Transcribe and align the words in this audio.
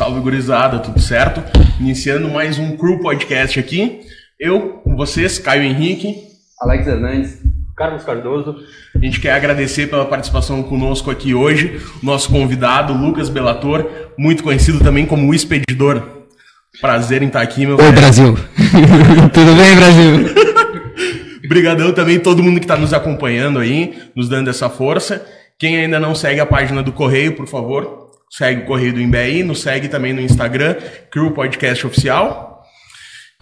Salve 0.00 0.20
gurizada, 0.20 0.78
tudo 0.78 0.98
certo? 0.98 1.42
Iniciando 1.78 2.26
mais 2.26 2.58
um 2.58 2.74
Crew 2.74 3.00
Podcast 3.00 3.60
aqui. 3.60 4.00
Eu, 4.40 4.80
com 4.82 4.96
vocês, 4.96 5.38
Caio 5.38 5.62
Henrique. 5.62 6.22
Alex 6.58 6.86
Hernandes. 6.86 7.42
Carlos 7.76 8.02
Cardoso. 8.02 8.56
A 8.94 8.98
gente 8.98 9.20
quer 9.20 9.32
agradecer 9.32 9.88
pela 9.90 10.06
participação 10.06 10.62
conosco 10.62 11.10
aqui 11.10 11.34
hoje, 11.34 11.82
nosso 12.02 12.30
convidado, 12.30 12.94
Lucas 12.94 13.28
Belator, 13.28 13.86
muito 14.16 14.42
conhecido 14.42 14.78
também 14.78 15.04
como 15.04 15.28
o 15.28 15.34
Expedidor. 15.34 16.02
Prazer 16.80 17.22
em 17.22 17.26
estar 17.26 17.42
aqui, 17.42 17.66
meu 17.66 17.76
Oi, 17.76 17.92
Brasil. 17.92 18.34
Tudo 19.34 19.54
bem, 19.54 19.76
Brasil? 19.76 20.34
Obrigadão 21.44 21.92
também 21.92 22.18
todo 22.18 22.42
mundo 22.42 22.58
que 22.58 22.64
está 22.64 22.78
nos 22.78 22.94
acompanhando 22.94 23.58
aí, 23.58 23.98
nos 24.16 24.30
dando 24.30 24.48
essa 24.48 24.70
força. 24.70 25.22
Quem 25.58 25.76
ainda 25.76 26.00
não 26.00 26.14
segue 26.14 26.40
a 26.40 26.46
página 26.46 26.82
do 26.82 26.90
Correio, 26.90 27.36
por 27.36 27.46
favor, 27.46 27.99
segue 28.30 28.62
o 28.62 28.64
Correio 28.64 28.92
do 28.92 29.00
Imbi, 29.00 29.42
nos 29.42 29.60
segue 29.60 29.88
também 29.88 30.12
no 30.12 30.20
Instagram, 30.20 30.76
Crew 31.10 31.32
Podcast 31.32 31.84
Oficial. 31.86 32.62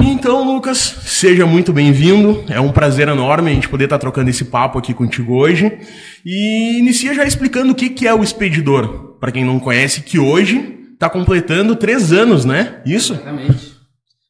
Então, 0.01 0.45
Lucas, 0.45 0.79
seja 0.79 1.45
muito 1.45 1.73
bem-vindo. 1.73 2.45
É 2.49 2.61
um 2.61 2.73
prazer 2.73 3.09
enorme 3.09 3.51
a 3.51 3.55
gente 3.55 3.69
poder 3.69 3.85
estar 3.85 3.99
trocando 3.99 4.31
esse 4.31 4.45
papo 4.47 4.79
aqui 4.79 4.95
contigo 4.95 5.35
hoje. 5.35 5.79
E 6.25 6.79
inicia 6.79 7.13
já 7.13 7.25
explicando 7.25 7.73
o 7.73 7.75
que, 7.75 7.91
que 7.91 8.07
é 8.07 8.15
o 8.15 8.23
Expedidor. 8.23 9.17
Para 9.21 9.33
quem 9.33 9.45
não 9.45 9.59
conhece, 9.59 10.03
que 10.03 10.19
hoje 10.19 10.79
está 10.95 11.11
completando 11.11 11.77
três 11.77 12.13
anos, 12.13 12.45
né? 12.45 12.77
Isso? 12.87 13.15
Exatamente. 13.15 13.77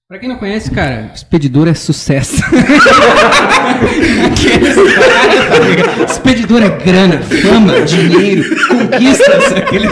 Pra 0.08 0.18
quem 0.18 0.28
não 0.28 0.38
conhece, 0.38 0.70
cara, 0.70 1.10
Expedidor 1.14 1.68
é 1.68 1.74
sucesso. 1.74 2.42
Expedidor 6.08 6.62
é 6.62 6.70
grana, 6.70 7.20
fama, 7.20 7.82
dinheiro, 7.82 8.42
conquistas. 8.68 9.52
Aquele... 9.52 9.86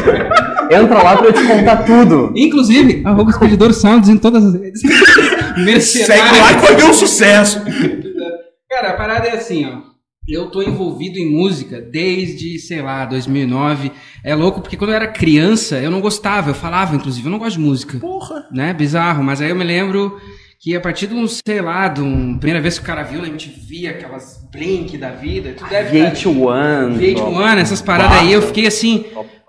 Entra 0.71 1.03
lá 1.03 1.17
pra 1.17 1.27
eu 1.27 1.33
te 1.33 1.47
contar 1.47 1.85
tudo. 1.85 2.33
Inclusive, 2.37 3.03
arroba 3.05 3.31
Expedidor 3.31 3.73
Sounds 3.73 4.09
em 4.09 4.17
todas 4.17 4.45
as 4.45 4.55
redes. 4.55 4.81
Segue 5.85 6.39
lá 6.39 6.55
que 6.55 6.67
vai 6.67 6.77
ver 6.77 6.85
um 6.85 6.93
sucesso. 6.93 7.63
Cara, 8.69 8.91
a 8.91 8.95
parada 8.95 9.27
é 9.29 9.37
assim, 9.37 9.65
ó. 9.65 9.97
Eu 10.29 10.51
tô 10.51 10.61
envolvido 10.61 11.19
em 11.19 11.31
música 11.31 11.81
desde, 11.81 12.59
sei 12.59 12.83
lá, 12.83 13.05
2009. 13.05 13.93
É 14.25 14.35
louco 14.35 14.61
porque 14.61 14.77
quando 14.77 14.91
eu 14.91 14.97
era 14.97 15.07
criança, 15.07 15.79
eu 15.79 15.91
não 15.91 16.01
gostava, 16.01 16.51
eu 16.51 16.55
falava, 16.55 16.97
inclusive, 16.97 17.27
eu 17.27 17.31
não 17.31 17.39
gosto 17.39 17.59
de 17.59 17.65
música. 17.65 17.99
Porra. 17.99 18.45
Né? 18.51 18.75
Bizarro, 18.75 19.23
mas 19.23 19.41
aí 19.41 19.51
eu 19.51 19.57
me 19.57 19.63
lembro 19.63 20.21
que 20.61 20.75
a 20.75 20.81
partir 20.81 21.07
de 21.07 21.15
um, 21.15 21.29
sei 21.29 21.61
lá, 21.61 21.87
de 21.87 22.01
um 22.01 22.37
primeira 22.39 22.61
vez 22.61 22.77
que 22.77 22.83
o 22.83 22.87
cara 22.87 23.05
viu 23.05 23.23
na 23.23 23.29
MTV 23.29 23.87
aquelas 23.87 24.45
Blink 24.51 24.99
da 24.99 25.11
vida, 25.11 25.55
tu 25.57 25.65
deve 25.67 25.97
VH1. 25.97 26.99
VH1, 26.99 27.59
essas 27.59 27.81
paradas 27.81 28.19
aí, 28.19 28.33
eu 28.33 28.43
fiquei 28.43 28.67
assim, 28.67 29.05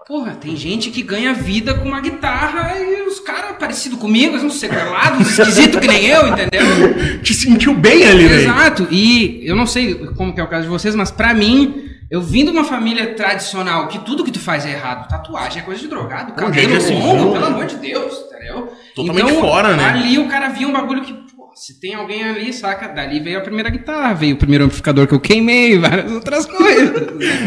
Porra, 0.07 0.35
tem 0.35 0.55
gente 0.55 0.89
que 0.89 1.01
ganha 1.01 1.33
vida 1.33 1.73
com 1.73 1.85
uma 1.85 1.99
guitarra 1.99 2.79
e 2.79 3.01
os 3.01 3.19
caras 3.19 3.57
parecidos 3.57 3.99
comigo, 3.99 4.37
uns 4.37 4.53
sequelados, 4.53 5.37
esquisito 5.37 5.81
que 5.81 5.87
nem 5.87 6.05
eu, 6.05 6.29
entendeu? 6.29 6.61
Te 7.21 7.33
sentiu 7.33 7.75
bem 7.75 8.07
ali, 8.07 8.23
né? 8.23 8.43
Exato. 8.43 8.87
E 8.89 9.41
eu 9.45 9.53
não 9.53 9.67
sei 9.67 9.95
como 10.15 10.33
que 10.33 10.39
é 10.39 10.43
o 10.45 10.47
caso 10.47 10.63
de 10.63 10.69
vocês, 10.69 10.95
mas 10.95 11.11
pra 11.11 11.33
mim, 11.33 11.89
eu 12.09 12.21
vim 12.21 12.45
de 12.45 12.51
uma 12.51 12.63
família 12.63 13.15
tradicional 13.15 13.89
que 13.89 13.99
tudo 13.99 14.23
que 14.23 14.31
tu 14.31 14.39
faz 14.39 14.65
é 14.65 14.71
errado. 14.71 15.09
Tatuagem 15.09 15.61
é 15.61 15.65
coisa 15.65 15.81
de 15.81 15.89
drogado, 15.89 16.31
cabelo 16.31 16.77
assim, 16.77 16.97
longo, 16.97 17.33
pelo 17.33 17.45
amor 17.45 17.65
de 17.65 17.75
Deus, 17.75 18.13
entendeu? 18.27 18.71
Totalmente 18.95 19.29
então, 19.29 19.41
fora, 19.41 19.75
né? 19.75 19.83
Ali 19.89 20.17
o 20.19 20.29
cara 20.29 20.47
via 20.47 20.69
um 20.69 20.71
bagulho 20.71 21.01
que, 21.01 21.13
se 21.59 21.79
tem 21.79 21.95
alguém 21.95 22.23
ali, 22.23 22.53
saca? 22.53 22.87
Dali 22.87 23.19
veio 23.19 23.39
a 23.39 23.41
primeira 23.41 23.69
guitarra, 23.69 24.13
veio 24.13 24.35
o 24.35 24.37
primeiro 24.37 24.65
amplificador 24.65 25.07
que 25.07 25.13
eu 25.13 25.19
queimei, 25.19 25.77
várias 25.79 26.11
outras 26.11 26.45
coisas. 26.45 26.91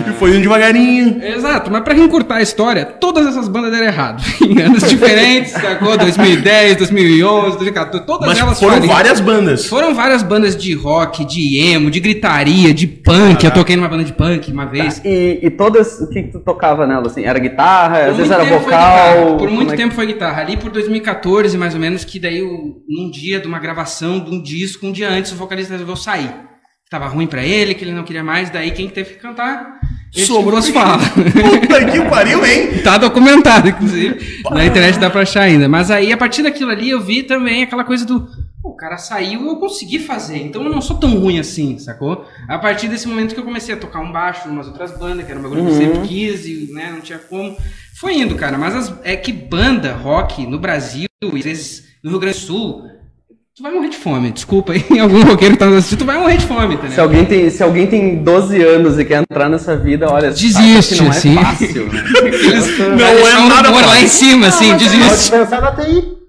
E 0.08 0.12
foi 0.18 0.36
um 0.36 0.40
devagarinho. 0.40 1.22
Exato, 1.22 1.70
mas 1.70 1.82
pra 1.84 1.94
encurtar 1.94 2.36
a 2.36 2.42
história, 2.42 2.84
todas 2.84 3.24
essas 3.26 3.46
bandas 3.46 3.70
deram 3.70 3.86
errado. 3.86 4.22
Em 4.42 4.60
anos 4.62 4.88
diferentes, 4.88 5.52
sacou? 5.52 5.96
2010, 5.96 6.76
2011, 6.78 7.50
2014, 7.58 8.04
todas 8.06 8.26
Mas 8.28 8.38
elas 8.38 8.58
foram 8.58 8.80
várias 8.82 9.20
bandas. 9.20 9.66
Foram 9.66 9.94
várias 9.94 10.22
bandas 10.24 10.56
de 10.56 10.74
rock, 10.74 11.24
de 11.24 11.58
emo, 11.60 11.88
de 11.90 12.00
gritaria, 12.00 12.74
de 12.74 12.88
punk. 12.88 13.44
Eu 13.44 13.50
toquei 13.52 13.76
numa 13.76 13.88
banda 13.88 14.02
de 14.02 14.12
punk 14.12 14.50
uma 14.50 14.66
vez. 14.66 15.00
E, 15.04 15.38
e 15.40 15.50
todas, 15.50 16.00
o 16.00 16.08
que, 16.10 16.24
tu 16.24 16.40
tocava 16.40 16.84
nela, 16.86 17.06
assim? 17.06 17.24
Era 17.24 17.38
guitarra, 17.38 17.98
às 18.00 18.06
Por 18.06 18.16
vezes 18.16 18.28
muito 18.28 18.32
era 18.34 18.44
tempo 18.44 18.64
foi 18.64 18.72
vocal? 18.72 19.14
guitarra. 19.20 19.36
Por 19.38 19.50
muito 19.50 19.68
é 19.72 19.76
que- 19.76 19.82
tempo 19.82 19.94
foi 19.94 20.06
guitarra. 20.06 20.42
Ali 20.42 20.56
por 20.56 20.70
2014, 20.72 21.56
mais 21.56 21.74
ou 21.74 21.80
menos, 21.80 22.04
que 22.04 22.18
daí, 22.18 22.42
o- 22.42 22.82
num 22.88 23.08
dia 23.10 23.38
de 23.38 23.46
uma 23.46 23.58
gravação 23.60 23.99
de 24.00 24.30
um 24.30 24.42
disco, 24.42 24.86
um 24.86 24.92
dia 24.92 25.10
antes, 25.10 25.32
o 25.32 25.36
vocalista 25.36 25.72
resolveu 25.72 25.96
sair. 25.96 26.32
Tava 26.88 27.06
ruim 27.06 27.26
pra 27.26 27.44
ele, 27.44 27.74
que 27.74 27.84
ele 27.84 27.92
não 27.92 28.02
queria 28.02 28.24
mais, 28.24 28.50
daí 28.50 28.72
quem 28.72 28.88
teve 28.88 29.14
que 29.14 29.20
cantar? 29.20 29.78
Sobrou 30.12 30.60
vos 30.60 30.68
fala. 30.70 30.98
Puta 31.60 31.84
que 31.84 32.00
pariu, 32.10 32.44
hein? 32.44 32.82
Tá 32.82 32.98
documentado, 32.98 33.68
inclusive. 33.68 34.42
Na 34.50 34.64
internet 34.66 34.98
dá 34.98 35.08
pra 35.08 35.20
achar 35.22 35.42
ainda. 35.42 35.68
Mas 35.68 35.88
aí, 35.88 36.12
a 36.12 36.16
partir 36.16 36.42
daquilo 36.42 36.70
ali, 36.72 36.90
eu 36.90 37.00
vi 37.00 37.22
também 37.22 37.62
aquela 37.62 37.84
coisa 37.84 38.04
do. 38.04 38.20
"Pô, 38.60 38.70
O 38.70 38.74
cara 38.76 38.98
saiu 38.98 39.46
eu 39.46 39.56
consegui 39.56 40.00
fazer. 40.00 40.38
Então 40.38 40.64
eu 40.64 40.70
não 40.72 40.80
sou 40.82 40.96
tão 40.98 41.16
ruim 41.16 41.38
assim, 41.38 41.78
sacou? 41.78 42.26
A 42.48 42.58
partir 42.58 42.88
desse 42.88 43.06
momento 43.06 43.34
que 43.34 43.40
eu 43.40 43.44
comecei 43.44 43.72
a 43.74 43.78
tocar 43.78 44.00
um 44.00 44.10
baixo 44.10 44.48
em 44.48 44.50
umas 44.50 44.66
outras 44.66 44.98
bandas, 44.98 45.24
que 45.24 45.30
era 45.30 45.38
um 45.38 45.42
bagulho 45.44 45.62
que 45.64 45.70
eu 45.70 45.76
sempre 45.76 46.08
quis 46.08 46.44
e 46.44 46.72
né, 46.72 46.90
não 46.92 47.00
tinha 47.00 47.18
como. 47.18 47.56
Foi 48.00 48.14
indo, 48.16 48.34
cara. 48.34 48.58
Mas 48.58 48.74
as- 48.74 48.94
é 49.04 49.14
que 49.14 49.32
banda 49.32 49.92
rock 49.94 50.44
no 50.44 50.58
Brasil, 50.58 51.06
e 51.22 51.36
às 51.38 51.44
vezes 51.44 51.84
no 52.02 52.10
Rio 52.10 52.18
Grande 52.18 52.38
do 52.38 52.44
Sul, 52.46 52.82
tu 53.60 53.62
vai 53.62 53.72
morrer 53.72 53.88
de 53.90 53.96
fome. 53.98 54.30
Desculpa 54.30 54.72
aí, 54.72 54.84
algum 54.98 55.22
roqueiro 55.22 55.52
que 55.54 55.58
tá 55.60 55.66
nos 55.66 55.76
assistindo, 55.78 55.98
tu 55.98 56.04
vai 56.06 56.18
morrer 56.18 56.38
de 56.38 56.46
fome, 56.46 56.74
entendeu? 56.74 56.92
Se 56.92 57.00
alguém, 57.00 57.24
tem, 57.26 57.50
se 57.50 57.62
alguém 57.62 57.86
tem 57.86 58.16
12 58.22 58.62
anos 58.62 58.98
e 58.98 59.04
quer 59.04 59.20
entrar 59.22 59.50
nessa 59.50 59.76
vida, 59.76 60.10
olha, 60.10 60.30
Desiste, 60.30 60.96
não 61.02 61.06
é 61.06 61.10
assim. 61.10 61.34
fácil, 61.34 61.86
né? 61.92 62.02
Vai 62.96 62.96
Não 62.96 63.28
é 63.28 63.38
um 63.38 63.48
nada 63.48 63.68
humor 63.68 63.82
lá 63.82 63.88
fácil. 63.88 64.04
em 64.04 64.08
cima, 64.08 64.46
assim, 64.46 64.74
desiste. 64.76 65.30
Pode 65.30 65.44
pensar 65.44 65.60
na 65.60 65.72
TI. 65.72 66.20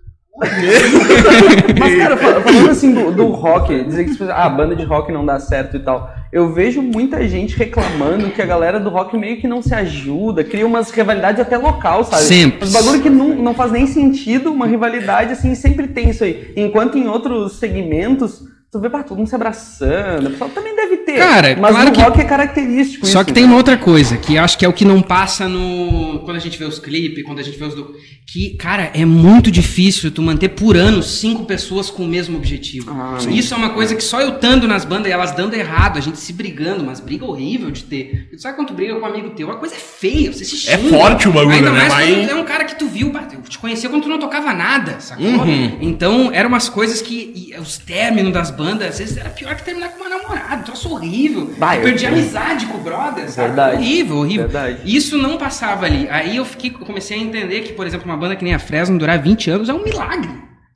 Mas, 1.79 1.95
cara, 1.97 2.17
fa- 2.17 2.41
falando 2.41 2.69
assim 2.71 2.91
do, 2.93 3.11
do 3.11 3.27
rock, 3.27 3.83
dizer 3.85 4.05
que 4.05 4.23
ah, 4.23 4.45
a 4.45 4.49
banda 4.49 4.75
de 4.75 4.83
rock 4.83 5.11
não 5.11 5.25
dá 5.25 5.39
certo 5.39 5.77
e 5.77 5.79
tal. 5.79 6.11
Eu 6.31 6.53
vejo 6.53 6.81
muita 6.81 7.27
gente 7.27 7.57
reclamando 7.57 8.31
que 8.31 8.41
a 8.41 8.45
galera 8.45 8.79
do 8.79 8.89
rock 8.89 9.17
meio 9.17 9.41
que 9.41 9.49
não 9.49 9.61
se 9.61 9.75
ajuda, 9.75 10.45
cria 10.45 10.65
umas 10.65 10.89
rivalidades 10.89 11.41
até 11.41 11.57
local, 11.57 12.05
sabe? 12.05 12.23
Sempre. 12.23 12.63
Os 12.63 12.71
bagulho 12.71 13.01
que 13.01 13.09
não, 13.09 13.35
não 13.35 13.53
faz 13.53 13.71
nem 13.73 13.85
sentido, 13.85 14.49
uma 14.49 14.65
rivalidade 14.65 15.33
assim, 15.33 15.53
sempre 15.55 15.89
tem 15.89 16.09
isso 16.09 16.23
aí. 16.23 16.53
Enquanto 16.55 16.97
em 16.97 17.07
outros 17.07 17.59
segmentos, 17.59 18.43
tu 18.71 18.79
vê 18.79 18.89
pra 18.89 19.03
todo 19.03 19.17
mundo 19.17 19.27
se 19.27 19.35
abraçando, 19.35 20.27
o 20.27 20.31
pessoal 20.31 20.49
também 20.51 20.75
deve 20.75 20.97
ter. 20.97 21.17
Cara, 21.17 21.57
mas 21.59 21.71
claro 21.71 21.89
no 21.89 21.95
que- 21.95 22.01
rock 22.01 22.21
é 22.21 22.23
característico 22.23 23.05
Só 23.05 23.19
isso, 23.19 23.25
que 23.25 23.33
tem 23.33 23.43
né? 23.43 23.49
uma 23.49 23.57
outra 23.57 23.77
coisa, 23.77 24.15
que 24.17 24.37
acho 24.37 24.57
que 24.57 24.63
é 24.65 24.69
o 24.69 24.73
que 24.73 24.85
não 24.85 25.01
passa 25.01 25.47
no. 25.47 26.19
Quando 26.23 26.37
a 26.37 26.39
gente 26.39 26.57
vê 26.57 26.63
os 26.65 26.79
clipes, 26.79 27.23
quando 27.25 27.39
a 27.39 27.43
gente 27.43 27.57
vê 27.57 27.65
os. 27.65 27.75
docu- 27.75 27.93
Que, 28.31 28.51
cara, 28.51 28.89
é 28.93 29.03
muito 29.03 29.51
difícil 29.51 30.09
tu 30.09 30.21
manter 30.21 30.49
por 30.49 30.77
ano 30.77 31.03
cinco 31.03 31.43
pessoas 31.43 31.89
com 31.89 32.03
o 32.03 32.07
mesmo 32.07 32.37
objetivo. 32.37 32.89
Ah, 32.91 33.17
Isso 33.29 33.53
é 33.53 33.57
uma 33.57 33.71
coisa 33.71 33.93
que 33.93 34.01
só 34.03 34.21
eu 34.21 34.35
estando 34.35 34.69
nas 34.69 34.85
bandas 34.85 35.07
e 35.07 35.11
elas 35.11 35.31
dando 35.33 35.53
errado, 35.53 35.97
a 35.97 36.01
gente 36.01 36.17
se 36.17 36.31
brigando, 36.31 36.81
mas 36.85 37.01
briga 37.01 37.25
horrível 37.25 37.69
de 37.71 37.83
ter. 37.83 38.29
Tu 38.31 38.41
sabe 38.41 38.55
quando 38.55 38.69
tu 38.69 38.73
briga 38.73 38.93
com 38.95 39.01
um 39.01 39.05
amigo 39.05 39.31
teu? 39.31 39.51
A 39.51 39.55
coisa 39.57 39.75
é 39.75 39.77
feia, 39.77 40.31
você 40.31 40.45
se 40.45 40.69
É 40.69 40.77
xinga. 40.77 40.89
forte 40.97 41.27
o 41.27 41.31
bagulho, 41.33 41.55
Ainda 41.55 41.71
né? 41.71 41.77
mais 41.89 41.93
Mas- 41.93 42.29
é 42.29 42.35
um 42.35 42.45
cara 42.45 42.63
que 42.63 42.75
tu 42.79 42.87
viu, 42.87 43.11
eu 43.33 43.41
te 43.41 43.59
conhecia 43.59 43.89
quando 43.89 44.03
tu 44.03 44.09
não 44.09 44.19
tocava 44.19 44.53
nada, 44.53 45.01
sacou? 45.01 45.25
Uhum. 45.25 45.77
Então, 45.81 46.29
eram 46.31 46.47
umas 46.47 46.69
coisas 46.69 47.01
que. 47.01 47.33
e 47.35 47.59
os 47.59 47.77
términos 47.77 48.31
das 48.31 48.49
bandas, 48.49 48.60
às 48.69 48.99
vezes 48.99 49.17
era 49.17 49.29
pior 49.29 49.55
que 49.55 49.63
terminar 49.63 49.89
com 49.89 50.01
uma 50.03 50.09
namorada, 50.09 50.55
um 50.57 50.63
troço 50.63 50.91
horrível. 50.93 51.51
Bah, 51.57 51.75
eu 51.75 51.79
eu- 51.81 51.85
perdi 51.85 52.05
a 52.05 52.09
amizade 52.09 52.65
com 52.67 52.77
o 52.77 52.81
brother, 52.81 53.29
sabe? 53.29 53.47
Verdade. 53.47 53.75
Horrível, 53.77 54.17
horrível. 54.17 54.47
Verdade. 54.47 54.77
Isso 54.85 55.17
não 55.17 55.37
passava 55.37 55.85
ali. 55.85 56.07
Aí 56.09 56.37
eu 56.37 56.45
fiquei, 56.45 56.71
eu 56.71 56.85
comecei 56.85 57.17
a 57.17 57.21
entender 57.21 57.61
que, 57.61 57.73
por 57.73 57.85
exemplo, 57.87 58.05
uma 58.05 58.17
banda 58.17 58.35
que 58.35 58.43
nem 58.43 58.53
a 58.53 58.59
Fresno 58.59 58.97
durar 58.97 59.19
20 59.21 59.49
anos 59.49 59.69
é 59.69 59.73
um 59.73 59.83
milagre. 59.83 60.29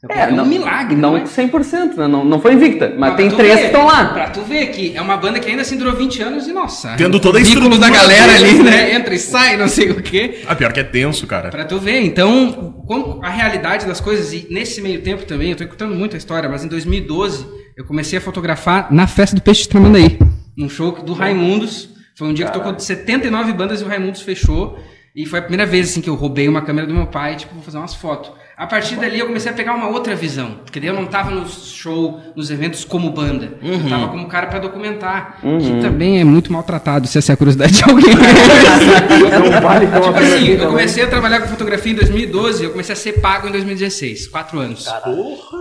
É, 0.08 0.28
um 0.28 0.36
não, 0.36 0.46
milagre. 0.46 0.96
Não 0.96 1.18
é? 1.18 1.24
100%, 1.24 1.96
né? 1.98 2.08
Não, 2.08 2.24
não 2.24 2.40
foi 2.40 2.54
invicta, 2.54 2.94
mas 2.96 3.10
Pra 3.16 3.18
tem 3.18 3.32
três 3.32 3.56
ver, 3.56 3.60
que 3.62 3.66
estão 3.68 3.88
lá. 3.88 4.06
Pra 4.14 4.30
tu 4.30 4.42
ver 4.42 4.68
que 4.68 4.96
é 4.96 5.02
uma 5.02 5.18
banda 5.18 5.40
que 5.40 5.50
ainda 5.50 5.64
assim 5.64 5.78
durou 5.78 5.96
20 5.96 6.22
anos 6.22 6.46
e, 6.48 6.54
nossa. 6.54 6.94
Tendo 6.96 7.20
toda 7.20 7.40
a 7.40 7.42
currículo 7.42 7.80
da 7.80 7.88
estrutura 7.88 8.16
galera 8.16 8.34
ali, 8.36 8.62
né? 8.62 8.94
Entra 8.94 9.16
e 9.16 9.18
sai, 9.18 9.58
não 9.58 9.68
sei 9.68 9.90
o 9.90 10.04
quê. 10.04 10.42
Ah, 10.46 10.54
pior 10.56 10.72
que 10.72 10.80
é 10.80 10.84
tenso, 10.84 11.26
cara. 11.26 11.50
Pra 11.50 11.66
tu 11.66 11.80
ver, 11.80 12.02
então, 12.02 12.76
como 12.86 13.20
a 13.24 13.30
realidade 13.30 13.88
das 13.88 14.00
coisas, 14.00 14.32
e 14.32 14.46
nesse 14.52 14.80
meio 14.80 15.02
tempo 15.02 15.26
também, 15.26 15.50
eu 15.52 15.56
tô 15.56 15.66
contando 15.66 15.96
muito 15.96 16.14
a 16.14 16.18
história, 16.20 16.48
mas 16.48 16.64
em 16.64 16.68
2012 16.68 17.44
eu 17.76 17.84
comecei 17.84 18.18
a 18.18 18.22
fotografar 18.22 18.92
na 18.92 19.06
festa 19.06 19.36
do 19.36 19.42
Peixe 19.42 19.64
de 19.64 19.70
Tramandaí, 19.70 20.18
num 20.56 20.70
show 20.70 20.94
do 21.04 21.14
Raimundos. 21.14 21.90
Foi 22.16 22.28
um 22.28 22.34
dia 22.34 22.46
que 22.46 22.54
tocou 22.54 22.72
de 22.72 22.82
79 22.82 23.52
bandas 23.52 23.82
e 23.82 23.84
o 23.84 23.88
Raimundos 23.88 24.22
fechou. 24.22 24.80
E 25.14 25.26
foi 25.26 25.40
a 25.40 25.42
primeira 25.42 25.66
vez 25.66 25.90
assim 25.90 26.02
que 26.02 26.10
eu 26.10 26.16
roubei 26.16 26.48
uma 26.48 26.62
câmera 26.62 26.88
do 26.88 26.94
meu 26.94 27.08
pai, 27.08 27.36
tipo, 27.36 27.54
vou 27.54 27.64
fazer 27.64 27.78
umas 27.78 27.94
fotos. 27.94 28.32
A 28.58 28.66
partir 28.66 28.96
dali 28.96 29.20
eu 29.20 29.26
comecei 29.28 29.52
a 29.52 29.54
pegar 29.54 29.74
uma 29.74 29.88
outra 29.90 30.16
visão. 30.16 30.56
Porque 30.64 30.80
daí 30.80 30.88
eu 30.88 30.94
não 30.96 31.06
tava 31.06 31.30
no 31.30 31.46
show, 31.46 32.22
nos 32.38 32.50
eventos 32.50 32.86
como 32.86 33.10
banda. 33.12 33.52
Uhum. 33.62 33.82
Eu 33.84 33.90
tava 33.90 34.08
como 34.08 34.26
cara 34.28 34.48
pra 34.48 34.60
documentar. 34.60 35.40
Que 35.42 35.82
também 35.82 36.22
é 36.22 36.24
muito 36.24 36.54
maltratado, 36.54 37.06
se 37.06 37.18
essa 37.18 37.32
é 37.32 37.34
a 37.34 37.38
curiosidade 37.38 37.74
de 37.74 37.84
alguém. 37.84 38.14
Não 38.16 39.62
vale 39.62 39.86
Tipo 39.88 39.98
assim, 40.18 40.48
eu 40.48 40.58
também. 40.58 40.68
comecei 40.72 41.04
a 41.04 41.08
trabalhar 41.08 41.42
com 41.42 41.48
fotografia 41.48 41.92
em 41.92 41.96
2012, 41.96 42.64
eu 42.64 42.72
comecei 42.72 42.94
a 42.94 42.96
ser 42.96 43.14
pago 43.20 43.48
em 43.48 43.52
2016, 43.52 44.28
quatro 44.28 44.60
anos. 44.60 44.88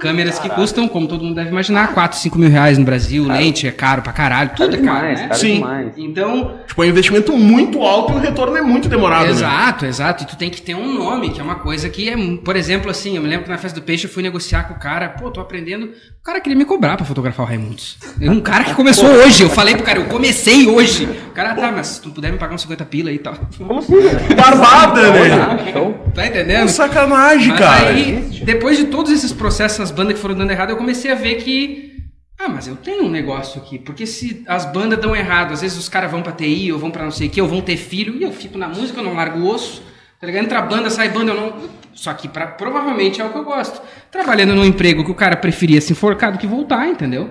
Câmeras 0.01 0.39
que 0.39 0.49
custam, 0.51 0.87
como 0.89 1.07
todo 1.09 1.25
mundo 1.25 1.35
deve 1.35 1.51
imaginar, 1.51 1.93
4, 1.95 2.19
5 2.19 2.39
mil 2.39 2.49
reais 2.51 2.79
no 2.79 2.85
Brasil, 2.85 3.27
lente 3.27 3.67
é 3.67 3.71
caro 3.73 4.03
pra 4.03 4.13
caralho, 4.13 4.51
tudo 4.57 4.77
é 4.77 4.79
caro, 4.79 4.99
demais, 5.01 5.19
né? 5.21 5.29
cara 5.29 5.35
Sim. 5.41 5.55
demais. 5.55 5.93
Então, 5.97 6.55
Tipo, 6.67 6.83
é 6.83 6.87
um 6.87 6.91
investimento 6.91 7.33
muito 7.37 7.83
alto 7.83 8.13
e 8.13 8.17
o 8.17 8.19
retorno 8.19 8.57
é 8.57 8.63
muito 8.63 8.89
demorado, 8.89 9.27
né? 9.27 9.31
exato, 9.31 9.87
exato, 9.87 10.25
e 10.25 10.27
tu 10.27 10.37
tem 10.37 10.51
que 10.51 10.61
ter 10.63 10.75
um 10.75 10.93
nome, 10.95 11.31
que 11.31 11.41
é 11.41 11.43
uma 11.45 11.57
coisa 11.57 11.89
que 11.89 12.09
é, 12.09 12.17
por 12.45 12.57
exemplo, 12.57 12.84
assim, 12.91 13.17
eu 13.17 13.23
me 13.23 13.29
lembro 13.29 13.45
que 13.45 13.51
na 13.51 13.59
festa 13.59 13.79
do 13.81 13.85
peixe 13.85 14.07
eu 14.07 14.11
fui 14.11 14.23
negociar 14.23 14.65
com 14.65 14.75
o 14.75 14.79
cara, 14.79 15.09
pô, 15.09 15.31
tô 15.31 15.41
aprendendo, 15.41 15.87
o 15.87 16.23
cara 16.25 16.41
queria 16.41 16.57
me 16.57 16.65
cobrar 16.65 16.97
pra 16.97 17.05
fotografar 17.07 17.45
o 17.45 17.49
Raimundos. 17.49 17.99
É 18.21 18.31
um 18.31 18.41
cara 18.41 18.65
que 18.65 18.75
começou 18.75 19.07
hoje, 19.09 19.43
eu 19.43 19.51
falei 19.51 19.75
pro 19.75 19.85
cara, 19.85 19.99
eu 19.99 20.07
comecei 20.07 20.67
hoje. 20.67 21.05
O 21.05 21.33
cara, 21.33 21.55
tá, 21.55 21.71
mas 21.73 21.87
se 21.89 22.03
tu 22.03 22.11
puder 22.11 22.33
me 22.33 22.39
pagar 22.39 22.55
uns 22.55 22.63
50 22.63 22.85
pila 22.87 23.11
aí 23.11 23.17
e 23.17 23.19
tal. 23.19 23.35
Como 23.59 23.79
assim? 23.79 23.95
Barbada, 24.37 25.11
né? 25.13 25.35
Ah. 25.41 26.11
Tá 26.15 26.27
entendendo? 26.27 26.69
Sacanagem, 26.69 27.49
Mas 27.49 27.59
cara. 27.59 27.89
aí, 27.89 28.41
depois 28.45 28.77
de 28.77 28.85
todos 28.85 29.11
esses 29.13 29.33
processos, 29.33 29.81
as 29.81 29.91
bandas 29.91 30.15
que 30.15 30.21
foram 30.21 30.35
dando 30.35 30.51
errado, 30.51 30.71
eu 30.71 30.77
comecei 30.77 31.11
a 31.11 31.15
ver 31.15 31.37
que. 31.37 31.93
Ah, 32.39 32.49
mas 32.49 32.67
eu 32.67 32.77
tenho 32.77 33.05
um 33.05 33.11
negócio 33.11 33.61
aqui. 33.61 33.79
Porque 33.79 34.07
se 34.07 34.43
as 34.47 34.65
bandas 34.67 34.99
dão 34.99 35.15
errado, 35.15 35.53
às 35.53 35.61
vezes 35.61 35.79
os 35.79 35.89
caras 35.89 36.11
vão 36.11 36.23
pra 36.23 36.33
TI, 36.33 36.73
ou 36.73 36.79
vão 36.79 36.91
pra 36.91 37.05
não 37.05 37.11
sei 37.11 37.29
o 37.29 37.31
que, 37.31 37.41
ou 37.41 37.49
vão 37.49 37.61
ter 37.61 37.77
filho, 37.77 38.17
e 38.17 38.23
eu 38.23 38.33
fico 38.33 38.59
na 38.59 38.69
música, 38.69 39.01
eu 39.01 39.05
não 39.05 39.15
largo 39.15 39.39
o 39.41 39.49
osso. 39.49 39.83
Tá 40.25 40.31
ligado? 40.31 40.45
Entra 40.45 40.63
banda, 40.63 40.89
sai 40.89 41.11
banda, 41.11 41.33
eu 41.33 41.37
não. 41.37 41.53
Só 41.93 42.15
que 42.15 42.29
pra, 42.29 42.47
provavelmente 42.47 43.21
é 43.21 43.25
o 43.25 43.31
que 43.31 43.37
eu 43.37 43.45
gosto. 43.45 43.81
Trabalhando 44.11 44.55
num 44.55 44.65
emprego 44.65 45.05
que 45.05 45.11
o 45.11 45.15
cara 45.15 45.37
preferia 45.37 45.81
se 45.81 45.93
enforcar 45.93 46.33
do 46.33 46.39
que 46.39 46.47
voltar, 46.47 46.89
entendeu? 46.89 47.31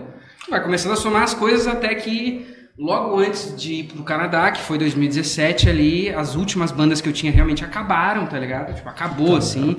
Vai 0.49 0.61
começando 0.61 0.91
a 0.91 0.95
somar 0.95 1.23
as 1.23 1.33
coisas 1.33 1.67
até 1.67 1.93
que. 1.95 2.51
Logo 2.77 3.19
antes 3.19 3.55
de 3.55 3.73
ir 3.73 3.83
pro 3.83 4.03
Canadá, 4.03 4.49
que 4.49 4.59
foi 4.59 4.79
2017 4.79 5.69
ali, 5.69 6.09
as 6.09 6.35
últimas 6.35 6.71
bandas 6.71 7.01
que 7.01 7.07
eu 7.07 7.13
tinha 7.13 7.31
realmente 7.31 7.63
acabaram, 7.63 8.25
tá 8.25 8.39
ligado? 8.39 8.73
Tipo, 8.73 8.89
acabou 8.89 9.35
assim. 9.35 9.75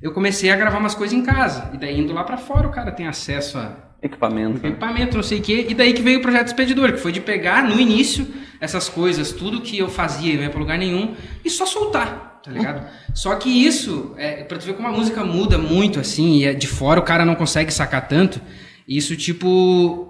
Eu 0.00 0.12
comecei 0.12 0.48
a 0.48 0.54
gravar 0.54 0.78
umas 0.78 0.94
coisas 0.94 1.18
em 1.18 1.22
casa. 1.22 1.68
E 1.74 1.76
daí 1.76 1.98
indo 1.98 2.12
lá 2.12 2.22
pra 2.22 2.36
fora, 2.36 2.68
o 2.68 2.70
cara 2.70 2.92
tem 2.92 3.08
acesso 3.08 3.58
a 3.58 3.88
Equipamento. 4.00 4.62
né? 4.62 4.68
equipamento, 4.68 5.16
não 5.16 5.24
sei 5.24 5.38
o 5.40 5.42
quê. 5.42 5.66
E 5.68 5.74
daí 5.74 5.92
que 5.92 6.00
veio 6.00 6.20
o 6.20 6.22
projeto 6.22 6.46
Expedidor, 6.46 6.92
que 6.92 6.98
foi 6.98 7.10
de 7.10 7.20
pegar 7.20 7.64
no 7.64 7.80
início 7.80 8.26
essas 8.60 8.88
coisas, 8.88 9.32
tudo 9.32 9.60
que 9.60 9.76
eu 9.78 9.88
fazia, 9.88 10.34
não 10.36 10.42
ia 10.42 10.50
pra 10.50 10.60
lugar 10.60 10.78
nenhum, 10.78 11.14
e 11.44 11.50
só 11.50 11.66
soltar, 11.66 12.27
tá 12.42 12.50
ligado? 12.50 12.86
Só 13.14 13.34
que 13.34 13.48
isso, 13.48 14.14
é, 14.16 14.44
pra 14.44 14.58
tu 14.58 14.66
ver 14.66 14.74
como 14.74 14.88
a 14.88 14.92
música 14.92 15.24
muda 15.24 15.58
muito, 15.58 16.00
assim, 16.00 16.38
e 16.38 16.44
é 16.44 16.52
de 16.52 16.66
fora 16.66 17.00
o 17.00 17.02
cara 17.02 17.24
não 17.24 17.34
consegue 17.34 17.72
sacar 17.72 18.08
tanto. 18.08 18.40
Isso, 18.86 19.16
tipo. 19.16 20.06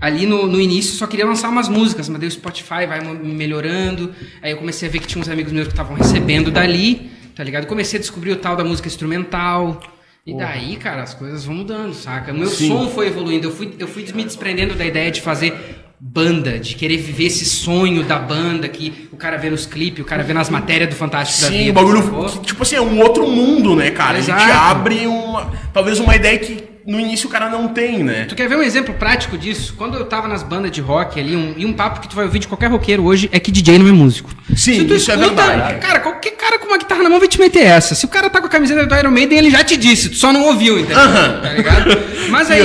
Ali 0.00 0.26
no, 0.26 0.46
no 0.46 0.60
início 0.60 0.92
eu 0.92 0.98
só 0.98 1.06
queria 1.06 1.24
lançar 1.24 1.48
umas 1.48 1.68
músicas, 1.68 2.08
mas 2.08 2.18
daí 2.18 2.28
o 2.28 2.32
Spotify 2.32 2.86
vai 2.86 3.00
me 3.00 3.32
melhorando. 3.32 4.12
Aí 4.42 4.50
eu 4.50 4.56
comecei 4.56 4.88
a 4.88 4.92
ver 4.92 4.98
que 4.98 5.06
tinha 5.06 5.22
uns 5.22 5.28
amigos 5.28 5.52
meus 5.52 5.68
que 5.68 5.72
estavam 5.72 5.96
recebendo 5.96 6.50
dali, 6.50 7.10
tá 7.34 7.44
ligado? 7.44 7.66
Comecei 7.66 7.98
a 7.98 8.00
descobrir 8.00 8.32
o 8.32 8.36
tal 8.36 8.56
da 8.56 8.64
música 8.64 8.88
instrumental. 8.88 9.80
E 10.26 10.36
daí, 10.36 10.76
cara, 10.76 11.02
as 11.02 11.14
coisas 11.14 11.44
vão 11.44 11.54
mudando, 11.54 11.94
saca? 11.94 12.32
O 12.32 12.34
meu 12.34 12.48
Sim. 12.48 12.68
som 12.68 12.88
foi 12.88 13.06
evoluindo. 13.08 13.46
Eu 13.46 13.52
fui, 13.52 13.74
eu 13.78 13.86
fui 13.86 14.04
me 14.14 14.24
desprendendo 14.24 14.74
da 14.74 14.84
ideia 14.84 15.10
de 15.10 15.20
fazer 15.20 15.83
banda, 16.06 16.58
de 16.58 16.74
querer 16.74 16.98
viver 16.98 17.24
esse 17.24 17.46
sonho 17.46 18.04
da 18.04 18.18
banda 18.18 18.68
que 18.68 19.08
o 19.10 19.16
cara 19.16 19.38
vê 19.38 19.48
nos 19.48 19.64
clipes, 19.64 20.04
o 20.04 20.06
cara 20.06 20.22
vê 20.22 20.34
nas 20.34 20.50
matérias 20.50 20.90
do 20.90 20.94
Fantástico 20.94 21.40
da 21.40 21.48
Sim, 21.48 21.64
Vida. 21.64 21.70
o 21.70 21.72
bagulho, 21.72 22.28
que, 22.28 22.40
tipo 22.40 22.62
assim, 22.62 22.76
é 22.76 22.80
um 22.80 23.00
outro 23.00 23.26
mundo, 23.26 23.74
né, 23.74 23.90
cara? 23.90 24.18
A 24.18 24.20
gente 24.20 24.36
Exato. 24.36 24.52
abre 24.52 25.06
uma, 25.06 25.50
talvez 25.72 25.98
uma 25.98 26.14
ideia 26.14 26.38
que 26.38 26.73
no 26.86 27.00
início 27.00 27.28
o 27.28 27.30
cara 27.32 27.48
não 27.48 27.68
tem, 27.68 28.02
né? 28.02 28.24
Tu 28.26 28.34
quer 28.34 28.48
ver 28.48 28.56
um 28.56 28.62
exemplo 28.62 28.94
prático 28.94 29.36
disso? 29.38 29.74
Quando 29.76 29.96
eu 29.96 30.04
tava 30.04 30.28
nas 30.28 30.42
bandas 30.42 30.70
de 30.70 30.80
rock 30.80 31.18
ali, 31.18 31.34
um- 31.36 31.54
e 31.56 31.64
um 31.64 31.72
papo 31.72 32.00
que 32.00 32.08
tu 32.08 32.14
vai 32.16 32.24
ouvir 32.24 32.38
de 32.40 32.48
qualquer 32.48 32.66
roqueiro 32.70 33.04
hoje 33.04 33.28
é 33.32 33.40
que 33.40 33.50
DJ 33.50 33.78
não 33.78 33.88
é 33.88 33.92
músico. 33.92 34.30
Sim, 34.56 34.80
Se 34.80 34.84
tu 34.84 34.94
isso 34.94 35.10
é 35.10 35.14
escuta, 35.14 35.42
verdade. 35.42 35.78
Cara, 35.80 36.00
qualquer 36.00 36.32
cara 36.32 36.58
com 36.58 36.66
uma 36.66 36.78
guitarra 36.78 37.02
na 37.02 37.10
mão 37.10 37.18
vai 37.18 37.28
te 37.28 37.38
meter 37.40 37.64
essa. 37.64 37.94
Se 37.94 38.04
o 38.04 38.08
cara 38.08 38.28
tá 38.28 38.40
com 38.40 38.46
a 38.46 38.50
camiseta 38.50 38.84
do 38.86 38.94
Iron 38.94 39.10
Maiden, 39.10 39.38
ele 39.38 39.50
já 39.50 39.64
te 39.64 39.76
disse, 39.76 40.10
tu 40.10 40.16
só 40.16 40.32
não 40.32 40.44
ouviu, 40.46 40.78
entendeu? 40.78 40.98
Aham. 40.98 41.40
Tá 41.42 41.52
ligado? 41.52 41.90
Mas 42.30 42.50
aí, 42.52 42.62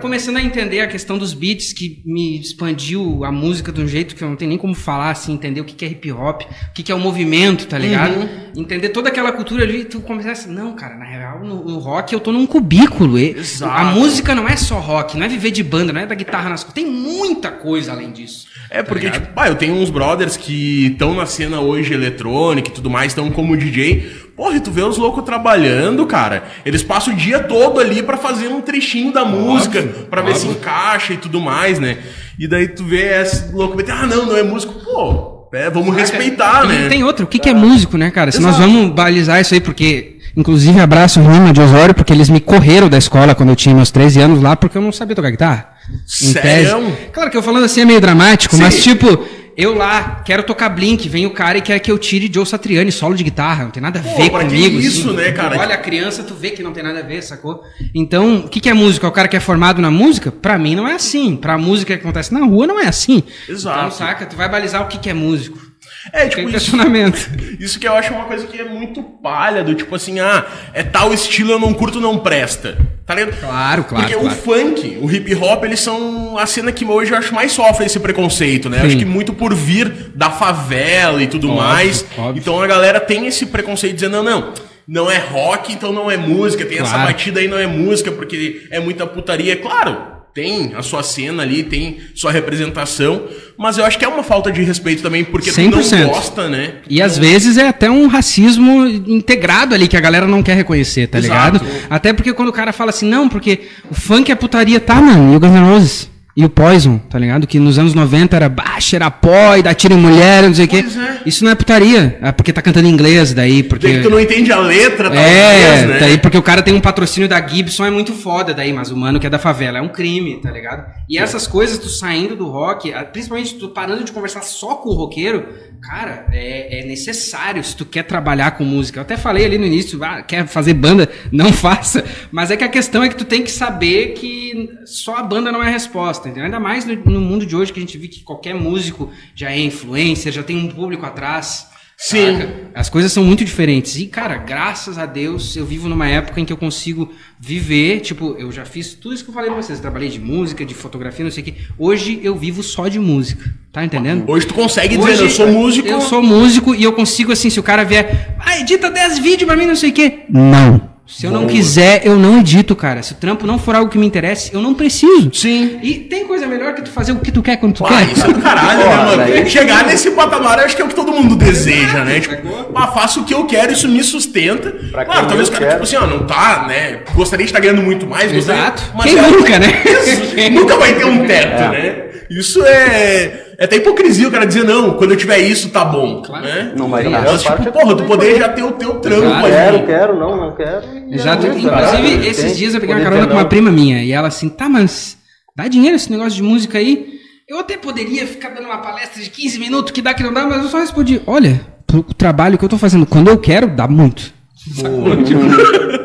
começando 0.00 0.36
a 0.36 0.42
entender 0.42 0.80
a 0.80 0.86
questão 0.86 1.16
dos 1.18 1.32
beats, 1.32 1.72
que 1.72 2.02
me 2.04 2.38
expandiu 2.40 3.24
a 3.24 3.32
música 3.32 3.72
de 3.72 3.80
um 3.80 3.88
jeito 3.88 4.14
que 4.14 4.22
eu 4.22 4.28
não 4.28 4.36
tenho 4.36 4.50
nem 4.50 4.58
como 4.58 4.74
falar, 4.74 5.10
assim, 5.10 5.32
entender 5.32 5.60
o 5.60 5.64
que 5.64 5.74
que 5.74 5.84
é 5.84 5.88
hip 5.88 6.12
hop, 6.12 6.42
o 6.42 6.72
que 6.74 6.82
que 6.82 6.92
é 6.92 6.94
o 6.94 6.98
movimento, 7.00 7.66
tá 7.66 7.78
ligado? 7.78 8.16
Uhum. 8.20 8.28
Entender 8.56 8.90
toda 8.90 9.08
aquela 9.08 9.32
cultura 9.32 9.64
ali, 9.64 9.84
tu 9.84 10.00
começa 10.00 10.30
assim, 10.32 10.52
não, 10.52 10.74
cara, 10.74 10.94
na 10.96 11.04
real, 11.06 11.40
no, 11.42 11.64
no 11.64 11.78
rock 11.78 12.12
eu 12.12 12.20
tô 12.20 12.30
num 12.32 12.46
cubículo. 12.46 13.18
e- 13.18 13.34
Exato. 13.66 13.80
A 13.80 13.84
música 13.84 14.34
não 14.34 14.48
é 14.48 14.56
só 14.56 14.78
rock, 14.78 15.16
não 15.16 15.24
é 15.24 15.28
viver 15.28 15.50
de 15.50 15.62
banda, 15.62 15.92
não 15.92 16.00
é 16.00 16.06
da 16.06 16.14
guitarra 16.14 16.48
nas 16.50 16.64
costas, 16.64 16.82
tem 16.82 16.90
muita 16.90 17.50
coisa 17.50 17.92
além 17.92 18.10
disso. 18.10 18.46
É 18.70 18.82
porque, 18.82 19.06
ligado? 19.06 19.22
tipo, 19.22 19.40
ah, 19.40 19.48
eu 19.48 19.54
tenho 19.54 19.74
uns 19.74 19.90
brothers 19.90 20.36
que 20.36 20.86
estão 20.86 21.14
na 21.14 21.26
cena 21.26 21.60
hoje 21.60 21.92
eletrônica 21.92 22.68
e 22.68 22.72
tudo 22.72 22.88
mais, 22.88 23.12
estão 23.12 23.30
como 23.30 23.56
DJ. 23.56 24.22
Porra, 24.34 24.58
tu 24.60 24.70
vê 24.70 24.82
os 24.82 24.96
loucos 24.96 25.24
trabalhando, 25.24 26.06
cara. 26.06 26.44
Eles 26.64 26.82
passam 26.82 27.12
o 27.12 27.16
dia 27.16 27.40
todo 27.40 27.78
ali 27.78 28.02
pra 28.02 28.16
fazer 28.16 28.48
um 28.48 28.62
trechinho 28.62 29.12
da 29.12 29.24
música, 29.24 29.82
pra 30.08 30.22
ver 30.22 30.36
se 30.36 30.46
encaixa 30.46 31.12
e 31.12 31.16
tudo 31.18 31.40
mais, 31.40 31.78
né? 31.78 31.98
E 32.38 32.48
daí 32.48 32.68
tu 32.68 32.82
vê 32.82 33.20
esse 33.20 33.52
louco 33.52 33.76
ah, 33.88 34.06
não, 34.06 34.26
não 34.26 34.36
é 34.36 34.42
músico. 34.42 34.72
Pô, 34.82 35.41
é, 35.52 35.70
vamos 35.70 35.94
respeitar, 35.94 36.66
né? 36.66 36.88
tem 36.88 37.04
outro, 37.04 37.24
o 37.24 37.28
que, 37.28 37.38
que 37.38 37.48
é 37.48 37.54
músico, 37.54 37.98
né, 37.98 38.10
cara? 38.10 38.32
Se 38.32 38.40
nós 38.40 38.56
Exato. 38.56 38.70
vamos 38.70 38.94
balizar 38.94 39.40
isso 39.40 39.54
aí, 39.54 39.60
porque. 39.60 40.16
Inclusive, 40.34 40.80
abraço 40.80 41.20
o 41.20 41.30
Rima 41.30 41.52
de 41.52 41.60
Osório, 41.60 41.94
porque 41.94 42.10
eles 42.10 42.30
me 42.30 42.40
correram 42.40 42.88
da 42.88 42.96
escola 42.96 43.34
quando 43.34 43.50
eu 43.50 43.56
tinha 43.56 43.74
meus 43.74 43.90
13 43.90 44.18
anos 44.18 44.42
lá, 44.42 44.56
porque 44.56 44.78
eu 44.78 44.82
não 44.82 44.90
sabia 44.90 45.14
tocar 45.14 45.30
guitarra. 45.30 45.68
Sério? 46.06 46.96
Claro 47.12 47.30
que 47.30 47.36
eu 47.36 47.42
falando 47.42 47.64
assim 47.64 47.82
é 47.82 47.84
meio 47.84 48.00
dramático, 48.00 48.56
Sim. 48.56 48.62
mas 48.62 48.82
tipo, 48.82 49.22
eu 49.56 49.74
lá 49.74 50.22
quero 50.24 50.42
tocar 50.42 50.68
Blink, 50.68 51.08
vem 51.08 51.26
o 51.26 51.30
cara 51.30 51.58
e 51.58 51.62
quer 51.62 51.78
que 51.78 51.90
eu 51.90 51.98
tire 51.98 52.30
Joe 52.32 52.46
Satriani 52.46 52.90
solo 52.92 53.14
de 53.14 53.22
guitarra, 53.24 53.64
não 53.64 53.70
tem 53.70 53.82
nada 53.82 53.98
a 53.98 54.02
Pô, 54.02 54.16
ver 54.16 54.30
que 54.30 54.30
comigo. 54.30 54.78
isso, 54.78 55.08
assim. 55.08 55.16
né, 55.16 55.32
cara? 55.32 55.56
Tu 55.56 55.60
Olha 55.60 55.74
a 55.74 55.78
criança, 55.78 56.22
tu 56.22 56.34
vê 56.34 56.50
que 56.50 56.62
não 56.62 56.72
tem 56.72 56.82
nada 56.82 57.00
a 57.00 57.02
ver, 57.02 57.22
sacou? 57.22 57.62
Então, 57.94 58.40
o 58.40 58.48
que, 58.48 58.60
que 58.60 58.68
é 58.68 58.74
música? 58.74 59.06
É 59.06 59.08
o 59.08 59.12
cara 59.12 59.28
que 59.28 59.36
é 59.36 59.40
formado 59.40 59.80
na 59.80 59.90
música? 59.90 60.30
Pra 60.30 60.58
mim 60.58 60.74
não 60.74 60.86
é 60.86 60.94
assim. 60.94 61.36
Pra 61.36 61.56
música 61.58 61.94
que 61.96 62.02
acontece 62.02 62.32
na 62.32 62.44
rua 62.44 62.66
não 62.66 62.78
é 62.80 62.86
assim. 62.86 63.22
Exato. 63.48 63.78
Então, 63.78 63.90
saca? 63.90 64.26
Tu 64.26 64.36
vai 64.36 64.48
balizar 64.48 64.82
o 64.82 64.88
que, 64.88 64.98
que 64.98 65.10
é 65.10 65.14
músico. 65.14 65.71
É, 66.12 66.26
tipo, 66.28 66.40
isso, 66.40 66.48
impressionamento. 66.48 67.30
isso 67.60 67.78
que 67.78 67.86
eu 67.86 67.94
acho 67.94 68.12
uma 68.14 68.24
coisa 68.24 68.46
que 68.46 68.58
é 68.60 68.64
muito 68.64 69.02
palha, 69.02 69.62
do 69.62 69.74
tipo 69.74 69.94
assim, 69.94 70.20
ah, 70.20 70.44
é 70.72 70.82
tal 70.82 71.12
estilo, 71.12 71.52
eu 71.52 71.58
não 71.58 71.72
curto, 71.74 72.00
não 72.00 72.18
presta. 72.18 72.76
Tá 73.04 73.14
ligado? 73.16 73.38
Claro, 73.40 73.84
claro, 73.84 74.06
Porque 74.06 74.14
claro. 74.20 74.28
o 74.28 74.30
funk, 74.40 74.98
o 75.02 75.10
hip 75.10 75.34
hop, 75.34 75.64
eles 75.64 75.80
são 75.80 76.38
a 76.38 76.46
cena 76.46 76.70
que 76.72 76.84
hoje 76.84 77.12
eu 77.12 77.18
acho 77.18 77.34
mais 77.34 77.52
sofre 77.52 77.84
esse 77.86 77.98
preconceito, 78.00 78.70
né? 78.70 78.80
Acho 78.82 78.96
que 78.96 79.04
muito 79.04 79.32
por 79.32 79.52
vir 79.54 79.88
da 80.14 80.30
favela 80.30 81.22
e 81.22 81.26
tudo 81.26 81.48
Óbvio, 81.50 81.62
mais. 81.64 82.04
óbvio. 82.16 82.40
Então 82.40 82.62
a 82.62 82.66
galera 82.66 83.00
tem 83.00 83.26
esse 83.26 83.46
preconceito 83.46 83.94
dizendo, 83.94 84.22
não, 84.22 84.40
não. 84.40 84.54
Não 84.86 85.10
é 85.10 85.18
rock, 85.18 85.72
então 85.72 85.92
não 85.92 86.10
é 86.10 86.16
música. 86.16 86.64
Tem 86.64 86.78
essa 86.78 86.90
Claro. 86.94 87.06
batida 87.08 87.40
aí, 87.40 87.48
não 87.48 87.58
é 87.58 87.66
música, 87.66 88.10
porque 88.12 88.66
é 88.70 88.78
muita 88.80 89.06
putaria. 89.06 89.56
Claro, 89.56 89.96
tem 90.34 90.72
a 90.74 90.82
sua 90.82 91.02
cena 91.02 91.42
ali, 91.42 91.62
tem 91.62 91.98
sua 92.14 92.32
representação. 92.32 93.24
Mas 93.58 93.78
eu 93.78 93.84
acho 93.84 93.98
que 93.98 94.04
é 94.04 94.08
uma 94.08 94.22
falta 94.22 94.50
de 94.50 94.62
respeito 94.62 95.02
também, 95.02 95.24
porque 95.24 95.50
tu 95.50 95.60
100%. 95.60 95.98
não 96.00 96.08
gosta, 96.08 96.48
né? 96.48 96.74
E 96.88 97.02
às 97.02 97.18
vezes 97.18 97.58
é 97.58 97.68
até 97.68 97.90
um 97.90 98.06
racismo 98.06 98.86
integrado 98.86 99.74
ali 99.74 99.86
que 99.86 99.96
a 99.96 100.00
galera 100.00 100.26
não 100.26 100.42
quer 100.42 100.56
reconhecer, 100.56 101.06
tá 101.06 101.18
Exato. 101.18 101.58
ligado? 101.58 101.86
Até 101.90 102.12
porque 102.12 102.32
quando 102.32 102.48
o 102.48 102.52
cara 102.52 102.72
fala 102.72 102.90
assim, 102.90 103.08
não, 103.08 103.28
porque 103.28 103.60
o 103.90 103.94
funk 103.94 104.32
é 104.32 104.34
putaria, 104.34 104.80
tá, 104.80 104.94
mano? 105.00 105.32
E 105.34 105.36
o 105.36 105.40
Guns 105.40 105.52
N' 105.52 105.64
Roses? 105.64 106.11
E 106.34 106.44
o 106.44 106.48
Poison, 106.48 106.96
tá 106.98 107.18
ligado? 107.18 107.46
Que 107.46 107.58
nos 107.58 107.78
anos 107.78 107.92
90 107.92 108.34
era 108.34 108.48
baixa, 108.48 108.96
era 108.96 109.10
pó, 109.10 109.54
e 109.54 109.62
dá 109.62 109.74
tiro 109.74 109.92
em 109.92 109.98
mulher, 109.98 110.42
não 110.44 110.54
sei 110.54 110.64
o 110.64 110.68
quê. 110.68 110.78
É. 110.78 111.20
Isso 111.26 111.44
não 111.44 111.50
é 111.50 111.54
putaria. 111.54 112.18
É 112.22 112.32
porque 112.32 112.52
tá 112.54 112.62
cantando 112.62 112.88
em 112.88 112.90
inglês 112.90 113.34
daí, 113.34 113.62
porque. 113.62 113.86
Daí 113.86 113.96
que 113.98 114.02
tu 114.02 114.10
não 114.10 114.18
entende 114.18 114.50
a 114.50 114.58
letra, 114.58 115.10
talvez, 115.10 115.26
É, 115.26 115.86
né? 115.86 115.98
daí 116.00 116.16
porque 116.18 116.38
o 116.38 116.42
cara 116.42 116.62
tem 116.62 116.72
um 116.72 116.80
patrocínio 116.80 117.28
da 117.28 117.46
Gibson 117.46 117.84
é 117.84 117.90
muito 117.90 118.14
foda 118.14 118.54
daí, 118.54 118.72
mas 118.72 118.90
o 118.90 118.96
mano 118.96 119.20
que 119.20 119.26
é 119.26 119.30
da 119.30 119.38
favela 119.38 119.76
é 119.78 119.82
um 119.82 119.88
crime, 119.88 120.40
tá 120.40 120.50
ligado? 120.50 120.86
E 121.08 121.18
essas 121.18 121.46
coisas, 121.46 121.78
tu 121.78 121.90
saindo 121.90 122.34
do 122.34 122.48
rock, 122.48 122.90
principalmente 123.12 123.54
tu 123.56 123.68
parando 123.68 124.02
de 124.02 124.10
conversar 124.12 124.42
só 124.42 124.76
com 124.76 124.88
o 124.88 124.94
roqueiro, 124.94 125.46
cara, 125.82 126.24
é, 126.32 126.80
é 126.80 126.86
necessário 126.86 127.62
se 127.62 127.76
tu 127.76 127.84
quer 127.84 128.04
trabalhar 128.04 128.52
com 128.52 128.64
música. 128.64 128.98
Eu 128.98 129.02
até 129.02 129.18
falei 129.18 129.44
ali 129.44 129.58
no 129.58 129.66
início, 129.66 130.02
ah, 130.02 130.22
quer 130.22 130.46
fazer 130.46 130.72
banda, 130.72 131.10
não 131.30 131.52
faça. 131.52 132.02
Mas 132.30 132.50
é 132.50 132.56
que 132.56 132.64
a 132.64 132.68
questão 132.68 133.02
é 133.04 133.08
que 133.10 133.16
tu 133.16 133.24
tem 133.26 133.42
que 133.42 133.50
saber 133.50 134.14
que 134.14 134.70
só 134.86 135.16
a 135.16 135.22
banda 135.22 135.52
não 135.52 135.62
é 135.62 135.66
a 135.68 135.70
resposta, 135.70 136.21
entendeu? 136.28 136.44
Ainda 136.44 136.60
mais 136.60 136.84
no, 136.84 136.94
no 136.94 137.20
mundo 137.20 137.44
de 137.46 137.54
hoje 137.56 137.72
que 137.72 137.78
a 137.78 137.82
gente 137.82 137.96
vê 137.98 138.08
que 138.08 138.20
qualquer 138.20 138.54
músico 138.54 139.10
já 139.34 139.50
é 139.50 139.58
influencer, 139.58 140.32
já 140.32 140.42
tem 140.42 140.56
um 140.56 140.68
público 140.68 141.04
atrás. 141.04 141.70
Sim. 141.96 142.38
Saca? 142.38 142.70
As 142.74 142.88
coisas 142.88 143.12
são 143.12 143.22
muito 143.24 143.44
diferentes. 143.44 143.96
E, 143.96 144.06
cara, 144.06 144.36
graças 144.36 144.98
a 144.98 145.06
Deus, 145.06 145.54
eu 145.54 145.64
vivo 145.64 145.88
numa 145.88 146.08
época 146.08 146.40
em 146.40 146.44
que 146.44 146.52
eu 146.52 146.56
consigo 146.56 147.12
viver. 147.38 148.00
Tipo, 148.00 148.34
eu 148.38 148.50
já 148.50 148.64
fiz 148.64 148.94
tudo 148.94 149.14
isso 149.14 149.22
que 149.22 149.30
eu 149.30 149.34
falei 149.34 149.50
pra 149.50 149.62
vocês. 149.62 149.78
Eu 149.78 149.82
trabalhei 149.82 150.08
de 150.08 150.18
música, 150.18 150.64
de 150.64 150.74
fotografia, 150.74 151.24
não 151.24 151.30
sei 151.30 151.42
o 151.42 151.46
quê. 151.46 151.54
Hoje 151.78 152.18
eu 152.22 152.36
vivo 152.36 152.60
só 152.60 152.88
de 152.88 152.98
música. 152.98 153.54
Tá 153.70 153.84
entendendo? 153.84 154.28
Hoje 154.28 154.46
tu 154.46 154.54
consegue 154.54 154.98
Hoje, 154.98 155.12
dizer, 155.12 155.24
eu 155.24 155.30
sou 155.30 155.46
músico. 155.46 155.88
Eu 155.88 156.00
sou 156.00 156.22
músico 156.22 156.74
e 156.74 156.82
eu 156.82 156.92
consigo, 156.92 157.30
assim, 157.30 157.48
se 157.48 157.60
o 157.60 157.62
cara 157.62 157.84
vier, 157.84 158.36
ah, 158.38 158.58
edita 158.58 158.90
10 158.90 159.20
vídeos 159.20 159.44
pra 159.44 159.56
mim, 159.56 159.66
não 159.66 159.76
sei 159.76 159.90
o 159.90 159.92
quê. 159.92 160.24
Não. 160.28 160.91
Se 161.14 161.26
eu 161.26 161.30
não 161.30 161.46
quiser, 161.46 162.00
eu 162.06 162.16
não 162.16 162.38
edito, 162.40 162.74
cara. 162.74 163.02
Se 163.02 163.12
o 163.12 163.16
trampo 163.16 163.46
não 163.46 163.58
for 163.58 163.74
algo 163.74 163.90
que 163.90 163.98
me 163.98 164.06
interesse, 164.06 164.50
eu 164.52 164.60
não 164.60 164.72
preciso. 164.74 165.30
Sim. 165.32 165.78
E 165.82 165.94
tem 165.94 166.26
coisa 166.26 166.46
melhor 166.46 166.74
que 166.74 166.82
tu 166.82 166.90
fazer 166.90 167.12
o 167.12 167.16
que 167.16 167.30
tu 167.30 167.42
quer 167.42 167.56
quando 167.58 167.74
tu 167.74 167.84
Ah, 167.84 167.88
quer. 167.90 168.12
isso 168.12 168.24
é 168.24 168.32
do 168.32 168.40
caralho, 168.40 168.78
né, 168.78 168.96
mano? 169.04 169.16
daí- 169.18 169.48
Chegar 169.50 169.86
nesse 169.86 170.10
patamar, 170.12 170.58
eu 170.58 170.64
acho 170.64 170.74
que 170.74 170.80
é 170.82 170.84
o 170.84 170.88
que 170.88 170.94
todo 170.94 171.12
mundo 171.12 171.36
deseja, 171.36 172.02
né? 172.04 172.18
Tipo, 172.18 172.70
ah, 172.74 172.86
faço 172.88 173.20
o 173.20 173.24
que 173.24 173.34
eu 173.34 173.44
quero, 173.44 173.72
isso 173.72 173.86
me 173.88 174.02
sustenta. 174.02 174.70
Pra 174.90 175.04
claro, 175.04 175.26
talvez 175.26 175.48
o 175.48 175.52
cara, 175.52 175.66
quero. 175.66 175.84
tipo 175.84 175.84
assim, 175.84 175.96
ó, 175.96 176.06
não 176.06 176.26
tá, 176.26 176.64
né? 176.66 177.00
Gostaria 177.14 177.44
de 177.44 177.50
estar 177.50 177.60
ganhando 177.60 177.82
muito 177.82 178.06
mais, 178.06 178.32
gostaria- 178.32 178.62
Exato. 178.62 178.82
mas 178.94 179.04
Quem 179.12 179.18
é- 179.18 179.22
nunca, 179.30 179.58
né? 179.58 179.82
Isso, 179.84 180.50
nunca 180.50 180.76
vai 180.76 180.94
ter 180.94 181.04
um 181.04 181.26
teto, 181.26 181.70
né? 181.72 181.96
Isso 182.30 182.64
é. 182.64 183.51
É 183.62 183.64
até 183.64 183.76
hipocrisia 183.76 184.26
o 184.26 184.30
cara 184.32 184.44
dizer, 184.44 184.64
não, 184.64 184.94
quando 184.94 185.12
eu 185.12 185.16
tiver 185.16 185.38
isso, 185.38 185.70
tá 185.70 185.84
bom. 185.84 186.20
Claro. 186.20 186.44
Né? 186.44 186.72
Não 186.76 186.88
vai 186.88 187.04
Mas, 187.04 187.44
dar. 187.44 187.56
tipo, 187.56 187.68
é 187.68 187.70
porra, 187.70 187.96
tu 187.96 188.02
poder 188.06 188.36
já 188.36 188.48
ter 188.48 188.64
o 188.64 188.72
teu 188.72 188.94
trampo 188.94 189.24
Exato. 189.24 189.46
ali. 189.46 189.52
Quero, 189.52 189.86
quero, 189.86 190.18
não, 190.18 190.36
não 190.36 190.56
quero. 190.56 190.82
Exato. 191.08 191.46
é 191.46 191.50
isso, 191.50 191.58
Inclusive, 191.68 191.70
cara. 191.70 192.26
esses 192.26 192.44
Tem 192.44 192.54
dias 192.54 192.74
eu 192.74 192.80
peguei 192.80 192.96
uma 192.96 193.04
carona 193.04 193.26
com 193.28 193.34
uma 193.34 193.42
não. 193.42 193.48
prima 193.48 193.70
minha 193.70 194.02
e 194.02 194.10
ela 194.10 194.26
assim, 194.26 194.48
tá, 194.48 194.68
mas 194.68 195.16
dá 195.56 195.68
dinheiro 195.68 195.94
esse 195.94 196.10
negócio 196.10 196.32
de 196.32 196.42
música 196.42 196.76
aí? 196.78 197.20
Eu 197.48 197.60
até 197.60 197.76
poderia 197.76 198.26
ficar 198.26 198.48
dando 198.48 198.64
uma 198.64 198.78
palestra 198.78 199.22
de 199.22 199.30
15 199.30 199.60
minutos, 199.60 199.92
que 199.92 200.02
dá, 200.02 200.12
que 200.12 200.24
não 200.24 200.32
dá, 200.32 200.44
mas 200.44 200.64
eu 200.64 200.68
só 200.68 200.78
respondi, 200.80 201.22
olha, 201.24 201.60
pro 201.86 202.02
trabalho 202.02 202.58
que 202.58 202.64
eu 202.64 202.68
tô 202.68 202.78
fazendo 202.78 203.06
quando 203.06 203.28
eu 203.28 203.38
quero, 203.38 203.68
dá 203.68 203.86
muito. 203.86 204.34
Sacou? 204.74 205.16
Tipo, 205.22 205.40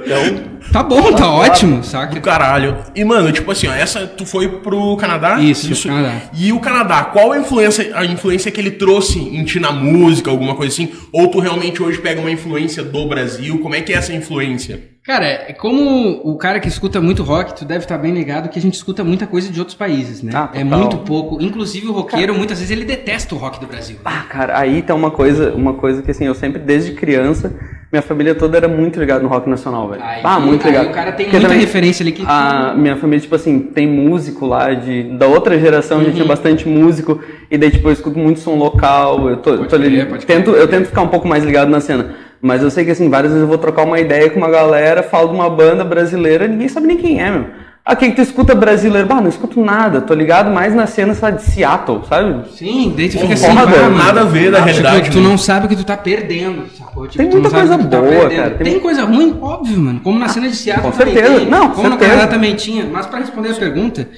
Então, 0.06 0.57
tá 0.72 0.84
bom, 0.84 1.14
tá 1.14 1.30
ótimo, 1.32 1.80
Do 1.80 1.86
saca? 1.86 2.20
caralho. 2.20 2.78
E, 2.96 3.04
mano, 3.04 3.32
tipo 3.32 3.50
assim, 3.52 3.68
ó, 3.68 3.74
essa 3.74 4.06
tu 4.08 4.26
foi 4.26 4.48
pro 4.48 4.96
Canadá? 4.98 5.40
Isso, 5.42 5.68
pro 5.82 5.90
Canadá. 5.96 6.22
E 6.34 6.52
o 6.52 6.60
Canadá, 6.60 7.04
qual 7.06 7.32
a 7.32 7.38
influência, 7.40 7.92
a 7.96 8.06
influência 8.06 8.52
que 8.52 8.60
ele 8.60 8.72
trouxe 8.72 9.20
em 9.20 9.44
ti 9.44 9.60
na 9.60 9.72
música, 9.72 10.30
alguma 10.30 10.56
coisa 10.56 10.74
assim? 10.74 10.92
Ou 11.12 11.28
tu 11.28 11.40
realmente 11.40 11.82
hoje 11.82 12.00
pega 12.00 12.20
uma 12.22 12.32
influência 12.32 12.84
do 12.84 13.08
Brasil? 13.08 13.60
Como 13.60 13.76
é 13.76 13.82
que 13.82 13.94
é 13.94 13.98
essa 13.98 14.14
influência? 14.14 14.97
Cara, 15.08 15.26
é 15.26 15.54
como 15.54 16.20
o 16.26 16.36
cara 16.36 16.60
que 16.60 16.68
escuta 16.68 17.00
muito 17.00 17.24
rock, 17.24 17.56
tu 17.56 17.64
deve 17.64 17.86
estar 17.86 17.98
bem 17.98 18.14
ligado 18.14 18.50
que 18.50 18.60
a 18.60 18.62
gente 18.62 18.74
escuta 18.74 19.06
muita 19.06 19.26
coisa 19.26 19.50
de 19.50 19.58
outros 19.58 19.74
países, 19.78 20.22
né? 20.22 20.34
Ah, 20.36 20.50
é 20.54 20.66
muito 20.66 20.98
pouco. 20.98 21.42
Inclusive 21.42 21.88
o 21.88 21.94
roqueiro, 21.94 22.36
muitas 22.36 22.60
vezes, 22.60 22.72
ele 22.76 22.84
detesta 22.84 23.34
o 23.34 23.38
rock 23.38 23.58
do 23.58 23.68
Brasil. 23.68 23.96
Ah, 24.04 24.26
cara, 24.30 24.60
aí 24.60 24.82
tá 24.82 24.94
uma 24.94 25.10
coisa, 25.10 25.54
uma 25.54 25.76
coisa 25.76 26.02
que 26.02 26.12
assim, 26.12 26.26
eu 26.26 26.36
sempre, 26.36 26.60
desde 26.60 26.92
criança, 26.92 27.54
minha 27.90 28.02
família 28.02 28.36
toda 28.36 28.58
era 28.58 28.68
muito 28.68 29.00
ligada 29.00 29.24
no 29.24 29.30
rock 29.30 29.50
nacional, 29.50 29.88
velho. 29.88 30.04
Aí- 30.04 30.20
ah, 30.26 30.42
muito 30.42 30.68
ligado. 30.68 30.90
o 30.90 30.92
cara 30.92 31.14
tem 31.14 31.28
Porque 31.28 31.38
muita 31.38 31.48
também 31.48 31.66
referência 31.66 32.04
ali 32.04 32.12
que- 32.12 32.24
A 32.28 32.74
minha 32.78 32.98
família, 32.98 33.22
tipo 33.22 33.34
assim, 33.36 33.60
tem 33.62 33.88
músico 33.88 34.46
lá 34.46 34.74
de, 34.74 35.04
da 35.04 35.26
outra 35.26 35.58
geração, 35.58 36.04
já 36.04 36.12
tinha 36.12 36.24
Uhum. 36.24 36.28
bastante 36.28 36.68
músico, 36.68 37.22
e 37.50 37.58
daí, 37.58 37.72
tipo, 37.72 37.88
eu 37.88 37.94
escuto 37.94 38.20
muito 38.20 38.42
som 38.42 38.56
local, 38.58 39.30
eu 39.30 39.38
tô, 39.38 39.56
Pode 39.56 39.70
tô 39.70 39.76
ali, 39.78 40.06
crer. 40.06 40.26
tento, 40.26 40.50
eu 40.52 40.68
tento 40.68 40.88
ficar 40.88 41.04
um 41.04 41.08
pouco 41.08 41.26
mais 41.26 41.46
ligado 41.46 41.70
na 41.70 41.80
cena. 41.80 42.27
Mas 42.42 42.62
eu 42.62 42.70
sei 42.70 42.86
que, 42.86 42.92
assim, 42.92 43.10
várias 43.10 43.32
vezes 43.32 43.44
eu 43.44 43.48
vou 43.48 43.58
trocar 43.58 43.84
uma 43.84 44.00
ideia 44.00 44.30
com 44.30 44.38
uma 44.40 44.50
galera, 44.50 45.02
falo 45.04 45.30
de 45.30 45.36
uma 45.36 45.50
banda 45.50 45.84
brasileira, 45.84 46.48
ninguém 46.48 46.68
sabe 46.68 46.88
nem 46.88 46.98
quem 46.98 47.22
é, 47.22 47.32
meu. 47.32 47.46
Ah, 47.90 47.96
quem 47.96 48.10
que 48.10 48.18
tu 48.18 48.22
escuta 48.22 48.54
brasileiro? 48.54 49.08
Bah, 49.08 49.22
não 49.22 49.30
escuto 49.30 49.64
nada, 49.64 50.02
tô 50.02 50.14
ligado 50.14 50.52
mais 50.54 50.76
na 50.76 50.86
cena, 50.86 51.14
sabe, 51.14 51.38
de 51.38 51.44
Seattle, 51.44 52.02
sabe? 52.08 52.50
Sim, 52.52 52.94
daí 52.98 53.08
tu 53.08 53.18
fica 53.18 53.34
assim, 53.34 53.46
ah, 53.48 53.90
nada 53.90 54.22
a 54.22 54.24
ver 54.26 54.52
da 54.52 54.58
tipo, 54.58 54.66
realidade, 54.68 55.10
Tu 55.10 55.20
né? 55.20 55.24
não 55.30 55.38
sabe 55.38 55.66
o 55.68 55.70
que 55.70 55.76
tu 55.78 55.86
tá 55.86 55.96
perdendo, 55.96 56.66
sacou? 56.78 57.08
Tipo, 57.08 57.24
Tem 57.24 57.32
muita 57.32 57.50
coisa 57.50 57.78
que 57.78 57.88
tá 57.88 58.02
boa, 58.02 58.12
perdendo. 58.12 58.36
cara, 58.38 58.50
Tem... 58.56 58.74
tem- 58.74 58.80
coisa 58.82 59.06
ruim, 59.06 59.38
óbvio, 59.42 59.80
mano. 59.80 60.02
Como 60.04 60.20
na 60.20 60.28
cena 60.28 60.50
de 60.50 60.56
Seattle 60.58 60.92
Com 60.92 60.98
certeza. 60.98 61.34
tem. 61.38 61.46
Não, 61.50 61.70
como 61.70 61.84
no 61.84 61.90
certeza. 61.92 62.12
Canadá 62.12 62.28
também 62.28 62.56
tinha. 62.56 62.86
Mas 62.92 63.06
pra 63.06 63.20
responder 63.20 63.52
a 63.52 63.54
pergunta, 63.56 64.10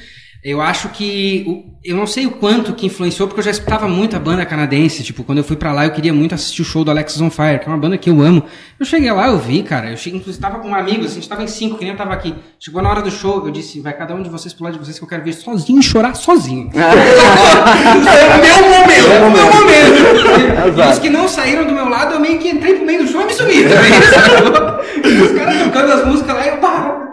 eu 0.44 0.62
acho 0.62 0.90
que... 0.90 1.66
Eu 1.84 1.96
não 1.96 2.06
sei 2.06 2.26
o 2.26 2.32
quanto 2.32 2.74
que 2.74 2.86
influenciou, 2.86 3.28
porque 3.28 3.40
eu 3.40 3.44
já 3.44 3.52
escutava 3.52 3.88
muito 3.88 4.16
a 4.16 4.20
banda 4.20 4.46
canadense. 4.46 5.02
Tipo, 5.02 5.24
quando 5.24 5.38
eu 5.38 5.44
fui 5.46 5.56
pra 5.56 5.72
lá, 5.72 5.86
eu 5.86 5.92
queria 5.92 6.14
muito 6.14 6.36
assistir 6.36 6.62
o 6.62 6.66
show 6.66 6.84
do 6.84 6.92
Alexis 6.92 7.22
on 7.22 7.30
Fire, 7.30 7.58
que 7.58 7.66
é 7.66 7.68
uma 7.68 7.78
banda 7.78 7.98
que 7.98 8.10
eu 8.10 8.22
amo. 8.22 8.44
Eu 8.78 8.86
cheguei 8.86 9.10
lá, 9.12 9.28
eu 9.28 9.38
vi, 9.38 9.64
cara. 9.64 9.90
Eu 9.90 9.98
cheguei, 9.98 10.20
inclusive, 10.20 10.42
tava 10.42 10.60
com 10.60 10.76
amigos, 10.76 11.06
assim, 11.06 11.20
a 11.20 11.22
gente 11.22 11.30
tava 11.30 11.44
em 11.44 11.48
cinco, 11.48 11.78
que 11.78 11.86
nem 11.86 11.94
eu 11.94 11.98
tava 11.98 12.14
aqui. 12.14 12.36
Chegou 12.60 12.82
na 12.82 12.90
hora 12.90 13.02
do 13.02 13.10
show, 13.10 13.46
eu 13.46 13.52
disse, 13.52 13.80
vai 13.80 13.94
cada 13.94 14.14
um 14.14 14.22
de 14.22 14.30
vocês 14.30 14.54
pro 14.54 14.66
lado 14.66 14.74
de 14.74 14.80
vocês 14.80 14.98
que 14.98 15.04
eu 15.04 15.08
quero 15.08 15.24
ver 15.24 15.32
sozinho 15.34 15.82
chorar 15.82 16.16
sozinho. 16.16 16.70
É 16.80 18.36
o 18.36 18.42
meu 18.42 18.70
momento! 18.70 19.12
É 19.12 19.26
o 19.26 19.32
meu 19.32 19.46
momento. 19.46 20.80
e 20.80 20.92
os 20.92 21.00
que 21.00 21.10
não 21.10 21.28
saíram 21.28 21.66
do 21.66 21.74
meu 21.74 21.88
lado, 21.88 22.16
eu 22.16 22.20
meio 22.20 22.40
que 22.40 22.50
entrei 22.50 22.76
pro 22.76 22.86
meio 22.86 23.04
do 23.04 23.10
show 23.10 23.22
e 23.22 23.26
me 23.26 23.34
sumi? 23.34 23.54
E 23.54 25.22
os 25.22 25.32
caras 25.32 25.64
tocando 25.64 25.92
as 25.92 26.06
músicas 26.06 26.36
lá, 26.36 26.48
eu 26.48 26.58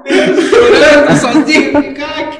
pá, 0.06 0.42
chorando 0.50 1.18
sozinho. 1.18 1.94
Cara, 1.94 2.36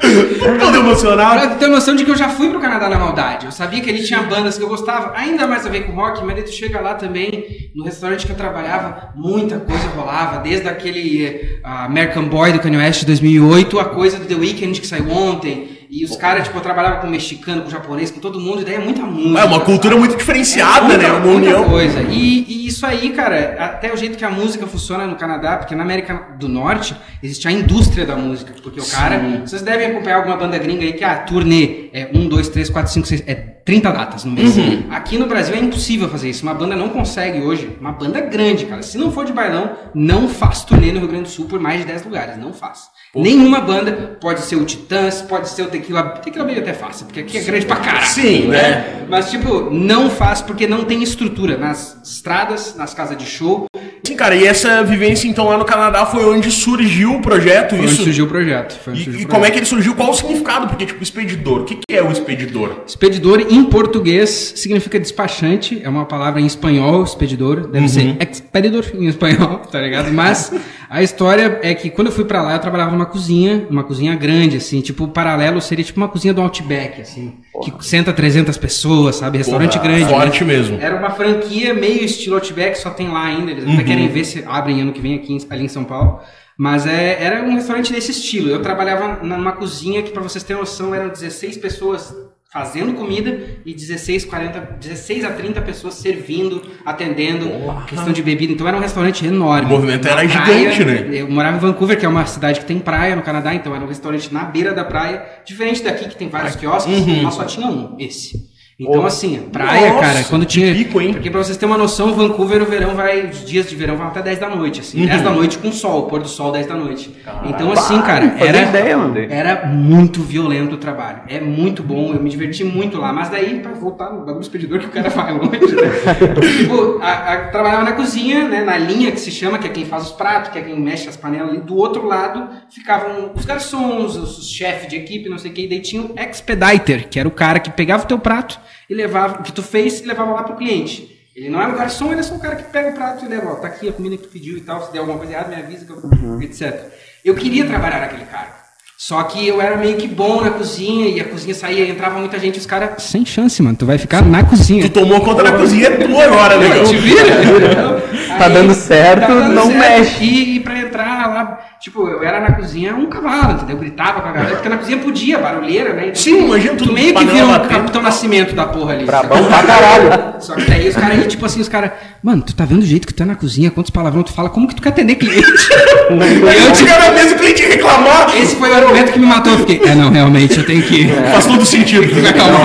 Todo 0.58 0.76
emocionado. 0.76 1.40
Pra 1.40 1.56
ter 1.56 1.68
noção 1.68 1.96
de 1.96 2.04
que 2.04 2.10
eu 2.10 2.16
já 2.16 2.28
fui 2.28 2.48
pro 2.50 2.60
Canadá 2.60 2.88
na 2.88 2.98
maldade. 2.98 3.46
Eu 3.46 3.52
sabia 3.52 3.80
que 3.80 3.90
ele 3.90 4.02
tinha 4.02 4.22
bandas 4.22 4.56
que 4.56 4.64
eu 4.64 4.68
gostava, 4.68 5.12
ainda 5.16 5.46
mais 5.46 5.66
a 5.66 5.68
ver 5.68 5.86
com 5.86 5.92
rock, 5.92 6.24
mas 6.24 6.42
tu 6.44 6.52
chega 6.52 6.80
lá 6.80 6.94
também, 6.94 7.70
no 7.74 7.84
restaurante 7.84 8.26
que 8.26 8.32
eu 8.32 8.36
trabalhava, 8.36 9.10
muita 9.14 9.58
coisa 9.58 9.88
rolava, 9.88 10.38
desde 10.38 10.68
aquele 10.68 11.24
eh, 11.26 11.60
American 11.64 12.24
Boy 12.24 12.52
do 12.52 12.60
Kanye 12.60 12.76
West 12.76 13.00
de 13.00 13.06
2008, 13.06 13.78
a 13.80 13.84
coisa 13.86 14.18
do 14.18 14.26
The 14.26 14.34
Weeknd 14.34 14.80
que 14.80 14.86
saiu 14.86 15.10
ontem. 15.10 15.75
E 15.90 16.04
os 16.04 16.16
caras, 16.16 16.44
tipo, 16.44 16.56
eu 16.58 16.62
trabalhava 16.62 16.96
com 17.00 17.06
mexicano, 17.06 17.62
com 17.62 17.70
japonês, 17.70 18.10
com 18.10 18.20
todo 18.20 18.40
mundo, 18.40 18.62
e 18.62 18.64
daí 18.64 18.74
é 18.74 18.78
muita 18.78 19.02
música. 19.02 19.40
É 19.40 19.44
uma 19.44 19.60
cultura 19.60 19.94
sabe? 19.94 20.06
muito 20.06 20.16
diferenciada, 20.18 20.94
É 20.94 20.98
né? 20.98 21.08
muita- 21.10 21.16
Uma 21.16 21.20
muita 21.32 21.48
união. 21.56 21.64
coisa. 21.68 22.00
E, 22.02 22.44
e 22.48 22.66
isso 22.66 22.84
aí, 22.84 23.10
cara, 23.10 23.56
até 23.58 23.92
o 23.92 23.96
jeito 23.96 24.18
que 24.18 24.24
a 24.24 24.30
música 24.30 24.66
funciona 24.66 25.06
no 25.06 25.16
Canadá, 25.16 25.56
porque 25.56 25.74
na 25.74 25.82
América 25.82 26.28
do 26.38 26.48
Norte 26.48 26.94
existe 27.22 27.46
a 27.48 27.52
indústria 27.52 28.04
da 28.04 28.16
música. 28.16 28.52
Porque 28.62 28.80
o 28.80 28.86
cara. 28.86 29.40
Vocês 29.44 29.62
devem 29.62 29.86
acompanhar 29.88 30.16
alguma 30.16 30.36
banda 30.36 30.58
gringa 30.58 30.84
aí 30.84 30.92
que 30.92 31.04
a 31.04 31.16
turnê 31.18 31.88
é 31.92 32.10
1, 32.12 32.28
2, 32.28 32.48
3, 32.48 32.68
4, 32.70 32.92
5, 32.92 33.06
6. 33.06 33.22
É 33.26 33.34
30 33.34 33.90
datas 33.90 34.24
no 34.24 34.30
mês. 34.32 34.56
Uhum. 34.56 34.84
Aqui 34.90 35.18
no 35.18 35.26
Brasil 35.26 35.54
é 35.54 35.58
impossível 35.58 36.08
fazer 36.08 36.30
isso. 36.30 36.42
Uma 36.44 36.54
banda 36.54 36.76
não 36.76 36.88
consegue 36.88 37.40
hoje. 37.40 37.76
Uma 37.80 37.90
banda 37.92 38.20
grande, 38.20 38.64
cara. 38.66 38.82
Se 38.82 38.96
não 38.96 39.10
for 39.10 39.24
de 39.24 39.32
bailão, 39.32 39.72
não 39.94 40.28
faz 40.28 40.62
turnê 40.64 40.92
no 40.92 41.00
Rio 41.00 41.08
Grande 41.08 41.24
do 41.24 41.28
Sul 41.30 41.46
por 41.46 41.58
mais 41.58 41.80
de 41.80 41.86
10 41.86 42.04
lugares. 42.04 42.36
Não 42.38 42.52
faz. 42.52 42.94
Nenhuma 43.14 43.60
banda, 43.60 44.18
pode 44.20 44.40
ser 44.42 44.56
o 44.56 44.64
Titãs, 44.64 45.22
pode 45.22 45.48
ser 45.48 45.62
o 45.62 45.66
Tequila. 45.86 46.02
Tequila 46.02 46.44
Baby 46.44 46.58
até 46.58 46.72
fácil, 46.72 47.06
porque 47.06 47.20
aqui 47.20 47.38
é 47.38 47.42
grande 47.42 47.64
pra 47.66 47.76
caralho. 47.76 48.06
Sim, 48.06 48.48
né? 48.48 49.04
Mas, 49.08 49.30
tipo, 49.30 49.70
não 49.70 50.10
faz 50.10 50.40
porque 50.42 50.66
não 50.66 50.84
tem 50.84 51.00
estrutura 51.02 51.56
nas 51.56 51.96
estradas, 52.04 52.74
nas 52.76 52.92
casas 52.92 53.16
de 53.16 53.24
show. 53.24 53.66
Sim, 54.04 54.16
cara, 54.16 54.34
e 54.34 54.44
essa 54.46 54.82
vivência, 54.82 55.28
então, 55.28 55.46
lá 55.46 55.56
no 55.56 55.64
Canadá 55.64 56.04
foi 56.06 56.24
onde 56.24 56.50
surgiu 56.50 57.14
o 57.14 57.22
projeto, 57.22 57.70
Foi 57.70 57.80
onde 57.80 57.92
isso? 57.92 58.02
surgiu 58.02 58.24
o 58.24 58.28
projeto. 58.28 58.78
Foi 58.80 58.92
onde 58.92 59.02
E, 59.02 59.04
surgiu 59.04 59.20
e 59.22 59.24
o 59.24 59.28
como 59.28 59.36
é 59.38 59.38
projeto. 59.48 59.52
que 59.54 59.58
ele 59.60 59.66
surgiu? 59.66 59.94
Qual 59.94 60.10
o 60.10 60.14
significado? 60.14 60.68
Porque, 60.68 60.86
tipo, 60.86 61.02
expedidor. 61.02 61.60
O 61.60 61.64
que, 61.64 61.76
que 61.76 61.96
é 61.96 62.02
o 62.02 62.10
expedidor? 62.10 62.82
Expedidor 62.86 63.40
em 63.48 63.64
português 63.64 64.52
significa 64.56 64.98
despachante, 64.98 65.80
é 65.84 65.88
uma 65.88 66.04
palavra 66.04 66.40
em 66.40 66.46
espanhol, 66.46 67.02
expedidor, 67.04 67.66
deve 67.68 67.88
ser 67.88 68.16
expedidor 68.20 68.84
em 68.94 69.06
espanhol, 69.06 69.58
tá 69.70 69.80
ligado? 69.80 70.12
Mas 70.12 70.52
a 70.88 71.02
história 71.02 71.58
é 71.62 71.74
que 71.74 71.90
quando 71.90 72.08
eu 72.08 72.12
fui 72.12 72.24
pra 72.24 72.42
lá, 72.42 72.54
eu 72.54 72.58
trabalhava 72.60 72.90
numa 72.92 73.06
cozinha, 73.06 73.66
uma 73.70 73.82
cozinha 73.84 74.14
grande, 74.14 74.56
assim, 74.56 74.80
tipo, 74.80 75.08
paralelo 75.08 75.60
seria 75.66 75.84
tipo 75.84 75.98
uma 76.00 76.08
cozinha 76.08 76.32
do 76.32 76.40
Outback, 76.40 77.00
assim, 77.02 77.34
que 77.62 77.84
senta 77.84 78.12
300 78.12 78.56
pessoas, 78.56 79.16
sabe? 79.16 79.38
Restaurante 79.38 79.72
Porra, 79.78 79.84
grande. 79.84 80.04
forte 80.10 80.44
né? 80.44 80.52
mesmo. 80.54 80.78
Era 80.80 80.96
uma 80.96 81.10
franquia 81.10 81.74
meio 81.74 82.04
estilo 82.04 82.36
Outback, 82.36 82.78
só 82.78 82.90
tem 82.90 83.08
lá 83.08 83.24
ainda. 83.24 83.50
Eles 83.50 83.64
até 83.64 83.82
querem 83.84 84.08
ver 84.08 84.24
se 84.24 84.44
abrem 84.46 84.80
ano 84.80 84.92
que 84.92 85.00
vem 85.00 85.14
aqui 85.16 85.32
em- 85.34 85.46
ali 85.50 85.64
em 85.64 85.68
São 85.68 85.84
Paulo. 85.84 86.20
Mas 86.58 86.86
é, 86.86 87.22
era 87.22 87.42
um 87.42 87.54
restaurante 87.54 87.92
desse 87.92 88.12
estilo. 88.12 88.48
Eu 88.48 88.62
trabalhava 88.62 89.22
numa 89.22 89.52
cozinha 89.52 90.02
que, 90.02 90.10
pra 90.10 90.22
vocês 90.22 90.42
terem 90.42 90.58
noção, 90.60 90.94
eram 90.94 91.08
16 91.10 91.58
pessoas 91.58 92.14
fazendo 92.56 92.94
comida 92.94 93.38
e 93.66 93.74
16, 93.74 94.24
40, 94.24 94.60
16 94.80 95.26
a 95.26 95.30
30 95.30 95.60
pessoas 95.60 95.92
servindo, 95.92 96.62
atendendo, 96.86 97.50
questão 97.86 98.14
de 98.14 98.22
bebida. 98.22 98.54
Então 98.54 98.66
era 98.66 98.74
um 98.74 98.80
restaurante 98.80 99.26
enorme. 99.26 99.66
O 99.66 99.76
movimento 99.76 100.08
era 100.08 100.22
Na 100.22 100.26
gigante, 100.26 100.82
né? 100.82 101.06
Eu 101.12 101.30
morava 101.30 101.58
em 101.58 101.60
Vancouver, 101.60 101.98
que 101.98 102.06
é 102.06 102.08
uma 102.08 102.24
cidade 102.24 102.60
que 102.60 102.64
tem 102.64 102.78
praia 102.78 103.14
no 103.14 103.20
Canadá, 103.20 103.54
então 103.54 103.74
era 103.74 103.84
um 103.84 103.88
restaurante 103.88 104.32
na 104.32 104.44
beira 104.44 104.72
da 104.72 104.86
praia, 104.86 105.22
diferente 105.44 105.82
daqui 105.82 106.08
que 106.08 106.16
tem 106.16 106.30
vários 106.30 106.56
quiosques, 106.56 107.22
lá 107.22 107.30
só 107.30 107.44
tinha 107.44 107.66
um, 107.66 107.94
esse. 107.98 108.55
Então, 108.78 109.00
Oh. 109.04 109.06
assim, 109.06 109.38
praia, 109.50 109.88
Nossa, 109.94 110.06
cara, 110.06 110.24
quando 110.24 110.44
tinha. 110.44 110.70
pico, 110.74 111.00
hein? 111.00 111.14
Porque 111.14 111.30
pra 111.30 111.42
vocês 111.42 111.56
terem 111.56 111.72
uma 111.74 111.78
noção, 111.78 112.12
Vancouver, 112.12 112.60
o 112.60 112.66
verão 112.66 112.94
vai. 112.94 113.24
Os 113.30 113.42
dias 113.42 113.70
de 113.70 113.74
verão 113.74 113.96
vão 113.96 114.08
até 114.08 114.20
10 114.20 114.38
da 114.38 114.50
noite, 114.50 114.80
assim. 114.80 115.00
Uhum. 115.00 115.06
10 115.06 115.22
da 115.22 115.30
noite 115.30 115.56
com 115.56 115.72
sol, 115.72 116.02
pôr 116.08 116.20
do 116.20 116.28
sol 116.28 116.52
10 116.52 116.66
da 116.66 116.74
noite. 116.74 117.10
Então, 117.46 117.72
assim, 117.72 118.02
cara, 118.02 118.34
era. 118.38 118.64
ideia. 118.64 118.96
Era 119.30 119.64
muito 119.66 120.20
violento 120.20 120.74
o 120.74 120.78
trabalho. 120.78 121.20
É 121.26 121.40
muito 121.40 121.82
bom, 121.82 122.12
eu 122.12 122.22
me 122.22 122.28
diverti 122.28 122.64
muito 122.64 122.98
lá. 122.98 123.14
Mas 123.14 123.30
daí, 123.30 123.60
pra 123.60 123.72
voltar 123.72 124.10
no 124.12 124.26
bagulho 124.26 124.42
expedidor, 124.42 124.78
que 124.80 124.86
o 124.86 124.90
cara 124.90 125.08
vai 125.08 125.32
longe, 125.32 125.50
né? 125.74 125.90
tipo, 126.58 126.98
a, 127.00 127.32
a- 127.32 127.48
trabalhava 127.48 127.82
na 127.82 127.92
cozinha, 127.92 128.46
né? 128.46 128.62
Na 128.62 128.76
linha 128.76 129.10
que 129.10 129.18
se 129.20 129.30
chama, 129.30 129.58
que 129.58 129.66
é 129.66 129.70
quem 129.70 129.86
faz 129.86 130.02
os 130.04 130.12
pratos, 130.12 130.50
que 130.50 130.58
é 130.58 130.60
quem 130.60 130.78
mexe 130.78 131.08
as 131.08 131.16
panelas 131.16 131.48
ali. 131.48 131.60
Do 131.62 131.76
outro 131.76 132.04
lado 132.06 132.46
ficavam 132.68 133.30
os 133.34 133.46
garçons, 133.46 134.16
os, 134.16 134.38
os 134.38 134.50
chefes 134.50 134.86
de 134.86 134.96
equipe, 134.96 135.30
não 135.30 135.38
sei 135.38 135.50
o 135.50 135.54
que. 135.54 135.62
E 135.64 135.68
daí 135.68 135.80
tinha 135.80 136.02
o 136.02 136.14
expediter, 136.20 137.08
que 137.08 137.18
era 137.18 137.26
o 137.26 137.32
cara 137.32 137.58
que 137.58 137.70
pegava 137.70 138.04
o 138.04 138.06
teu 138.06 138.18
prato 138.18 138.65
e 138.88 138.94
levava, 138.94 139.40
o 139.40 139.42
que 139.42 139.52
tu 139.52 139.62
fez 139.62 140.00
e 140.00 140.06
levava 140.06 140.32
lá 140.32 140.42
pro 140.42 140.56
cliente. 140.56 141.14
Ele 141.34 141.50
não 141.50 141.60
é 141.60 141.68
o 141.68 141.76
garçom, 141.76 142.10
ele 142.12 142.20
é 142.20 142.22
só 142.22 142.34
o 142.34 142.40
cara 142.40 142.56
que 142.56 142.64
pega 142.64 142.90
o 142.90 142.94
prato 142.94 143.24
e 143.24 143.28
leva, 143.28 143.52
ó, 143.52 143.54
tá 143.56 143.66
aqui 143.66 143.88
a 143.88 143.92
comida 143.92 144.16
que 144.16 144.22
tu 144.22 144.28
pediu 144.30 144.56
e 144.56 144.60
tal, 144.62 144.86
se 144.86 144.92
der 144.92 145.00
alguma 145.00 145.18
coisa 145.18 145.34
errada, 145.34 145.54
me 145.54 145.62
avisa, 145.62 145.84
que 145.84 145.92
eu... 145.92 146.42
etc. 146.42 146.90
Eu 147.24 147.34
queria 147.34 147.66
trabalhar 147.66 148.00
naquele 148.00 148.24
cargo. 148.24 148.66
Só 148.98 149.22
que 149.24 149.46
eu 149.46 149.60
era 149.60 149.76
meio 149.76 149.98
que 149.98 150.08
bom 150.08 150.40
na 150.40 150.50
cozinha 150.50 151.08
e 151.08 151.20
a 151.20 151.24
cozinha 151.24 151.54
saía, 151.54 151.86
entrava 151.86 152.18
muita 152.18 152.38
gente, 152.38 152.58
os 152.58 152.64
caras, 152.64 153.02
sem 153.02 153.26
chance, 153.26 153.62
mano, 153.62 153.76
tu 153.76 153.84
vai 153.84 153.98
ficar 153.98 154.24
na 154.24 154.42
cozinha. 154.42 154.82
Tu 154.84 154.88
tomou 154.88 155.20
conta 155.20 155.42
da 155.42 155.52
cozinha, 155.52 155.88
é 155.88 155.90
tu 155.90 156.18
agora, 156.18 156.58
Te 156.58 156.60
negão. 156.66 156.86
vira? 157.02 158.02
Tá 158.38 158.48
dando 158.48 158.72
certo, 158.72 159.34
não 159.34 159.70
mexe. 159.70 160.24
E, 160.24 160.56
e 160.56 160.60
pra 160.60 160.78
entrar 160.78 161.15
lá, 161.28 161.58
tipo, 161.80 162.08
eu 162.08 162.22
era 162.22 162.40
na 162.40 162.52
cozinha 162.52 162.94
um 162.94 163.06
cavalo, 163.06 163.54
entendeu? 163.54 163.76
Eu 163.76 163.80
gritava 163.80 164.20
com 164.20 164.28
a 164.28 164.32
galera, 164.32 164.54
porque 164.54 164.68
na 164.68 164.78
cozinha 164.78 164.98
podia, 164.98 165.38
barulheira, 165.38 165.92
né? 165.92 166.02
Então, 166.08 166.16
Sim, 166.16 166.44
imagina 166.44 166.74
tu 166.76 166.92
meio 166.92 167.14
que 167.14 167.24
vira 167.24 167.46
um. 167.46 167.66
Capitão 167.66 168.02
Nascimento 168.02 168.54
da 168.54 168.66
porra 168.66 168.94
ali. 168.94 169.04
Brabão 169.04 169.44
pra 169.44 169.62
caralho. 169.62 170.34
Só 170.40 170.54
que 170.54 170.64
daí 170.70 170.88
os 170.88 170.94
caras, 170.94 171.18
aí, 171.18 171.26
tipo 171.26 171.44
assim, 171.44 171.60
os 171.60 171.68
caras, 171.68 171.92
mano, 172.22 172.42
tu 172.42 172.54
tá 172.54 172.64
vendo 172.64 172.82
o 172.82 172.86
jeito 172.86 173.06
que 173.06 173.14
tu 173.14 173.22
é 173.22 173.26
na 173.26 173.34
cozinha, 173.34 173.70
quantos 173.70 173.90
palavrão 173.90 174.22
tu 174.22 174.32
fala, 174.32 174.48
como 174.48 174.68
que 174.68 174.74
tu 174.74 174.82
quer 174.82 174.90
atender 174.90 175.16
cliente? 175.16 175.46
Aí 176.08 176.64
eu 176.64 176.74
chegar 176.74 177.00
na 177.00 177.10
mesa 177.10 177.34
o 177.34 177.38
cliente 177.38 177.62
reclamar. 177.62 178.36
Esse 178.36 178.54
foi 178.54 178.70
o 178.70 178.74
argumento 178.74 179.12
que 179.12 179.18
me 179.18 179.26
matou, 179.26 179.52
eu 179.52 179.58
fiquei, 179.60 179.80
é 179.88 179.94
não, 179.94 180.10
realmente, 180.10 180.58
eu 180.58 180.64
tenho 180.64 180.82
que... 180.82 181.08
Faz 181.08 181.46
todo 181.46 181.64
sentido. 181.64 182.06
Fica 182.14 182.32
calmo. 182.32 182.56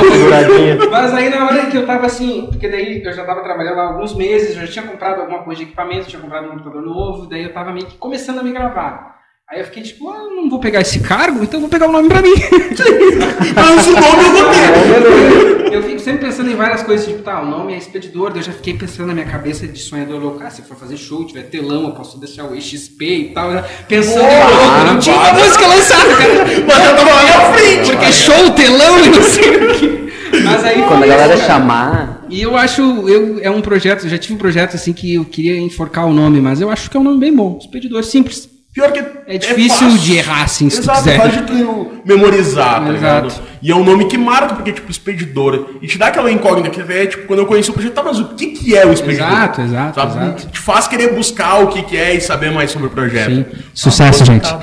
Mas 0.92 1.14
aí 1.14 1.30
na 1.30 1.46
hora 1.46 1.66
que 1.66 1.78
eu 1.78 1.86
tava 1.86 2.06
assim, 2.06 2.48
porque 2.50 2.68
daí 2.68 3.02
eu 3.04 3.14
já 3.14 3.24
tava 3.24 3.42
trabalhando 3.42 3.80
há 3.80 3.84
alguns 3.88 4.16
meses, 4.16 4.56
eu 4.56 4.66
já 4.66 4.72
tinha 4.72 4.86
comprado 4.86 5.22
alguma 5.22 5.40
coisa 5.40 5.60
de 5.60 5.68
equipamento, 5.68 6.08
tinha 6.08 6.22
comprado 6.22 6.48
um 6.48 6.50
computador 6.52 6.82
novo, 6.82 7.26
daí 7.28 7.44
eu 7.44 7.54
tava 7.54 7.72
meio 7.72 7.86
que 7.86 7.98
começando 7.98 8.40
a 8.40 8.44
me 8.44 8.51
gravar. 8.52 9.12
Aí 9.52 9.60
eu 9.60 9.66
fiquei 9.66 9.84
tipo, 9.84 10.10
ah, 10.10 10.30
não 10.34 10.50
vou 10.50 10.62
pegar 10.62 10.80
esse 10.80 11.02
cargo, 11.02 11.44
então 11.44 11.58
eu 11.58 11.62
vou 11.62 11.70
pegar 11.70 11.90
o 11.90 11.92
nome 11.92 12.08
pra 12.08 12.22
mim. 12.22 12.32
Mas 13.54 13.86
o 13.86 13.92
nome 13.92 14.24
eu 14.24 14.32
vou 14.32 14.50
ter. 14.50 15.74
eu 15.74 15.84
fico 15.84 16.00
sempre 16.00 16.26
pensando 16.26 16.50
em 16.50 16.56
várias 16.56 16.84
coisas, 16.84 17.06
tipo, 17.06 17.22
tá, 17.22 17.42
o 17.42 17.46
nome 17.46 17.74
é 17.74 17.78
expedidor, 17.78 18.30
daí 18.30 18.40
eu 18.40 18.46
já 18.46 18.54
fiquei 18.54 18.78
pensando 18.78 19.08
na 19.08 19.14
minha 19.14 19.26
cabeça 19.26 19.68
de 19.68 19.78
sonhador 19.78 20.22
louco, 20.22 20.42
ah, 20.42 20.50
se 20.50 20.62
for 20.62 20.78
fazer 20.78 20.96
show, 20.96 21.26
tiver 21.26 21.44
telão, 21.44 21.84
eu 21.84 21.92
posso 21.92 22.18
deixar 22.18 22.46
o 22.46 22.56
EXP 22.56 23.02
e 23.02 23.34
tal, 23.34 23.52
já 23.52 23.64
pensando 23.90 24.24
em 24.24 24.40
louco, 24.40 24.86
não 24.86 25.00
tinha 25.00 25.18
uma 25.18 25.34
música 25.34 25.68
lançada, 25.68 26.16
cara. 26.16 26.34
Mas 26.66 26.86
eu 26.86 26.96
tava 26.96 27.10
lá 27.10 27.24
na 27.24 27.54
frente. 27.54 27.92
Porque 27.92 28.12
show, 28.14 28.52
telão 28.52 29.00
e 29.04 29.10
não 29.10 29.24
sei 29.24 29.58
o 29.58 29.74
que. 29.76 30.14
Mas 30.46 30.64
aí 30.64 30.82
Quando 30.84 31.04
a 31.04 31.08
galera 31.08 31.38
chamar. 31.38 32.01
E 32.32 32.42
eu 32.42 32.56
acho, 32.56 32.82
eu, 33.10 33.40
é 33.40 33.52
um 33.52 33.62
projeto, 33.62 34.08
já 34.08 34.18
tive 34.18 34.36
um 34.36 34.38
projeto 34.38 34.76
assim 34.76 34.94
que 34.94 35.16
eu 35.16 35.26
queria 35.26 35.60
enforcar 35.60 36.08
o 36.08 36.14
nome, 36.14 36.40
mas 36.40 36.62
eu 36.62 36.70
acho 36.70 36.90
que 36.90 36.96
é 36.96 37.00
um 37.00 37.04
nome 37.04 37.20
bem 37.20 37.36
bom. 37.36 37.58
Expedidor 37.60 38.04
simples. 38.06 38.50
Pior 38.74 38.90
que 38.94 39.00
É 39.28 39.38
difícil 39.38 39.90
fácil. 39.90 39.98
de 40.00 40.16
errar, 40.16 40.44
assim, 40.44 40.70
se 40.70 40.78
tu 40.78 40.84
Exato, 40.84 41.00
quiser. 41.00 41.16
é 41.16 41.20
fácil 41.20 41.42
de 41.42 41.48
tu 41.48 41.92
memorizar, 42.06 42.76
tá 42.76 42.90
Exato. 42.90 42.92
ligado? 42.94 43.34
E 43.62 43.70
é 43.70 43.76
um 43.76 43.84
nome 43.84 44.06
que 44.06 44.18
marca, 44.18 44.56
porque, 44.56 44.72
tipo, 44.72 44.90
expedidor. 44.90 45.72
E 45.82 45.88
te 45.88 45.98
dá 45.98 46.08
aquela 46.08 46.32
incógnita 46.32 46.70
que 46.70 46.82
é, 46.92 47.06
tipo, 47.06 47.28
quando 47.28 47.40
eu 47.40 47.46
conheci 47.46 47.70
o 47.70 47.74
projeto, 47.74 47.94
tá, 47.94 48.02
mas 48.02 48.18
o 48.20 48.30
que 48.30 48.48
que 48.48 48.76
é 48.76 48.86
o 48.86 48.94
expedidor? 48.94 49.28
Exato, 49.28 49.62
exato, 49.62 49.96
Sabe? 50.00 50.12
exato. 50.24 50.48
Te 50.48 50.60
faz 50.60 50.88
querer 50.88 51.14
buscar 51.14 51.60
o 51.62 51.68
que 51.68 51.84
que 51.84 51.98
é 51.98 52.16
e 52.16 52.22
saber 52.22 52.50
mais 52.52 52.72
sobre 52.72 52.88
o 52.88 52.90
projeto. 52.90 53.30
Sim. 53.34 53.46
Sucesso, 53.74 54.24
gente. 54.26 54.48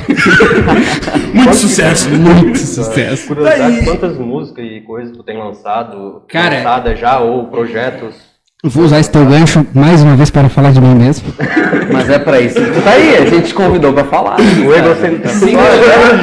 Muito 1.35 1.55
sucesso. 1.55 2.09
Muito 2.09 2.59
sucesso. 2.59 3.27
Curiosidade, 3.27 3.77
Daí- 3.77 3.85
quantas 3.85 4.17
músicas 4.17 4.65
e 4.65 4.81
coisas 4.81 5.15
tu 5.17 5.23
tem 5.23 5.37
lançado? 5.39 6.23
Cara- 6.29 6.57
Lançadas 6.57 6.99
já 6.99 7.19
ou 7.21 7.47
projetos? 7.49 8.15
Vou 8.65 8.85
usar 8.85 8.99
esse 8.99 9.11
teu 9.13 9.25
gancho 9.25 9.65
mais 9.73 10.03
uma 10.03 10.17
vez 10.17 10.31
para 10.31 10.49
falar 10.49 10.73
de 10.73 10.81
mim 10.81 10.93
mesmo. 10.93 11.33
Mas 11.93 12.11
é 12.11 12.19
pra 12.19 12.41
isso. 12.41 12.57
Tu 12.57 12.83
tá 12.83 12.91
aí, 12.91 13.17
a 13.17 13.25
gente 13.25 13.49
te 13.49 13.55
convidou 13.55 13.93
pra 13.93 14.05
falar. 14.05 14.37
O 14.41 14.75
egocentrismo 14.75 15.47
Cinco 15.47 15.63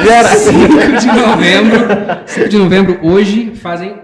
gera. 0.04 0.28
5 0.28 0.58
de 1.00 1.06
novembro. 1.06 1.78
5 2.26 2.48
de 2.50 2.58
novembro, 2.58 2.98
hoje, 3.02 3.52
fazem 3.54 3.94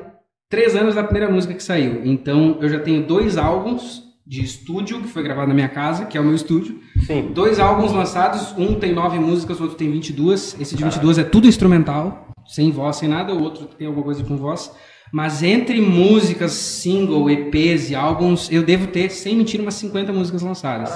três 0.49 0.75
anos 0.75 0.95
da 0.95 1.05
primeira 1.05 1.31
música 1.31 1.53
que 1.53 1.63
saiu. 1.63 2.01
Então 2.05 2.57
eu 2.63 2.71
já 2.71 2.79
tenho 2.79 3.03
dois 3.07 3.37
álbuns 3.37 4.03
de 4.27 4.43
estúdio, 4.43 5.03
que 5.03 5.09
foi 5.09 5.23
gravado 5.23 5.49
na 5.49 5.55
minha 5.55 5.69
casa, 5.69 6.07
que 6.07 6.17
é 6.17 6.21
o 6.21 6.25
meu 6.25 6.35
estúdio. 6.35 6.81
Sim. 7.07 7.33
Dois 7.35 7.59
álbuns 7.59 7.93
lançados, 7.93 8.55
um 8.57 8.77
tem 8.77 8.95
nove 8.95 9.19
músicas, 9.19 9.61
o 9.61 9.65
outro 9.65 9.77
tem 9.77 9.93
22. 9.93 10.57
Esse 10.59 10.75
de 10.75 10.83
22 10.83 11.19
é 11.19 11.25
tudo 11.25 11.47
instrumental, 11.47 12.29
sem 12.47 12.71
voz, 12.71 12.97
sem 12.97 13.11
nada. 13.11 13.35
O 13.35 13.43
outro 13.43 13.67
tem 13.67 13.87
alguma 13.87 14.05
coisa 14.07 14.25
com 14.25 14.39
voz. 14.39 14.73
Mas 15.13 15.43
entre 15.43 15.79
músicas, 15.79 16.53
single, 16.53 17.29
EPs 17.31 17.91
e 17.91 17.95
álbuns, 17.95 18.49
eu 18.51 18.63
devo 18.63 18.87
ter, 18.87 19.11
sem 19.11 19.37
mentir, 19.37 19.61
umas 19.61 19.75
50 19.75 20.11
músicas 20.11 20.41
lançadas. 20.41 20.91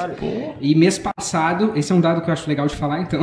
E 0.59 0.75
mês 0.75 0.99
passado, 0.99 1.73
esse 1.77 1.93
é 1.93 1.95
um 1.95 2.01
dado 2.01 2.23
que 2.23 2.31
eu 2.31 2.33
acho 2.33 2.49
legal 2.49 2.67
de 2.67 2.75
falar, 2.75 3.03
então. 3.03 3.21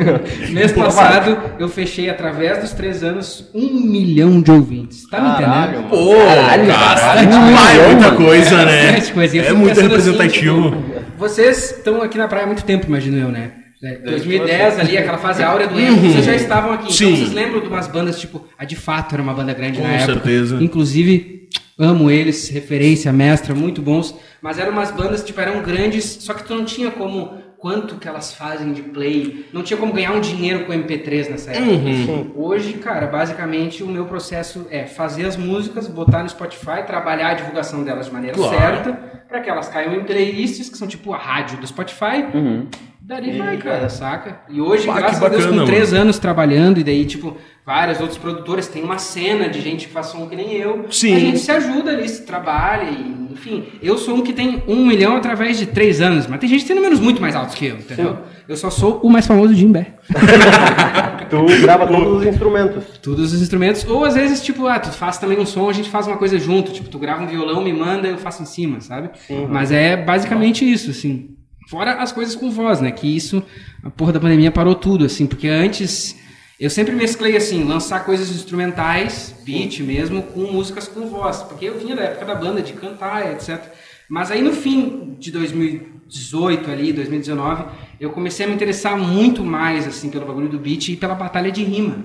mês 0.50 0.72
passado, 0.72 1.36
eu 1.58 1.68
fechei, 1.68 2.08
através 2.08 2.58
dos 2.58 2.72
três 2.72 3.02
anos, 3.04 3.50
um 3.54 3.80
milhão 3.82 4.40
de 4.40 4.50
ouvintes. 4.50 5.06
Tá 5.10 5.20
me 5.20 5.28
Caralho, 5.28 5.72
entendendo? 5.72 5.90
Pô, 5.90 6.16
Caralho, 6.16 6.66
cara, 6.66 7.20
é 7.20 7.88
muita 7.92 8.12
coisa, 8.12 8.64
né? 8.64 9.00
Coisa. 9.12 9.36
Eu 9.36 9.42
É 9.42 9.46
fico 9.46 9.58
muito 9.58 9.74
pensando 9.74 9.94
assim, 9.94 10.10
representativo. 10.10 10.70
tipo, 10.70 11.02
vocês 11.18 11.70
estão 11.72 12.00
aqui 12.00 12.16
na 12.16 12.26
praia 12.28 12.44
há 12.44 12.46
muito 12.46 12.64
tempo, 12.64 12.86
imagino 12.86 13.18
eu, 13.18 13.28
né? 13.28 13.59
É, 13.82 13.96
2010 13.96 14.78
ali, 14.78 14.98
aquela 14.98 15.18
fase 15.18 15.42
áurea 15.44 15.66
do 15.66 15.78
emo, 15.80 15.96
vocês 15.96 16.24
já 16.24 16.34
estavam 16.34 16.72
aqui. 16.72 16.84
Uhum. 16.86 16.90
Sim. 16.90 17.04
Então 17.06 17.16
vocês 17.18 17.32
lembram 17.32 17.60
de 17.60 17.68
umas 17.68 17.86
bandas, 17.88 18.20
tipo, 18.20 18.46
a 18.58 18.64
De 18.64 18.76
Fato 18.76 19.14
era 19.14 19.22
uma 19.22 19.32
banda 19.34 19.54
grande 19.54 19.78
Com 19.78 19.84
na 19.86 19.94
época. 19.94 20.12
certeza. 20.14 20.58
Inclusive, 20.62 21.48
amo 21.78 22.10
eles, 22.10 22.48
referência, 22.50 23.12
mestra, 23.12 23.54
muito 23.54 23.80
bons. 23.80 24.14
Mas 24.42 24.58
eram 24.58 24.72
umas 24.72 24.90
bandas, 24.90 25.24
tipo, 25.24 25.40
eram 25.40 25.62
grandes, 25.62 26.04
só 26.20 26.34
que 26.34 26.44
tu 26.44 26.54
não 26.54 26.64
tinha 26.64 26.90
como 26.90 27.40
quanto 27.56 27.96
que 27.96 28.08
elas 28.08 28.32
fazem 28.32 28.72
de 28.72 28.80
play, 28.80 29.44
não 29.52 29.62
tinha 29.62 29.76
como 29.76 29.92
ganhar 29.92 30.12
um 30.12 30.20
dinheiro 30.20 30.64
com 30.64 30.72
MP3 30.72 31.28
nessa 31.28 31.50
época. 31.50 31.70
Uhum. 31.70 32.32
Hoje, 32.34 32.72
cara, 32.74 33.06
basicamente 33.06 33.82
o 33.82 33.86
meu 33.86 34.06
processo 34.06 34.66
é 34.70 34.86
fazer 34.86 35.26
as 35.26 35.36
músicas, 35.36 35.86
botar 35.86 36.22
no 36.22 36.28
Spotify, 36.30 36.84
trabalhar 36.86 37.28
a 37.32 37.34
divulgação 37.34 37.84
delas 37.84 38.06
de 38.06 38.12
maneira 38.12 38.34
Claro. 38.34 38.56
certa, 38.56 38.92
para 39.28 39.40
que 39.40 39.50
elas 39.50 39.68
caiam 39.68 39.94
em 39.94 40.02
playlists 40.04 40.70
que 40.70 40.78
são 40.78 40.88
tipo 40.88 41.12
a 41.12 41.18
rádio 41.18 41.58
do 41.58 41.66
Spotify. 41.66 42.24
Uhum. 42.32 42.66
Dali 43.10 43.36
vai, 43.36 43.56
cara, 43.56 43.88
saca? 43.88 44.42
E 44.48 44.60
hoje, 44.60 44.86
Bah, 44.86 44.94
graças 44.94 45.18
que 45.18 45.24
a 45.24 45.28
Deus, 45.28 45.42
bacana, 45.42 45.62
com 45.62 45.66
três 45.66 45.92
anos 45.92 46.20
trabalhando, 46.20 46.78
e 46.78 46.84
daí, 46.84 47.04
tipo, 47.04 47.36
vários 47.66 47.98
outros 47.98 48.16
produtores, 48.16 48.68
tem 48.68 48.84
uma 48.84 48.98
cena 48.98 49.48
de 49.48 49.60
gente 49.60 49.88
que 49.88 49.92
faz 49.92 50.06
som 50.06 50.28
que 50.28 50.36
nem 50.36 50.52
eu. 50.52 50.86
Sim. 50.92 51.16
A 51.16 51.18
gente 51.18 51.40
se 51.40 51.50
ajuda 51.50 51.90
ali, 51.90 52.08
se 52.08 52.22
trabalha, 52.24 52.84
e, 52.88 53.32
enfim. 53.32 53.64
Eu 53.82 53.98
sou 53.98 54.14
um 54.14 54.22
que 54.22 54.32
tem 54.32 54.62
um 54.68 54.86
milhão 54.86 55.16
através 55.16 55.58
de 55.58 55.66
três 55.66 56.00
anos, 56.00 56.28
mas 56.28 56.38
tem 56.38 56.48
gente 56.48 56.60
que 56.60 56.68
tem 56.68 56.76
números 56.76 57.00
muito 57.00 57.20
mais 57.20 57.34
altos 57.34 57.56
que 57.56 57.66
eu, 57.66 57.78
entendeu? 57.78 58.16
Eu 58.48 58.56
só 58.56 58.70
sou 58.70 59.00
o 59.02 59.10
mais 59.10 59.26
famoso 59.26 59.56
de 59.56 59.64
Imbé. 59.64 59.94
Tu 61.28 61.62
grava 61.62 61.88
todos 61.88 62.20
os 62.20 62.26
instrumentos. 62.26 62.84
Todos 63.02 63.32
os 63.32 63.42
instrumentos. 63.42 63.84
Ou 63.88 64.04
às 64.04 64.14
vezes, 64.14 64.40
tipo, 64.40 64.68
ah, 64.68 64.78
tu 64.78 64.90
faz 64.90 65.18
também 65.18 65.38
um 65.38 65.46
som, 65.46 65.68
a 65.68 65.72
gente 65.72 65.88
faz 65.88 66.06
uma 66.06 66.16
coisa 66.16 66.38
junto. 66.38 66.72
Tipo, 66.72 66.88
tu 66.88 66.98
grava 66.98 67.22
um 67.22 67.26
violão, 67.26 67.62
me 67.62 67.72
manda, 67.72 68.06
eu 68.08 68.18
faço 68.18 68.42
em 68.42 68.46
cima, 68.46 68.80
sabe? 68.80 69.10
Mas 69.48 69.70
é 69.70 69.96
basicamente 69.96 70.68
isso, 70.68 70.90
assim. 70.90 71.36
Fora 71.70 72.02
as 72.02 72.10
coisas 72.10 72.34
com 72.34 72.50
voz, 72.50 72.80
né? 72.80 72.90
Que 72.90 73.06
isso, 73.06 73.40
a 73.84 73.88
porra 73.88 74.14
da 74.14 74.18
pandemia 74.18 74.50
parou 74.50 74.74
tudo, 74.74 75.04
assim. 75.04 75.24
Porque 75.24 75.46
antes, 75.46 76.16
eu 76.58 76.68
sempre 76.68 76.96
mesclei, 76.96 77.36
assim, 77.36 77.62
lançar 77.62 78.04
coisas 78.04 78.28
instrumentais, 78.28 79.32
beat 79.44 79.78
mesmo, 79.78 80.20
com 80.20 80.40
músicas 80.40 80.88
com 80.88 81.06
voz. 81.06 81.44
Porque 81.44 81.66
eu 81.66 81.78
vinha 81.78 81.94
da 81.94 82.02
época 82.02 82.26
da 82.26 82.34
banda, 82.34 82.60
de 82.60 82.72
cantar, 82.72 83.30
etc. 83.30 83.60
Mas 84.08 84.32
aí 84.32 84.42
no 84.42 84.52
fim 84.52 85.14
de 85.20 85.30
2018 85.30 86.68
ali, 86.68 86.92
2019, 86.92 87.62
eu 88.00 88.10
comecei 88.10 88.46
a 88.46 88.48
me 88.48 88.54
interessar 88.56 88.98
muito 88.98 89.44
mais, 89.44 89.86
assim, 89.86 90.10
pelo 90.10 90.26
bagulho 90.26 90.48
do 90.48 90.58
beat 90.58 90.88
e 90.88 90.96
pela 90.96 91.14
batalha 91.14 91.52
de 91.52 91.62
rima. 91.62 91.98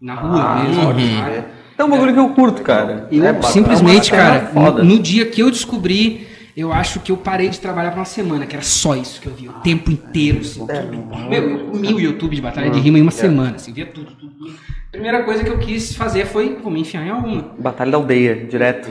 Na 0.00 0.14
rua 0.14 0.62
mesmo, 0.62 0.80
sabe? 0.80 1.44
É 1.76 1.82
um 1.82 1.90
bagulho 1.90 2.12
que 2.12 2.20
eu 2.20 2.28
curto, 2.28 2.62
cara. 2.62 3.08
Eu 3.10 3.24
É 3.24 3.42
simplesmente, 3.42 4.14
é 4.14 4.16
uma 4.16 4.22
cara, 4.22 4.84
no, 4.84 4.84
no 4.84 4.98
dia 5.00 5.26
que 5.26 5.42
eu 5.42 5.50
descobri, 5.50 6.28
eu 6.56 6.72
acho 6.72 7.00
que 7.00 7.10
eu 7.10 7.16
parei 7.16 7.48
de 7.48 7.58
trabalhar 7.58 7.90
por 7.90 7.98
uma 7.98 8.04
semana, 8.04 8.46
que 8.46 8.54
era 8.54 8.64
só 8.64 8.94
isso 8.94 9.20
que 9.20 9.26
eu 9.26 9.34
via, 9.34 9.50
o 9.50 9.54
tempo 9.54 9.90
inteiro, 9.90 10.40
assim, 10.40 10.66
tudo. 10.66 11.28
Meu, 11.28 11.50
eu 11.50 11.66
comi 11.66 11.94
o 11.94 12.00
YouTube 12.00 12.36
de 12.36 12.42
batalha 12.42 12.70
de 12.70 12.78
rima 12.78 12.98
em 12.98 13.02
uma 13.02 13.10
semana, 13.10 13.56
assim, 13.56 13.72
via 13.72 13.86
tudo, 13.86 14.12
tudo, 14.12 14.32
tudo. 14.34 14.54
Primeira 14.90 15.22
coisa 15.22 15.42
que 15.42 15.48
eu 15.48 15.58
quis 15.58 15.96
fazer 15.96 16.26
foi, 16.26 16.56
vou 16.56 16.70
me 16.70 16.80
enfiar 16.80 17.06
em 17.06 17.08
alguma. 17.08 17.54
Batalha 17.58 17.90
da 17.90 17.96
aldeia, 17.96 18.46
direto. 18.46 18.90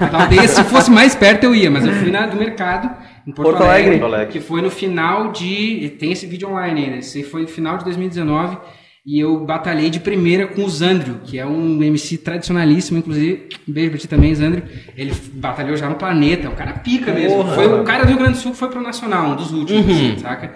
A 0.00 0.04
da 0.06 0.22
aldeia, 0.24 0.48
se 0.48 0.64
fosse 0.64 0.90
mais 0.90 1.14
perto, 1.14 1.44
eu 1.44 1.54
ia, 1.54 1.70
mas 1.70 1.84
eu 1.84 1.92
fui 1.92 2.10
na 2.10 2.26
do 2.26 2.36
mercado, 2.36 2.90
em 3.24 3.30
Porto, 3.30 3.50
Porto 3.50 3.62
Alegre, 3.62 4.02
Alegre. 4.02 4.32
que 4.32 4.40
foi 4.40 4.60
no 4.60 4.70
final 4.70 5.30
de. 5.30 5.94
Tem 6.00 6.10
esse 6.10 6.26
vídeo 6.26 6.48
online 6.48 6.84
ainda, 6.84 6.96
esse 6.96 7.22
foi 7.22 7.42
no 7.42 7.48
final 7.48 7.78
de 7.78 7.84
2019. 7.84 8.58
E 9.06 9.18
eu 9.18 9.44
batalhei 9.46 9.88
de 9.88 9.98
primeira 9.98 10.46
com 10.46 10.62
o 10.62 10.68
Zandrio, 10.68 11.20
que 11.24 11.38
é 11.38 11.46
um 11.46 11.82
MC 11.82 12.18
tradicionalíssimo, 12.18 12.98
inclusive. 12.98 13.48
Um 13.66 13.72
beijo 13.72 13.90
pra 13.90 13.98
ti 13.98 14.06
também, 14.08 14.34
Zandrio. 14.34 14.62
Ele 14.96 15.12
batalhou 15.34 15.74
já 15.76 15.88
no 15.88 15.94
planeta, 15.94 16.48
o 16.48 16.54
cara 16.54 16.74
pica 16.74 17.10
mesmo. 17.12 17.44
foi 17.54 17.66
o 17.80 17.82
cara 17.82 18.04
do 18.04 18.08
Rio 18.08 18.18
Grande 18.18 18.34
do 18.34 18.38
Sul 18.38 18.52
que 18.52 18.58
foi 18.58 18.68
pro 18.68 18.82
Nacional, 18.82 19.30
um 19.30 19.36
dos 19.36 19.52
últimos, 19.52 19.84
assim, 19.88 20.18
saca? 20.18 20.52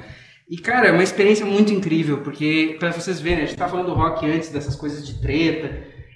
E, 0.49 0.59
cara, 0.59 0.89
é 0.89 0.93
uma 0.93 1.03
experiência 1.03 1.47
muito 1.47 1.73
incrível, 1.73 2.19
porque, 2.19 2.77
pra 2.79 2.93
vocês 2.93 3.19
verem, 3.19 3.45
a 3.45 3.47
gente 3.47 3.57
tá 3.57 3.67
falando 3.67 3.87
do 3.87 3.95
rock 3.95 4.31
antes, 4.31 4.51
dessas 4.51 4.77
coisas 4.77 5.07
de 5.07 5.15
treta. 5.21 5.71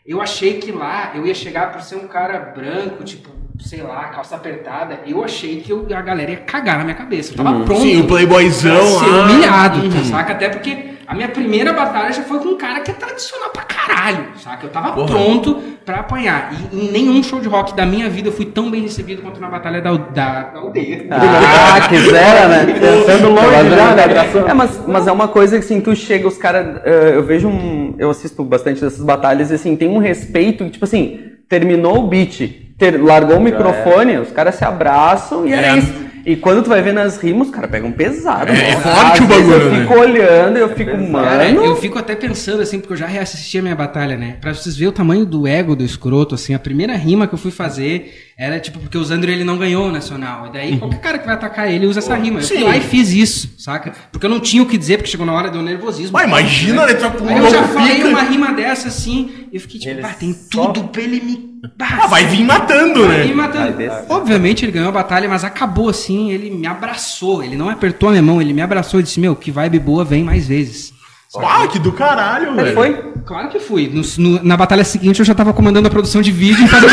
Eu 0.06 0.20
achei 0.20 0.54
que 0.58 0.70
lá 0.70 1.12
eu 1.14 1.26
ia 1.26 1.34
chegar 1.34 1.72
por 1.72 1.80
ser 1.80 1.96
um 1.96 2.06
cara 2.06 2.38
branco, 2.54 3.02
tipo, 3.04 3.30
sei 3.58 3.80
lá, 3.82 4.04
calça 4.08 4.36
apertada. 4.36 5.00
Eu 5.06 5.24
achei 5.24 5.60
que 5.62 5.70
eu- 5.72 5.86
a 5.96 6.02
galera 6.02 6.30
ia 6.30 6.36
cagar 6.36 6.76
na 6.78 6.84
minha 6.84 6.94
cabeça. 6.96 7.32
Eu 7.32 7.36
tava 7.42 7.64
pronto. 7.64 7.80
Sim, 7.80 8.02
o 8.02 8.06
playboyzão 8.06 8.76
pra 8.76 9.08
ser 9.08 9.14
humilhado, 9.32 9.80
Uhum. 9.80 10.04
saca? 10.04 10.32
Até 10.32 10.48
porque 10.50 10.97
a 11.08 11.14
minha 11.14 11.28
primeira 11.28 11.72
batalha 11.72 12.12
já 12.12 12.22
foi 12.22 12.38
com 12.38 12.48
um 12.50 12.58
cara 12.58 12.80
que 12.80 12.90
é 12.90 12.94
tradicional 12.94 13.48
pra 13.50 13.62
caralho, 13.62 14.26
saca? 14.36 14.66
Eu 14.66 14.70
tava 14.70 14.92
Porra. 14.92 15.06
pronto 15.08 15.54
pra 15.84 16.00
apanhar. 16.00 16.52
E 16.70 16.76
em 16.86 16.92
nenhum 16.92 17.22
show 17.22 17.40
de 17.40 17.48
rock 17.48 17.74
da 17.74 17.86
minha 17.86 18.10
vida 18.10 18.28
eu 18.28 18.32
fui 18.32 18.44
tão 18.44 18.70
bem 18.70 18.82
recebido 18.82 19.22
quanto 19.22 19.40
na 19.40 19.48
batalha 19.48 19.80
da, 19.80 19.90
da, 19.96 20.42
da 20.42 20.58
aldeia. 20.58 21.06
Ah, 21.10 21.88
quisera, 21.88 22.48
né? 22.48 22.66
Pensando 22.78 23.30
longe 23.30 23.70
já, 23.70 23.94
né? 23.94 24.04
É, 24.50 24.52
mas, 24.54 24.86
mas 24.86 25.06
é 25.06 25.12
uma 25.12 25.28
coisa 25.28 25.58
que 25.58 25.64
assim, 25.64 25.80
tu 25.80 25.96
chega, 25.96 26.28
os 26.28 26.36
caras. 26.36 26.80
eu 26.84 27.22
vejo 27.22 27.48
um. 27.48 27.94
Eu 27.98 28.10
assisto 28.10 28.44
bastante 28.44 28.80
dessas 28.82 29.02
batalhas 29.02 29.50
e 29.50 29.54
assim, 29.54 29.74
tem 29.76 29.88
um 29.88 29.98
respeito, 29.98 30.68
tipo 30.68 30.84
assim, 30.84 31.20
terminou 31.48 32.04
o 32.04 32.06
beat, 32.06 32.40
ter- 32.78 33.02
largou 33.02 33.38
o 33.38 33.40
microfone, 33.40 34.18
os 34.18 34.30
caras 34.30 34.56
se 34.56 34.64
abraçam 34.64 35.46
e 35.46 35.54
é, 35.54 35.68
É. 35.70 35.76
isso. 35.78 36.07
E 36.28 36.36
quando 36.36 36.62
tu 36.62 36.68
vai 36.68 36.82
ver 36.82 36.92
nas 36.92 37.16
rimas, 37.16 37.48
os 37.48 37.54
caras 37.54 37.70
pegam 37.70 37.90
pesado. 37.90 38.52
É, 38.52 38.72
é 38.72 38.76
forte 38.76 39.22
o 39.22 39.26
bagulho, 39.26 39.50
Eu 39.50 39.70
né? 39.70 39.80
fico 39.80 39.94
olhando 39.94 40.58
e 40.58 40.60
eu 40.60 40.68
fico, 40.68 40.94
mano. 40.94 41.24
Cara, 41.24 41.50
eu 41.50 41.74
fico 41.76 41.98
até 41.98 42.14
pensando 42.14 42.60
assim, 42.60 42.78
porque 42.78 42.92
eu 42.92 42.98
já 42.98 43.06
reassisti 43.06 43.56
a 43.56 43.62
minha 43.62 43.74
batalha, 43.74 44.14
né? 44.14 44.36
Pra 44.38 44.52
vocês 44.52 44.76
verem 44.76 44.90
o 44.90 44.92
tamanho 44.92 45.24
do 45.24 45.46
ego 45.46 45.74
do 45.74 45.82
escroto, 45.82 46.34
assim, 46.34 46.52
a 46.52 46.58
primeira 46.58 46.94
rima 46.94 47.26
que 47.26 47.32
eu 47.32 47.38
fui 47.38 47.50
fazer 47.50 48.27
era 48.40 48.60
tipo, 48.60 48.78
porque 48.78 48.96
o 48.96 49.02
Zandro 49.02 49.28
ele 49.30 49.42
não 49.42 49.58
ganhou 49.58 49.88
o 49.88 49.90
Nacional. 49.92 50.46
E 50.46 50.52
daí 50.52 50.78
qualquer 50.78 51.00
cara 51.00 51.18
que 51.18 51.26
vai 51.26 51.34
atacar 51.34 51.68
ele 51.68 51.86
usa 51.86 51.98
essa 51.98 52.14
rima. 52.14 52.38
Eu 52.38 52.46
fui 52.46 52.56
Sim. 52.58 52.62
lá 52.62 52.76
e 52.76 52.80
fiz 52.80 53.10
isso, 53.10 53.50
saca? 53.58 53.92
Porque 54.12 54.24
eu 54.24 54.30
não 54.30 54.38
tinha 54.38 54.62
o 54.62 54.66
que 54.66 54.78
dizer, 54.78 54.98
porque 54.98 55.10
chegou 55.10 55.26
na 55.26 55.32
hora, 55.32 55.50
deu 55.50 55.60
nervosismo. 55.60 56.12
Mas 56.12 56.24
imagina, 56.28 56.86
né? 56.86 56.92
Aí 57.28 57.36
eu 57.38 57.50
já 57.50 57.64
falei 57.64 58.04
uma 58.04 58.22
rima 58.22 58.52
dessa 58.52 58.86
assim, 58.88 59.48
e 59.52 59.56
eu 59.56 59.60
fiquei 59.60 59.80
tipo, 59.80 59.92
Ele 59.92 60.06
tem 60.14 60.32
só- 60.32 60.68
tudo 60.68 60.88
pra 60.88 61.02
ele 61.02 61.20
me. 61.20 61.48
Ah, 61.80 62.06
vai 62.06 62.24
vir 62.26 62.44
matando, 62.44 63.08
vai 63.08 63.26
né? 63.26 63.34
matando. 63.34 63.72
Vai 63.76 63.88
descer. 63.88 64.04
Obviamente 64.08 64.64
ele 64.64 64.70
ganhou 64.70 64.90
a 64.90 64.92
batalha, 64.92 65.28
mas 65.28 65.42
acabou 65.42 65.88
assim, 65.88 66.30
ele 66.30 66.50
me 66.50 66.68
abraçou. 66.68 67.42
Ele 67.42 67.56
não 67.56 67.68
apertou 67.68 68.08
a 68.10 68.12
minha 68.12 68.22
mão, 68.22 68.40
ele 68.40 68.52
me 68.52 68.62
abraçou 68.62 69.00
e 69.00 69.02
disse: 69.02 69.18
Meu, 69.18 69.34
que 69.34 69.50
vibe 69.50 69.80
boa, 69.80 70.04
vem 70.04 70.22
mais 70.22 70.46
vezes. 70.46 70.92
Ah, 71.36 71.66
que 71.70 71.78
do 71.78 71.92
caralho, 71.92 72.54
velho. 72.54 72.74
foi? 72.74 73.12
Claro 73.26 73.48
que 73.50 73.60
fui. 73.60 73.90
No- 73.92 74.02
no- 74.18 74.42
na 74.42 74.56
batalha 74.56 74.82
seguinte 74.82 75.18
eu 75.20 75.26
já 75.26 75.34
tava 75.34 75.52
comandando 75.52 75.86
a 75.86 75.90
produção 75.90 76.22
de 76.22 76.32
vídeo 76.32 76.64
e 76.64 76.68
fazendo. 76.68 76.90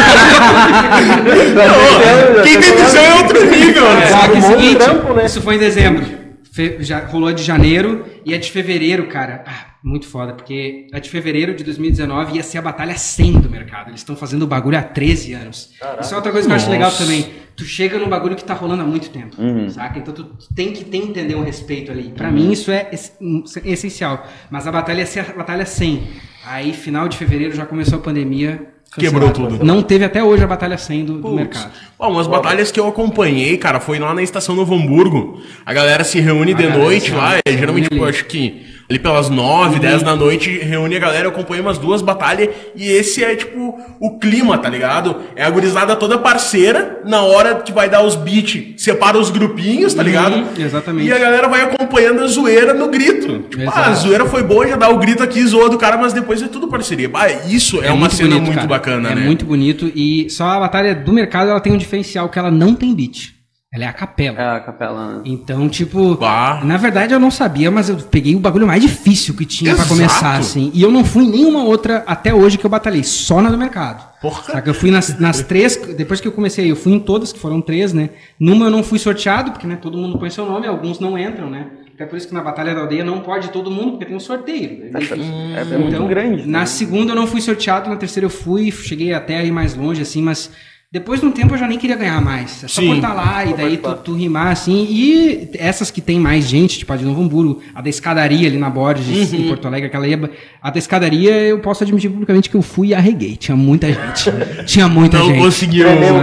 Não, 1.56 2.44
quem 2.44 2.60
tem 2.60 2.76
visão 2.76 3.02
é 3.02 3.14
outro 3.16 3.46
nível, 3.50 3.84
né? 3.94 4.08
Só 4.08 4.28
que 4.28 4.38
é 4.38 4.42
seguinte, 4.42 4.76
trampo, 4.76 5.14
né? 5.14 5.26
isso 5.26 5.42
foi 5.42 5.56
em 5.56 5.60
dezembro. 5.60 6.06
Fe- 6.52 6.78
já 6.82 7.00
rolou 7.06 7.30
a 7.30 7.34
de 7.34 7.44
janeiro 7.44 8.06
e 8.26 8.34
a 8.34 8.38
de 8.38 8.52
fevereiro, 8.52 9.08
cara. 9.08 9.44
Ah, 9.48 9.75
muito 9.86 10.08
foda, 10.08 10.34
porque 10.34 10.88
a 10.92 10.98
de 10.98 11.10
fevereiro 11.10 11.54
de 11.54 11.64
2019 11.64 12.36
ia 12.38 12.42
ser 12.44 12.58
a 12.58 12.62
batalha 12.62 12.98
100 12.98 13.34
do 13.34 13.50
mercado. 13.50 13.90
Eles 13.92 14.00
estão 14.00 14.16
fazendo 14.16 14.42
o 14.42 14.48
bagulho 14.48 14.78
há 14.78 14.82
13 14.82 15.34
anos. 15.34 15.70
Isso 16.02 16.14
é 16.14 16.18
outra 16.18 16.32
coisa 16.32 16.48
que 16.48 16.52
eu 16.52 16.56
acho 16.56 16.70
legal 16.72 16.92
também. 16.92 17.28
Tu 17.56 17.64
chega 17.64 18.00
num 18.00 18.10
bagulho 18.10 18.36
que 18.36 18.44
tá 18.44 18.54
rolando 18.56 18.82
há 18.82 18.86
muito 18.86 19.10
tempo, 19.12 19.36
saca? 19.70 20.00
Então 20.00 20.14
tu 20.14 20.26
tem 20.56 20.74
que 20.74 20.84
ter, 20.84 20.98
entender 20.98 21.36
um 21.36 21.44
respeito 21.44 21.92
ali. 21.92 22.10
Pra 22.10 22.32
mim 22.32 22.52
isso 22.52 22.72
é 22.72 22.90
ess- 22.92 23.16
um, 23.22 23.44
essencial. 23.64 24.26
Mas 24.50 24.66
a 24.68 24.72
batalha 24.72 25.00
ia 25.02 25.06
ser 25.06 25.20
a 25.20 25.34
batalha 25.34 25.66
100. 25.66 26.04
Aí, 26.48 26.74
final 26.74 27.08
de 27.08 27.16
fevereiro, 27.18 27.56
já 27.56 27.66
começou 27.66 28.00
a 28.00 28.02
pandemia. 28.02 28.72
Quebrou 28.98 29.28
cancelaram. 29.30 29.58
tudo. 29.58 29.66
Não 29.66 29.82
teve 29.84 30.06
até 30.06 30.24
hoje 30.24 30.44
a 30.44 30.48
batalha 30.48 30.78
100 30.78 31.06
do, 31.06 31.18
do 31.20 31.32
mercado. 31.34 31.72
Ó, 32.00 32.10
umas 32.10 32.28
batalhas 32.28 32.72
que 32.72 32.80
eu 32.80 32.88
acompanhei, 32.88 33.58
cara, 33.58 33.80
foi 33.80 34.00
lá 34.00 34.14
na 34.14 34.22
estação 34.24 34.56
Novo 34.56 34.74
Hamburgo. 34.76 35.42
A 35.66 35.74
galera 35.74 36.04
se 36.04 36.20
reúne 36.20 36.54
de 36.54 36.64
galera 36.64 36.78
noite 36.84 37.06
se 37.10 37.12
lá, 37.12 37.38
é, 37.46 37.52
geralmente, 37.58 37.90
tipo, 37.90 38.04
ali. 38.04 38.10
acho 38.10 38.26
que 38.26 38.75
ali 38.90 39.00
pelas 39.00 39.30
9, 39.30 39.80
10 39.80 40.04
da 40.04 40.16
noite, 40.16 40.50
reúne 40.60 40.96
a 40.96 41.00
galera, 41.00 41.26
eu 41.26 41.32
acompanhei 41.32 41.62
umas 41.62 41.78
duas 41.78 42.02
batalhas, 42.02 42.50
e 42.76 42.88
esse 42.88 43.24
é, 43.24 43.36
tipo, 43.36 43.80
o 44.00 44.20
clima, 44.20 44.58
tá 44.58 44.70
ligado? 44.70 45.18
É 45.36 45.44
a 45.44 45.50
gurizada 45.50 45.96
toda 45.96 46.18
parceira, 46.18 47.02
na 47.04 47.22
hora 47.22 47.56
que 47.56 47.72
vai 47.72 47.90
dar 47.90 48.04
os 48.04 48.16
beats, 48.16 48.82
separa 48.84 49.18
os 49.18 49.32
grupinhos, 49.32 49.94
tá 49.94 50.04
ligado? 50.04 50.36
Uhum, 50.36 50.48
exatamente. 50.58 51.08
E 51.08 51.12
a 51.12 51.18
galera 51.18 51.48
vai 51.48 51.62
acompanhando 51.62 52.24
a 52.24 52.28
zoeira 52.28 52.74
no 52.74 52.88
grito. 52.90 53.40
Tipo, 53.50 53.64
Exato. 53.64 53.80
ah, 53.80 53.88
a 53.88 53.94
zoeira 53.94 54.26
foi 54.26 54.44
boa, 54.44 54.68
já 54.68 54.76
dá 54.76 54.90
o 54.90 54.98
grito 54.98 55.24
aqui, 55.24 55.46
zoa 55.46 55.70
do 55.70 55.78
cara, 55.78 55.98
mas 55.98 56.14
depois 56.14 56.42
é 56.42 56.48
tudo 56.48 56.68
parceria. 56.68 57.10
Ah, 57.14 57.32
isso 57.48 57.82
é, 57.84 57.92
uma 57.92 58.10
cena 58.10 58.38
muito 58.38 58.54
cara. 58.54 58.68
bacana, 58.68 59.12
é 59.12 59.16
né? 59.16 59.22
muito 59.22 59.46
bonito 59.46 59.92
e 59.96 60.30
só 60.30 60.46
a 60.46 60.60
batalha 60.60 60.94
do 60.94 61.12
mercado 61.12 61.50
ela 61.50 61.60
tem 61.60 61.74
um 61.74 61.78
diferencial 61.78 62.30
que 62.30 62.38
ela 62.38 62.52
não 62.52 62.76
tem 62.76 62.94
beat. 62.94 63.35
Ela 63.76 63.86
é 63.86 63.88
a 63.88 63.94
capela. 63.94 64.40
É 64.40 64.56
a 64.56 64.60
capela. 64.60 65.14
né? 65.16 65.22
Então, 65.26 65.68
tipo, 65.70 66.16
Bah. 66.16 66.62
na 66.64 66.78
verdade 66.78 67.14
eu 67.14 67.20
não 67.20 67.30
sabia, 67.30 67.70
mas 67.70 67.90
eu 67.90 67.98
peguei 67.98 68.34
o 68.36 68.40
bagulho 68.40 68.66
mais 68.66 68.82
difícil 68.82 69.34
que 69.36 69.46
tinha 69.46 69.74
pra 69.76 69.84
Exato. 69.84 69.96
começar, 69.96 70.38
assim. 70.38 70.72
E 70.74 70.82
eu 70.82 70.92
não 70.92 71.04
fui 71.04 71.26
em 71.26 71.30
nenhuma 71.32 71.64
outra 71.64 72.04
até 72.08 72.34
hoje 72.34 72.58
que 72.58 72.66
eu 72.66 72.70
batalhei, 72.70 73.04
só 73.04 73.42
na 73.42 73.50
do 73.50 73.58
mercado. 73.58 74.16
Porra. 74.22 74.44
Saca? 74.44 74.70
Eu 74.70 74.74
fui 74.74 74.90
nas, 74.90 75.20
nas 75.20 75.42
três, 75.42 75.76
depois 75.98 76.20
que 76.22 76.28
eu 76.28 76.32
comecei, 76.32 76.72
eu 76.72 76.76
fui 76.76 76.94
em 76.94 77.00
todas, 77.00 77.32
que 77.34 77.40
foram 77.40 77.62
três, 77.62 77.94
né? 77.94 78.10
Numa 78.40 78.66
eu 78.66 78.72
não 78.72 78.82
fui 78.84 78.98
sorteado, 78.98 79.52
porque 79.52 79.68
né, 79.68 79.76
todo 79.80 79.98
mundo 79.98 80.18
põe 80.18 80.30
seu 80.30 80.46
nome, 80.46 80.66
alguns 80.66 81.00
não 81.00 81.18
entram, 81.18 81.50
né? 81.50 81.68
Até 81.94 82.06
por 82.06 82.18
isso 82.18 82.28
que 82.28 82.34
na 82.34 82.42
Batalha 82.42 82.76
da 82.76 82.82
Aldeia 82.82 83.06
não 83.06 83.22
pode 83.22 83.50
todo 83.50 83.72
mundo, 83.72 83.92
porque 83.92 84.06
tem 84.06 84.16
um 84.16 84.20
sorteio. 84.20 84.90
É 84.94 85.00
difícil. 85.00 85.24
É, 85.56 85.62
é 85.62 85.78
muito 85.78 85.94
Então, 85.96 86.08
grande. 86.08 86.46
Na 86.46 86.60
né? 86.62 86.66
segunda 86.66 87.12
eu 87.12 87.16
não 87.16 87.26
fui 87.28 87.40
sorteado, 87.40 87.90
na 87.90 87.96
terceira 87.96 88.26
eu 88.26 88.30
fui, 88.30 88.70
cheguei 88.72 89.14
até 89.14 89.38
aí 89.38 89.50
mais 89.52 89.76
longe, 89.76 90.02
assim, 90.02 90.22
mas 90.22 90.52
depois 90.96 91.20
de 91.20 91.26
um 91.26 91.32
tempo 91.32 91.54
eu 91.54 91.58
já 91.58 91.68
nem 91.68 91.78
queria 91.78 91.98
ganhar 91.98 92.22
mais. 92.22 92.64
É 92.64 92.68
só 92.70 92.80
Sim. 92.80 92.96
botar 92.96 93.14
lá 93.14 93.44
e 93.44 93.54
daí 93.54 93.76
tu, 93.76 93.94
tu 93.96 94.14
rimar, 94.14 94.48
assim. 94.48 94.88
E 94.90 95.50
essas 95.60 95.92
que 95.92 96.00
tem 96.00 96.18
mais 96.22 96.48
gente, 96.48 96.80
tipo 96.80 96.94
a 96.94 96.96
de 96.96 97.04
Novo 97.04 97.22
Hamburgo, 97.22 97.62
a 97.76 97.82
da 97.82 97.90
escadaria 97.90 98.48
ali 98.48 98.58
na 98.58 98.70
Borges, 98.70 99.34
Uhum. 99.34 99.40
em 99.40 99.48
Porto 99.50 99.68
Alegre, 99.68 99.88
aquela 99.88 100.08
ia. 100.08 100.32
A 100.62 100.70
da 100.70 100.80
escadaria 100.80 101.32
eu 101.42 101.60
posso 101.60 101.84
admitir 101.84 102.10
publicamente 102.10 102.50
que 102.50 102.56
eu 102.56 102.62
fui 102.62 102.88
e 102.88 102.94
arreguei. 102.96 103.36
Tinha 103.36 103.58
muita 103.58 103.88
gente. 103.88 104.32
Tinha 104.66 104.88
muita 104.88 105.18
Não 105.20 105.28
gente. 105.28 105.40
conseguiu. 105.40 105.86
Tremeu. 105.86 106.16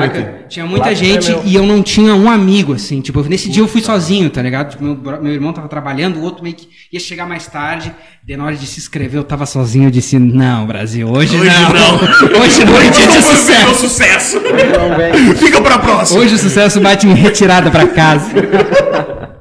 Tinha 0.52 0.66
muita 0.66 0.88
Lá 0.88 0.94
gente 0.94 1.34
e 1.46 1.54
eu 1.54 1.64
não 1.64 1.82
tinha 1.82 2.14
um 2.14 2.30
amigo, 2.30 2.74
assim. 2.74 3.00
Tipo, 3.00 3.22
nesse 3.22 3.48
dia 3.48 3.62
eu 3.62 3.66
fui 3.68 3.80
sozinho, 3.80 4.28
tá 4.28 4.42
ligado? 4.42 4.72
Tipo, 4.72 4.84
meu, 4.84 5.22
meu 5.22 5.32
irmão 5.32 5.50
tava 5.50 5.66
trabalhando, 5.66 6.18
o 6.18 6.22
outro 6.22 6.42
meio 6.42 6.54
que 6.54 6.68
ia 6.92 7.00
chegar 7.00 7.26
mais 7.26 7.46
tarde. 7.46 7.90
Daí 8.26 8.36
na 8.36 8.44
hora 8.44 8.54
de 8.54 8.66
se 8.66 8.78
inscrever 8.78 9.18
eu 9.18 9.24
tava 9.24 9.46
sozinho. 9.46 9.86
Eu 9.86 9.90
disse: 9.90 10.18
Não, 10.18 10.66
Brasil, 10.66 11.08
hoje, 11.08 11.34
Hoje 11.36 11.48
não. 11.48 11.94
hoje 12.42 12.64
não 12.66 12.76
é 12.76 12.82
dia 12.90 13.06
de 13.06 13.14
Não 13.14 13.22
foi 13.22 13.32
o 13.32 13.36
sucesso. 13.36 13.74
sucesso. 13.88 14.40
Não. 14.40 15.34
Fica 15.40 15.60
pra 15.62 15.78
próxima. 15.78 16.20
Hoje 16.20 16.34
o 16.34 16.38
sucesso 16.38 16.80
bate 16.80 17.06
em 17.06 17.14
retirada 17.14 17.70
pra 17.70 17.86
casa. 17.86 18.30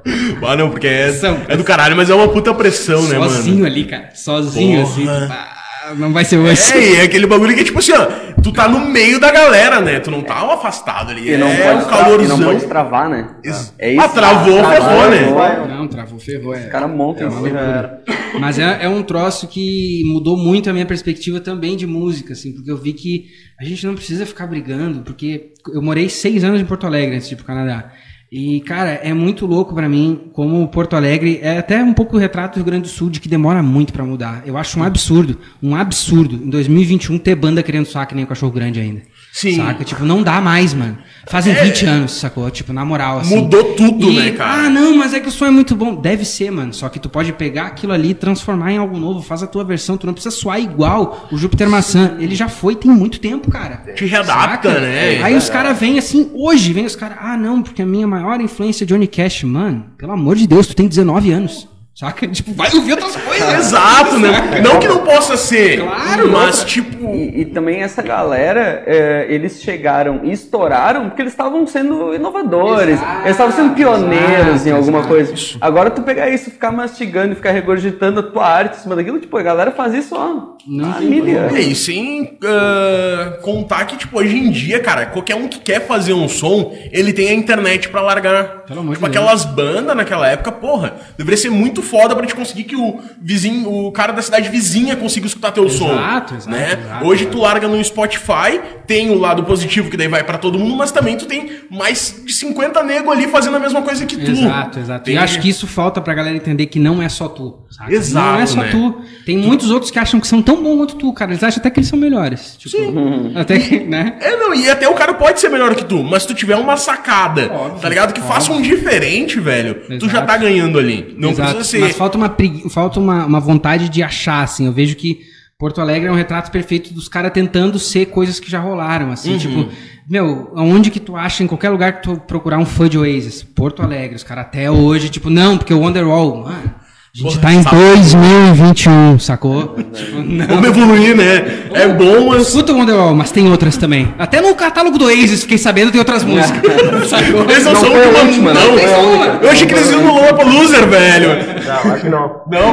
Ah, 0.44 0.56
não, 0.56 0.72
porque 0.72 0.88
é, 0.88 1.14
é 1.48 1.56
do 1.56 1.64
caralho, 1.64 1.96
mas 1.96 2.10
é 2.10 2.16
uma 2.16 2.28
puta 2.28 2.52
pressão, 2.54 3.04
né, 3.04 3.16
Sozinho 3.20 3.56
mano? 3.58 3.68
ali, 3.68 3.84
cara. 3.86 4.10
Sozinho, 4.16 4.82
Porra. 4.82 4.92
assim. 4.92 5.02
tipo, 5.02 5.34
ah, 5.34 5.48
não 5.96 6.12
vai 6.14 6.26
ser 6.26 6.38
hoje. 6.38 6.62
É, 6.74 6.80
e 6.80 6.96
é 6.98 7.02
aquele 7.04 7.26
bagulho 7.28 7.56
que, 7.56 7.64
tipo 7.64 7.80
assim, 7.80 7.92
ó, 7.94 8.06
tu 8.42 8.52
tá 8.52 8.68
no 8.68 8.80
meio 8.80 9.20
da 9.20 9.32
galera, 9.32 9.80
né? 9.82 10.00
Tu 10.00 10.10
não 10.12 10.22
tá 10.22 10.46
um 10.46 10.52
afastado 10.52 11.12
ali. 11.12 11.32
E 11.32 11.38
não, 11.38 11.48
é 11.48 11.56
pode 11.74 11.78
um 11.78 11.82
e 11.82 11.90
calorzão. 11.90 12.38
não 12.38 12.46
pode 12.46 12.66
travar, 12.66 13.10
né? 13.10 13.28
Isso. 13.44 13.74
É 13.78 13.92
isso. 13.94 14.02
Ah, 14.02 14.10
travou, 14.10 14.58
Travou, 14.60 14.72
ferrou, 14.72 15.10
né? 15.10 15.66
Não, 15.70 15.88
travou, 15.88 16.20
ferrou. 16.20 16.56
É. 16.56 16.60
Os 16.66 16.72
caras 16.72 16.90
montam 16.90 17.28
É 17.28 17.30
uma 17.30 17.42
cima. 17.48 17.62
loucura. 17.62 18.02
Mas 18.40 18.58
é, 18.60 18.80
é 18.86 18.90
um 18.90 19.04
troço 19.04 19.48
que 19.48 20.04
mudou 20.06 20.38
muito 20.38 20.70
a 20.70 20.74
minha 20.74 20.86
perspectiva 20.86 21.40
também 21.40 21.76
de 21.76 21.86
música, 21.86 22.34
assim, 22.34 22.54
porque 22.54 22.72
eu 22.72 22.78
vi 22.78 22.94
que 22.94 23.26
a 23.60 23.66
gente 23.66 23.86
não 23.86 23.94
precisa 23.94 24.26
ficar 24.26 24.48
brigando, 24.48 25.02
porque 25.02 25.52
eu 25.74 25.82
morei 25.82 26.08
seis 26.10 26.44
anos 26.44 26.62
em 26.62 26.66
Porto 26.66 26.88
Alegre 26.88 27.16
antes 27.16 27.28
de 27.28 27.34
ir 27.34 27.38
pro 27.38 27.46
Canadá. 27.46 27.92
E, 28.32 28.62
cara, 28.62 28.92
é 28.92 29.14
muito 29.14 29.46
louco 29.46 29.76
pra 29.76 29.90
mim 29.90 30.30
como 30.32 30.66
Porto 30.70 30.96
Alegre 30.96 31.40
é 31.42 31.58
até 31.58 31.84
um 31.84 31.94
pouco 31.94 32.16
o 32.16 32.20
retrato 32.20 32.54
do 32.54 32.56
Rio 32.58 32.66
Grande 32.66 32.84
do 32.84 32.88
Sul 32.88 33.10
de 33.10 33.20
que 33.20 33.28
demora 33.28 33.62
muito 33.62 33.92
pra 33.92 34.06
mudar. 34.06 34.44
Eu 34.46 34.58
acho 34.58 34.80
um 34.80 34.84
absurdo, 34.84 35.38
um 35.62 35.76
absurdo 35.76 36.36
em 36.36 36.50
2021 36.50 37.18
ter 37.18 37.36
banda 37.36 37.62
querendo 37.62 37.88
soar 37.88 38.08
que 38.08 38.16
nem 38.16 38.24
o 38.24 38.28
cachorro 38.28 38.54
grande 38.54 38.80
ainda. 38.80 39.02
Sim. 39.32 39.56
Saca? 39.56 39.84
Tipo, 39.86 40.04
não 40.04 40.22
dá 40.22 40.42
mais, 40.42 40.74
mano. 40.74 40.98
Fazem 41.28 41.54
20 41.54 41.86
anos, 41.86 42.12
sacou? 42.14 42.50
Tipo, 42.52 42.74
na 42.74 42.84
moral, 42.84 43.20
assim. 43.20 43.36
Mudou 43.38 43.76
tudo, 43.76 44.12
E, 44.12 44.16
né, 44.16 44.32
cara? 44.32 44.66
Ah, 44.66 44.70
não, 44.70 44.98
mas 44.98 45.14
é 45.14 45.20
que 45.20 45.30
o 45.30 45.32
som 45.32 45.46
é 45.46 45.52
muito 45.52 45.74
bom. 45.76 45.96
Deve 45.96 46.26
ser, 46.26 46.52
mano. 46.52 46.74
Só 46.74 46.90
que 46.90 47.00
tu 47.00 47.08
pode 47.08 47.32
pegar 47.34 47.68
aquilo 47.68 47.94
ali 47.94 48.10
e 48.10 48.14
transformar 48.14 48.74
em 48.74 48.78
algo 48.78 48.98
novo. 48.98 49.22
Faz 49.22 49.42
a 49.42 49.48
tua 49.48 49.64
versão. 49.64 49.96
Tu 49.98 50.06
não 50.06 50.14
precisa 50.14 50.36
soar 50.36 50.60
igual 50.60 51.28
o 51.32 51.38
Júpiter 51.38 51.70
Maçã. 51.70 52.18
Ele 52.20 52.36
já 52.36 52.50
foi 52.50 52.76
tem 52.76 52.92
muito 52.92 53.20
tempo, 53.20 53.50
cara. 53.50 53.78
Te 53.96 54.06
readapta, 54.06 54.70
Saca? 54.70 54.82
né? 54.82 55.24
Aí 55.24 55.36
os 55.36 55.50
caras 55.50 55.80
vêm 55.80 55.98
assim, 55.98 56.30
hoje 56.34 56.74
vem 56.74 56.86
os 56.86 56.96
caras. 56.96 57.18
Ah, 57.22 57.38
não, 57.38 57.62
porque 57.62 57.82
a 57.82 57.86
minha 57.86 58.08
maior 58.08 58.42
influência 58.42 58.84
é 58.84 58.88
Johnny 58.88 59.08
Cash. 59.08 59.44
Mano, 59.44 59.86
pelo 59.98 60.12
amor 60.12 60.36
de 60.36 60.46
Deus, 60.48 60.68
tu 60.68 60.76
tem 60.76 60.88
19 60.88 61.32
anos. 61.32 61.71
Saca? 61.94 62.28
Tipo, 62.32 62.54
vai 62.54 62.70
ouvir 62.74 62.94
outras 62.94 63.16
coisas. 63.16 63.54
Exato, 63.68 64.18
né? 64.18 64.62
Não 64.64 64.80
que 64.80 64.88
não 64.88 65.04
possa 65.04 65.36
ser. 65.38 65.82
Claro, 65.82 66.32
Mas, 66.32 66.64
tipo. 66.64 67.14
E, 67.14 67.42
e 67.42 67.46
também 67.46 67.82
essa 67.82 68.02
galera, 68.02 68.84
é, 68.86 69.26
eles 69.30 69.62
chegaram 69.62 70.22
e 70.24 70.32
estouraram 70.32 71.10
porque 71.10 71.22
eles 71.22 71.34
estavam 71.34 71.66
sendo 71.68 72.14
inovadores, 72.16 72.96
Exato, 72.96 73.20
eles 73.22 73.32
estavam 73.32 73.54
sendo 73.56 73.76
pioneiros 73.76 74.56
exato, 74.56 74.70
em 74.70 74.72
alguma 74.72 75.00
exato. 75.00 75.14
coisa. 75.14 75.34
Agora 75.60 75.90
tu 75.90 76.02
pegar 76.04 76.30
isso, 76.30 76.50
ficar 76.50 76.72
mastigando 76.72 77.34
e 77.34 77.36
ficar 77.36 77.52
regurgitando 77.52 78.20
a 78.22 78.24
tua 78.24 78.46
arte 78.48 78.78
em 78.78 78.82
cima 78.82 78.96
daquilo, 78.96 79.20
tipo, 79.20 79.36
a 79.38 79.44
galera 79.44 79.72
faz 79.72 79.94
isso 79.94 80.16
ó, 80.16 80.56
Não 80.66 80.90
há 80.92 80.94
tem 80.96 81.08
mil 81.08 81.26
como. 81.26 81.38
anos. 81.38 81.56
É, 81.56 81.62
e 81.62 81.76
sem 81.76 82.38
ah, 82.44 83.38
contar 83.42 83.86
que, 83.86 83.98
tipo, 83.98 84.18
hoje 84.18 84.38
em 84.38 84.50
dia, 84.50 84.80
cara, 84.80 85.06
qualquer 85.08 85.36
um 85.36 85.48
que 85.48 85.60
quer 85.60 85.86
fazer 85.86 86.14
um 86.14 86.28
som, 86.30 86.76
ele 86.92 87.12
tem 87.14 87.30
a 87.30 87.34
internet 87.34 87.90
pra 87.90 88.02
largar. 88.02 88.64
Pelo 88.66 88.80
amor 88.80 88.94
tipo, 88.94 89.06
aquelas 89.06 89.44
bandas 89.44 89.96
naquela 89.96 90.28
época, 90.28 90.52
porra, 90.52 90.94
deveria 91.18 91.38
ser 91.38 91.50
muito 91.50 91.81
foda 91.82 92.16
pra 92.16 92.24
gente 92.24 92.36
conseguir 92.36 92.64
que 92.64 92.76
o 92.76 93.00
vizinho, 93.22 93.70
o 93.70 93.92
cara 93.92 94.14
da 94.14 94.22
cidade 94.22 94.50
vizinha 94.50 94.96
consiga 94.96 95.26
escutar 95.28 95.52
teu 95.52 95.70
som. 95.70 95.92
Exato, 95.92 96.36
exato, 96.36 96.50
né? 96.50 96.80
exato, 96.82 97.06
hoje 97.06 97.24
exato. 97.24 97.38
tu 97.38 97.42
larga 97.44 97.68
no 97.68 97.84
Spotify, 97.84 98.60
tem 98.88 99.10
o 99.10 99.18
lado 99.18 99.44
positivo 99.44 99.90
que 99.90 99.98
daí 99.98 100.08
vai 100.08 100.24
pra 100.24 100.38
todo 100.38 100.58
mundo, 100.60 100.76
mas 100.76 100.92
também 100.92 101.18
tu 101.18 101.26
tem 101.26 101.50
mais 101.70 102.22
de 102.26 102.34
50 102.34 102.84
nego 102.84 103.12
ali 103.12 103.28
fazendo 103.28 103.56
a 103.58 103.60
mesma 103.60 103.82
coisa 103.82 104.06
que 104.06 104.18
tu. 104.18 104.32
Exato, 104.32 104.80
exato. 104.80 105.06
Tem- 105.06 105.16
E 105.16 105.18
acho 105.18 105.40
que 105.40 105.50
isso 105.50 105.68
falta 105.68 106.02
pra 106.02 106.14
galera 106.14 106.36
entender 106.36 106.66
que 106.68 106.80
não 106.80 107.02
é 107.02 107.10
só 107.10 107.28
tu. 107.28 107.60
saca? 107.70 107.94
Exato, 107.94 108.34
Não 108.34 108.40
é 108.42 108.46
só 108.46 108.62
né? 108.62 108.70
tu. 108.72 109.02
Tem 109.26 109.38
muitos 109.38 109.72
outros 109.72 109.92
que 109.92 110.00
acham 110.00 110.20
que 110.20 110.28
são 110.28 110.42
tão 110.42 110.62
bons 110.62 110.78
quanto 110.78 110.96
tu, 110.96 111.14
cara. 111.14 111.32
Eles 111.32 111.44
acham 111.44 111.60
até 111.60 111.70
que 111.70 111.80
eles 111.80 111.88
são 111.90 111.98
melhores. 111.98 112.56
Tipo, 112.58 112.78
Até 113.36 113.58
que, 113.60 113.80
né? 113.80 114.18
É, 114.20 114.36
não, 114.36 114.54
e 114.54 114.70
até 114.70 114.88
o 114.90 114.94
cara 114.94 115.14
pode 115.14 115.40
ser 115.40 115.50
melhor 115.50 115.74
que 115.76 115.86
tu, 115.86 116.04
mas 116.04 116.24
se 116.24 116.28
tu 116.28 116.34
tiver 116.34 116.56
uma 116.56 116.76
sacada, 116.78 117.50
Óbvio, 117.52 117.80
tá 117.80 117.90
ligado? 117.90 118.14
Que 118.14 118.22
faça 118.22 118.52
um 118.52 118.62
diferente, 118.62 119.40
velho, 119.40 119.76
tu 119.76 119.94
Exato. 119.94 120.10
já 120.10 120.22
tá 120.22 120.38
ganhando 120.38 120.78
ali. 120.78 121.16
Não 121.18 121.30
Exato. 121.32 121.50
precisa 121.56 121.71
ser. 121.72 121.80
Mas 121.80 121.96
falta 121.96 122.18
uma 122.18 122.36
falta 122.70 123.00
uma, 123.00 123.26
uma 123.26 123.40
vontade 123.40 123.90
de 123.90 124.04
achar, 124.04 124.44
assim. 124.44 124.66
Eu 124.66 124.72
vejo 124.72 124.96
que, 124.96 125.22
Porto 125.58 125.80
Alegre 125.82 126.08
é 126.10 126.12
um 126.12 126.16
retrato 126.16 126.52
perfeito 126.52 126.94
dos 126.94 127.08
caras 127.08 127.32
tentando 127.32 127.78
ser 127.80 128.08
coisas 128.08 128.40
que 128.40 128.50
já 128.50 128.60
rolaram, 128.60 129.12
assim, 129.12 129.34
Uhum. 129.34 129.38
tipo, 129.38 129.70
meu, 130.10 130.52
aonde 130.56 130.90
que 130.90 131.00
tu 131.00 131.16
acha, 131.16 131.44
em 131.44 131.48
qualquer 131.48 131.70
lugar 131.70 131.94
que 131.94 132.04
tu 132.04 132.18
procurar 132.28 132.58
um 132.58 132.66
fã 132.66 132.90
de 132.90 132.98
Oasis? 132.98 133.44
Porto 133.44 133.82
Alegre, 133.84 134.16
os 134.16 134.24
caras 134.24 134.46
até 134.46 134.70
hoje, 134.72 135.10
tipo, 135.10 135.30
não, 135.30 135.58
porque 135.58 135.74
o 135.74 135.80
Wonderwall, 135.80 136.44
mano, 136.44 136.74
a 137.14 137.18
gente 137.18 137.30
Porra, 137.36 137.42
tá 137.42 137.54
em 137.54 137.62
sabe? 137.64 137.76
2021, 137.76 139.20
sacou? 139.20 139.76
Tipo, 139.94 140.18
não. 140.22 140.48
Vamos 140.48 140.66
evoluir, 140.70 141.16
né? 141.16 141.68
É 141.74 141.88
bom, 141.90 142.30
mas. 142.30 142.48
Escuta 142.48 142.72
o 142.72 142.78
Wonderwall, 142.78 143.14
mas 143.14 143.32
tem 143.32 143.50
outras 143.50 143.76
também. 143.76 144.14
Até 144.18 144.40
no 144.40 144.56
catálogo 144.56 144.98
do 144.98 145.06
Oasis, 145.06 145.42
fiquei 145.42 145.58
sabendo, 145.58 145.92
tem 145.92 146.00
outras 146.00 146.24
músicas. 146.24 146.62
sacou? 147.10 147.42
Eles 147.50 147.66
não, 147.66 147.74
Não 147.74 147.82
são 147.82 147.92
uma- 147.92 148.22
última, 148.22 148.54
né? 148.54 148.60
não. 148.62 149.14
Uma. 149.16 149.26
Eu 149.44 149.50
achei 149.50 149.68
que 149.68 149.74
eles 149.74 149.90
iam 149.92 150.02
no 150.04 150.14
Lola 150.14 150.44
Loser, 150.44 150.88
velho. 150.88 151.30
Não, 151.66 151.92
acho 151.92 152.02
que 152.02 152.10
não. 152.10 152.42
Não? 152.50 152.72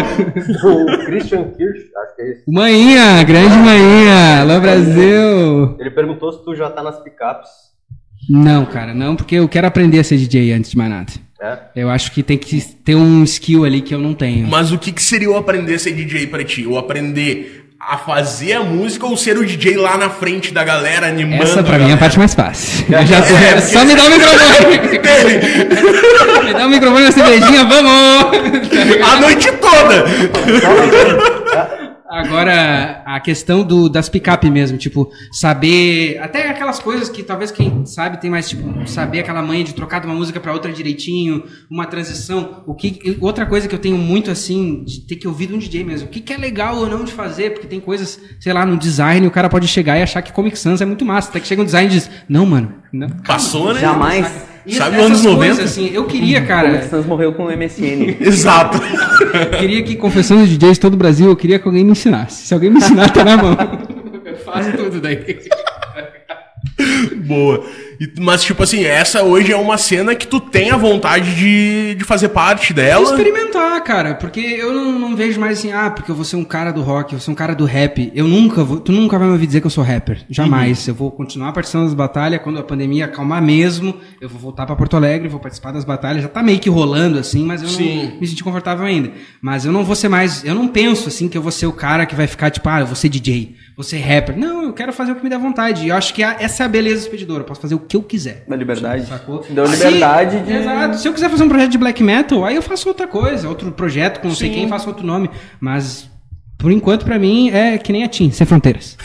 O 0.73 1.05
Christian 1.07 1.45
Kirsch, 1.57 1.87
acho 2.05 2.17
que 2.17 2.23
é 2.23 2.31
esse. 2.31 2.43
Manhinha, 2.47 3.23
grande 3.25 3.57
manhinha. 3.57 4.41
Alô, 4.43 4.61
Brasil. 4.61 5.77
Ele 5.81 5.91
perguntou 5.91 6.33
se 6.33 6.45
tu 6.45 6.55
já 6.55 6.71
tá 6.71 6.83
nas 6.83 7.03
picapes. 7.03 7.49
Não, 8.31 8.65
cara, 8.67 8.95
não, 8.95 9.17
porque 9.17 9.37
eu 9.37 9.49
quero 9.49 9.67
aprender 9.67 9.99
a 9.99 10.05
ser 10.05 10.17
DJ 10.17 10.53
antes 10.53 10.71
de 10.71 10.77
mais 10.77 10.91
nada. 10.91 11.13
É? 11.41 11.57
Eu 11.77 11.89
acho 11.89 12.11
que 12.13 12.23
tem 12.23 12.37
que 12.37 12.61
ter 12.85 12.95
um 12.97 13.23
skill 13.25 13.65
ali 13.65 13.81
que 13.81 13.95
eu 13.95 13.99
não 14.01 14.13
tenho. 14.15 14.47
Mas 14.49 14.73
o 14.73 14.79
que, 14.79 14.91
que 14.91 15.03
seria 15.03 15.31
o 15.31 15.37
aprender 15.37 15.75
a 15.75 15.79
ser 15.79 15.93
DJ 15.93 16.27
pra 16.27 16.43
ti? 16.45 16.67
O 16.67 16.77
aprender 16.77 17.65
a 17.79 17.97
fazer 17.97 18.55
a 18.55 18.61
música 18.65 19.07
ou 19.07 19.17
ser 19.17 19.39
o 19.39 19.47
DJ 19.47 19.77
lá 19.77 19.97
na 19.97 20.11
frente 20.11 20.53
da 20.53 20.65
galera 20.65 21.07
animando? 21.07 21.45
Essa 21.45 21.63
pra 21.63 21.79
mim 21.79 21.91
é 21.91 21.93
a 21.93 21.97
parte 21.97 22.19
mais 22.19 22.35
fácil. 22.35 22.85
Eu 22.93 23.07
já 23.07 23.23
tô- 23.23 23.35
É, 23.37 23.61
Só 23.63 23.85
me 23.85 23.95
dá 23.95 24.03
o 24.05 24.11
microfone. 24.11 24.79
me 26.45 26.53
dá 26.55 26.67
o 26.67 26.71
microfone 26.71 27.05
e 27.05 27.07
a 27.07 27.13
cervejinha, 27.13 27.65
vamos! 27.67 27.93
A 29.09 29.21
noite 29.21 29.49
toda! 29.53 30.05
Agora, 32.09 33.03
a 33.05 33.21
questão 33.21 33.63
do, 33.63 33.87
das 33.87 34.09
picape 34.09 34.51
mesmo, 34.51 34.79
tipo, 34.79 35.11
saber. 35.31 36.19
Até 36.23 36.49
aquelas 36.49 36.79
coisas 36.79 37.11
que 37.11 37.23
talvez 37.23 37.51
quem 37.51 37.85
sabe 37.85 38.19
tem 38.19 38.31
mais, 38.31 38.49
tipo, 38.49 38.87
saber 38.89 39.21
aquela 39.21 39.43
manha 39.43 39.63
de 39.63 39.75
trocar 39.75 40.01
de 40.01 40.07
uma 40.07 40.15
música 40.15 40.41
pra 40.41 40.55
outra 40.55 40.73
direitinho, 40.73 41.45
uma 41.71 41.85
transição. 41.85 42.63
O 42.67 42.75
que, 42.75 43.19
outra 43.21 43.45
coisa 43.45 43.69
que 43.69 43.75
eu 43.75 43.79
tenho 43.79 43.99
muito 43.99 44.31
assim, 44.31 44.85
de 44.85 45.01
ter 45.01 45.17
que 45.17 45.29
ouvir 45.29 45.49
de 45.49 45.55
um 45.55 45.59
DJ 45.59 45.85
mesmo. 45.85 46.09
O 46.09 46.11
que, 46.11 46.21
que 46.21 46.33
é 46.33 46.39
legal 46.39 46.77
ou 46.79 46.89
não 46.89 47.05
de 47.05 47.13
fazer, 47.13 47.51
porque 47.51 47.67
tem 47.67 47.79
coisas, 47.79 48.19
sei 48.41 48.55
lá, 48.55 48.65
no 48.65 48.79
design, 48.79 49.27
o 49.27 49.31
cara 49.31 49.51
pode 49.51 49.69
chegar 49.69 49.99
e 49.99 50.03
achar 50.03 50.23
que 50.23 50.33
Comic 50.33 50.59
Sans 50.59 50.81
é 50.81 50.87
muito 50.87 51.05
massa. 51.05 51.29
Até 51.29 51.41
que 51.41 51.47
chega 51.47 51.61
um 51.61 51.67
design 51.67 51.89
e 51.89 51.93
diz, 51.93 52.11
não, 52.27 52.47
mano, 52.47 52.75
não. 52.91 53.09
Passou, 53.27 53.75
né? 53.75 53.81
Jamais. 53.81 54.48
Sabe 54.67 54.97
essas 54.97 55.07
anos 55.07 55.25
90? 55.25 55.37
coisas, 55.37 55.65
assim, 55.65 55.91
eu 55.93 56.05
queria, 56.05 56.43
O 56.43 56.47
cara. 56.47 56.83
Sans 56.89 57.07
morreu 57.07 57.33
com 57.33 57.45
o 57.47 57.57
MSN. 57.57 58.17
Exato. 58.21 58.79
queria 59.59 59.83
que, 59.83 59.97
confessando 59.97 60.43
os 60.43 60.49
DJs 60.49 60.75
de 60.75 60.81
todo 60.81 60.95
o 60.95 60.97
Brasil, 60.97 61.29
eu 61.29 61.37
queria 61.37 61.59
que 61.59 61.67
alguém 61.67 61.85
me 61.85 61.93
ensinasse. 61.93 62.47
Se 62.47 62.55
alguém 62.55 62.71
me 62.71 62.79
ensinar, 62.79 63.11
tá 63.13 63.25
na 63.25 63.37
mão. 63.37 63.57
Eu 64.25 64.37
faço 64.37 64.73
tudo 64.77 65.01
daí. 65.01 65.39
Boa. 67.27 67.65
Mas, 68.21 68.45
tipo 68.45 68.63
assim, 68.63 68.85
essa 68.85 69.23
hoje 69.23 69.53
é 69.53 69.57
uma 69.57 69.77
cena 69.77 70.15
que 70.15 70.27
tu 70.27 70.39
tem 70.41 70.71
a 70.71 70.77
vontade 70.77 71.35
de, 71.35 71.95
de 71.97 72.05
fazer 72.05 72.29
parte 72.29 72.73
dela. 72.73 73.05
Experimentar, 73.05 73.83
cara, 73.83 74.15
porque 74.15 74.41
eu 74.41 74.73
não, 74.73 74.99
não 74.99 75.17
vejo 75.17 75.41
mais 75.41 75.59
assim, 75.59 75.73
ah, 75.73 75.91
porque 75.91 76.11
eu 76.11 76.15
vou 76.15 76.25
ser 76.25 76.37
um 76.37 76.45
cara 76.45 76.71
do 76.71 76.83
rock, 76.83 77.13
eu 77.13 77.19
vou 77.19 77.25
ser 77.25 77.31
um 77.31 77.35
cara 77.35 77.55
do 77.55 77.65
rap. 77.65 78.13
Eu 78.15 78.29
nunca 78.29 78.63
vou, 78.63 78.79
tu 78.79 78.93
nunca 78.93 79.19
vai 79.19 79.27
me 79.27 79.33
ouvir 79.33 79.47
dizer 79.47 79.61
que 79.61 79.67
eu 79.67 79.71
sou 79.71 79.83
rapper. 79.83 80.25
Jamais. 80.31 80.87
Eu 80.87 80.95
vou 80.95 81.11
continuar 81.11 81.53
participando 81.53 81.85
das 81.85 81.95
batalhas, 81.95 82.41
quando 82.43 82.59
a 82.59 82.63
pandemia 82.63 83.07
acalmar 83.07 83.43
mesmo, 83.43 83.97
eu 84.21 84.29
vou 84.29 84.39
voltar 84.39 84.65
pra 84.65 84.77
Porto 84.77 84.97
Alegre, 84.97 85.29
vou 85.29 85.41
participar 85.41 85.73
das 85.73 85.85
batalhas. 85.85 86.23
Já 86.23 86.29
tá 86.29 86.43
meio 86.43 86.61
que 86.61 86.71
rolando 86.71 87.19
assim, 87.19 87.45
mas 87.45 87.63
eu 87.63 87.69
Sim. 87.69 88.11
não 88.13 88.21
me 88.21 88.27
senti 88.27 88.45
confortável 88.45 88.87
ainda. 88.87 89.11
Mas 89.43 89.65
eu 89.65 89.73
não 89.73 89.85
vou 89.85 89.97
ser 89.97 90.09
mais, 90.09 90.45
eu 90.45 90.55
não 90.55 90.69
penso 90.69 91.09
assim 91.09 91.29
que 91.29 91.37
eu 91.37 91.43
vou 91.43 91.53
ser 91.53 91.67
o 91.67 91.73
cara 91.73 92.07
que 92.07 92.15
vai 92.15 92.27
ficar 92.27 92.51
tipo, 92.51 92.69
ah, 92.69 92.81
eu 92.81 92.87
vou 92.87 92.97
ser 92.97 93.09
DJ, 93.09 93.57
vou 93.79 93.85
ser 93.85 93.99
rapper. 93.99 94.37
Não, 94.37 94.65
eu 94.65 94.73
quero 94.73 94.93
fazer 94.93 95.13
o 95.13 95.15
que 95.15 95.23
me 95.23 95.31
der 95.31 95.39
vontade. 95.39 95.87
E 95.87 95.91
eu 95.91 95.95
acho 95.95 96.13
que 96.13 96.21
essa 96.21 96.65
é 96.65 96.67
a 96.67 96.69
beleza 96.69 96.97
do 96.97 97.03
expedidor, 97.05 97.39
eu 97.39 97.45
posso 97.45 97.61
fazer 97.61 97.77
o 97.77 97.79
que 97.79 97.97
eu 97.97 98.03
quiser. 98.03 98.45
Da 98.49 98.57
liberdade. 98.57 99.07
Sacou? 99.07 99.47
Deu 99.49 99.67
Se- 99.69 99.77
liberdade 99.85 100.41
de. 100.41 100.53
Exato. 100.53 100.97
Se 100.99 101.07
eu 101.07 101.13
quiser 101.15 101.31
fazer 101.31 101.45
um 101.45 101.49
projeto 101.49 101.71
de 101.71 101.79
black 101.79 102.03
metal, 102.03 102.45
aí 102.45 102.57
eu 102.57 102.63
faço 102.63 102.89
outra 102.89 103.07
coisa, 103.07 103.49
outro 103.49 103.71
projeto 103.71 104.19
com 104.21 104.27
não 104.27 104.35
sei 104.35 104.51
quem, 104.51 104.67
faço 104.69 104.89
outro 104.89 105.07
nome. 105.07 105.31
Mas, 105.61 106.11
por 106.59 106.73
enquanto, 106.73 107.05
pra 107.05 107.19
mim, 107.21 107.51
é 107.51 107.79
que 107.79 107.93
nem 107.93 108.03
a 108.03 108.09
Tim, 108.09 108.33
sem 108.33 108.45
fronteiras. 108.45 108.97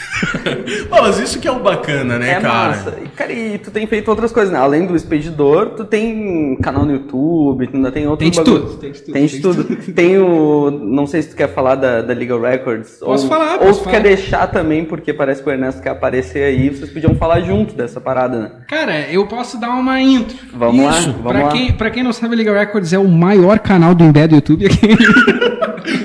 Pô, 0.90 1.00
mas 1.00 1.20
isso 1.20 1.38
que 1.38 1.46
é 1.46 1.52
o 1.52 1.60
bacana, 1.60 2.18
né, 2.18 2.30
É 2.32 2.40
cara? 2.40 2.68
massa. 2.68 2.94
E, 3.04 3.08
cara, 3.10 3.32
e 3.32 3.58
tu 3.58 3.70
tem 3.70 3.86
feito 3.86 4.08
outras 4.08 4.32
coisas, 4.32 4.52
né? 4.52 4.58
Além 4.58 4.86
do 4.86 4.96
expedidor, 4.96 5.70
tu 5.70 5.84
tem 5.84 6.56
canal 6.60 6.84
no 6.84 6.92
YouTube, 6.92 7.68
tu 7.68 7.76
ainda 7.76 7.92
tem 7.92 8.08
outros 8.08 8.28
Tem 8.28 8.30
de 8.44 8.50
bagulho. 8.50 8.66
tudo, 8.70 8.78
tem 8.80 8.90
de 8.92 9.00
tudo, 9.00 9.12
Tem 9.14 9.26
de 9.26 9.40
tudo. 9.40 9.64
Tem 9.94 10.18
o. 10.18 10.70
Não 10.82 11.06
sei 11.06 11.22
se 11.22 11.28
tu 11.30 11.36
quer 11.36 11.48
falar 11.48 11.76
da, 11.76 12.02
da 12.02 12.12
Legal 12.12 12.40
Records. 12.40 12.96
Posso 12.98 13.24
ou, 13.24 13.30
falar, 13.30 13.52
Ou 13.54 13.58
posso 13.68 13.80
tu 13.80 13.84
falar. 13.84 13.96
quer 13.98 14.02
deixar 14.02 14.46
também, 14.48 14.84
porque 14.84 15.12
parece 15.12 15.40
que 15.42 15.48
o 15.48 15.52
Ernesto 15.52 15.80
quer 15.80 15.90
aparecer 15.90 16.42
aí, 16.42 16.70
vocês 16.70 16.90
podiam 16.90 17.14
falar 17.14 17.40
junto 17.42 17.74
dessa 17.74 18.00
parada, 18.00 18.36
né? 18.38 18.50
Cara, 18.68 19.08
eu 19.10 19.26
posso 19.28 19.60
dar 19.60 19.70
uma 19.70 20.00
intro. 20.00 20.36
Vamos 20.52 20.84
lá, 20.84 20.98
Isso. 20.98 21.12
vamos 21.12 21.32
pra 21.32 21.42
lá. 21.44 21.52
Quem, 21.52 21.72
pra 21.72 21.90
quem 21.90 22.02
não 22.02 22.12
sabe, 22.12 22.34
a 22.34 22.36
Legal 22.36 22.54
Records 22.56 22.92
é 22.92 22.98
o 22.98 23.06
maior 23.06 23.60
canal 23.60 23.94
do 23.94 24.02
Embed 24.02 24.28
do 24.28 24.34
YouTube 24.36 24.66
aqui. 24.66 24.88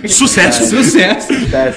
Sucesso. 0.08 0.66
Sucesso. 0.76 1.34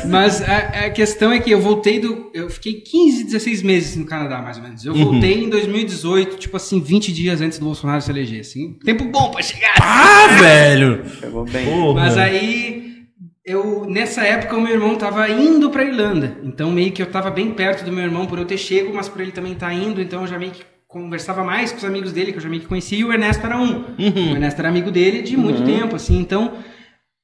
Mas 0.08 0.42
a, 0.42 0.86
a 0.86 0.90
questão 0.90 1.32
é 1.32 1.38
que 1.38 1.50
eu 1.50 1.60
voltei 1.60 1.98
do. 1.98 2.30
Eu 2.34 2.50
fiquei 2.50 2.74
15, 2.80 3.24
16 3.24 3.62
meses 3.62 3.96
no 3.96 4.04
Canadá, 4.04 4.40
mais 4.40 4.56
ou 4.56 4.62
menos. 4.62 4.84
Eu 4.84 4.94
voltei 4.94 5.44
em 5.44 5.48
2018, 5.48 6.36
tipo 6.36 6.56
assim, 6.56 6.80
20 6.80 7.12
dias 7.12 7.40
antes 7.40 7.58
do 7.58 7.64
Bolsonaro 7.64 8.00
se 8.00 8.10
eleger. 8.10 8.40
Assim, 8.40 8.74
tempo 8.84 9.04
bom 9.04 9.30
pra 9.30 9.42
chegar. 9.42 9.74
Ah, 9.80 10.28
velho! 10.40 11.04
Pegou 11.20 11.44
bem. 11.44 11.64
Porra. 11.66 12.00
Mas 12.00 12.18
aí, 12.18 12.82
eu 13.44 13.86
nessa 13.88 14.22
época 14.22 14.56
o 14.56 14.60
meu 14.60 14.72
irmão 14.72 14.96
tava 14.96 15.28
indo 15.28 15.70
pra 15.70 15.84
Irlanda. 15.84 16.38
Então 16.42 16.70
meio 16.70 16.92
que 16.92 17.02
eu 17.02 17.06
tava 17.06 17.30
bem 17.30 17.50
perto 17.50 17.84
do 17.84 17.92
meu 17.92 18.04
irmão 18.04 18.26
por 18.26 18.38
eu 18.38 18.44
ter 18.44 18.58
chego, 18.58 18.94
mas 18.94 19.08
por 19.08 19.20
ele 19.20 19.32
também 19.32 19.54
tá 19.54 19.72
indo, 19.72 20.00
então 20.00 20.22
eu 20.22 20.26
já 20.28 20.38
meio 20.38 20.52
que 20.52 20.62
conversava 20.86 21.42
mais 21.42 21.72
com 21.72 21.78
os 21.78 21.84
amigos 21.84 22.12
dele, 22.12 22.32
que 22.32 22.38
eu 22.38 22.42
já 22.42 22.50
meio 22.50 22.62
que 22.62 22.68
conhecia, 22.68 22.98
e 22.98 23.04
o 23.04 23.12
Ernesto 23.12 23.44
era 23.46 23.58
um. 23.58 23.84
O 23.98 24.34
Ernesto 24.34 24.60
era 24.60 24.68
amigo 24.68 24.90
dele 24.90 25.22
de 25.22 25.36
muito 25.36 25.64
tempo, 25.64 25.96
assim, 25.96 26.18
então 26.18 26.52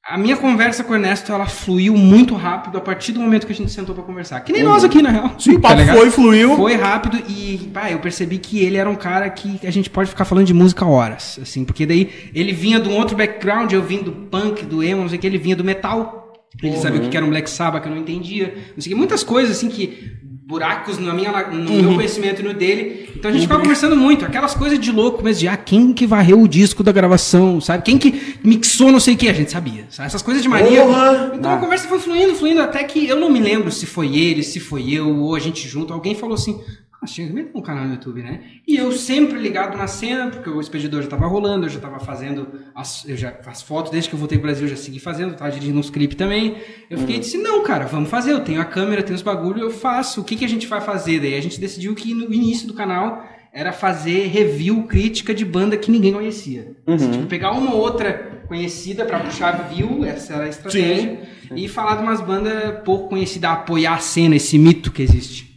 a 0.05 0.17
minha 0.17 0.35
conversa 0.37 0.83
com 0.83 0.93
o 0.93 0.95
Ernesto, 0.95 1.31
ela 1.31 1.45
fluiu 1.45 1.95
muito 1.95 2.33
rápido 2.35 2.77
a 2.77 2.81
partir 2.81 3.11
do 3.11 3.19
momento 3.19 3.45
que 3.45 3.53
a 3.53 3.55
gente 3.55 3.71
sentou 3.71 3.93
pra 3.93 4.03
conversar. 4.03 4.39
Que 4.41 4.51
nem 4.51 4.63
nós 4.63 4.83
aqui, 4.83 5.01
na 5.01 5.09
real. 5.11 5.35
Sim, 5.37 5.55
o 5.55 5.59
papo 5.59 5.75
ligado? 5.75 5.97
foi, 5.97 6.09
fluiu. 6.09 6.55
Foi 6.55 6.75
rápido 6.75 7.21
e, 7.27 7.69
pá, 7.73 7.91
eu 7.91 7.99
percebi 7.99 8.39
que 8.39 8.59
ele 8.59 8.77
era 8.77 8.89
um 8.89 8.95
cara 8.95 9.29
que 9.29 9.59
a 9.65 9.71
gente 9.71 9.89
pode 9.89 10.09
ficar 10.09 10.25
falando 10.25 10.47
de 10.47 10.53
música 10.53 10.85
horas, 10.85 11.37
assim, 11.41 11.63
porque 11.63 11.85
daí 11.85 12.31
ele 12.33 12.51
vinha 12.53 12.79
de 12.79 12.89
um 12.89 12.95
outro 12.95 13.15
background, 13.15 13.71
eu 13.71 13.83
vim 13.83 14.01
do 14.01 14.11
punk, 14.11 14.65
do 14.65 14.83
emo, 14.83 15.01
não 15.01 15.09
sei 15.09 15.17
o 15.17 15.21
que, 15.21 15.27
ele 15.27 15.37
vinha 15.37 15.55
do 15.55 15.63
metal. 15.63 16.33
Ele 16.63 16.77
sabia 16.77 16.99
o 16.99 17.03
que 17.03 17.09
que 17.09 17.17
era 17.17 17.25
um 17.25 17.29
Black 17.29 17.49
Sabbath, 17.49 17.83
que 17.83 17.87
eu 17.87 17.93
não 17.93 18.01
entendia. 18.01 18.53
Não 18.75 18.81
sei 18.81 18.91
o 18.91 18.95
que, 18.95 18.95
muitas 18.95 19.23
coisas, 19.23 19.57
assim, 19.57 19.69
que 19.69 20.17
buracos 20.49 20.97
na 20.97 21.13
minha, 21.13 21.31
no 21.43 21.83
meu 21.83 21.93
conhecimento 21.93 22.41
e 22.41 22.43
no 22.43 22.55
dele. 22.55 23.07
Então 23.15 23.29
a 23.29 23.31
gente 23.31 23.43
ficava 23.43 23.61
conversando 23.61 23.95
muito, 23.95 24.25
aquelas 24.25 24.55
coisas 24.55 24.79
de 24.79 24.91
louco, 24.91 25.21
mas 25.23 25.37
de 25.37 25.47
ah, 25.47 25.55
quem 25.55 25.93
que 25.93 26.07
varreu 26.07 26.41
o 26.41 26.47
disco 26.47 26.81
da 26.81 26.91
gravação, 26.91 27.61
sabe? 27.61 27.83
Quem 27.83 27.99
que 27.99 28.39
mixou 28.43 28.91
não 28.91 28.99
sei 28.99 29.13
o 29.13 29.17
que, 29.17 29.29
a 29.29 29.33
gente 29.33 29.51
sabia. 29.51 29.85
Sabe? 29.91 30.07
Essas 30.07 30.23
coisas 30.23 30.41
de 30.41 30.49
mania. 30.49 30.81
Porra! 30.81 31.33
Então 31.35 31.53
a 31.53 31.57
conversa 31.57 31.87
foi 31.87 31.99
fluindo, 31.99 32.33
fluindo, 32.33 32.61
até 32.61 32.83
que 32.83 33.07
eu 33.07 33.19
não 33.19 33.29
me 33.29 33.39
lembro 33.39 33.71
se 33.71 33.85
foi 33.85 34.17
ele, 34.17 34.41
se 34.41 34.59
foi 34.59 34.91
eu, 34.91 35.19
ou 35.19 35.35
a 35.35 35.39
gente 35.39 35.67
junto. 35.67 35.93
Alguém 35.93 36.15
falou 36.15 36.33
assim: 36.33 36.59
tinha 37.05 37.31
tem 37.31 37.49
um 37.53 37.61
canal 37.61 37.85
no 37.85 37.93
YouTube, 37.93 38.21
né? 38.21 38.41
E 38.67 38.75
eu 38.75 38.91
sempre 38.91 39.39
ligado 39.39 39.77
na 39.77 39.87
cena, 39.87 40.29
porque 40.29 40.49
o 40.49 40.59
expedidor 40.59 41.01
já 41.01 41.07
tava 41.07 41.27
rolando, 41.27 41.65
eu 41.65 41.69
já 41.69 41.79
tava 41.79 41.99
fazendo 41.99 42.47
as, 42.75 43.07
eu 43.07 43.15
já, 43.15 43.33
as 43.45 43.61
fotos, 43.61 43.91
desde 43.91 44.09
que 44.09 44.15
eu 44.15 44.19
voltei 44.19 44.37
pro 44.37 44.47
Brasil, 44.47 44.65
eu 44.65 44.69
já 44.69 44.75
segui 44.75 44.99
fazendo, 44.99 45.35
tava 45.35 45.51
dirigindo 45.51 45.79
uns 45.79 45.89
clipes 45.89 46.17
também. 46.17 46.57
Eu 46.89 46.97
fiquei 46.97 47.15
e 47.15 47.19
disse: 47.19 47.37
Não, 47.37 47.63
cara, 47.63 47.85
vamos 47.85 48.09
fazer. 48.09 48.33
Eu 48.33 48.41
tenho 48.41 48.59
a 48.59 48.65
câmera, 48.65 49.01
tenho 49.01 49.15
os 49.15 49.21
bagulho, 49.21 49.61
eu 49.61 49.71
faço. 49.71 50.21
O 50.21 50.23
que, 50.23 50.35
que 50.35 50.45
a 50.45 50.49
gente 50.49 50.67
vai 50.67 50.81
fazer? 50.81 51.19
Daí 51.21 51.35
a 51.35 51.41
gente 51.41 51.59
decidiu 51.59 51.95
que 51.95 52.13
no 52.13 52.33
início 52.33 52.67
do 52.67 52.73
canal 52.73 53.23
era 53.51 53.71
fazer 53.71 54.27
review, 54.27 54.83
crítica 54.83 55.33
de 55.33 55.43
banda 55.43 55.75
que 55.77 55.89
ninguém 55.89 56.13
conhecia. 56.13 56.75
Assim, 56.85 57.11
tipo, 57.11 57.25
pegar 57.25 57.51
uma 57.51 57.73
ou 57.73 57.79
outra 57.79 58.41
conhecida 58.47 59.05
pra 59.05 59.19
puxar 59.19 59.69
view, 59.69 60.03
essa 60.03 60.33
era 60.33 60.43
a 60.45 60.49
estratégia, 60.49 61.19
e 61.55 61.67
falar 61.67 61.95
de 61.95 62.03
umas 62.03 62.21
bandas 62.21 62.83
pouco 62.83 63.09
conhecidas, 63.09 63.51
apoiar 63.51 63.95
a 63.95 63.99
cena, 63.99 64.35
esse 64.35 64.57
mito 64.57 64.91
que 64.91 65.01
existe. 65.01 65.48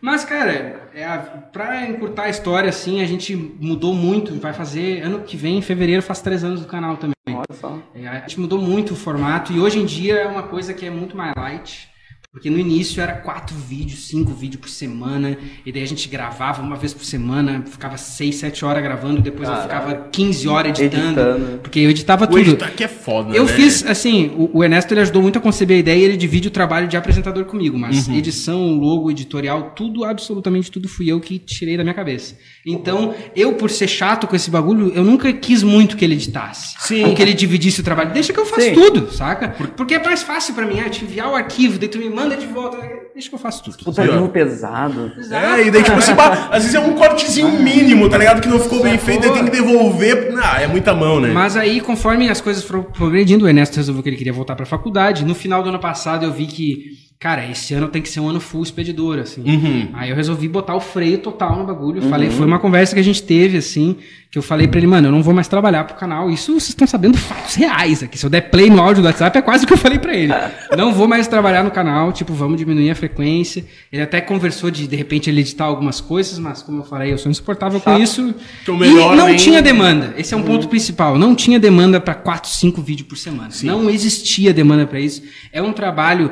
Mas, 0.00 0.24
cara, 0.24 0.88
é 0.94 1.04
a, 1.04 1.18
pra 1.18 1.86
encurtar 1.86 2.24
a 2.24 2.28
história, 2.28 2.68
assim, 2.68 3.02
a 3.02 3.06
gente 3.06 3.36
mudou 3.36 3.94
muito. 3.94 4.34
Vai 4.40 4.52
fazer, 4.52 5.02
ano 5.02 5.20
que 5.20 5.36
vem, 5.36 5.58
em 5.58 5.62
fevereiro, 5.62 6.02
faz 6.02 6.20
três 6.20 6.42
anos 6.42 6.60
do 6.60 6.66
canal 6.66 6.96
também. 6.96 7.14
Olha 7.28 7.44
só. 7.52 7.78
É, 7.94 8.06
a 8.08 8.20
gente 8.20 8.40
mudou 8.40 8.60
muito 8.60 8.92
o 8.92 8.96
formato 8.96 9.52
e 9.52 9.58
hoje 9.60 9.78
em 9.78 9.84
dia 9.84 10.14
é 10.14 10.26
uma 10.26 10.44
coisa 10.44 10.72
que 10.72 10.86
é 10.86 10.90
muito 10.90 11.16
mais 11.16 11.32
light. 11.36 11.88
Porque 12.36 12.50
no 12.50 12.58
início 12.58 13.00
era 13.02 13.14
quatro 13.14 13.56
vídeos, 13.56 14.08
cinco 14.08 14.32
vídeos 14.34 14.60
por 14.60 14.68
semana, 14.68 15.38
e 15.64 15.72
daí 15.72 15.82
a 15.82 15.86
gente 15.86 16.06
gravava 16.06 16.60
uma 16.60 16.76
vez 16.76 16.92
por 16.92 17.02
semana, 17.02 17.64
ficava 17.66 17.96
seis, 17.96 18.34
sete 18.36 18.62
horas 18.62 18.82
gravando, 18.82 19.22
depois 19.22 19.48
eu 19.48 19.54
Caralho. 19.54 19.70
ficava 19.86 20.08
15 20.12 20.46
horas 20.46 20.78
editando, 20.78 21.18
Editando. 21.20 21.58
porque 21.62 21.80
eu 21.80 21.88
editava 21.88 22.24
O 22.24 22.26
tudo. 22.26 22.40
editar 22.40 22.66
aqui 22.66 22.84
é 22.84 22.88
foda, 22.88 23.34
Eu 23.34 23.44
né? 23.46 23.52
fiz, 23.52 23.86
assim, 23.86 24.32
o, 24.36 24.58
o 24.58 24.62
Ernesto 24.62 24.92
ele 24.92 25.00
ajudou 25.00 25.22
muito 25.22 25.38
a 25.38 25.40
conceber 25.40 25.78
a 25.78 25.80
ideia 25.80 25.98
e 25.98 26.04
ele 26.04 26.16
divide 26.18 26.48
o 26.48 26.50
trabalho 26.50 26.86
de 26.86 26.94
apresentador 26.94 27.46
comigo, 27.46 27.78
mas 27.78 28.06
edição, 28.06 28.74
logo, 28.78 29.10
editorial, 29.10 29.70
tudo, 29.74 30.04
absolutamente 30.04 30.70
tudo 30.70 30.88
fui 30.90 31.10
eu 31.10 31.18
que 31.20 31.38
tirei 31.38 31.78
da 31.78 31.82
minha 31.84 31.94
cabeça. 31.94 32.36
Então, 32.66 33.14
eu, 33.34 33.54
por 33.54 33.70
ser 33.70 33.88
chato 33.88 34.26
com 34.26 34.36
esse 34.36 34.50
bagulho, 34.50 34.92
eu 34.94 35.02
nunca 35.04 35.32
quis 35.32 35.62
muito 35.62 35.96
que 35.96 36.04
ele 36.04 36.14
editasse. 36.16 36.74
Sim. 36.80 37.04
Ou 37.04 37.14
que 37.14 37.22
ele 37.22 37.32
dividisse 37.32 37.80
o 37.80 37.82
trabalho. 37.82 38.12
Deixa 38.12 38.32
que 38.32 38.38
eu 38.40 38.44
faço 38.44 38.60
Sim. 38.66 38.74
tudo, 38.74 39.10
saca? 39.10 39.48
Porque 39.76 39.94
é 39.94 40.02
mais 40.04 40.22
fácil 40.22 40.52
pra 40.52 40.66
mim, 40.66 40.80
é 40.80 40.88
te 40.90 41.02
enviar 41.04 41.30
o 41.30 41.34
arquivo, 41.34 41.78
daí 41.78 41.88
tu 41.88 41.96
me 41.98 42.10
manda 42.10 42.25
manda 42.28 42.36
de 42.36 42.46
volta. 42.46 42.78
Deixa 43.12 43.28
que 43.28 43.34
eu 43.34 43.38
faço 43.38 43.64
tudo. 43.64 43.76
Putarismo 43.82 44.28
pesado. 44.28 45.12
É, 45.30 45.66
e 45.66 45.70
daí, 45.70 45.82
tipo 45.82 45.96
assim, 45.96 46.12
às 46.50 46.62
vezes 46.62 46.74
é 46.74 46.80
um 46.80 46.94
cortezinho 46.94 47.50
mínimo, 47.60 48.08
tá 48.08 48.18
ligado? 48.18 48.40
Que 48.40 48.48
não 48.48 48.58
ficou 48.58 48.82
bem 48.82 48.98
feito, 48.98 49.26
aí 49.26 49.32
tem 49.32 49.44
que 49.44 49.50
devolver. 49.50 50.34
Ah, 50.42 50.60
é 50.60 50.66
muita 50.66 50.94
mão, 50.94 51.20
né? 51.20 51.30
Mas 51.32 51.56
aí, 51.56 51.80
conforme 51.80 52.28
as 52.28 52.40
coisas 52.40 52.62
foram 52.62 52.82
progredindo, 52.82 53.44
o 53.44 53.48
Ernesto 53.48 53.76
resolveu 53.76 54.02
que 54.02 54.08
ele 54.10 54.16
queria 54.16 54.32
voltar 54.32 54.54
pra 54.54 54.66
faculdade. 54.66 55.24
No 55.24 55.34
final 55.34 55.62
do 55.62 55.68
ano 55.70 55.78
passado, 55.78 56.24
eu 56.24 56.32
vi 56.32 56.46
que, 56.46 57.05
cara, 57.18 57.50
esse 57.50 57.72
ano 57.72 57.88
tem 57.88 58.02
que 58.02 58.08
ser 58.08 58.20
um 58.20 58.28
ano 58.28 58.40
full 58.40 58.62
expedidor, 58.62 59.18
assim. 59.18 59.42
Uhum. 59.42 59.88
Aí 59.94 60.10
eu 60.10 60.16
resolvi 60.16 60.48
botar 60.48 60.74
o 60.74 60.80
freio 60.80 61.18
total 61.18 61.56
no 61.56 61.64
bagulho. 61.64 62.02
Falei, 62.02 62.30
foi 62.30 62.46
uma 62.46 62.58
conversa 62.58 62.94
que 62.94 63.00
a 63.00 63.04
gente 63.04 63.22
teve, 63.22 63.56
assim, 63.56 63.96
que 64.30 64.38
eu 64.38 64.42
falei 64.42 64.68
pra 64.68 64.78
ele, 64.78 64.86
mano, 64.86 65.08
eu 65.08 65.12
não 65.12 65.22
vou 65.22 65.32
mais 65.32 65.48
trabalhar 65.48 65.84
pro 65.84 65.96
canal. 65.96 66.28
Isso 66.30 66.52
vocês 66.52 66.68
estão 66.68 66.86
sabendo 66.86 67.16
fatos 67.16 67.54
reais 67.54 68.02
aqui. 68.02 68.18
Se 68.18 68.26
eu 68.26 68.28
der 68.28 68.50
play 68.50 68.68
no 68.68 68.82
áudio 68.82 69.02
do 69.02 69.06
WhatsApp, 69.06 69.38
é 69.38 69.40
quase 69.40 69.64
o 69.64 69.66
que 69.66 69.72
eu 69.72 69.78
falei 69.78 69.98
pra 69.98 70.14
ele. 70.14 70.32
não 70.76 70.92
vou 70.92 71.08
mais 71.08 71.26
trabalhar 71.26 71.62
no 71.64 71.70
canal, 71.70 72.12
tipo, 72.12 72.34
vamos 72.34 72.58
diminuir 72.58 72.90
a 72.90 72.94
frequência. 72.94 73.64
Ele 73.90 74.02
até 74.02 74.20
conversou 74.20 74.70
de, 74.70 74.86
de 74.86 74.94
repente, 74.94 75.30
ele 75.30 75.40
editar 75.40 75.64
algumas 75.64 76.02
coisas, 76.02 76.38
mas 76.38 76.60
como 76.60 76.80
eu 76.80 76.84
falei, 76.84 77.12
eu 77.12 77.18
sou 77.18 77.30
insuportável 77.30 77.80
com 77.80 77.96
isso. 77.96 78.34
Então, 78.62 78.76
melhor 78.76 79.14
e 79.14 79.16
não 79.16 79.34
tinha 79.36 79.62
demanda. 79.62 80.12
Esse 80.18 80.34
é 80.34 80.36
um 80.36 80.42
ponto 80.42 80.68
principal. 80.68 81.16
Não 81.16 81.34
tinha 81.34 81.58
demanda 81.58 81.98
pra 81.98 82.14
4, 82.14 82.50
5 82.50 82.82
vídeos 82.82 83.08
por 83.08 83.16
semana. 83.16 83.48
Não 83.62 83.88
existia 83.88 84.52
demanda 84.52 84.86
pra 84.86 85.00
isso. 85.00 85.22
É 85.50 85.62
um 85.62 85.72
trabalho 85.72 86.30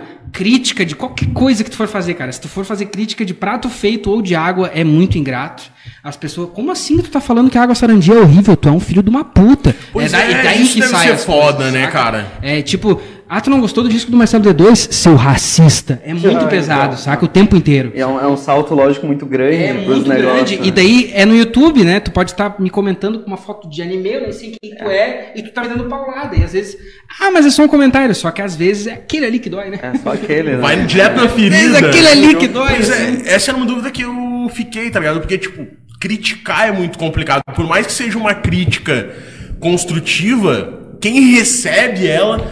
crítica 0.74 0.84
de 0.84 0.96
qualquer 0.96 1.28
coisa 1.28 1.62
que 1.62 1.70
tu 1.70 1.76
for 1.76 1.86
fazer, 1.86 2.14
cara. 2.14 2.30
Se 2.32 2.40
tu 2.40 2.48
for 2.48 2.64
fazer 2.64 2.86
crítica 2.86 3.24
de 3.24 3.32
prato 3.32 3.68
feito 3.70 4.10
ou 4.10 4.20
de 4.20 4.34
água, 4.34 4.70
é 4.74 4.82
muito 4.82 5.16
ingrato. 5.16 5.62
As 6.02 6.16
pessoas, 6.16 6.50
como 6.52 6.70
assim 6.70 6.98
tu 6.98 7.10
tá 7.10 7.20
falando 7.20 7.50
que 7.50 7.56
a 7.56 7.62
água 7.62 7.74
sarandia 7.74 8.14
é 8.14 8.20
horrível? 8.20 8.56
Tu 8.56 8.68
é 8.68 8.72
um 8.72 8.80
filho 8.80 9.02
de 9.02 9.08
uma 9.08 9.24
puta. 9.24 9.74
Pois 9.92 10.12
daí, 10.12 10.32
é, 10.32 10.42
daí 10.42 10.62
isso 10.62 10.74
que 10.74 10.80
deve 10.80 10.92
sai 10.92 11.08
ser 11.08 11.18
foda, 11.18 11.56
coisas, 11.56 11.72
né, 11.72 11.80
saca? 11.82 11.92
cara? 11.92 12.32
É 12.42 12.62
tipo, 12.62 13.00
ah, 13.28 13.40
tu 13.40 13.48
não 13.50 13.60
gostou 13.60 13.82
do 13.82 13.88
disco 13.88 14.10
do 14.10 14.16
Marcelo 14.16 14.44
D2? 14.44 14.92
Seu 14.92 15.14
racista. 15.16 16.00
É 16.04 16.12
muito 16.12 16.36
Ah, 16.36 16.46
pesado, 16.46 16.84
então. 16.92 16.96
saca? 16.98 17.24
O 17.24 17.28
tempo 17.28 17.56
inteiro. 17.56 17.92
É 17.94 18.06
um, 18.06 18.20
é 18.20 18.26
um 18.28 18.36
salto 18.36 18.74
lógico 18.74 19.06
muito 19.06 19.24
grande 19.26 19.56
É 19.56 19.72
muito 19.72 20.08
negócios. 20.08 20.32
grande. 20.50 20.56
né? 20.58 20.66
E 20.66 20.70
daí 20.70 21.10
é 21.14 21.24
no 21.24 21.34
YouTube, 21.34 21.82
né? 21.84 22.00
Tu 22.00 22.10
pode 22.10 22.32
estar 22.32 22.56
me 22.60 22.68
comentando 22.70 23.20
com 23.20 23.26
uma 23.26 23.36
foto 23.36 23.68
de 23.68 23.80
anime, 23.82 24.12
eu 24.12 24.20
nem 24.22 24.32
sei 24.32 24.54
quem 24.60 24.76
tu 24.76 24.84
é, 24.84 25.32
e 25.34 25.42
tu 25.42 25.50
tá 25.52 25.62
me 25.62 25.68
dando 25.68 25.84
paulada. 25.84 26.36
E 26.36 26.44
às 26.44 26.52
vezes, 26.52 26.76
ah, 27.20 27.30
mas 27.30 27.46
é 27.46 27.50
só 27.50 27.62
um 27.64 27.68
comentário. 27.68 28.14
Só 28.14 28.30
que 28.30 28.42
às 28.42 28.54
vezes 28.54 28.86
é 28.86 28.92
aquele 28.92 29.26
ali 29.26 29.38
que 29.38 29.48
dói, 29.48 29.70
né? 29.70 29.78
É 29.82 29.98
só 29.98 30.12
aquele, 30.12 30.50
né? 30.52 30.56
Vai 30.58 30.84
direto 30.84 31.16
na 31.16 31.28
ferida. 31.28 31.78
é 31.78 31.88
aquele 31.88 32.08
ali 32.08 32.34
que 32.36 32.46
dói. 32.48 32.68
Pois 32.74 32.90
assim. 32.90 33.22
é, 33.26 33.34
essa 33.34 33.50
era 33.50 33.56
uma 33.56 33.66
dúvida 33.66 33.90
que 33.90 34.02
eu 34.02 34.50
fiquei, 34.52 34.90
tá 34.90 34.98
ligado? 35.00 35.20
Porque, 35.20 35.38
tipo, 35.38 35.66
criticar 36.00 36.68
é 36.68 36.72
muito 36.72 36.98
complicado. 36.98 37.42
Por 37.54 37.66
mais 37.66 37.86
que 37.86 37.92
seja 37.92 38.18
uma 38.18 38.34
crítica 38.34 39.10
construtiva, 39.58 40.96
quem 41.00 41.34
recebe 41.34 42.06
ela 42.06 42.50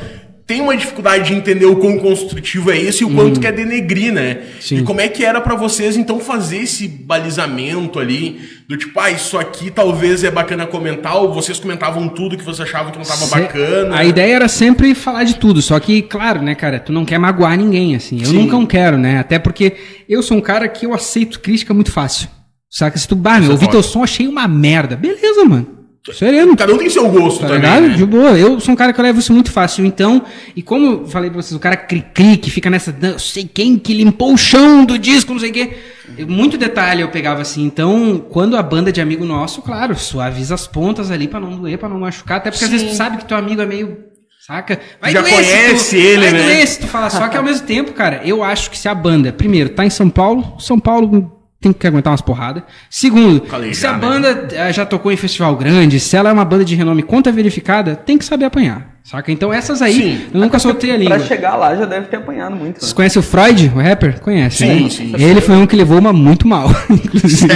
tem 0.52 0.60
uma 0.60 0.76
dificuldade 0.76 1.28
de 1.28 1.34
entender 1.34 1.64
o 1.64 1.76
quão 1.76 1.98
construtivo 1.98 2.70
é 2.70 2.76
esse 2.78 3.02
e 3.02 3.06
o 3.06 3.10
quanto 3.14 3.40
quer 3.40 3.52
denegrir, 3.52 4.12
né? 4.12 4.40
Sim. 4.60 4.78
E 4.78 4.82
como 4.82 5.00
é 5.00 5.08
que 5.08 5.24
era 5.24 5.40
pra 5.40 5.54
vocês, 5.54 5.96
então, 5.96 6.20
fazer 6.20 6.58
esse 6.58 6.86
balizamento 6.86 7.98
ali, 7.98 8.38
do 8.68 8.76
tipo, 8.76 9.00
ah, 9.00 9.10
isso 9.10 9.38
aqui 9.38 9.70
talvez 9.70 10.22
é 10.22 10.30
bacana 10.30 10.66
comentar, 10.66 11.16
ou 11.16 11.32
vocês 11.32 11.58
comentavam 11.58 12.06
tudo 12.06 12.36
que 12.36 12.44
vocês 12.44 12.68
achavam 12.68 12.92
que 12.92 12.98
não 12.98 13.04
tava 13.06 13.24
Se- 13.24 13.30
bacana. 13.30 13.96
A 13.96 14.04
ideia 14.04 14.34
era 14.34 14.48
sempre 14.48 14.94
falar 14.94 15.24
de 15.24 15.36
tudo, 15.36 15.62
só 15.62 15.80
que, 15.80 16.02
claro, 16.02 16.42
né, 16.42 16.54
cara, 16.54 16.78
tu 16.78 16.92
não 16.92 17.06
quer 17.06 17.16
magoar 17.18 17.56
ninguém, 17.56 17.94
assim. 17.96 18.20
Eu 18.20 18.26
Sim. 18.26 18.34
nunca 18.40 18.52
não 18.52 18.66
quero, 18.66 18.98
né? 18.98 19.20
Até 19.20 19.38
porque 19.38 19.72
eu 20.06 20.22
sou 20.22 20.36
um 20.36 20.40
cara 20.42 20.68
que 20.68 20.84
eu 20.84 20.92
aceito 20.92 21.40
crítica 21.40 21.72
muito 21.72 21.90
fácil. 21.90 22.28
Saca? 22.68 22.98
Se 22.98 23.08
tu, 23.08 23.16
bah, 23.16 23.38
meu, 23.40 23.48
é 23.48 23.52
ouvi 23.52 23.64
foda. 23.64 23.72
teu 23.78 23.82
som, 23.82 24.04
achei 24.04 24.28
uma 24.28 24.46
merda. 24.46 24.96
Beleza, 24.96 25.44
mano. 25.46 25.66
Sereno. 26.12 26.56
Cada 26.56 26.74
um 26.74 26.78
tem 26.78 26.90
seu 26.90 27.08
gosto 27.08 27.40
Tá 27.40 27.46
também, 27.48 27.60
ligado? 27.62 27.88
né? 27.88 27.94
De 27.96 28.04
boa. 28.04 28.30
Eu 28.38 28.58
sou 28.58 28.72
um 28.72 28.76
cara 28.76 28.92
que 28.92 28.98
eu 28.98 29.04
levo 29.04 29.20
isso 29.20 29.32
muito 29.32 29.52
fácil. 29.52 29.84
Então, 29.86 30.22
e 30.56 30.62
como 30.62 30.86
eu 30.86 31.06
falei 31.06 31.30
pra 31.30 31.40
vocês, 31.40 31.54
o 31.54 31.60
cara 31.60 31.76
cri-cri, 31.76 32.36
que 32.38 32.50
fica 32.50 32.68
nessa. 32.68 32.92
"Não, 33.00 33.18
sei 33.18 33.44
quem 33.52 33.78
que 33.78 33.94
limpou 33.94 34.32
o 34.34 34.36
chão 34.38 34.84
do 34.84 34.98
disco, 34.98 35.32
não 35.32 35.38
sei 35.40 35.50
o 35.50 35.52
quê. 35.52 35.72
Eu- 36.18 36.26
Muito 36.26 36.58
detalhe 36.58 37.02
eu 37.02 37.08
pegava 37.08 37.40
assim. 37.42 37.62
Então, 37.64 38.18
quando 38.30 38.56
a 38.56 38.62
banda 38.62 38.90
de 38.90 39.00
amigo 39.00 39.24
nosso, 39.24 39.62
claro, 39.62 39.94
suaviza 39.96 40.54
as 40.54 40.66
pontas 40.66 41.10
ali 41.10 41.28
pra 41.28 41.38
não 41.38 41.56
doer, 41.56 41.78
pra 41.78 41.88
não 41.88 42.00
machucar. 42.00 42.38
Até 42.38 42.50
porque 42.50 42.64
às 42.64 42.70
vezes 42.70 42.90
tu 42.90 42.96
sabe 42.96 43.18
que 43.18 43.24
teu 43.24 43.36
amigo 43.36 43.62
é 43.62 43.66
meio. 43.66 43.98
Saca? 44.44 44.80
Vai 45.00 45.12
Já 45.12 45.22
conhece 45.22 45.90
tu, 45.96 46.02
ele, 46.02 46.20
vai 46.22 46.32
né? 46.32 46.42
doer 46.42 46.66
se 46.66 46.80
tu 46.80 46.88
falar. 46.88 47.10
Só 47.10 47.28
que 47.28 47.36
ao 47.36 47.44
mesmo 47.44 47.64
tempo, 47.64 47.92
cara, 47.92 48.22
eu 48.24 48.42
acho 48.42 48.72
que 48.72 48.76
se 48.76 48.88
a 48.88 48.94
banda, 48.94 49.32
primeiro, 49.32 49.68
tá 49.70 49.86
em 49.86 49.90
São 49.90 50.10
Paulo, 50.10 50.56
São 50.58 50.80
Paulo 50.80 51.30
tem 51.62 51.72
que 51.72 51.86
aguentar 51.86 52.10
umas 52.10 52.20
porradas. 52.20 52.64
Segundo, 52.90 53.44
se 53.72 53.86
a 53.86 53.92
né? 53.92 53.98
banda 53.98 54.48
eh, 54.52 54.72
já 54.72 54.84
tocou 54.84 55.12
em 55.12 55.16
festival 55.16 55.54
grande, 55.56 56.00
se 56.00 56.16
ela 56.16 56.28
é 56.28 56.32
uma 56.32 56.44
banda 56.44 56.64
de 56.64 56.74
renome 56.74 57.02
conta 57.02 57.30
verificada, 57.30 57.94
tem 57.94 58.18
que 58.18 58.24
saber 58.24 58.46
apanhar. 58.46 58.92
Saca? 59.04 59.32
Então 59.32 59.52
essas 59.52 59.82
aí, 59.82 59.94
Sim. 59.94 60.20
eu 60.32 60.40
nunca 60.40 60.58
soltei 60.58 60.92
a 60.92 60.96
língua. 60.96 61.16
Pra 61.16 61.26
chegar 61.26 61.56
lá 61.56 61.74
já 61.74 61.84
deve 61.86 62.06
ter 62.06 62.16
apanhado 62.16 62.54
muito. 62.54 62.84
Né? 62.84 62.92
conhecem 62.94 63.18
o 63.20 63.22
Freud, 63.22 63.72
o 63.74 63.78
rapper? 63.80 64.20
Conhece, 64.20 64.58
Sim, 64.58 64.84
né? 64.84 64.90
sim. 64.90 65.12
Ele 65.18 65.40
foi 65.40 65.56
um 65.56 65.66
que 65.66 65.74
levou 65.74 65.98
uma 65.98 66.12
muito 66.12 66.46
mal. 66.46 66.68
inclusive. 66.88 67.50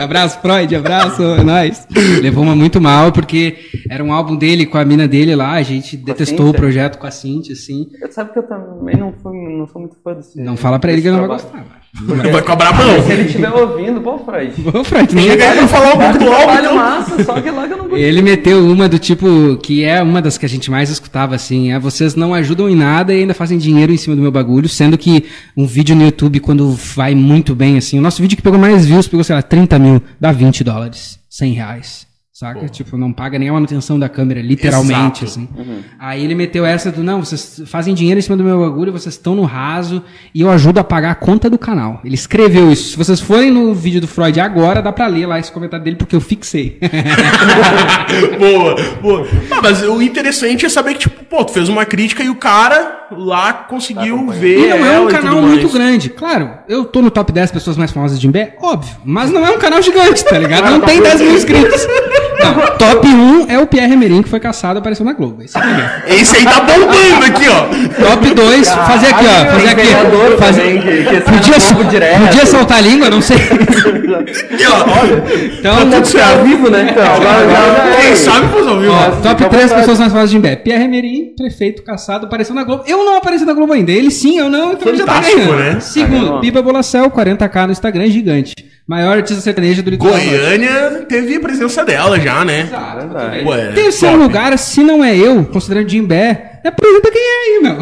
abraço, 0.00 0.40
Freud, 0.40 0.74
abraço, 0.74 1.22
é 1.22 1.44
nóis. 1.44 1.86
Levou 2.20 2.42
uma 2.42 2.56
muito 2.56 2.80
mal, 2.80 3.12
porque 3.12 3.56
era 3.88 4.02
um 4.02 4.12
álbum 4.12 4.34
dele 4.36 4.66
com 4.66 4.76
a 4.76 4.84
mina 4.84 5.06
dele 5.06 5.34
lá, 5.36 5.52
a 5.52 5.62
gente 5.62 5.96
detestou 5.96 6.46
o 6.46 6.48
Cíntia? 6.48 6.60
projeto 6.60 6.98
com 6.98 7.06
a 7.06 7.10
Cintia, 7.10 7.52
assim. 7.52 7.86
Eu 8.00 8.10
sabe 8.10 8.32
que 8.32 8.38
eu 8.38 8.42
também 8.42 8.96
não, 8.96 9.12
fui, 9.22 9.32
não 9.56 9.66
sou 9.68 9.80
muito 9.80 9.96
fã 10.02 10.12
desse. 10.14 10.40
Não 10.40 10.56
fala 10.56 10.78
pra 10.78 10.92
ele 10.92 11.00
que 11.02 11.08
ele 11.08 11.16
não 11.16 11.26
vai 11.26 11.36
gostar. 11.36 11.58
mano. 11.58 11.84
Vai 12.32 12.42
cobrar 12.42 12.70
a 12.70 12.72
mão. 12.72 13.02
Se 13.04 13.12
ele 13.12 13.22
estiver 13.22 13.50
ouvindo, 13.52 14.00
pô, 14.00 14.18
Freud. 14.18 14.52
Ô, 14.76 14.82
Freud, 14.82 15.14
não 15.14 15.22
Chega 15.22 15.50
aí 15.50 15.58
pra 15.58 15.68
falar 15.68 15.94
um 15.94 15.98
pouco 15.98 16.18
do 16.18 16.24
álbum, 16.24 16.36
Trabalho 16.42 16.64
então. 16.64 16.74
massa, 16.74 17.24
só 17.24 17.40
que 17.40 17.50
lá 17.52 17.66
que 17.68 17.72
eu 17.72 17.76
não 17.78 17.88
vou. 17.88 17.96
Ele 17.96 18.20
meteu 18.20 18.66
uma 18.66 18.88
do 18.88 18.98
tipo, 18.98 19.56
que 19.62 19.84
é 19.84 20.02
uma 20.02 20.20
das 20.20 20.36
que 20.36 20.44
a 20.44 20.48
gente 20.48 20.63
mais 20.70 20.90
escutava, 20.90 21.34
assim, 21.34 21.72
é 21.72 21.78
vocês 21.78 22.14
não 22.14 22.34
ajudam 22.34 22.68
em 22.68 22.76
nada 22.76 23.14
e 23.14 23.20
ainda 23.20 23.34
fazem 23.34 23.58
dinheiro 23.58 23.92
em 23.92 23.96
cima 23.96 24.16
do 24.16 24.22
meu 24.22 24.32
bagulho, 24.32 24.68
sendo 24.68 24.96
que 24.96 25.24
um 25.56 25.66
vídeo 25.66 25.94
no 25.96 26.04
YouTube, 26.04 26.40
quando 26.40 26.72
vai 26.72 27.14
muito 27.14 27.54
bem, 27.54 27.76
assim, 27.76 27.98
o 27.98 28.02
nosso 28.02 28.20
vídeo 28.20 28.36
que 28.36 28.42
pegou 28.42 28.58
mais 28.58 28.86
views, 28.86 29.08
pegou, 29.08 29.24
sei 29.24 29.34
lá, 29.34 29.42
30 29.42 29.78
mil, 29.78 30.02
dá 30.20 30.32
20 30.32 30.64
dólares, 30.64 31.18
100 31.28 31.52
reais. 31.52 32.13
Saca? 32.36 32.68
Tipo, 32.68 32.96
não 32.98 33.12
paga 33.12 33.38
nem 33.38 33.48
a 33.48 33.52
manutenção 33.52 33.96
da 33.96 34.08
câmera, 34.08 34.42
literalmente, 34.42 35.22
Exato. 35.24 35.24
assim. 35.24 35.48
Aí 36.00 36.24
ele 36.24 36.34
meteu 36.34 36.66
essa 36.66 36.90
do, 36.90 37.00
não, 37.00 37.24
vocês 37.24 37.62
fazem 37.64 37.94
dinheiro 37.94 38.18
em 38.18 38.22
cima 38.22 38.36
do 38.36 38.42
meu 38.42 38.58
bagulho, 38.58 38.90
vocês 38.90 39.14
estão 39.14 39.36
no 39.36 39.44
raso 39.44 40.02
e 40.34 40.40
eu 40.40 40.50
ajudo 40.50 40.80
a 40.80 40.84
pagar 40.84 41.12
a 41.12 41.14
conta 41.14 41.48
do 41.48 41.56
canal. 41.56 42.00
Ele 42.04 42.16
escreveu 42.16 42.72
isso. 42.72 42.90
Se 42.90 42.96
vocês 42.96 43.20
forem 43.20 43.52
no 43.52 43.72
vídeo 43.72 44.00
do 44.00 44.08
Freud 44.08 44.40
agora, 44.40 44.82
dá 44.82 44.90
pra 44.92 45.06
ler 45.06 45.26
lá 45.26 45.38
esse 45.38 45.52
comentário 45.52 45.84
dele, 45.84 45.94
porque 45.94 46.16
eu 46.16 46.20
fixei. 46.20 46.76
boa, 48.36 48.74
boa. 49.00 49.28
Ah, 49.52 49.60
mas 49.62 49.82
o 49.84 50.02
interessante 50.02 50.66
é 50.66 50.68
saber 50.68 50.94
que, 50.94 51.08
tipo, 51.08 51.24
pô, 51.26 51.44
tu 51.44 51.52
fez 51.52 51.68
uma 51.68 51.84
crítica 51.84 52.24
e 52.24 52.30
o 52.30 52.34
cara 52.34 53.06
lá 53.12 53.52
conseguiu 53.52 54.28
ver. 54.30 54.58
E 54.58 54.68
não 54.70 54.84
é 54.84 54.98
um 54.98 55.06
canal 55.06 55.40
muito 55.40 55.62
mais. 55.68 55.72
grande. 55.72 56.10
Claro, 56.10 56.50
eu 56.68 56.84
tô 56.84 57.00
no 57.00 57.12
top 57.12 57.30
10 57.30 57.52
pessoas 57.52 57.76
mais 57.76 57.92
famosas 57.92 58.18
de 58.18 58.26
Imbé, 58.26 58.56
óbvio. 58.60 58.96
Mas 59.04 59.30
não 59.30 59.46
é 59.46 59.50
um 59.52 59.58
canal 59.60 59.80
gigante, 59.80 60.24
tá 60.24 60.36
ligado? 60.36 60.68
Não 60.68 60.80
tem 60.80 61.00
10 61.00 61.20
mil 61.20 61.34
inscritos. 61.36 61.86
Não, 62.44 62.66
top 62.78 63.06
1 63.08 63.46
é 63.50 63.58
o 63.58 63.66
Pierre 63.66 63.96
Merim, 63.96 64.22
que 64.22 64.28
foi 64.28 64.40
caçado 64.40 64.78
e 64.78 64.80
apareceu 64.80 65.04
na 65.04 65.12
Globo. 65.12 65.42
Esse 65.42 65.56
é. 65.58 66.14
Esse 66.14 66.36
aí 66.36 66.44
tá 66.44 66.60
bombando 66.60 67.24
aqui, 67.26 67.44
ó. 67.48 68.10
Top 68.10 68.30
2, 68.34 68.68
fazer 68.68 69.06
aqui, 69.08 69.24
ó. 69.24 69.52
Fazer 69.52 69.68
aqui. 69.68 70.36
Fazer, 70.38 70.60
também, 70.62 70.80
que- 70.82 71.04
que 71.04 71.20
podia, 71.20 71.54
Globo 71.74 71.90
direto. 71.90 72.20
podia 72.26 72.46
soltar 72.46 72.78
a 72.78 72.80
língua, 72.80 73.10
não 73.10 73.20
sei. 73.20 73.36
Aqui, 73.36 74.64
ó. 74.66 74.84
Então, 75.58 75.88
Deve 75.88 76.06
ser 76.06 76.20
ao 76.22 76.44
vivo, 76.44 76.70
né? 76.70 76.88
Então, 76.90 77.04
agora, 77.04 77.30
agora 77.42 77.90
já 77.90 77.96
Quem 78.00 78.10
é. 78.12 78.16
sabe 78.16 78.48
fazer 78.48 78.68
ao 78.68 78.78
vivo. 78.80 78.92
Ó, 78.92 78.96
Nossa, 78.96 79.10
top 79.22 79.34
fica 79.34 79.46
à 79.46 79.48
3 79.48 79.62
vontade. 79.64 79.80
pessoas 79.80 79.98
mais 79.98 80.12
famosas 80.12 80.30
de 80.30 80.36
Imbé. 80.36 80.56
Pierre 80.56 80.88
Merim, 80.88 81.34
prefeito 81.36 81.82
caçado, 81.82 82.26
apareceu 82.26 82.54
na 82.54 82.64
Globo. 82.64 82.84
Eu 82.86 83.04
não 83.04 83.16
apareci 83.16 83.44
na 83.44 83.52
Globo 83.52 83.72
ainda. 83.72 83.92
Ele 83.92 84.10
sim, 84.10 84.38
eu 84.38 84.48
não, 84.50 84.72
então 84.72 84.88
ele 84.88 84.98
já 84.98 85.04
tá 85.06 85.20
ganhando. 85.20 85.56
né? 85.56 85.80
Segundo, 85.80 86.34
Tá 86.34 86.38
Pipa 86.40 86.62
Bolacel, 86.62 87.10
40k 87.10 87.66
no 87.66 87.72
Instagram, 87.72 88.06
gigante. 88.06 88.54
Maior 88.86 89.16
artista 89.16 89.40
sertaneja 89.40 89.82
do 89.82 89.90
litoral. 89.90 90.12
norte. 90.14 90.28
Goiânia 90.28 91.06
teve 91.08 91.36
a 91.36 91.40
presença 91.40 91.84
dela 91.84 92.20
já, 92.20 92.44
né? 92.44 92.60
Exato. 92.62 92.98
Verdade. 93.00 93.44
Ué, 93.46 93.72
Terceiro 93.72 94.16
top. 94.18 94.26
lugar, 94.28 94.58
se 94.58 94.82
não 94.82 95.02
é 95.02 95.16
eu, 95.16 95.42
considerando 95.46 95.88
Jimbé, 95.88 96.53
apresenta 96.68 97.10
quem 97.10 97.22
é 97.22 97.34
aí, 97.42 97.60
meu. 97.62 97.76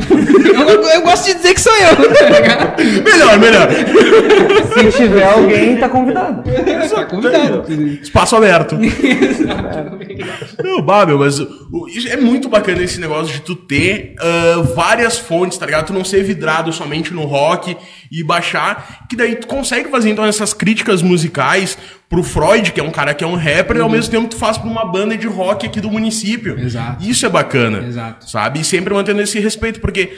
eu, 0.69 0.83
eu 0.83 1.03
gosto 1.03 1.27
de 1.27 1.35
dizer 1.35 1.55
que 1.55 1.61
sou 1.61 1.73
eu, 1.75 2.15
tá 2.15 2.29
ligado? 2.29 2.83
Melhor, 3.05 3.39
melhor. 3.39 3.69
Se 4.75 4.97
tiver 4.97 5.25
alguém, 5.25 5.77
tá 5.77 5.89
convidado. 5.89 6.43
Tá 6.91 7.05
convidado. 7.05 7.73
Espaço 8.03 8.37
aberto. 8.37 8.77
Não, 10.63 10.83
Babel, 10.83 11.19
mas 11.19 11.39
é 12.07 12.17
muito 12.17 12.49
bacana 12.49 12.83
esse 12.83 13.01
negócio 13.01 13.33
de 13.33 13.41
tu 13.41 13.55
ter 13.55 14.15
ah, 14.19 14.63
várias 14.75 15.19
fontes, 15.19 15.59
tá 15.59 15.67
ligado? 15.67 15.87
Tu 15.87 15.93
não 15.93 16.05
ser 16.05 16.23
vidrado 16.23 16.73
somente 16.73 17.13
no 17.13 17.25
rock 17.25 17.77
e 18.11 18.23
baixar, 18.23 19.07
que 19.09 19.17
daí 19.17 19.37
tu 19.37 19.47
consegue 19.47 19.89
fazer 19.91 20.11
então 20.11 20.25
essas 20.25 20.53
críticas 20.53 21.03
musicais 21.03 21.79
pro 22.13 22.23
Freud, 22.23 22.73
que 22.73 22.79
é 22.79 22.83
um 22.83 22.91
cara 22.91 23.15
que 23.15 23.25
é 23.25 23.27
um 23.27 23.37
rapper, 23.37 23.79
e 23.79 23.81
ao 23.81 23.89
mesmo 23.89 24.11
tempo 24.11 24.29
tu 24.29 24.37
faz 24.37 24.59
pra 24.59 24.69
uma 24.69 24.85
banda 24.85 25.17
de 25.17 25.27
rock 25.27 25.65
aqui 25.65 25.81
do 25.81 25.91
município. 25.91 26.61
Exato. 26.61 27.03
Isso 27.03 27.25
é 27.25 27.29
bacana. 27.31 27.79
Exato. 27.79 28.31
Sabe? 28.31 28.61
E 28.61 28.65
sempre 28.65 28.93
mantendo 28.93 29.23
esse 29.23 29.41
respeito, 29.41 29.81
porque 29.81 30.13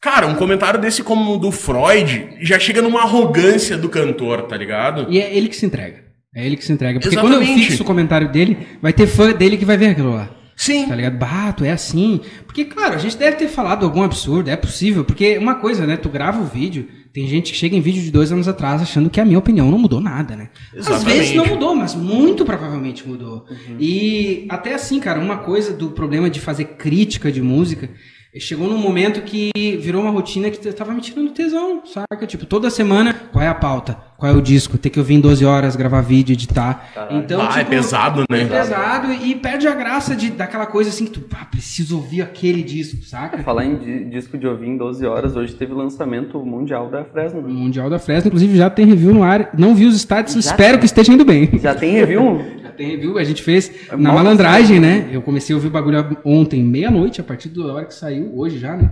Cara, 0.00 0.28
um 0.28 0.36
comentário 0.36 0.80
desse 0.80 1.02
como 1.02 1.34
o 1.34 1.38
do 1.38 1.50
Freud 1.50 2.36
já 2.40 2.56
chega 2.56 2.80
numa 2.80 3.02
arrogância 3.02 3.76
do 3.76 3.88
cantor, 3.88 4.42
tá 4.42 4.56
ligado? 4.56 5.06
E 5.10 5.18
é 5.18 5.36
ele 5.36 5.48
que 5.48 5.56
se 5.56 5.66
entrega. 5.66 6.04
É 6.32 6.46
ele 6.46 6.56
que 6.56 6.64
se 6.64 6.72
entrega. 6.72 7.00
Porque 7.00 7.16
quando 7.16 7.32
eu 7.32 7.42
Exatamente. 7.42 7.66
fixo 7.66 7.82
o 7.82 7.86
comentário 7.86 8.30
dele, 8.30 8.56
vai 8.80 8.92
ter 8.92 9.08
fã 9.08 9.32
dele 9.32 9.56
que 9.56 9.64
vai 9.64 9.76
ver 9.76 9.88
aquilo 9.88 10.14
lá. 10.14 10.30
Sim. 10.56 10.86
Tá 10.86 10.94
ligado? 10.94 11.18
Bato, 11.18 11.64
é 11.64 11.72
assim. 11.72 12.20
Porque, 12.46 12.64
claro, 12.64 12.94
a 12.94 12.98
gente 12.98 13.16
deve 13.16 13.36
ter 13.36 13.48
falado 13.48 13.84
algum 13.84 14.04
absurdo, 14.04 14.48
é 14.48 14.56
possível. 14.56 15.04
Porque 15.04 15.36
uma 15.36 15.56
coisa, 15.56 15.84
né? 15.84 15.96
Tu 15.96 16.08
grava 16.08 16.40
o 16.40 16.46
vídeo, 16.46 16.88
tem 17.18 17.26
gente 17.26 17.50
que 17.50 17.58
chega 17.58 17.74
em 17.74 17.80
vídeo 17.80 18.00
de 18.00 18.12
dois 18.12 18.30
anos 18.30 18.46
atrás 18.46 18.80
achando 18.80 19.10
que 19.10 19.20
a 19.20 19.24
minha 19.24 19.40
opinião 19.40 19.68
não 19.68 19.76
mudou 19.76 20.00
nada, 20.00 20.36
né? 20.36 20.50
Às 20.72 20.86
Exatamente. 20.86 21.18
vezes 21.18 21.34
não 21.34 21.46
mudou, 21.46 21.74
mas 21.74 21.92
muito 21.92 22.44
provavelmente 22.44 23.08
mudou. 23.08 23.44
E 23.76 24.46
até 24.48 24.74
assim, 24.74 25.00
cara, 25.00 25.18
uma 25.18 25.38
coisa 25.38 25.72
do 25.72 25.90
problema 25.90 26.30
de 26.30 26.38
fazer 26.38 26.76
crítica 26.76 27.32
de 27.32 27.42
música. 27.42 27.90
Chegou 28.38 28.68
num 28.68 28.78
momento 28.78 29.22
que 29.22 29.50
virou 29.80 30.02
uma 30.02 30.12
rotina 30.12 30.48
que 30.48 30.72
tava 30.72 30.94
me 30.94 31.00
tirando 31.00 31.32
tesão, 31.32 31.82
saca? 31.84 32.24
Tipo, 32.24 32.46
toda 32.46 32.70
semana, 32.70 33.12
qual 33.32 33.42
é 33.42 33.48
a 33.48 33.54
pauta? 33.54 33.98
Qual 34.18 34.32
é 34.32 34.34
o 34.34 34.42
disco? 34.42 34.76
Ter 34.76 34.90
que 34.90 34.98
ouvir 34.98 35.14
em 35.14 35.20
12 35.20 35.44
horas, 35.44 35.76
gravar 35.76 36.00
vídeo, 36.00 36.32
editar. 36.32 36.90
Então, 37.08 37.40
Ah, 37.40 37.54
é 37.54 37.58
tipo, 37.60 37.70
pesado, 37.70 38.24
né? 38.28 38.42
é 38.42 38.44
pesado 38.46 39.12
e 39.12 39.36
perde 39.36 39.68
a 39.68 39.74
graça 39.76 40.16
de, 40.16 40.30
daquela 40.30 40.66
coisa 40.66 40.90
assim 40.90 41.04
que 41.04 41.12
tu, 41.12 41.22
ah, 41.40 41.44
preciso 41.44 41.94
ouvir 41.98 42.22
aquele 42.22 42.64
disco, 42.64 43.04
saca? 43.04 43.38
Falar 43.44 43.64
em 43.64 43.76
di- 43.76 44.04
disco 44.06 44.36
de 44.36 44.44
ouvir 44.44 44.66
em 44.70 44.76
12 44.76 45.06
horas, 45.06 45.36
hoje 45.36 45.54
teve 45.54 45.72
lançamento 45.72 46.36
mundial 46.44 46.90
da 46.90 47.04
Fresno. 47.04 47.38
O 47.42 47.48
Mundial 47.48 47.88
da 47.88 48.00
Fresno, 48.00 48.26
inclusive, 48.26 48.56
já 48.56 48.68
tem 48.68 48.86
review 48.86 49.14
no 49.14 49.22
ar. 49.22 49.50
Não 49.56 49.72
vi 49.72 49.86
os 49.86 49.94
stats, 49.94 50.34
Já 50.34 50.40
espero 50.40 50.70
tem. 50.72 50.80
que 50.80 50.86
esteja 50.86 51.12
indo 51.12 51.24
bem. 51.24 51.48
Já 51.62 51.72
tem 51.76 51.92
review? 51.92 52.42
Já 52.60 52.70
tem 52.72 52.90
review, 52.90 53.18
a 53.18 53.24
gente 53.24 53.40
fez 53.42 53.70
É 53.88 53.92
na 53.92 53.98
mal 54.12 54.14
malandragem, 54.16 54.80
né? 54.80 55.08
Eu 55.12 55.22
comecei 55.22 55.54
a 55.54 55.56
ouvir 55.56 55.68
o 55.68 55.70
bagulho 55.70 56.16
ontem, 56.24 56.60
meia-noite, 56.62 57.20
a 57.20 57.24
partir 57.24 57.50
da 57.50 57.72
hora 57.72 57.84
que 57.84 57.94
saiu, 57.94 58.32
hoje 58.36 58.58
já, 58.58 58.76
né? 58.76 58.90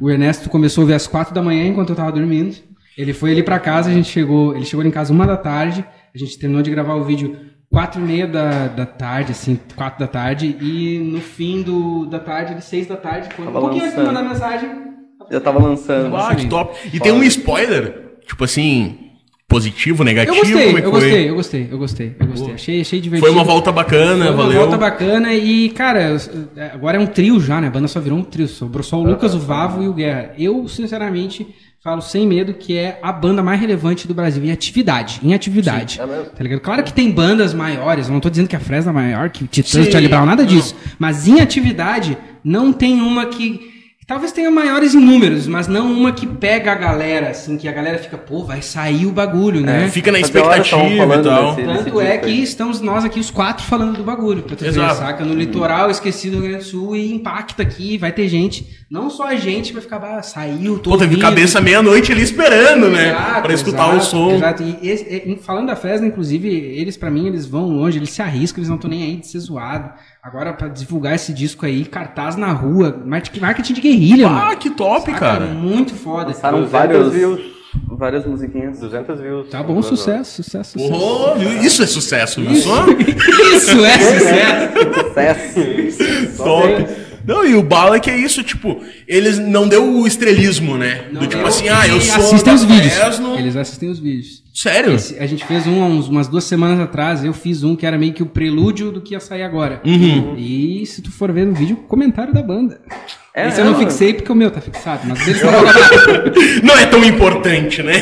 O 0.00 0.08
Ernesto 0.08 0.48
começou 0.48 0.82
a 0.82 0.84
ouvir 0.84 0.94
às 0.94 1.08
quatro 1.08 1.34
da 1.34 1.42
manhã 1.42 1.66
enquanto 1.66 1.90
eu 1.90 1.96
tava 1.96 2.12
dormindo. 2.12 2.54
Ele 2.98 3.12
foi 3.12 3.30
ali 3.30 3.42
pra 3.44 3.60
casa, 3.60 3.88
a 3.90 3.92
gente 3.94 4.08
chegou, 4.10 4.56
ele 4.56 4.64
chegou 4.64 4.84
em 4.84 4.90
casa 4.90 5.12
uma 5.12 5.24
da 5.24 5.36
tarde, 5.36 5.84
a 6.12 6.18
gente 6.18 6.36
terminou 6.36 6.62
de 6.62 6.70
gravar 6.70 6.96
o 6.96 7.04
vídeo 7.04 7.36
quatro 7.70 8.00
e 8.00 8.04
meia 8.04 8.26
da, 8.26 8.66
da 8.66 8.84
tarde, 8.84 9.30
assim, 9.32 9.58
quatro 9.76 10.00
da 10.00 10.06
tarde, 10.08 10.56
e 10.60 10.98
no 10.98 11.20
fim 11.20 11.62
do, 11.62 12.06
da 12.06 12.18
tarde, 12.18 12.54
de 12.56 12.64
seis 12.64 12.86
da 12.88 12.96
tarde, 12.96 13.28
quando, 13.36 13.48
um 13.48 13.52
Tava 13.52 13.60
pouquinho 13.60 13.84
antes 13.84 13.94
de 13.94 14.00
lançando. 14.02 14.16
mandar 14.16 14.28
mensagem, 14.34 14.70
Já 15.30 15.40
tava 15.40 15.62
lançando. 15.62 16.16
Ah, 16.16 16.34
que 16.34 16.46
top. 16.48 16.76
E 16.92 16.98
tem 16.98 17.12
um 17.12 17.22
spoiler, 17.22 18.16
tipo 18.26 18.42
assim, 18.42 18.98
positivo, 19.46 20.02
negativo, 20.02 20.36
eu 20.36 20.42
gostei, 20.44 20.66
como 20.66 20.78
é 20.78 20.80
que 20.80 20.86
eu 20.86 20.90
foi? 20.90 21.00
gostei, 21.00 21.28
eu 21.30 21.34
gostei, 21.34 21.68
eu 21.70 21.78
gostei, 21.78 22.16
eu 22.18 22.26
gostei, 22.26 22.54
achei, 22.54 22.80
achei 22.80 23.00
divertido. 23.00 23.30
Foi 23.32 23.38
uma 23.38 23.44
volta 23.44 23.70
bacana, 23.70 24.24
Foi 24.26 24.34
uma 24.34 24.42
valeu. 24.42 24.58
volta 24.60 24.76
bacana 24.76 25.34
e, 25.34 25.68
cara, 25.70 26.16
agora 26.72 26.96
é 26.96 27.00
um 27.00 27.06
trio 27.06 27.38
já, 27.40 27.60
né? 27.60 27.68
A 27.68 27.70
banda 27.70 27.86
só 27.86 28.00
virou 28.00 28.18
um 28.18 28.24
trio. 28.24 28.48
Sobrou 28.48 28.82
só 28.82 28.98
o 28.98 29.04
Lucas, 29.04 29.34
o 29.34 29.38
Vavo 29.38 29.82
e 29.82 29.88
o 29.88 29.92
Guerra. 29.94 30.32
Eu, 30.38 30.66
sinceramente, 30.68 31.46
falo 31.82 32.00
sem 32.02 32.26
medo 32.26 32.54
que 32.54 32.76
é 32.76 32.98
a 33.02 33.12
banda 33.12 33.42
mais 33.42 33.60
relevante 33.60 34.06
do 34.08 34.14
Brasil 34.14 34.44
em 34.44 34.50
atividade. 34.50 35.20
Em 35.22 35.32
atividade. 35.34 36.00
é 36.00 36.06
mesmo. 36.06 36.24
Tá 36.26 36.42
ligado? 36.42 36.60
Claro 36.60 36.82
que 36.82 36.92
tem 36.92 37.10
bandas 37.10 37.54
maiores, 37.54 38.06
eu 38.08 38.12
não 38.12 38.20
tô 38.20 38.28
dizendo 38.28 38.48
que 38.48 38.56
a 38.56 38.60
Fresno 38.60 38.90
é 38.90 38.94
maior, 38.94 39.30
que 39.30 39.44
o 39.44 39.46
Titãs, 39.46 39.84
Sim. 39.86 39.90
Charlie 39.90 40.08
Brown, 40.08 40.26
nada 40.26 40.44
disso. 40.44 40.74
Mas 40.98 41.26
em 41.28 41.40
atividade, 41.40 42.16
não 42.44 42.72
tem 42.72 43.00
uma 43.00 43.26
que. 43.26 43.76
Talvez 44.06 44.32
tenha 44.32 44.50
maiores 44.50 44.94
em 44.94 45.00
números, 45.00 45.46
mas 45.46 45.68
não 45.68 45.92
uma 45.92 46.12
que 46.12 46.26
pega 46.26 46.72
a 46.72 46.74
galera, 46.74 47.28
assim, 47.28 47.58
que 47.58 47.68
a 47.68 47.72
galera 47.72 47.98
fica, 47.98 48.16
pô, 48.16 48.42
vai 48.42 48.62
sair 48.62 49.04
o 49.04 49.10
bagulho, 49.12 49.60
né? 49.60 49.86
Fica 49.90 50.10
na 50.10 50.18
expectativa 50.18 50.78
e 50.86 51.22
tal. 51.22 51.54
desse- 51.54 51.66
Tanto 51.84 52.00
é 52.00 52.16
que 52.16 52.24
aí. 52.24 52.42
estamos 52.42 52.80
nós 52.80 53.04
aqui, 53.04 53.20
os 53.20 53.30
quatro, 53.30 53.66
falando 53.66 53.98
do 53.98 54.02
bagulho. 54.02 54.44
Pra 54.44 54.56
tu 54.56 54.64
ver, 54.64 54.72
saca? 54.72 55.26
No 55.26 55.34
litoral, 55.34 55.90
esquecido 55.90 56.36
do 56.36 56.40
Rio 56.40 56.48
Grande 56.52 56.64
do 56.64 56.70
Sul 56.70 56.96
e 56.96 57.12
impacta 57.12 57.62
aqui. 57.62 57.98
Vai 57.98 58.10
ter 58.10 58.26
gente, 58.28 58.66
não 58.90 59.10
só 59.10 59.24
a 59.26 59.36
gente 59.36 59.72
vai 59.72 59.82
ficar, 59.82 59.98
ah, 59.98 60.22
saiu, 60.22 60.78
tô 60.78 60.90
Pô, 60.90 60.96
teve 60.98 61.16
cabeça 61.18 61.60
meia-noite 61.60 62.10
ali 62.10 62.22
esperando, 62.22 62.88
né? 62.88 63.10
Exato, 63.10 63.42
pra 63.42 63.52
escutar 63.52 63.86
o 63.88 63.96
exato, 63.96 64.04
som. 64.06 64.30
Exato. 64.32 64.62
E 64.62 64.88
esse- 64.88 65.04
e- 65.04 65.36
falando 65.42 65.66
da 65.66 65.76
Fresno, 65.76 66.06
inclusive, 66.06 66.48
eles, 66.48 66.96
pra 66.96 67.10
mim, 67.10 67.26
eles 67.26 67.44
vão 67.46 67.66
longe, 67.68 67.98
eles 67.98 68.10
se 68.10 68.22
arriscam, 68.22 68.60
eles 68.60 68.68
não 68.68 68.76
estão 68.76 68.88
nem 68.90 69.02
aí 69.02 69.16
de 69.16 69.26
ser 69.26 69.38
zoado. 69.40 69.90
Agora, 70.22 70.52
pra 70.52 70.68
divulgar 70.68 71.14
esse 71.14 71.32
disco 71.32 71.66
aí, 71.66 71.84
cartaz 71.84 72.34
na 72.36 72.50
rua, 72.52 73.02
marketing 73.04 73.40
marketing 73.40 73.72
de 73.74 73.80
guerrilha, 73.80 74.28
mano. 74.28 74.50
Ah, 74.52 74.56
que 74.56 74.70
top, 74.70 75.06
Saca? 75.10 75.18
cara. 75.18 75.46
Muito 75.46 75.94
foda. 75.94 76.32
200 76.32 76.70
vários, 76.70 77.12
views. 77.12 77.40
várias 77.86 78.24
musiquinhas. 78.26 78.80
200 78.80 79.20
views. 79.20 79.48
Tá 79.50 79.62
bom, 79.62 79.82
sucesso, 79.82 80.42
sucesso, 80.42 80.78
sucesso. 80.78 80.94
Oh, 80.94 81.34
viu? 81.38 81.62
isso 81.62 81.82
é 81.82 81.86
sucesso, 81.86 82.40
viu 82.42 82.56
só? 82.56 82.86
Isso 83.58 83.84
é 83.84 83.98
sucesso. 83.98 85.58
Sucesso. 85.98 86.36
Top. 86.42 87.07
Não, 87.28 87.44
e 87.46 87.54
o 87.54 87.62
Bala 87.62 87.96
é 87.96 88.00
que 88.00 88.10
é 88.10 88.16
isso, 88.16 88.42
tipo, 88.42 88.80
eles 89.06 89.38
não 89.38 89.68
deu 89.68 89.84
o 89.98 90.06
estrelismo, 90.06 90.78
né? 90.78 91.04
Do 91.12 91.26
tipo 91.26 91.46
assim, 91.46 91.68
ah, 91.68 91.86
eu 91.86 92.00
sou 92.00 92.14
assistem 92.24 92.54
os 92.54 92.64
vídeos. 92.64 92.94
Fresno. 92.94 93.38
Eles 93.38 93.54
assistem 93.54 93.90
os 93.90 93.98
vídeos. 93.98 94.42
Sério? 94.54 94.94
Esse- 94.94 95.18
a 95.18 95.26
gente 95.26 95.44
fez 95.44 95.66
um 95.66 95.82
há 95.82 95.86
uns- 95.86 96.08
umas 96.08 96.26
duas 96.26 96.44
semanas 96.44 96.80
atrás, 96.80 97.22
eu 97.22 97.34
fiz 97.34 97.62
um 97.62 97.76
que 97.76 97.84
era 97.84 97.98
meio 97.98 98.14
que 98.14 98.22
o 98.22 98.26
prelúdio 98.26 98.90
do 98.90 99.00
que 99.02 99.12
ia 99.12 99.20
sair 99.20 99.42
agora. 99.42 99.82
Uhum. 99.84 100.34
E 100.38 100.84
se 100.86 101.02
tu 101.02 101.10
for 101.12 101.30
ver 101.30 101.44
no 101.44 101.52
vídeo, 101.54 101.76
comentário 101.86 102.32
da 102.32 102.42
banda. 102.42 102.80
É, 103.38 103.48
Esse 103.48 103.60
eu 103.60 103.66
não 103.66 103.74
é, 103.74 103.78
fixei 103.78 104.14
porque 104.14 104.32
o 104.32 104.34
meu 104.34 104.50
tá 104.50 104.60
fixado, 104.60 105.02
mas 105.06 105.20
eles 105.26 105.36
estão 105.36 105.52
Não 106.64 106.76
é 106.76 106.86
tão 106.86 107.04
importante, 107.04 107.84
né? 107.84 107.94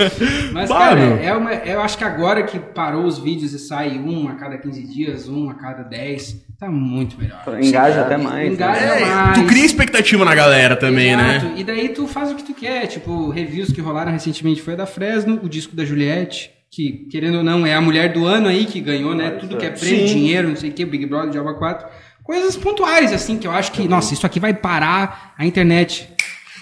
Mas, 0.52 0.70
Bah, 0.70 0.78
cara, 0.78 1.00
é 1.00 1.34
uma, 1.34 1.52
eu 1.52 1.80
acho 1.82 1.98
que 1.98 2.04
agora 2.04 2.42
que 2.44 2.58
parou 2.58 3.04
os 3.04 3.18
vídeos 3.18 3.52
e 3.52 3.58
sai 3.58 3.98
um 3.98 4.28
a 4.28 4.34
cada 4.36 4.56
15 4.56 4.82
dias, 4.86 5.28
um 5.28 5.50
a 5.50 5.54
cada 5.54 5.82
10, 5.82 6.46
tá 6.58 6.70
muito 6.70 7.18
melhor. 7.18 7.42
Engaja 7.60 8.00
até 8.00 8.16
mais. 8.16 8.52
Engaja 8.54 8.80
né? 8.80 9.02
É, 9.02 9.04
mais. 9.04 9.38
tu 9.38 9.44
cria 9.44 9.66
expectativa 9.66 10.24
na 10.24 10.34
galera 10.34 10.74
também, 10.76 11.12
Exato. 11.12 11.44
né? 11.46 11.54
E 11.58 11.64
daí 11.64 11.90
tu 11.90 12.06
faz 12.06 12.32
o 12.32 12.34
que 12.34 12.42
tu 12.42 12.54
quer. 12.54 12.86
Tipo, 12.86 13.28
reviews 13.28 13.70
que 13.72 13.82
rolaram 13.82 14.12
recentemente 14.12 14.62
foi 14.62 14.72
a 14.72 14.76
da 14.78 14.86
Fresno, 14.86 15.40
o 15.42 15.48
disco 15.48 15.76
da 15.76 15.84
Juliette, 15.84 16.50
que, 16.70 17.06
querendo 17.10 17.38
ou 17.38 17.44
não, 17.44 17.66
é 17.66 17.74
a 17.74 17.80
mulher 17.80 18.12
do 18.12 18.24
ano 18.24 18.48
aí 18.48 18.64
que 18.64 18.80
ganhou, 18.80 19.14
né? 19.14 19.30
Tudo 19.32 19.56
que 19.56 19.66
é 19.66 19.70
prêmio, 19.70 20.08
Sim. 20.08 20.14
dinheiro, 20.14 20.48
não 20.48 20.56
sei 20.56 20.70
o 20.70 20.72
que, 20.72 20.84
Big 20.84 21.04
Brother, 21.04 21.32
Java 21.32 21.52
4. 21.54 21.86
Coisas 22.30 22.56
pontuais, 22.56 23.12
assim, 23.12 23.36
que 23.36 23.44
eu 23.44 23.50
acho 23.50 23.72
que, 23.72 23.88
nossa, 23.88 24.14
isso 24.14 24.24
aqui 24.24 24.38
vai 24.38 24.54
parar 24.54 25.34
a 25.36 25.44
internet. 25.44 26.08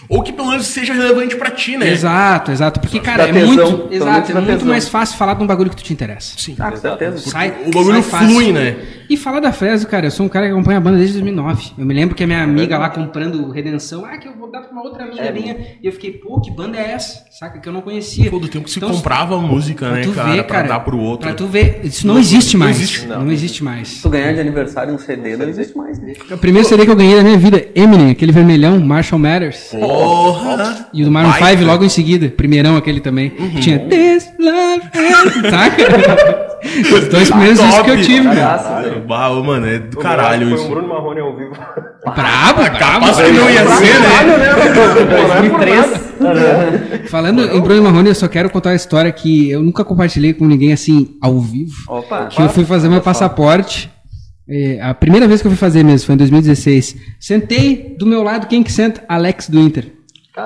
Ou 0.09 0.22
que 0.22 0.32
pelo 0.32 0.49
menos 0.51 0.66
seja 0.66 0.92
relevante 0.92 1.36
pra 1.36 1.51
ti, 1.51 1.76
né? 1.76 1.88
Exato, 1.90 2.51
exato. 2.51 2.80
Porque, 2.80 3.01
cara, 3.01 3.28
é 3.28 3.32
tesão, 3.32 3.46
muito. 3.46 3.94
Exato, 3.94 4.30
é 4.30 4.34
muito 4.34 4.46
tesão. 4.46 4.68
mais 4.68 4.88
fácil 4.88 5.16
falar 5.18 5.34
de 5.34 5.42
um 5.42 5.46
bagulho 5.46 5.70
que 5.70 5.76
tu 5.76 5.82
te 5.82 5.92
interessa. 5.92 6.34
Sim. 6.38 6.55
Ah, 6.59 6.70
com 6.70 6.76
certeza. 6.76 7.18
Sai, 7.18 7.49
O 7.66 7.70
bagulho 7.70 7.94
sai 7.94 8.03
fácil. 8.03 8.28
flui, 8.28 8.53
né? 8.53 8.76
E 9.11 9.16
falar 9.16 9.40
da 9.40 9.53
Fresno, 9.53 9.88
cara, 9.88 10.07
eu 10.07 10.11
sou 10.11 10.26
um 10.26 10.28
cara 10.28 10.46
que 10.46 10.53
acompanha 10.53 10.78
a 10.78 10.80
banda 10.80 10.99
desde 10.99 11.14
2009. 11.14 11.72
Eu 11.78 11.84
me 11.86 11.94
lembro 11.94 12.14
que 12.14 12.22
a 12.24 12.26
minha 12.26 12.42
amiga 12.42 12.76
lá 12.78 12.90
comprando 12.90 13.51
Redenção, 13.51 14.05
ah, 14.05 14.16
que 14.18 14.28
eu 14.28 14.36
vou 14.36 14.51
dar 14.51 14.61
pra 14.61 14.70
uma 14.72 14.82
outra 14.82 15.05
amiga 15.05 15.20
É, 15.22 15.32
minha. 15.32 15.57
E 15.82 15.86
eu 15.86 15.92
fiquei, 15.92 16.12
pô, 16.12 16.40
que 16.40 16.51
banda 16.51 16.76
é 16.76 16.92
essa? 16.92 17.24
Saca? 17.30 17.59
Que 17.59 17.68
eu 17.68 17.72
não 17.72 17.80
conhecia. 17.80 18.30
Todo 18.30 18.46
tempo 18.49 18.64
que 18.66 18.70
se 18.70 18.78
Então, 18.78 18.90
comprava 18.90 19.38
música, 19.40 19.86
pra 19.86 19.94
né, 19.96 20.03
tu 20.03 20.12
cara? 20.12 20.30
ver, 20.32 20.42
pra 20.44 20.57
cara, 20.57 20.68
dar 20.68 20.80
pro 20.80 20.99
outro. 20.99 21.26
Pra 21.26 21.34
tu 21.34 21.46
ver, 21.46 21.80
isso 21.84 22.07
não 22.07 22.18
existe 22.18 22.57
não 22.57 22.66
mais. 22.66 22.76
existe. 22.76 23.07
Não, 23.07 23.30
existe 23.32 23.64
mais. 23.64 23.88
Se 23.88 24.03
tu 24.03 24.11
ganhar 24.11 24.32
de 24.34 24.40
aniversário 24.40 24.92
um 24.94 24.99
CD, 24.99 25.36
não 25.36 25.49
existe 25.49 25.76
mais. 25.76 25.99
né? 25.99 26.12
O 26.30 26.36
primeiro 26.38 26.68
CD 26.68 26.84
que 26.84 26.90
eu 26.90 26.96
ganhei 26.96 27.16
da 27.16 27.22
minha 27.22 27.38
vida, 27.38 27.66
Eminem, 27.74 28.11
aquele 28.11 28.32
vermelhão, 28.32 28.78
Marshall 28.80 29.18
Matters. 29.18 29.70
Porra! 29.89 30.89
E 30.93 31.03
o 31.03 31.05
do 31.07 31.11
Maroon 31.11 31.30
Baita. 31.30 31.59
5 31.59 31.64
logo 31.64 31.84
em 31.84 31.89
seguida, 31.89 32.28
primeirão 32.28 32.76
aquele 32.76 33.01
também. 33.01 33.32
Uhum. 33.39 33.51
que 33.51 33.61
Tinha 33.61 33.78
This 33.78 34.28
Love. 34.39 34.82
Saca? 35.51 36.49
Os 36.93 37.09
dois 37.09 37.30
primeiros 37.30 37.61
discos 37.61 37.82
que 37.82 37.91
eu 37.91 38.03
tive, 38.03 38.24
cara. 38.24 38.59
Cagaço, 38.59 38.82
velho. 38.82 39.01
Bah, 39.07 39.30
mano, 39.30 39.66
é 39.66 39.78
do 39.78 39.97
O 39.99 40.01
caralho 40.01 40.49
isso. 40.49 40.57
Foi 40.57 40.66
um 40.66 40.70
Bruno 40.70 40.89
Marrone 40.89 41.20
ao 41.20 41.36
vivo. 41.36 41.53
Brabo, 41.53 42.62
brabo. 42.62 42.78
Capaz 42.78 43.16
que 43.16 43.30
não 43.30 43.51
ia 43.51 43.66
ser, 43.76 44.01
né? 44.01 44.18
2003. 46.18 47.11
Falando 47.11 47.43
em 47.43 47.61
Bruno 47.61 47.82
Marrone, 47.82 48.09
eu 48.09 48.14
só 48.14 48.26
quero 48.28 48.51
contar 48.51 48.70
uma 48.70 48.76
história 48.76 49.12
que 49.12 49.51
eu 49.51 49.62
nunca 49.62 49.84
compartilhei 49.84 50.34
com 50.34 50.45
ninguém 50.47 50.72
assim, 50.72 51.16
ao 51.22 51.39
vivo. 51.39 51.74
Opa. 51.89 52.26
Que 52.26 52.43
eu 52.43 52.49
fui 52.49 52.64
fazer 52.64 52.89
meu 52.89 53.01
passaporte. 53.01 53.89
É, 54.49 54.80
a 54.80 54.94
primeira 54.94 55.28
vez 55.28 55.42
que 55.42 55.46
eu 55.46 55.51
fui 55.51 55.59
fazer 55.59 55.84
mesmo, 55.84 56.07
foi 56.07 56.14
em 56.14 56.18
2016. 56.18 56.96
Sentei 57.20 57.94
do 57.99 58.07
meu 58.07 58.22
lado, 58.22 58.46
quem 58.46 58.62
que 58.62 58.72
senta? 58.72 59.05
Alex 59.07 59.49
do 59.49 59.61
Inter. 59.61 59.97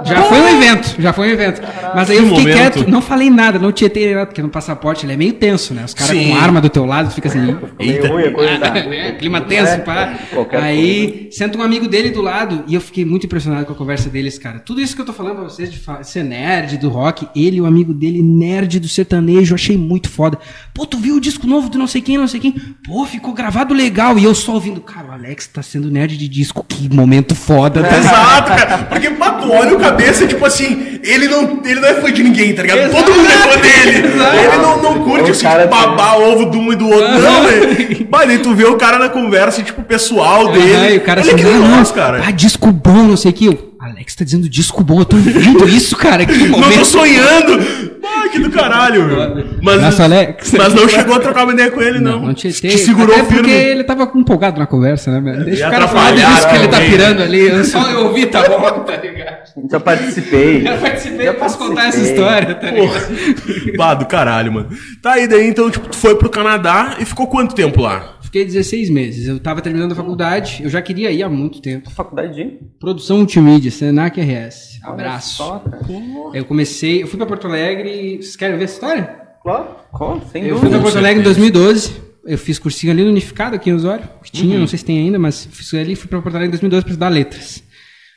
Já 0.05 0.23
foi 0.25 0.41
um 0.41 0.49
evento, 0.49 0.95
já 0.99 1.13
foi 1.13 1.29
um 1.29 1.31
evento. 1.33 1.63
Mas 1.95 2.11
aí 2.11 2.17
eu 2.17 2.23
Que 2.25 2.29
fiquei 2.31 2.43
momento. 2.55 2.57
quieto, 2.75 2.91
não 2.91 3.03
falei 3.03 3.29
nada, 3.31 3.59
não 3.59 3.73
tietei 3.73 4.15
nada, 4.15 4.27
porque 4.27 4.41
no 4.43 4.49
passaporte 4.49 5.05
ele 5.05 5.13
é 5.13 5.17
meio 5.17 5.33
tenso, 5.35 5.75
né? 5.75 5.85
Os 5.85 5.93
caras 5.95 6.17
com 6.17 6.37
arma 6.37 6.61
do 6.61 6.69
teu 6.71 6.85
lado, 6.85 7.11
fica 7.11 7.29
assim. 7.29 7.41
Meio 7.41 7.61
Eita. 7.79 8.09
ruim 8.09 8.25
a 8.25 8.33
coisa. 8.33 8.59
né? 8.59 9.13
Clima 9.19 9.41
tenso, 9.43 9.79
pá. 9.81 10.15
qualquer 10.33 10.63
Aí 10.63 11.29
senta 11.31 11.59
um 11.59 11.63
amigo 11.63 11.89
dele 11.89 12.11
do 12.11 12.23
lado 12.23 12.65
e 12.67 12.75
eu 12.75 12.81
fiquei 12.81 13.05
muito 13.05 13.27
impressionado 13.27 13.67
com 13.67 13.73
a 13.73 13.77
conversa 13.77 14.09
deles, 14.09 14.39
cara. 14.39 14.59
Tudo 14.59 14.81
isso 14.81 14.95
que 14.95 15.01
eu 15.03 15.07
tô 15.07 15.13
falando 15.13 15.35
pra 15.37 15.45
vocês 15.45 15.71
de 15.71 15.81
ser 16.03 16.25
nerd 16.25 16.79
do 16.79 16.89
rock, 16.89 17.29
ele 17.37 17.57
e 17.57 17.61
o 17.61 17.67
amigo 17.67 17.93
dele, 17.93 18.23
nerd 18.23 18.79
do 18.81 18.89
sertanejo, 18.89 19.53
eu 19.53 19.57
achei 19.57 19.77
muito 19.77 20.09
foda. 20.09 20.39
Pô, 20.75 20.87
tu 20.87 20.97
viu 20.99 21.17
o 21.17 21.21
disco 21.21 21.47
novo 21.47 21.69
do 21.69 21.79
não 21.79 21.87
sei 21.87 22.01
quem, 22.01 22.17
não 22.19 22.29
sei 22.29 22.41
quem? 22.41 22.53
Pô, 22.87 23.05
ficou 23.05 23.33
gravado 23.35 23.75
legal. 23.75 24.19
E 24.19 24.25
eu 24.25 24.35
só 24.35 24.55
ouvindo, 24.55 24.81
cara, 24.81 25.09
o 25.09 25.13
Alex 25.13 25.47
tá 25.49 25.63
sendo 25.63 25.91
nerd 25.91 26.17
de 26.17 26.29
disco, 26.29 26.65
que 26.67 26.89
momento 26.95 27.35
foda. 27.35 27.83
Tá? 27.83 27.99
Exato, 27.99 28.49
cara. 28.49 28.79
Porque, 28.85 29.11
pá, 29.11 29.33
tu 29.33 29.51
olha 29.51 29.75
o 29.77 29.79
cabeça, 29.83 30.27
tipo 30.27 30.45
assim, 30.47 30.99
ele 31.03 31.29
não, 31.29 31.61
ele 31.65 31.81
não 31.81 31.89
é 31.89 31.95
fã 31.95 32.13
de 32.13 32.23
ninguém, 32.23 32.55
tá 32.55 32.63
ligado? 32.63 32.79
Exato. 32.79 32.97
Todo 32.97 33.15
mundo 33.17 33.29
é 33.29 33.39
fã 33.39 33.61
dele. 33.61 34.07
Exato. 34.07 34.37
Ele 34.37 34.57
não, 34.63 34.83
não 34.83 35.05
curte, 35.05 35.29
O 35.29 35.33
assim, 35.33 35.43
cara 35.43 35.63
tipo, 35.63 35.75
babar 35.75 36.19
ovo 36.21 36.51
de 36.51 36.57
um 36.57 36.73
e 36.73 36.77
do 36.77 36.89
outro. 36.89 37.09
Não, 37.09 37.43
velho. 37.45 38.07
Mas 38.11 38.31
aí 38.31 38.39
tu 38.39 38.55
vê 38.55 38.65
o 38.65 38.77
cara 38.77 38.99
na 38.99 39.09
conversa, 39.09 39.63
tipo, 39.63 39.83
pessoal 39.83 40.53
dele. 40.53 40.75
Aham, 40.75 40.91
e 40.91 40.97
o 40.99 41.01
cara 41.01 41.21
ele 41.21 41.31
é 41.31 41.35
assim, 41.35 41.43
que 41.45 41.51
nem 41.51 41.55
ah, 41.55 41.69
não, 41.69 41.77
nós, 41.77 41.91
cara. 41.93 42.23
ah, 42.27 42.31
disco 42.31 42.71
bom, 42.71 43.03
não 43.03 43.17
sei 43.17 43.31
o 43.31 43.35
que. 43.35 43.59
Alex 43.81 44.15
tá 44.15 44.25
dizendo 44.25 44.49
disco 44.49 44.85
bom, 44.85 45.01
eu 45.01 45.05
tô 45.05 45.17
vendo 45.17 45.69
isso, 45.69 45.97
cara, 45.97 46.25
que 46.25 46.49
Não 46.49 46.71
tô 46.71 46.85
sonhando. 46.85 47.59
Que 48.33 48.39
do 48.39 48.51
caralho, 48.51 49.05
meu. 49.05 49.45
Mas, 49.63 50.01
Alex. 50.01 50.53
mas 50.57 50.75
não 50.75 50.89
chegou 50.89 51.17
a 51.17 51.21
trocar 51.21 51.45
uma 51.45 51.53
ideia 51.53 51.71
com 51.71 51.81
ele, 51.83 52.01
não. 52.01 52.13
Não, 52.13 52.27
não 52.29 52.35
tinha 52.35 52.53
Te 52.53 52.79
segurou 52.79 53.15
Até 53.15 53.25
porque 53.25 53.43
firme. 53.51 53.53
ele 53.53 53.85
tava 53.85 54.11
empolgado 54.15 54.59
na 54.59 54.67
conversa, 54.67 55.11
né? 55.11 55.21
velho? 55.21 55.45
Deixa 55.45 55.69
o 55.69 55.71
cara 55.71 55.87
falar 55.87 56.13
disso 56.13 56.49
que 56.49 56.55
ele 56.57 56.69
tá 56.69 56.81
pirando 56.81 57.23
ali. 57.23 57.47
Eu 57.49 57.65
só 57.65 57.91
eu 57.91 58.07
ouvi, 58.07 58.27
tá 58.27 58.43
bom, 58.49 58.81
tá 58.81 58.97
ligado? 58.97 59.43
Já 59.71 59.79
participei. 59.79 60.67
Eu 60.67 60.79
participei, 60.79 61.27
Já 61.27 61.33
eu 61.33 61.35
posso 61.35 61.59
contar 61.59 61.89
essa 61.89 61.99
participei. 61.99 62.25
história, 62.25 62.55
tá 62.55 62.71
ligado? 62.71 63.77
Pá, 63.77 63.95
do 63.95 64.07
caralho, 64.07 64.51
mano. 64.53 64.69
Tá 65.03 65.13
aí, 65.13 65.27
daí 65.29 65.47
então, 65.47 65.71
tipo, 65.71 65.89
tu 65.89 65.97
foi 65.97 66.15
pro 66.17 66.31
Canadá 66.31 66.97
e 66.99 67.05
ficou 67.05 67.27
quanto 67.27 67.55
tempo 67.55 67.83
lá? 67.83 68.15
Fiquei 68.33 68.47
16 68.47 68.89
meses. 68.89 69.29
Eu 69.29 69.39
tava 69.39 69.61
terminando 69.61 69.93
a 69.93 69.95
faculdade, 69.95 70.63
eu 70.63 70.71
já 70.71 70.81
queria 70.81 71.11
ir 71.11 71.23
há 71.23 71.29
muito 71.29 71.61
tempo. 71.61 71.91
Faculdade 71.91 72.35
de? 72.35 72.59
Produção 72.81 73.19
multimídia, 73.19 73.71
Senac 73.71 74.19
RS. 74.19 74.81
Abraço. 74.83 75.37
Só, 75.37 75.59
cara. 75.59 75.85
Eu 76.33 76.47
comecei, 76.47 77.03
eu 77.03 77.07
fui 77.07 77.19
pra 77.19 77.27
Porto 77.27 77.47
Alegre. 77.47 78.17
Vocês 78.17 78.35
querem 78.35 78.57
ver 78.57 78.65
essa 78.65 78.73
história? 78.73 79.03
Claro. 79.43 79.77
Qual? 79.93 80.23
Sem 80.33 80.47
Eu 80.47 80.59
fui 80.59 80.71
pra 80.71 80.81
Porto 80.81 80.97
Alegre 80.97 81.21
em 81.21 81.25
2012. 81.25 81.93
Eu 82.25 82.39
fiz 82.39 82.59
cursinho 82.59 82.91
ali 82.91 83.03
no 83.03 83.11
Unificado, 83.11 83.55
aqui 83.55 83.69
em 83.69 83.75
Osório. 83.75 84.09
Que 84.23 84.33
tinha, 84.33 84.59
não 84.59 84.67
sei 84.67 84.79
se 84.79 84.85
tem 84.87 84.99
ainda, 84.99 85.19
mas 85.19 85.47
fiz 85.53 85.75
ali 85.75 85.95
fui 85.95 86.09
pra 86.09 86.23
Porto 86.23 86.35
Alegre 86.35 86.49
em 86.49 86.53
2012 86.53 86.85
pra 86.85 86.91
estudar 86.91 87.11
letras. 87.11 87.63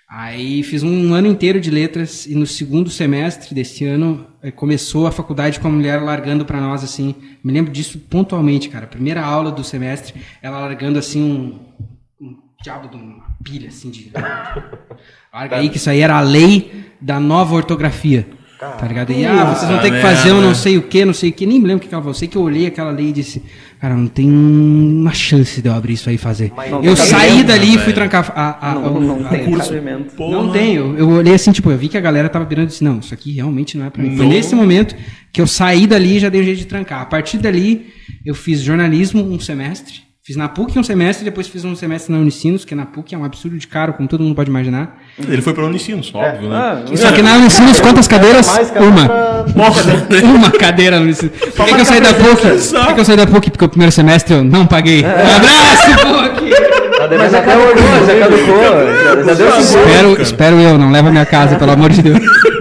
Aí 0.08 0.62
fiz 0.62 0.84
um 0.84 1.14
ano 1.14 1.28
inteiro 1.28 1.60
de 1.60 1.72
letras 1.72 2.28
e 2.28 2.36
no 2.36 2.46
segundo 2.46 2.90
semestre 2.90 3.56
desse 3.56 3.84
ano 3.86 4.28
eh, 4.42 4.52
começou 4.52 5.08
a 5.08 5.12
faculdade 5.12 5.60
com 5.60 5.68
a 5.68 5.72
mulher 5.72 6.02
largando 6.02 6.46
pra 6.46 6.62
nós 6.62 6.84
assim. 6.84 7.16
Me 7.44 7.52
lembro 7.52 7.72
disso 7.72 7.98
pontualmente, 7.98 8.70
cara. 8.70 8.86
Primeira 8.86 9.24
aula 9.24 9.52
do 9.52 9.64
semestre, 9.64 10.14
ela 10.44 10.60
largando 10.60 11.00
assim 11.00 11.24
um, 11.24 11.60
um 12.24 12.38
diabo 12.64 12.88
de 12.88 12.96
uma 12.98 13.26
pilha 13.44 13.70
assim 13.70 13.90
de. 13.90 14.12
Larga 15.34 15.58
aí 15.58 15.70
que 15.70 15.78
isso 15.78 15.90
aí 15.90 16.00
era 16.00 16.18
a 16.18 16.22
lei 16.22 16.86
da 17.02 17.20
nova 17.20 17.56
ortografia. 17.56 18.28
Tá 18.58 18.88
ligado? 18.88 19.12
E 19.12 19.26
ah, 19.26 19.54
vocês 19.54 19.70
vão 19.70 19.82
ter 19.82 19.92
que 19.92 20.02
fazer 20.02 20.32
um 20.32 20.36
merda. 20.36 20.48
não 20.48 20.56
sei 20.56 20.78
o 20.78 20.84
que, 20.84 21.04
não 21.04 21.14
sei 21.14 21.30
o 21.30 21.34
que, 21.34 21.46
nem 21.46 21.60
me 21.60 21.68
lembro 21.68 21.86
o 21.86 21.88
que 21.88 21.94
ela 21.94 22.02
falou. 22.02 22.12
Eu 22.12 22.18
sei 22.18 22.28
que 22.28 22.38
eu 22.38 22.42
olhei 22.42 22.66
aquela 22.66 22.90
lei 22.90 23.08
e 23.08 23.12
disse, 23.12 23.44
cara, 23.86 23.96
não 23.96 24.08
tem 24.08 24.28
uma 24.30 25.14
chance 25.14 25.62
de 25.62 25.68
eu 25.70 25.74
abrir 25.74 25.94
isso 25.94 26.10
aí 26.10 26.16
e 26.16 26.18
fazer. 26.18 26.52
não 26.72 26.84
eu 26.84 26.96
saí 26.96 27.44
dali 27.44 27.76
e 27.76 27.78
fui 27.78 27.94
trancar 27.94 28.32
a, 28.36 28.72
a, 28.72 28.76
Não, 28.76 28.86
a- 28.98 29.00
não 29.00 29.26
a- 29.26 29.30
tem 29.30 29.46
curso. 29.46 29.72
não 30.18 30.52
tem, 30.52 30.74
eu, 30.76 30.98
eu 30.98 31.10
olhei 31.10 31.34
assim, 31.36 31.52
tipo, 31.52 31.70
eu 31.70 31.78
vi 31.78 31.88
que 31.88 31.98
a 31.98 32.02
galera 32.02 32.28
tava 32.28 32.46
virando 32.46 32.66
e 32.66 32.70
disse, 32.70 32.84
não, 32.84 32.98
isso 33.00 33.14
aqui 33.14 33.34
realmente 33.34 33.78
não 33.78 33.86
é 33.86 33.90
pra 33.92 34.02
mim. 34.02 34.18
Foi 34.18 34.26
nesse 34.26 34.56
momento 34.56 34.96
que 35.32 35.40
eu 35.40 35.46
saí 35.46 35.86
dali 35.86 36.18
e 36.18 36.20
já 36.20 36.30
dei 36.30 36.42
um 36.42 36.44
jeito 36.44 36.58
de 36.58 36.66
trancar. 36.66 37.02
A 37.02 37.06
partir 37.06 37.38
dali, 37.38 37.88
eu 38.26 38.34
fiz 38.34 38.60
jornalismo 38.62 39.22
um 39.24 39.40
semestre, 39.40 39.96
fiz 40.24 40.36
na 40.36 40.50
PUC 40.50 40.80
um 40.80 40.84
semestre, 40.84 41.24
depois 41.24 41.48
fiz 41.48 41.64
um 41.64 41.76
semestre 41.76 42.12
na 42.12 42.20
Unicinos, 42.20 42.66
que 42.66 42.74
na 42.74 42.88
PUC 42.88 43.14
é 43.14 43.18
um 43.18 43.24
absurdo 43.24 43.56
de 43.58 43.68
caro, 43.68 43.94
como 43.94 44.08
todo 44.10 44.24
mundo 44.24 44.36
pode 44.36 44.50
imaginar. 44.50 45.00
Ele 45.30 45.42
foi 45.42 45.54
pra 45.54 45.64
Unicinos, 45.64 46.12
óbvio, 46.14 46.50
né? 46.50 46.56
Ah, 46.58 46.82
Só 46.94 47.10
que 47.14 47.22
na 47.22 47.36
Unicinos, 47.38 47.80
quantas 47.80 48.06
cadeiras? 48.06 48.48
Uma. 48.76 49.02
outra- 49.04 49.46
Nossa, 49.56 49.82
Uma 50.28 50.52
cadeira 50.52 50.98
no 50.98 51.04
Unicinos. 51.06 51.32
Por 51.56 51.66
que, 51.66 51.74
que 51.74 51.82
eu 51.82 51.86
saí 51.86 52.02
da 52.02 52.14
PUC? 52.14 52.42
Por 52.74 52.88
que, 52.88 52.94
que 52.96 53.00
eu 53.00 53.06
saí 53.06 53.16
da 53.18 53.26
PUC? 53.26 53.50
Porque 53.52 53.64
o 53.66 53.70
primeiro 53.70 53.94
semestre 53.94 54.34
eu 54.34 54.44
não 54.44 54.68
paguei. 54.68 55.04
Um 55.06 55.08
abraço, 55.08 56.36
PUC! 56.42 56.52
Tá 56.98 57.08
Mas 57.18 57.32
já 57.32 57.42
caducou, 57.42 58.08
já 58.08 58.20
caducou. 58.20 58.64
Já, 59.04 59.24
já 59.24 59.34
deu 59.34 59.62
seguro. 59.62 59.90
Espero, 59.90 60.22
espero 60.22 60.56
eu, 60.60 60.78
não 60.78 60.92
leva 60.92 61.10
minha 61.12 61.26
casa, 61.26 61.56
pelo 61.56 61.72
amor 61.72 61.92
de 61.92 62.02
Deus. 62.02 62.20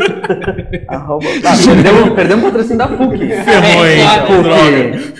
Arroba- 0.88 1.26
Ah, 1.44 1.56
perdemos, 1.64 2.14
perdemos 2.14 2.44
o 2.44 2.46
patrocínio 2.48 2.78
da 2.78 2.88
PUC. 2.88 3.18
ferrou, 3.18 3.86
hein? 3.86 4.02
Droga. 4.42 5.14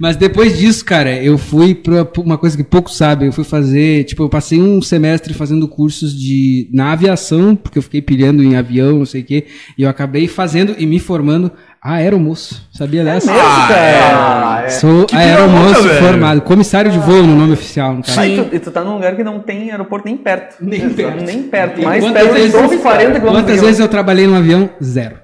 Mas 0.00 0.16
depois 0.16 0.56
disso, 0.58 0.84
cara, 0.84 1.10
eu 1.22 1.36
fui 1.38 1.74
pra 1.74 2.04
pra 2.04 2.22
uma 2.22 2.38
coisa 2.38 2.56
que 2.56 2.62
poucos 2.62 2.96
sabem. 2.96 3.26
Eu 3.28 3.32
fui 3.32 3.44
fazer, 3.44 4.04
tipo, 4.04 4.22
eu 4.22 4.28
passei 4.28 4.60
um 4.60 4.80
semestre 4.82 5.32
fazendo 5.34 5.66
cursos 5.66 6.14
de 6.18 6.68
na 6.72 6.92
aviação, 6.92 7.56
porque 7.56 7.78
eu 7.78 7.82
fiquei 7.82 8.00
pilhando 8.02 8.42
em 8.42 8.54
avião, 8.56 8.98
não 8.98 9.06
sei 9.06 9.22
o 9.22 9.24
quê, 9.24 9.46
e 9.76 9.82
eu 9.82 9.88
acabei 9.88 10.28
fazendo 10.28 10.74
e 10.78 10.86
me 10.86 10.98
formando 10.98 11.50
aeromoço. 11.82 12.66
Sabia 12.72 13.04
dessa? 13.04 13.32
Ah, 13.32 13.68
Ah, 13.70 14.62
é. 14.64 14.68
Sou 14.70 15.06
Que 15.06 15.16
aeromoço 15.16 15.82
velho. 15.82 16.04
formado, 16.06 16.40
comissário 16.42 16.90
de 16.90 16.98
voo 16.98 17.22
no 17.22 17.36
nome 17.36 17.52
oficial, 17.52 17.94
no 17.94 18.02
caso. 18.02 18.18
Ah, 18.20 18.26
e, 18.26 18.36
tu, 18.44 18.54
e 18.56 18.58
tu 18.58 18.70
tá 18.70 18.82
num 18.82 18.94
lugar 18.94 19.14
que 19.16 19.22
não 19.24 19.40
tem 19.40 19.70
aeroporto 19.70 20.06
nem 20.06 20.16
perto. 20.16 20.56
Nem 20.60 20.88
perto. 20.90 21.24
Nem 21.24 21.42
perto. 21.44 21.82
Mais 21.82 22.02
quantas 22.04 22.22
perto 22.22 22.34
de 22.34 22.40
vezes- 22.40 22.52
12, 22.60 22.76
40 22.78 23.04
Quantas 23.12 23.22
quilômetros. 23.22 23.60
vezes 23.60 23.80
eu 23.80 23.88
trabalhei 23.88 24.26
num 24.26 24.36
avião? 24.36 24.68
Zero. 24.82 25.16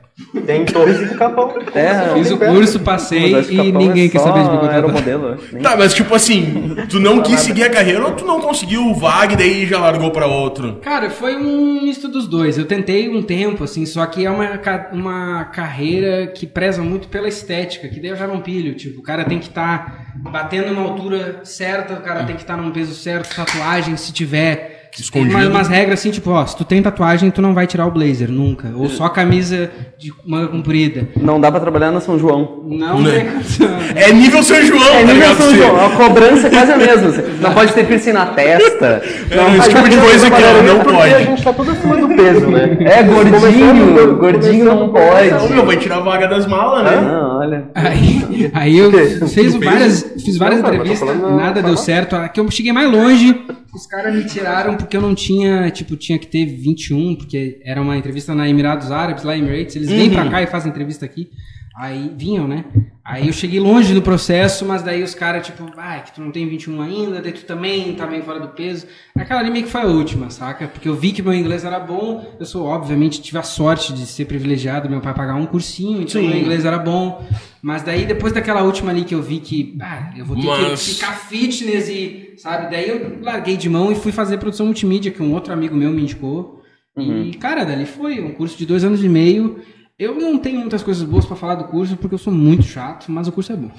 Tem 0.47 0.65
Torres 0.65 1.01
e 1.11 1.15
Capão. 1.17 1.49
Terra. 1.73 2.15
Fiz 2.15 2.31
o 2.31 2.39
curso, 2.39 2.79
passei 2.81 3.35
e 3.37 3.57
Capão 3.57 3.81
ninguém 3.81 4.07
é 4.07 4.09
quer 4.09 4.21
saber 4.21 4.45
de 4.45 4.51
me 4.51 4.59
contratar. 4.59 4.75
aeromodelo. 4.77 5.37
nem- 5.53 5.61
Tá, 5.62 5.77
mas 5.77 5.93
tipo 5.93 6.15
assim, 6.15 6.77
tu 6.89 7.01
não 7.01 7.21
quis 7.21 7.41
seguir 7.41 7.65
a 7.65 7.71
carreira 7.71 8.05
ou 8.05 8.12
tu 8.12 8.25
não 8.25 8.41
conseguiu 8.41 8.87
o 8.87 8.95
vaga 8.95 9.33
e 9.33 9.37
daí 9.37 9.67
já 9.67 9.79
largou 9.81 10.12
pra 10.12 10.27
outro? 10.27 10.77
Cara, 10.83 11.11
foi 11.11 11.35
um 11.37 11.83
misto 11.83 12.07
dos 12.07 12.29
dois. 12.29 12.57
Eu 12.57 12.65
tentei 12.65 13.09
um 13.09 13.23
tempo, 13.23 13.65
assim, 13.65 13.85
só 13.85 14.07
que 14.07 14.25
é 14.25 14.31
uma, 14.31 14.61
uma 14.93 15.45
carreira 15.47 16.29
que 16.29 16.47
preza 16.47 16.81
muito 16.81 17.09
pela 17.09 17.27
estética, 17.27 17.89
que 17.89 17.99
daí 17.99 18.11
eu 18.11 18.17
já 18.17 18.29
não 18.29 18.41
pilho. 18.41 18.75
Tipo, 18.75 19.01
o 19.01 19.03
cara 19.03 19.25
tem 19.25 19.41
que 19.41 19.49
estar 19.49 20.12
batendo 20.17 20.73
numa 20.73 20.83
altura 20.89 21.41
certa, 21.43 21.95
o 21.95 22.01
cara 22.03 22.23
tem 22.23 22.37
que 22.37 22.43
estar 22.43 22.57
num 22.57 22.71
peso 22.71 22.95
certo, 22.95 23.35
tatuagem, 23.35 23.97
se 23.97 24.12
tiver. 24.12 24.74
Escondido. 25.03 25.34
Tem 25.36 25.47
umas, 25.47 25.55
umas 25.57 25.68
regras 25.68 25.99
assim, 26.01 26.11
tipo, 26.11 26.30
ó, 26.30 26.45
se 26.47 26.57
tu 26.57 26.64
tem 26.64 26.80
tatuagem, 26.82 27.30
tu 27.30 27.42
não 27.42 27.53
vai 27.53 27.66
tirar 27.66 27.86
o 27.86 27.90
blazer, 27.90 28.30
nunca. 28.30 28.70
Ou 28.76 28.88
só 28.88 29.05
a 29.07 29.11
camisa 29.11 29.70
de 29.99 30.12
manga 30.26 30.49
comprida. 30.49 31.09
Não 31.16 31.40
dá 31.40 31.51
pra 31.51 31.61
trabalhar 31.61 31.90
na 31.90 32.01
São 32.01 32.18
João. 32.18 32.62
Não 32.64 33.01
Né? 33.01 33.11
tem 33.20 33.26
condição. 33.32 33.68
É 33.97 34.12
nível 34.12 34.42
São 34.42 34.62
João, 34.62 34.82
É 34.82 34.90
tá 34.90 34.99
nível 35.01 35.14
ligado? 35.14 35.36
São 35.36 35.47
Você- 35.51 35.57
João, 35.57 35.86
a 35.86 35.90
cobrança 35.90 36.47
é 36.47 36.51
quase 36.51 36.72
a 36.72 36.76
mesma. 36.76 37.11
Você 37.11 37.22
Não 37.40 37.53
pode 37.55 37.72
ter 37.72 37.86
piercing 37.86 38.12
na 38.12 38.26
testa. 38.26 39.03
É, 39.30 39.57
esse 39.59 39.68
tipo 39.70 39.88
de 39.88 39.97
coisa 39.97 40.30
que 40.30 40.42
ó, 40.42 40.62
não 40.62 40.78
Porque 40.80 40.95
a 40.97 40.99
pode. 40.99 41.24
gente 41.24 41.42
tá 41.42 41.53
tudo 41.53 41.70
acima 41.70 41.97
do 41.97 42.09
peso, 42.09 42.47
né? 42.49 42.76
É, 42.80 43.03
gordinho, 43.03 44.16
gordinho 44.16 44.64
não 44.64 44.80
Não, 44.80 44.88
pode. 44.90 45.53
meu, 45.53 45.64
vai 45.66 45.76
tirar 45.76 45.97
a 45.97 46.01
vaga 46.01 46.28
das 46.28 46.47
malas, 46.47 46.84
né? 46.84 47.01
Não, 47.01 47.38
olha. 47.38 47.64
Aí, 47.74 48.51
aí 48.55 48.78
eu 48.78 48.90
fiz 49.28 49.55
várias, 49.57 50.07
fiz 50.24 50.36
várias 50.36 50.61
Não, 50.62 50.68
tô 50.68 50.74
entrevistas, 50.74 51.20
nada 51.20 51.62
deu 51.62 51.76
certo. 51.76 52.16
A 52.16 52.28
que 52.28 52.40
eu 52.40 52.51
cheguei 52.51 52.72
mais 52.72 52.90
longe, 52.90 53.40
os 53.75 53.87
caras 53.87 54.14
me 54.14 54.25
tiraram 54.25 54.77
porque 54.77 54.97
eu 54.97 55.03
não 55.03 55.14
tinha, 55.14 55.70
tipo, 55.70 55.97
tinha 55.97 56.18
que 56.18 56.27
ter 56.27 56.47
21, 56.47 57.16
porque 57.16 57.61
era 57.64 57.83
uma 57.83 57.97
entrevista 57.97 58.35
na 58.35 58.49
Emirados 58.49 58.91
Árabes, 58.91 59.25
lá 59.25 59.37
em 59.37 59.41
Emirates, 59.41 59.77
eles 59.77 59.89
vêm 59.89 60.11
pra 60.11 60.31
cá 60.31 60.43
e 60.43 60.47
fazem 60.47 60.70
entrevista 60.70 61.05
aqui. 61.05 61.31
Aí 61.77 62.12
vinham, 62.16 62.47
né? 62.47 62.64
Aí 63.05 63.27
eu 63.27 63.33
cheguei 63.33 63.59
longe 63.61 63.93
no 63.93 64.01
processo, 64.01 64.64
mas 64.64 64.83
daí 64.83 65.03
os 65.03 65.14
caras, 65.14 65.45
tipo, 65.45 65.68
ah, 65.77 65.99
que 65.99 66.14
tu 66.14 66.22
não 66.22 66.31
tem 66.31 66.49
21 66.49 66.81
ainda, 66.81 67.20
daí 67.20 67.33
tu 67.33 67.45
também 67.45 67.95
tá 67.95 68.07
meio 68.07 68.22
fora 68.22 68.41
do 68.41 68.49
peso. 68.49 68.87
Aquela 69.14 69.41
ali 69.41 69.51
meio 69.51 69.64
que 69.64 69.70
foi 69.70 69.83
a 69.83 69.87
última, 69.87 70.31
saca? 70.31 70.68
Porque 70.68 70.89
eu 70.89 70.95
vi 70.95 71.12
que 71.12 71.20
meu 71.20 71.35
inglês 71.35 71.64
era 71.64 71.79
bom, 71.81 72.25
eu 72.41 72.47
sou, 72.47 72.64
obviamente, 72.64 73.20
tive 73.20 73.37
a 73.37 73.43
sorte 73.43 73.93
de 73.93 74.07
ser 74.07 74.25
privilegiado, 74.25 74.89
meu 74.89 75.01
pai 75.03 75.12
pagar 75.12 75.35
um 75.35 75.45
cursinho, 75.47 76.01
então 76.01 76.22
Sim. 76.22 76.29
meu 76.29 76.39
inglês 76.39 76.64
era 76.64 76.79
bom. 76.79 77.27
Mas 77.61 77.83
daí, 77.83 78.07
depois 78.07 78.33
daquela 78.33 78.62
última 78.62 78.91
ali 78.91 79.05
que 79.05 79.14
eu 79.14 79.20
vi 79.22 79.41
que, 79.41 79.77
ah, 79.83 80.12
eu 80.16 80.25
vou 80.25 80.37
ter 80.41 80.47
Mas- 80.47 80.87
que 80.87 80.95
ficar 80.95 81.12
fitness 81.12 81.89
e, 81.89 82.35
sabe? 82.39 82.70
Daí 82.70 82.89
eu 82.89 83.18
larguei 83.20 83.57
de 83.57 83.68
mão 83.68 83.91
e 83.93 83.97
fui 83.97 84.12
fazer 84.12 84.39
produção 84.39 84.66
multimídia, 84.66 85.11
que 85.11 85.22
um 85.22 85.33
outro 85.35 85.53
amigo 85.53 85.75
meu 85.77 85.91
me 85.91 86.03
indicou. 86.03 86.62
E, 86.97 87.33
cara, 87.41 87.64
dali 87.64 87.85
foi 87.87 88.20
um 88.22 88.33
curso 88.33 88.57
de 88.57 88.64
dois 88.64 88.85
anos 88.85 89.03
e 89.03 89.09
meio. 89.09 89.59
Eu 89.99 90.14
não 90.16 90.38
tenho 90.38 90.59
muitas 90.59 90.82
coisas 90.82 91.03
boas 91.05 91.24
pra 91.24 91.36
falar 91.36 91.55
do 91.55 91.64
curso, 91.64 91.97
porque 91.97 92.14
eu 92.14 92.18
sou 92.18 92.32
muito 92.32 92.64
chato, 92.64 93.07
mas 93.12 93.28
o 93.28 93.32
curso 93.32 93.53
é 93.53 93.57
bom. 93.57 93.70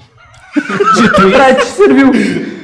Pra 1.30 1.54
te 1.54 1.66
serviu. 1.66 2.10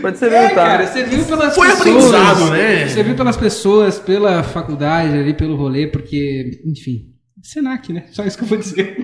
Pra 0.00 0.12
te 0.12 0.18
serviu, 0.18 0.38
É, 0.38 0.48
tá? 0.48 0.54
cara, 0.54 0.86
serviu 0.86 1.24
pelas 1.26 1.54
Foi 1.54 1.68
pessoas. 1.68 1.80
aprendizado, 2.14 2.50
né? 2.50 2.88
Serviu 2.88 3.14
pelas 3.14 3.36
pessoas, 3.36 3.98
pela 3.98 4.42
faculdade 4.42 5.12
ali, 5.18 5.34
pelo 5.34 5.54
rolê, 5.56 5.86
porque, 5.86 6.62
enfim, 6.64 7.10
Senac, 7.42 7.92
né? 7.92 8.04
Só 8.12 8.24
isso 8.24 8.38
que 8.38 8.44
eu 8.44 8.48
vou 8.48 8.56
dizer. 8.56 8.96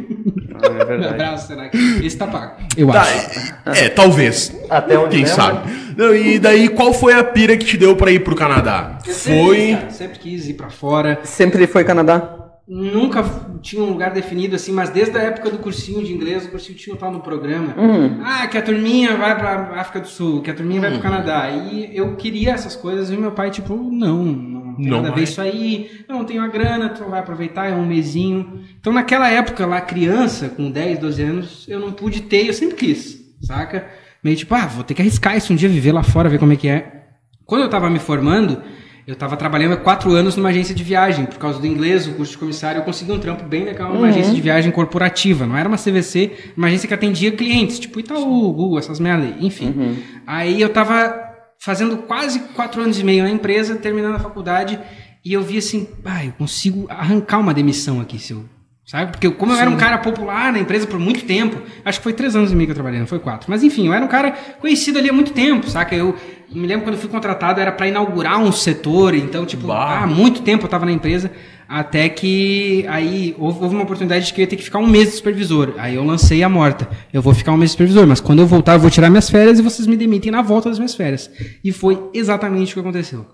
Ah, 0.55 0.67
é 0.67 0.71
Um 0.85 0.87
verdade. 0.87 1.13
abraço, 1.15 1.49
Senac. 1.49 1.77
Esse 2.03 2.17
tá 2.17 2.27
pago. 2.27 2.55
Eu 2.75 2.89
Tá, 2.89 3.03
acho. 3.03 3.55
é, 3.67 3.85
é, 3.85 3.89
talvez. 3.91 4.57
Até 4.71 4.99
onde 4.99 5.17
Quem 5.17 5.27
sabe? 5.27 5.71
Não, 5.95 6.15
e 6.15 6.39
daí, 6.39 6.71
qual 6.71 6.95
foi 6.95 7.13
a 7.13 7.23
pira 7.23 7.55
que 7.59 7.67
te 7.67 7.77
deu 7.77 7.95
pra 7.95 8.11
ir 8.11 8.25
pro 8.25 8.35
Canadá? 8.35 8.99
Eu 9.07 9.13
sempre 9.13 9.35
quis, 9.35 9.45
Foi. 9.45 9.73
cara, 9.75 9.91
sempre 9.91 10.19
quis 10.19 10.49
ir 10.49 10.55
pra 10.55 10.71
fora. 10.71 11.21
Sempre 11.25 11.67
foi 11.67 11.85
Canadá? 11.85 12.48
Nunca 12.69 13.25
tinha 13.63 13.83
um 13.83 13.89
lugar 13.89 14.13
definido 14.13 14.55
assim, 14.55 14.73
mas 14.73 14.91
desde 14.91 15.17
a 15.17 15.23
época 15.23 15.49
do 15.51 15.57
cursinho 15.57 16.05
de 16.05 16.13
inglês, 16.13 16.45
o 16.45 16.51
cursinho 16.51 16.77
tinha 16.77 16.95
tal 16.97 17.11
no 17.11 17.21
programa. 17.21 17.75
Uhum. 17.79 18.21
Ah, 18.23 18.47
que 18.47 18.59
a 18.59 18.63
turminha 18.63 19.17
vai 19.17 19.39
pra 19.39 19.81
África 19.81 20.01
do 20.01 20.07
Sul, 20.07 20.43
que 20.43 20.51
a 20.51 20.55
turminha 20.55 20.83
vai 20.83 20.91
pro 20.91 21.01
Canadá. 21.01 21.49
E 21.49 21.97
eu 21.97 22.15
queria 22.17 22.51
essas 22.51 22.77
coisas 22.77 23.11
e 23.11 23.17
meu 23.17 23.33
pai, 23.33 23.51
tipo, 23.51 23.75
não, 23.75 24.23
não 24.23 24.77
tem 24.77 24.87
Não 24.87 24.99
nada 24.99 25.09
a 25.09 25.15
ver 25.17 25.23
isso 25.23 25.41
aí, 25.41 25.91
eu 26.07 26.15
não 26.15 26.25
tenho 26.25 26.43
a 26.43 26.47
grana, 26.47 26.91
tu 26.91 27.05
vai 27.05 27.21
aproveitar, 27.21 27.71
é 27.71 27.75
um 27.75 27.87
mesinho. 27.87 28.61
Então 28.79 28.93
naquela 28.93 29.31
época 29.31 29.65
lá, 29.65 29.81
criança, 29.81 30.51
com 30.51 30.71
10, 30.71 30.99
12 30.99 31.23
anos, 31.23 31.67
eu 31.69 31.81
não 31.81 31.91
pude 31.91 32.21
ter, 32.21 32.49
eu 32.49 32.53
sempre 32.53 32.77
quis, 32.77 33.19
saca? 33.41 33.89
Meio 34.23 34.37
tipo, 34.37 34.55
ah, 34.55 34.67
vou 34.67 34.85
ter 34.85 34.93
que 34.93 35.01
arriscar 35.01 35.39
isso 35.39 35.55
um 35.55 35.57
dia, 35.57 35.71
viver 35.71 35.93
lá 35.93 36.03
fora, 36.03 36.29
ver 36.29 36.39
como 36.39 36.53
é 36.53 36.57
que 36.57 36.69
é. 36.69 37.07
Quando 37.47 37.63
eu 37.63 37.71
tava 37.71 37.89
me 37.89 37.99
formando, 37.99 38.63
eu 39.09 39.17
tava 39.17 39.39
trabalhando 39.39 39.73
há 39.73 39.77
quatro 39.79 40.13
anos 40.13 40.37
numa 40.37 40.51
agência 40.51 40.75
de 40.75 40.85
viagem. 40.85 41.25
Por 41.25 41.39
causa 41.39 41.59
do 41.59 41.67
inglês, 41.67 42.07
o 42.07 42.13
curso 42.13 42.33
de 42.33 42.37
comissário, 42.37 42.81
eu 42.81 42.85
consegui 42.85 43.11
um 43.11 43.19
trampo 43.19 43.43
bem 43.43 43.65
legal 43.65 43.95
numa 43.95 44.09
agência 44.09 44.35
de 44.35 44.41
viagem 44.43 44.71
corporativa. 44.71 45.47
Não 45.47 45.57
era 45.57 45.67
uma 45.67 45.79
CVC, 45.79 46.53
uma 46.55 46.67
agência 46.67 46.87
que 46.87 46.93
atendia 46.93 47.33
clientes, 47.33 47.79
tipo 47.79 47.99
Itaú, 47.99 48.53
Google, 48.53 48.79
essas 48.79 49.01
merda 49.01 49.25
aí. 49.25 49.37
Enfim. 49.41 49.97
Aí 50.27 50.61
eu 50.61 50.69
tava 50.69 51.19
fazendo 51.59 51.97
quase 51.97 52.39
quatro 52.55 52.83
anos 52.83 53.01
e 53.01 53.03
meio 53.03 53.25
na 53.25 53.31
empresa, 53.31 53.77
terminando 53.77 54.17
a 54.17 54.21
faculdade, 54.21 54.79
e 55.25 55.33
eu 55.33 55.41
vi 55.41 55.57
assim, 55.57 55.89
ah, 56.05 56.27
eu 56.27 56.33
consigo 56.33 56.87
arrancar 56.91 57.39
uma 57.39 57.55
demissão 57.55 58.03
aqui 58.03 58.19
se 58.19 58.35
eu, 58.35 58.45
Sabe? 58.89 59.11
Porque 59.11 59.31
como 59.31 59.53
eu 59.53 59.59
era 59.59 59.69
um 59.69 59.77
cara 59.77 59.99
popular 59.99 60.51
na 60.51 60.59
empresa 60.59 60.87
por 60.87 60.99
muito 60.99 61.27
tempo, 61.27 61.61
acho 61.85 61.99
que 61.99 62.03
foi 62.03 62.15
três 62.15 62.35
anos 62.35 62.53
e 62.53 62.57
meio 62.57 62.69
que 62.69 62.71
eu 62.71 62.75
trabalhei, 62.75 62.99
não 62.99 63.07
foi 63.07 63.19
quatro. 63.19 63.51
Mas 63.51 63.63
enfim, 63.63 63.87
eu 63.87 63.93
era 63.93 64.03
um 64.03 64.09
cara 64.09 64.31
conhecido 64.59 64.99
ali 64.99 65.11
há 65.11 65.13
muito 65.13 65.35
tempo, 65.35 65.69
saca? 65.69 65.95
Eu 65.95 66.17
me 66.51 66.67
lembro 66.67 66.85
quando 66.85 66.95
eu 66.95 67.01
fui 67.01 67.11
contratado, 67.11 67.61
era 67.61 67.71
para 67.71 67.89
inaugurar 67.89 68.39
um 68.39 68.51
setor, 68.51 69.15
então, 69.15 69.45
tipo, 69.45 69.71
há 69.71 70.07
muito 70.07 70.43
tempo 70.43 70.65
eu 70.65 70.69
tava 70.69 70.87
na 70.87 70.93
empresa, 70.93 71.31
até 71.69 72.09
que 72.09 72.87
aí 72.89 73.37
houve, 73.39 73.63
houve 73.63 73.75
uma 73.75 73.85
oportunidade 73.85 74.25
de 74.25 74.33
que 74.33 74.41
eu 74.41 74.45
ia 74.45 74.47
ter 74.47 74.57
que 74.57 74.63
ficar 74.63 74.79
um 74.79 74.87
mês 74.87 75.11
de 75.11 75.17
supervisor. 75.17 75.75
Aí 75.77 75.97
eu 75.97 76.05
lancei 76.05 76.43
a 76.43 76.49
morta. 76.49 76.89
Eu 77.13 77.21
vou 77.21 77.35
ficar 77.35 77.53
um 77.53 77.59
mês 77.59 77.71
de 77.71 77.73
supervisor, 77.73 78.07
mas 78.07 78.21
quando 78.21 78.39
eu 78.39 78.47
voltar, 78.47 78.75
eu 78.75 78.81
vou 78.81 78.89
tirar 78.89 79.11
minhas 79.11 79.29
férias 79.29 79.59
e 79.59 79.63
vocês 79.63 79.87
me 79.87 79.95
demitem 79.95 80.33
na 80.33 80.41
volta 80.41 80.71
das 80.71 80.79
minhas 80.79 80.95
férias. 80.95 81.31
E 81.63 81.71
foi 81.71 82.09
exatamente 82.15 82.73
o 82.73 82.75
que 82.75 82.81
aconteceu. 82.81 83.27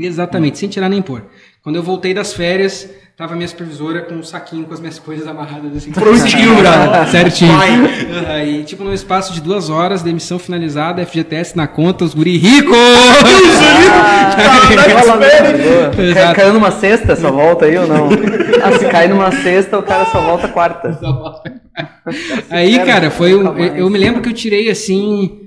Exatamente, 0.00 0.58
sem 0.58 0.68
tirar 0.68 0.88
nem 0.88 1.00
pôr. 1.00 1.22
Quando 1.62 1.76
eu 1.76 1.82
voltei 1.82 2.12
das 2.12 2.32
férias, 2.32 2.88
tava 3.16 3.32
a 3.32 3.36
minha 3.36 3.48
supervisora 3.48 4.02
com 4.02 4.14
um 4.14 4.22
saquinho 4.22 4.64
com 4.66 4.74
as 4.74 4.80
minhas 4.80 4.98
coisas 5.00 5.26
amarradas 5.26 5.76
assim. 5.76 5.92
Prontinho, 5.92 6.54
brother. 6.58 7.08
Certinho. 7.08 7.52
Aí, 8.28 8.64
tipo, 8.64 8.82
no 8.82 8.92
espaço 8.92 9.32
de 9.32 9.40
duas 9.40 9.70
horas, 9.70 10.02
demissão 10.02 10.38
finalizada, 10.38 11.04
FGTS 11.06 11.56
na 11.56 11.66
conta, 11.66 12.04
os 12.04 12.14
guri 12.14 12.36
rico! 12.56 12.70
Boa. 12.72 12.86
Cai- 15.94 16.06
Exato. 16.08 16.34
Caiu 16.34 16.52
numa 16.52 16.70
sexta, 16.70 17.16
só 17.16 17.30
volta 17.30 17.64
aí 17.64 17.76
ou 17.76 17.86
não? 17.86 18.08
Ah, 18.62 18.78
se 18.78 18.84
cai 18.86 19.08
numa 19.08 19.30
sexta, 19.32 19.78
o 19.78 19.82
cara 19.82 20.04
só 20.06 20.20
volta 20.20 20.48
quarta. 20.48 20.98
Aí, 22.50 22.78
cara, 22.84 23.10
foi. 23.10 23.34
mais. 23.42 23.78
eu 23.78 23.88
me 23.90 23.98
lembro 23.98 24.22
que 24.22 24.28
eu 24.28 24.32
tirei 24.34 24.70
assim. 24.70 25.40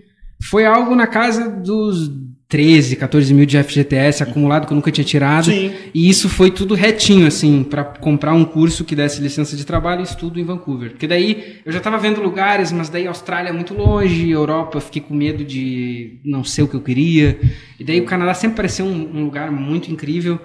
Foi 0.50 0.66
algo 0.66 0.96
na 0.96 1.08
casa 1.08 1.50
dos 1.50 2.10
13, 2.50 2.96
14 2.96 3.32
mil 3.32 3.46
de 3.46 3.62
FGTS 3.62 4.24
acumulado 4.24 4.66
que 4.66 4.74
eu 4.74 4.76
nunca 4.76 4.92
tinha 4.92 5.06
tirado. 5.06 5.46
Sim. 5.46 5.72
E 5.94 6.10
isso 6.10 6.28
foi 6.28 6.50
tudo 6.50 6.74
retinho, 6.74 7.28
assim, 7.28 7.64
pra 7.64 7.84
comprar 7.84 8.34
um 8.34 8.44
curso 8.44 8.84
que 8.84 8.96
desse 8.96 9.22
licença 9.22 9.56
de 9.56 9.64
trabalho 9.64 10.02
e 10.02 10.04
estudo 10.04 10.40
em 10.40 10.44
Vancouver. 10.44 10.90
Porque 10.90 11.06
daí 11.08 11.60
eu 11.64 11.72
já 11.72 11.80
tava 11.80 12.00
vendo 12.00 12.20
lugares, 12.20 12.72
mas 12.72 12.90
daí 12.90 13.06
Austrália 13.06 13.50
é 13.50 13.54
muito 13.54 13.76
longe, 13.76 14.32
Europa 14.32 14.78
eu 14.78 14.82
fiquei 14.82 15.00
com 15.00 15.14
medo 15.14 15.46
de 15.46 16.20
não 16.26 16.44
ser 16.44 16.64
o 16.64 16.68
que 16.68 16.76
eu 16.76 16.82
queria. 16.82 17.40
E 17.80 17.84
daí 17.84 18.02
o 18.02 18.06
Canadá 18.06 18.34
sempre 18.34 18.58
pareceu 18.58 18.84
um, 18.84 19.20
um 19.20 19.26
lugar 19.26 19.52
muito 19.52 19.92
incrível. 19.92 20.42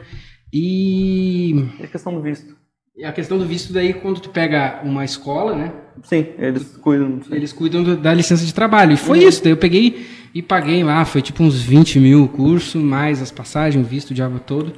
E 0.52 1.64
É 1.80 1.86
questão 1.86 2.14
do 2.14 2.20
visto. 2.20 2.54
A 3.02 3.12
questão 3.12 3.38
do 3.38 3.44
visto 3.46 3.72
daí, 3.72 3.92
quando 3.94 4.20
tu 4.20 4.30
pega 4.30 4.80
uma 4.84 5.04
escola, 5.04 5.56
né? 5.56 5.72
Sim, 6.02 6.26
eles 6.38 6.76
cuidam. 6.80 7.20
Eles 7.30 7.52
cuidam 7.52 7.82
do- 7.82 7.96
da 7.96 8.12
licença 8.14 8.44
de 8.44 8.54
trabalho. 8.54 8.92
E 8.92 8.96
foi 8.96 9.24
isso. 9.24 9.42
Daí 9.42 9.52
eu 9.52 9.56
peguei 9.56 10.06
e 10.34 10.40
paguei 10.42 10.82
lá. 10.84 11.04
Foi 11.04 11.20
tipo 11.22 11.42
uns 11.42 11.60
20 11.60 11.98
mil 11.98 12.22
o 12.24 12.28
curso, 12.28 12.78
mais 12.78 13.20
as 13.22 13.30
passagens, 13.32 13.84
o 13.84 13.88
visto, 13.88 14.10
o 14.10 14.14
diabo 14.14 14.38
todo. 14.38 14.74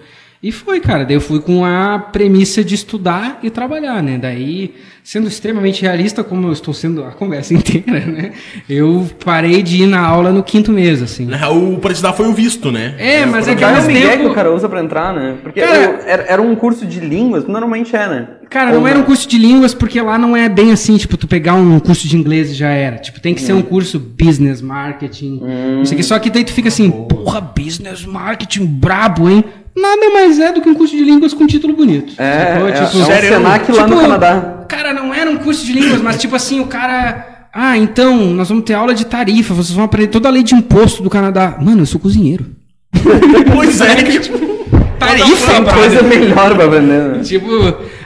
E 0.46 0.52
foi, 0.52 0.78
cara. 0.80 1.04
Daí 1.04 1.16
eu 1.16 1.20
fui 1.20 1.40
com 1.40 1.64
a 1.64 1.98
premissa 1.98 2.62
de 2.62 2.74
estudar 2.74 3.40
e 3.42 3.50
trabalhar, 3.50 4.02
né? 4.02 4.16
Daí, 4.16 4.74
sendo 5.02 5.26
extremamente 5.26 5.82
realista, 5.82 6.22
como 6.22 6.46
eu 6.46 6.52
estou 6.52 6.72
sendo 6.72 7.02
a 7.04 7.10
conversa 7.10 7.52
inteira, 7.54 8.00
né? 8.06 8.32
Eu 8.68 9.08
parei 9.24 9.60
de 9.62 9.82
ir 9.82 9.86
na 9.86 10.00
aula 10.00 10.30
no 10.32 10.42
quinto 10.44 10.70
mês, 10.70 11.02
assim. 11.02 11.26
Na 11.26 11.36
real, 11.36 11.56
o 11.58 11.78
pra 11.78 11.90
estudar 11.90 12.12
foi 12.12 12.28
o 12.28 12.32
visto, 12.32 12.70
né? 12.70 12.94
É, 12.98 13.26
mas 13.26 13.48
é 13.48 13.54
que 13.54 13.60
Qual 13.62 13.70
ao 13.74 13.76
é 13.76 13.80
mesmo 13.86 14.00
que 14.00 14.16
tempo... 14.18 14.28
o 14.30 14.34
cara 14.34 14.52
usa 14.54 14.68
pra 14.68 14.80
entrar, 14.82 15.12
né? 15.12 15.34
Porque 15.42 15.60
Cara- 15.60 15.76
eu- 15.76 15.98
era, 16.06 16.22
era 16.28 16.42
um 16.42 16.54
curso 16.54 16.86
de 16.86 17.00
línguas, 17.00 17.44
normalmente 17.46 17.96
é, 17.96 18.08
né? 18.08 18.28
Cara, 18.48 18.72
Ou 18.72 18.80
não 18.80 18.86
era 18.86 18.96
um 18.98 19.02
curso 19.02 19.28
de 19.28 19.38
línguas, 19.38 19.74
porque 19.74 20.00
lá 20.00 20.16
não 20.16 20.36
é 20.36 20.48
bem 20.48 20.70
assim, 20.70 20.96
tipo, 20.96 21.16
tu 21.16 21.26
pegar 21.26 21.54
um 21.54 21.80
curso 21.80 22.06
de 22.06 22.16
inglês 22.16 22.50
e 22.52 22.54
já 22.54 22.68
era. 22.68 22.98
Tipo, 22.98 23.20
tem 23.20 23.34
que 23.34 23.40
ser 23.42 23.52
um 23.54 23.62
curso 23.62 23.98
business 23.98 24.62
marketing. 24.62 25.40
Não 25.78 25.84
sei 25.84 25.96
o 25.96 25.98
que. 25.98 26.04
Só 26.04 26.16
que 26.20 26.30
daí 26.30 26.44
tu 26.44 26.52
fica 26.52 26.68
assim, 26.68 26.88
porra, 26.88 27.40
business 27.40 28.04
marketing 28.06 28.64
brabo, 28.66 29.28
hein? 29.28 29.42
Nada 29.76 30.10
mais 30.10 30.38
é 30.38 30.52
do 30.52 30.60
que 30.62 30.68
um 30.68 30.74
curso 30.74 30.96
de 30.96 31.04
línguas 31.04 31.34
com 31.34 31.46
título 31.46 31.74
bonito. 31.76 32.14
É, 32.16 32.54
sacou? 32.54 32.68
é, 32.68 32.72
Tipo, 32.72 32.98
é 32.98 33.02
um 33.02 33.04
sério? 33.06 33.28
Senac 33.28 33.72
lá 33.72 33.82
no 33.82 33.88
Tipo, 33.88 34.00
Canadá. 34.00 34.64
Cara, 34.68 34.92
não 34.94 35.12
era 35.14 35.30
um 35.30 35.36
curso 35.36 35.64
de 35.66 35.72
línguas, 35.72 36.00
mas 36.00 36.16
tipo 36.18 36.34
assim, 36.34 36.60
o 36.60 36.66
cara. 36.66 37.48
Ah, 37.52 37.76
então, 37.76 38.16
nós 38.34 38.48
vamos 38.48 38.64
ter 38.64 38.74
aula 38.74 38.94
de 38.94 39.06
tarifa, 39.06 39.54
vocês 39.54 39.74
vão 39.74 39.84
aprender 39.84 40.08
toda 40.08 40.28
a 40.28 40.32
lei 40.32 40.42
de 40.42 40.54
imposto 40.54 41.02
do 41.02 41.10
Canadá. 41.10 41.56
Mano, 41.60 41.82
eu 41.82 41.86
sou 41.86 42.00
cozinheiro. 42.00 42.46
Pois 43.54 43.80
é, 43.80 43.96
tipo. 44.18 44.38
Tarifa, 44.98 45.52
Tem 45.52 45.62
brother. 45.62 45.74
coisa 45.74 46.02
melhor 46.02 46.54
pra 46.54 46.64
aprender, 46.64 47.08
né? 47.16 47.18
Tipo, 47.22 47.50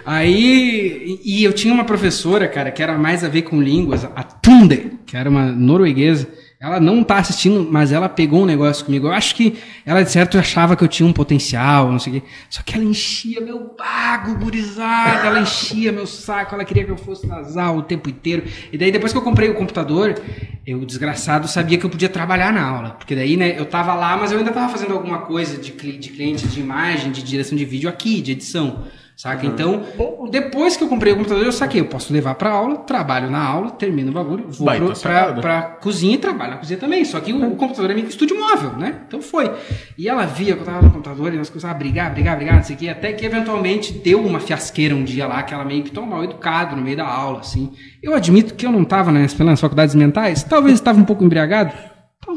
aí. 0.05 1.19
E 1.25 1.45
eu 1.45 1.53
tinha 1.53 1.73
uma 1.73 1.85
professora, 1.85 2.49
cara, 2.49 2.71
que 2.71 2.83
era 2.83 2.99
mais 2.99 3.23
a 3.25 3.29
ver 3.29 3.43
com 3.43 3.61
línguas, 3.63 4.05
a 4.05 4.23
Tunde, 4.23 4.93
que 5.07 5.17
era 5.17 5.29
uma 5.31 5.47
norueguesa. 5.47 6.27
Ela 6.63 6.79
não 6.79 7.03
tá 7.03 7.17
assistindo, 7.17 7.67
mas 7.73 7.91
ela 7.91 8.07
pegou 8.07 8.43
um 8.43 8.45
negócio 8.45 8.85
comigo. 8.85 9.07
Eu 9.07 9.13
acho 9.13 9.35
que 9.35 9.59
ela, 9.87 10.03
de 10.03 10.11
certo, 10.11 10.37
achava 10.37 10.77
que 10.77 10.85
eu 10.85 10.89
tinha 10.89 11.09
um 11.09 11.13
potencial, 11.13 11.91
não 11.91 11.99
sei 11.99 12.19
o 12.19 12.21
quê. 12.21 12.27
Só 12.51 12.61
que 12.63 12.75
ela 12.75 12.85
enchia 12.85 13.41
meu 13.41 13.75
bago, 13.79 14.35
gurizada. 14.35 15.27
Ela 15.27 15.41
enchia 15.41 15.91
meu 15.91 16.07
saco. 16.07 16.55
Ela 16.55 16.63
queria 16.67 16.85
que 16.85 16.91
eu 16.91 16.99
fosse 16.99 17.27
nas 17.27 17.57
aulas 17.57 17.83
o 17.83 17.87
tempo 17.87 18.11
inteiro. 18.11 18.45
E 18.71 18.77
daí, 18.77 18.93
depois 18.93 19.11
que 19.11 19.17
eu 19.17 19.23
comprei 19.23 19.49
o 19.49 19.55
computador, 19.55 20.21
eu, 20.67 20.85
desgraçado, 20.85 21.49
sabia 21.49 21.79
que 21.79 21.87
eu 21.87 21.91
podia 21.91 22.11
trabalhar 22.11 22.53
na 22.53 22.63
aula. 22.63 22.91
Porque 22.91 23.17
daí, 23.17 23.39
né, 23.39 23.59
eu 23.59 23.65
tava 23.65 23.95
lá, 23.95 24.19
mas 24.19 24.31
eu 24.31 24.37
ainda 24.37 24.53
tava 24.53 24.71
fazendo 24.71 24.93
alguma 24.93 25.21
coisa 25.23 25.57
de, 25.57 25.73
de 25.73 26.11
cliente, 26.11 26.47
de 26.47 26.61
imagem, 26.61 27.11
de 27.11 27.23
direção 27.23 27.57
de 27.57 27.65
vídeo 27.65 27.89
aqui, 27.89 28.21
de 28.21 28.33
edição. 28.33 28.85
Saca? 29.21 29.45
Então, 29.45 29.83
depois 30.31 30.79
que 30.79 30.83
eu 30.83 30.89
comprei 30.89 31.13
o 31.13 31.17
computador, 31.17 31.45
eu 31.45 31.53
saquei. 31.53 31.79
Eu 31.79 31.85
posso 31.85 32.11
levar 32.11 32.37
pra 32.37 32.49
aula, 32.53 32.79
trabalho 32.79 33.31
na 33.31 33.45
aula, 33.45 33.71
termino 33.71 34.09
o 34.11 34.15
bagulho, 34.15 34.47
vou 34.49 34.65
Baita 34.65 34.87
pro, 34.87 34.99
pra, 34.99 35.33
pra 35.35 35.63
cozinha 35.63 36.15
e 36.15 36.19
trabalho 36.19 36.53
na 36.53 36.57
cozinha 36.57 36.79
também. 36.79 37.05
Só 37.05 37.21
que 37.21 37.31
o, 37.31 37.53
o 37.53 37.55
computador 37.55 37.91
é 37.91 37.93
meio 37.93 38.07
que 38.07 38.13
estúdio 38.13 38.41
móvel, 38.41 38.73
né? 38.79 39.03
Então 39.07 39.21
foi. 39.21 39.55
E 39.99 40.09
ela 40.09 40.25
via 40.25 40.55
que 40.55 40.63
eu 40.63 40.65
tava 40.65 40.81
no 40.81 40.91
computador 40.91 41.35
e 41.35 41.37
nós 41.37 41.51
começávamos 41.51 41.79
a 41.79 41.85
brigar, 41.85 42.11
brigar, 42.15 42.35
brigar, 42.35 42.57
não 42.57 42.63
sei 42.63 42.77
o 42.77 42.79
quê. 42.79 42.89
Até 42.89 43.13
que 43.13 43.27
eventualmente 43.27 43.93
deu 43.93 44.25
uma 44.25 44.41
fiasqueira 44.41 44.97
um 44.97 45.05
dia 45.05 45.27
lá, 45.27 45.43
que 45.43 45.53
ela 45.53 45.67
meio 45.67 45.83
que 45.83 45.91
tomou 45.91 46.09
mal 46.09 46.25
educado 46.25 46.75
no 46.75 46.81
meio 46.81 46.97
da 46.97 47.07
aula, 47.07 47.41
assim. 47.41 47.75
Eu 48.03 48.15
admito 48.15 48.55
que 48.55 48.65
eu 48.65 48.73
não 48.73 48.87
tava 48.87 49.13
nas, 49.13 49.37
nas 49.37 49.61
faculdades 49.61 49.95
mentais, 49.95 50.43
talvez 50.43 50.77
estava 50.77 50.99
um 50.99 51.05
pouco 51.05 51.23
embriagado. 51.23 51.75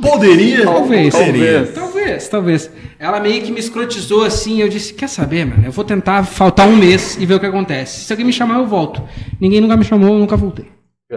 Poderia? 0.02 0.64
Talvez. 0.64 1.14
Poderia. 1.14 1.72
Talvez, 1.74 2.28
talvez. 2.28 2.72
Ela 3.00 3.20
meio 3.20 3.42
que 3.42 3.52
me 3.52 3.60
escrotizou 3.60 4.24
assim, 4.24 4.62
eu 4.62 4.70
disse, 4.70 4.94
quer 4.94 5.08
saber, 5.08 5.46
mano? 5.46 5.66
Eu 5.66 5.72
vou 5.72 5.84
tentar 5.84 6.24
faltar 6.24 6.68
um 6.68 6.76
mês 6.76 7.18
e 7.20 7.26
ver 7.26 7.36
o 7.36 7.40
que 7.40 7.46
acontece. 7.46 8.06
Se 8.06 8.14
alguém 8.14 8.26
me 8.26 8.34
chamar, 8.34 8.60
eu 8.60 8.68
volto. 8.68 9.02
Ninguém 9.40 9.62
nunca 9.62 9.78
me 9.78 9.84
chamou, 9.84 10.14
eu 10.14 10.20
nunca 10.20 10.36
voltei. 10.36 10.66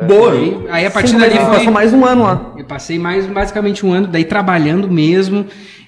Boa. 0.06 0.32
Aí, 0.32 0.66
aí 0.68 0.86
a 0.86 0.90
partir 0.90 1.10
Sim, 1.10 1.18
dali 1.18 1.36
foi... 1.36 1.44
Passou 1.44 1.72
mais 1.72 1.92
um 1.92 2.04
ano 2.04 2.22
lá. 2.22 2.54
Eu 2.56 2.64
passei 2.64 2.98
mais 2.98 3.26
basicamente 3.26 3.86
um 3.86 3.92
ano 3.92 4.06
daí 4.08 4.24
trabalhando 4.24 4.90
mesmo 4.90 5.46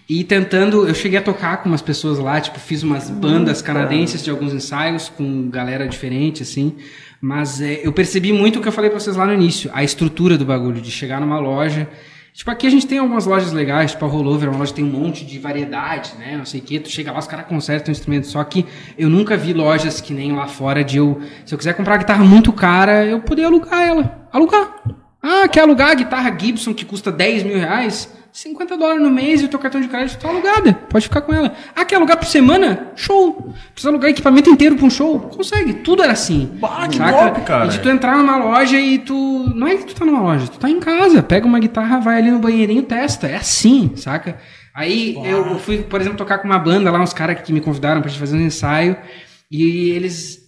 e 0.08 0.24
tentando. 0.24 0.86
Eu 0.86 0.94
cheguei 0.94 1.18
a 1.18 1.22
tocar 1.22 1.62
com 1.62 1.68
umas 1.68 1.82
pessoas 1.82 2.18
lá, 2.18 2.40
tipo, 2.40 2.58
fiz 2.58 2.82
umas 2.82 3.10
bandas 3.10 3.60
canadenses 3.60 4.24
de 4.24 4.30
alguns 4.30 4.54
ensaios 4.54 5.08
com 5.08 5.50
galera 5.50 5.86
diferente, 5.86 6.42
assim. 6.42 6.76
Mas 7.20 7.60
é, 7.60 7.80
eu 7.82 7.92
percebi 7.92 8.32
muito 8.32 8.58
o 8.58 8.62
que 8.62 8.68
eu 8.68 8.72
falei 8.72 8.88
pra 8.88 8.98
vocês 8.98 9.16
lá 9.16 9.26
no 9.26 9.34
início, 9.34 9.70
a 9.74 9.82
estrutura 9.82 10.38
do 10.38 10.44
bagulho, 10.44 10.80
de 10.80 10.90
chegar 10.90 11.20
numa 11.20 11.38
loja. 11.38 11.88
Tipo, 12.38 12.52
aqui 12.52 12.68
a 12.68 12.70
gente 12.70 12.86
tem 12.86 12.98
algumas 12.98 13.26
lojas 13.26 13.52
legais, 13.52 13.90
tipo 13.90 14.04
a 14.04 14.08
Rollover, 14.08 14.48
uma 14.48 14.60
loja 14.60 14.72
tem 14.72 14.84
um 14.84 14.88
monte 14.88 15.26
de 15.26 15.40
variedade, 15.40 16.12
né? 16.16 16.36
Não 16.36 16.44
sei 16.44 16.60
o 16.60 16.62
que, 16.62 16.78
tu 16.78 16.88
chega 16.88 17.10
lá, 17.10 17.18
os 17.18 17.26
caras 17.26 17.46
consertam 17.46 17.88
o 17.88 17.90
instrumento. 17.90 18.28
Só 18.28 18.44
que 18.44 18.64
eu 18.96 19.10
nunca 19.10 19.36
vi 19.36 19.52
lojas 19.52 20.00
que 20.00 20.14
nem 20.14 20.30
lá 20.30 20.46
fora 20.46 20.84
de 20.84 20.98
eu. 20.98 21.20
Se 21.44 21.52
eu 21.52 21.58
quiser 21.58 21.74
comprar 21.74 21.94
uma 21.94 21.98
guitarra 21.98 22.22
muito 22.22 22.52
cara, 22.52 23.04
eu 23.04 23.20
poder 23.20 23.42
alugar 23.42 23.82
ela. 23.82 24.28
Alugar. 24.32 24.72
Ah, 25.20 25.48
quer 25.48 25.62
alugar 25.62 25.90
a 25.90 25.94
guitarra 25.94 26.38
Gibson 26.38 26.72
que 26.72 26.84
custa 26.84 27.10
10 27.10 27.42
mil 27.42 27.58
reais? 27.58 28.08
50 28.40 28.76
dólares 28.76 29.02
no 29.02 29.10
mês 29.10 29.42
e 29.42 29.46
o 29.46 29.48
teu 29.48 29.58
cartão 29.58 29.80
de 29.80 29.88
crédito 29.88 30.20
tá 30.20 30.28
alugada. 30.28 30.72
Pode 30.72 31.06
ficar 31.06 31.22
com 31.22 31.34
ela. 31.34 31.52
Ah, 31.74 31.84
quer 31.84 31.96
alugar 31.96 32.16
por 32.16 32.26
semana? 32.26 32.92
Show. 32.94 33.52
Precisa 33.72 33.90
alugar 33.90 34.10
equipamento 34.10 34.48
inteiro 34.48 34.76
pra 34.76 34.86
um 34.86 34.90
show? 34.90 35.18
Consegue. 35.18 35.72
Tudo 35.74 36.04
era 36.04 36.12
assim. 36.12 36.48
Bah, 36.54 36.86
que 36.86 36.98
cara. 36.98 37.66
E 37.66 37.70
de 37.70 37.80
tu 37.80 37.88
entrar 37.88 38.16
numa 38.16 38.36
loja 38.36 38.78
e 38.78 39.00
tu. 39.00 39.52
Não 39.56 39.66
é 39.66 39.74
que 39.74 39.86
tu 39.86 39.94
tá 39.96 40.04
numa 40.04 40.20
loja, 40.20 40.46
tu 40.46 40.56
tá 40.56 40.70
em 40.70 40.78
casa. 40.78 41.20
Pega 41.20 41.48
uma 41.48 41.58
guitarra, 41.58 41.98
vai 41.98 42.18
ali 42.18 42.30
no 42.30 42.38
banheirinho, 42.38 42.84
testa. 42.84 43.26
É 43.26 43.34
assim, 43.34 43.90
saca? 43.96 44.38
Aí 44.72 45.16
eu 45.24 45.58
fui, 45.58 45.78
por 45.78 46.00
exemplo, 46.00 46.16
tocar 46.16 46.38
com 46.38 46.46
uma 46.46 46.60
banda 46.60 46.92
lá, 46.92 47.00
uns 47.00 47.12
caras 47.12 47.40
que 47.42 47.52
me 47.52 47.60
convidaram 47.60 48.00
pra 48.00 48.08
gente 48.08 48.20
fazer 48.20 48.36
um 48.36 48.42
ensaio. 48.42 48.96
E 49.50 49.90
eles. 49.90 50.47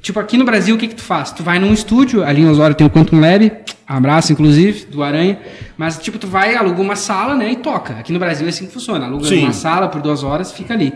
Tipo, 0.00 0.20
aqui 0.20 0.36
no 0.36 0.44
Brasil, 0.44 0.76
o 0.76 0.78
que 0.78 0.86
que 0.86 0.94
tu 0.94 1.02
faz? 1.02 1.32
Tu 1.32 1.42
vai 1.42 1.58
num 1.58 1.72
estúdio, 1.72 2.22
ali 2.22 2.42
em 2.42 2.48
Osório 2.48 2.76
tem 2.76 2.86
o 2.86 2.90
Quantum 2.90 3.18
Lab, 3.18 3.50
abraço, 3.86 4.32
inclusive, 4.32 4.86
do 4.86 5.02
Aranha. 5.02 5.40
Mas, 5.76 5.98
tipo, 5.98 6.16
tu 6.16 6.28
vai, 6.28 6.54
aluga 6.54 6.80
uma 6.80 6.94
sala, 6.94 7.34
né, 7.34 7.50
e 7.50 7.56
toca. 7.56 7.94
Aqui 7.94 8.12
no 8.12 8.20
Brasil 8.20 8.46
é 8.46 8.50
assim 8.50 8.66
que 8.66 8.72
funciona. 8.72 9.06
Aluga 9.06 9.26
Sim. 9.26 9.42
uma 9.42 9.52
sala 9.52 9.88
por 9.88 10.00
duas 10.00 10.22
horas, 10.22 10.52
fica 10.52 10.74
ali. 10.74 10.92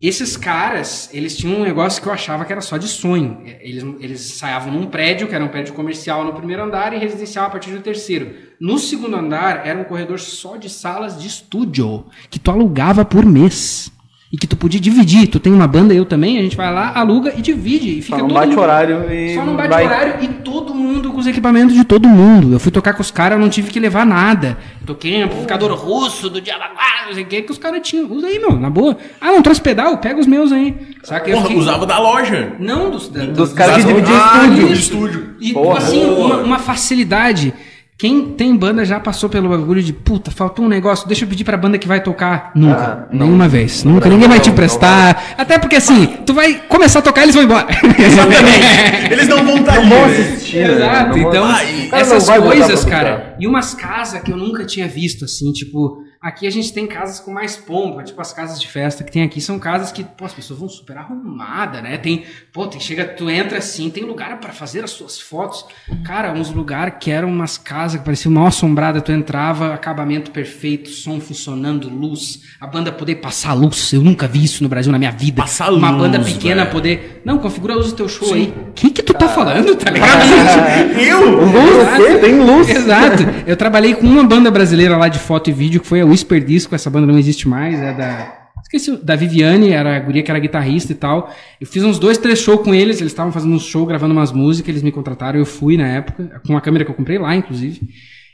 Esses 0.00 0.36
caras, 0.36 1.10
eles 1.12 1.36
tinham 1.36 1.60
um 1.60 1.64
negócio 1.64 2.00
que 2.00 2.08
eu 2.08 2.12
achava 2.12 2.44
que 2.44 2.52
era 2.52 2.62
só 2.62 2.78
de 2.78 2.88
sonho. 2.88 3.42
Eles, 3.60 3.84
eles 4.00 4.30
ensaiavam 4.30 4.72
num 4.72 4.86
prédio, 4.86 5.28
que 5.28 5.34
era 5.34 5.44
um 5.44 5.48
prédio 5.48 5.74
comercial 5.74 6.24
no 6.24 6.32
primeiro 6.32 6.62
andar 6.62 6.94
e 6.94 6.98
residencial 6.98 7.46
a 7.46 7.50
partir 7.50 7.72
do 7.72 7.80
terceiro. 7.80 8.30
No 8.58 8.78
segundo 8.78 9.16
andar, 9.16 9.66
era 9.66 9.78
um 9.78 9.84
corredor 9.84 10.18
só 10.18 10.56
de 10.56 10.70
salas 10.70 11.20
de 11.20 11.26
estúdio, 11.26 12.06
que 12.30 12.38
tu 12.38 12.50
alugava 12.50 13.04
por 13.04 13.26
mês. 13.26 13.92
E 14.32 14.36
que 14.36 14.46
tu 14.46 14.56
podia 14.56 14.78
dividir. 14.80 15.26
Tu 15.26 15.40
tem 15.40 15.52
uma 15.52 15.66
banda, 15.66 15.92
eu 15.92 16.04
também, 16.04 16.38
a 16.38 16.42
gente 16.42 16.56
vai 16.56 16.72
lá, 16.72 16.92
aluga 16.94 17.34
e 17.36 17.42
divide. 17.42 17.98
E 17.98 18.00
fica 18.02 18.16
Só 18.16 18.22
não 18.22 18.28
todo 18.28 18.34
bate 18.38 18.50
mundo- 18.50 18.60
horário 18.60 19.12
e 19.12 19.34
Só 19.34 19.44
não 19.44 19.56
bate 19.56 19.68
vai. 19.70 19.84
horário 19.84 20.14
e 20.22 20.28
todo 20.28 20.72
mundo 20.72 21.10
com 21.10 21.18
os 21.18 21.26
equipamentos 21.26 21.74
de 21.74 21.82
todo 21.82 22.08
mundo. 22.08 22.52
Eu 22.52 22.60
fui 22.60 22.70
tocar 22.70 22.92
com 22.94 23.02
os 23.02 23.10
caras, 23.10 23.36
eu 23.36 23.42
não 23.42 23.48
tive 23.50 23.72
que 23.72 23.80
levar 23.80 24.06
nada. 24.06 24.56
Toquei 24.86 25.20
amplificador 25.20 25.72
russo 25.74 26.30
do 26.30 26.40
Diabaguá, 26.40 27.06
não 27.08 27.12
sei 27.14 27.24
o 27.24 27.26
que, 27.26 27.42
que 27.42 27.50
os 27.50 27.58
caras 27.58 27.80
tinham. 27.82 28.08
Usa 28.08 28.28
aí, 28.28 28.38
meu, 28.38 28.52
na 28.56 28.70
boa. 28.70 28.96
Ah, 29.20 29.32
não 29.32 29.42
trouxe 29.42 29.60
pedal? 29.60 29.98
Pega 29.98 30.20
os 30.20 30.28
meus 30.28 30.52
aí. 30.52 30.76
Saca? 31.02 31.28
Eu 31.28 31.34
Porra, 31.34 31.48
fiquei- 31.48 31.60
usava 31.62 31.84
da 31.84 31.98
loja. 31.98 32.52
Não, 32.60 32.88
dos, 32.88 33.08
da- 33.08 33.24
Dos 33.24 33.36
dos- 33.36 33.52
caras 33.52 33.78
que 33.78 33.82
dividiam 33.84 34.16
Ah, 34.16 34.44
estúdio. 34.46 34.66
de 34.68 34.72
estúdio. 34.74 35.34
E, 35.40 35.52
Porra. 35.52 35.78
assim, 35.78 36.04
uma, 36.04 36.36
uma 36.36 36.58
facilidade. 36.60 37.52
Quem 38.00 38.30
tem 38.32 38.56
banda 38.56 38.82
já 38.82 38.98
passou 38.98 39.28
pelo 39.28 39.50
bagulho 39.50 39.82
de 39.82 39.92
puta, 39.92 40.30
faltou 40.30 40.64
um 40.64 40.68
negócio, 40.68 41.06
deixa 41.06 41.26
eu 41.26 41.28
pedir 41.28 41.44
pra 41.44 41.54
banda 41.58 41.76
que 41.76 41.86
vai 41.86 42.02
tocar. 42.02 42.50
Nunca. 42.54 42.80
Ah, 42.82 43.08
não. 43.12 43.26
nenhuma 43.26 43.46
vez. 43.46 43.84
Nunca. 43.84 44.08
Ninguém 44.08 44.26
vai 44.26 44.40
te 44.40 44.46
não, 44.46 44.54
emprestar. 44.54 45.34
Até 45.36 45.58
porque 45.58 45.76
assim, 45.76 46.06
tu 46.24 46.32
vai 46.32 46.62
começar 46.66 47.00
a 47.00 47.02
tocar 47.02 47.24
eles 47.24 47.34
vão 47.34 47.44
embora. 47.44 47.66
Exatamente. 47.98 49.10
Eles 49.12 49.28
não 49.28 49.44
vão 49.44 49.58
estar 49.58 49.74
ali. 49.74 49.88
Vão 49.88 50.06
né? 50.06 50.16
assistir? 50.16 50.70
Exato, 50.70 51.10
Não 51.10 51.18
então 51.18 51.46
cara 51.90 52.00
essas 52.00 52.28
não 52.28 52.42
coisas, 52.42 52.84
cara, 52.86 53.36
e 53.38 53.46
umas 53.46 53.74
casas 53.74 54.22
que 54.22 54.32
eu 54.32 54.36
nunca 54.36 54.64
tinha 54.64 54.88
visto, 54.88 55.26
assim, 55.26 55.52
tipo, 55.52 56.02
aqui 56.22 56.46
a 56.46 56.50
gente 56.50 56.72
tem 56.72 56.86
casas 56.86 57.18
com 57.18 57.32
mais 57.32 57.56
pompa, 57.56 58.02
tipo 58.02 58.20
as 58.20 58.32
casas 58.32 58.60
de 58.60 58.68
festa 58.68 59.02
que 59.02 59.10
tem 59.10 59.22
aqui 59.22 59.40
são 59.40 59.58
casas 59.58 59.90
que, 59.90 60.04
pô, 60.04 60.26
as 60.26 60.34
pessoas 60.34 60.58
vão 60.60 60.68
super 60.68 60.98
arrumadas, 60.98 61.82
né? 61.82 61.96
Tem, 61.96 62.24
pô, 62.52 62.66
tem, 62.66 62.78
chega, 62.78 63.04
tu 63.06 63.30
entra 63.30 63.58
assim, 63.58 63.88
tem 63.88 64.04
lugar 64.04 64.38
pra 64.38 64.52
fazer 64.52 64.84
as 64.84 64.90
suas 64.90 65.18
fotos. 65.18 65.64
Cara, 66.04 66.32
uns 66.32 66.50
lugares 66.50 66.94
que 67.00 67.10
eram 67.10 67.28
umas 67.28 67.56
casas 67.56 67.98
que 67.98 68.04
pareciam 68.04 68.32
mal 68.32 68.46
assombrada, 68.48 69.00
tu 69.00 69.12
entrava, 69.12 69.72
acabamento 69.72 70.30
perfeito, 70.30 70.90
som 70.90 71.20
funcionando, 71.20 71.88
luz, 71.88 72.42
a 72.60 72.66
banda 72.66 72.92
poder 72.92 73.16
passar 73.16 73.54
luz, 73.54 73.92
eu 73.92 74.02
nunca 74.02 74.28
vi 74.28 74.44
isso 74.44 74.62
no 74.62 74.68
Brasil 74.68 74.92
na 74.92 74.98
minha 74.98 75.10
vida. 75.12 75.40
Passar 75.40 75.72
Uma 75.72 75.90
luz, 75.90 76.02
banda 76.02 76.20
pequena 76.20 76.62
velho. 76.62 76.72
poder, 76.72 77.22
não, 77.24 77.38
configura 77.38 77.72
a 77.72 77.76
luz 77.76 77.88
do 77.88 77.96
teu 77.96 78.08
show 78.08 78.34
aí. 78.34 78.52
O 78.68 78.72
que 78.72 78.90
que 78.90 79.02
tu 79.02 79.14
tá 79.14 79.28
falando, 79.28 79.74
tá 79.74 79.90
ligado? 79.90 80.20
Eu? 81.00 81.46
Luz, 81.46 81.88
o 81.88 81.96
quê? 81.96 82.18
Tem 82.18 82.38
luz. 82.38 82.68
Exato. 82.68 83.22
Eu 83.46 83.56
trabalhei 83.56 83.94
com 83.94 84.06
uma 84.06 84.24
banda 84.24 84.50
brasileira 84.50 84.96
lá 84.96 85.08
de 85.08 85.18
foto 85.18 85.48
e 85.48 85.52
vídeo, 85.52 85.80
que 85.80 85.86
foi 85.86 86.00
a 86.00 86.09
Whisper 86.10 86.44
Disco. 86.44 86.74
Essa 86.74 86.90
banda 86.90 87.06
não 87.06 87.18
existe 87.18 87.48
mais, 87.48 87.78
é 87.78 87.92
da. 87.92 88.40
Esqueci, 88.62 88.96
da 89.02 89.16
Viviane, 89.16 89.70
era 89.70 89.96
a 89.96 90.00
guria 90.00 90.22
que 90.22 90.30
era 90.30 90.38
guitarrista 90.38 90.92
e 90.92 90.94
tal. 90.94 91.34
Eu 91.60 91.66
fiz 91.66 91.82
uns 91.82 91.98
dois, 91.98 92.18
três 92.18 92.38
shows 92.38 92.60
com 92.60 92.74
eles, 92.74 93.00
eles 93.00 93.12
estavam 93.12 93.32
fazendo 93.32 93.54
um 93.54 93.58
show, 93.58 93.84
gravando 93.86 94.12
umas 94.12 94.30
músicas, 94.30 94.68
eles 94.68 94.82
me 94.82 94.92
contrataram, 94.92 95.38
eu 95.38 95.46
fui 95.46 95.76
na 95.76 95.88
época, 95.88 96.40
com 96.46 96.52
uma 96.52 96.60
câmera 96.60 96.84
que 96.84 96.90
eu 96.90 96.94
comprei 96.94 97.18
lá, 97.18 97.34
inclusive. 97.34 97.80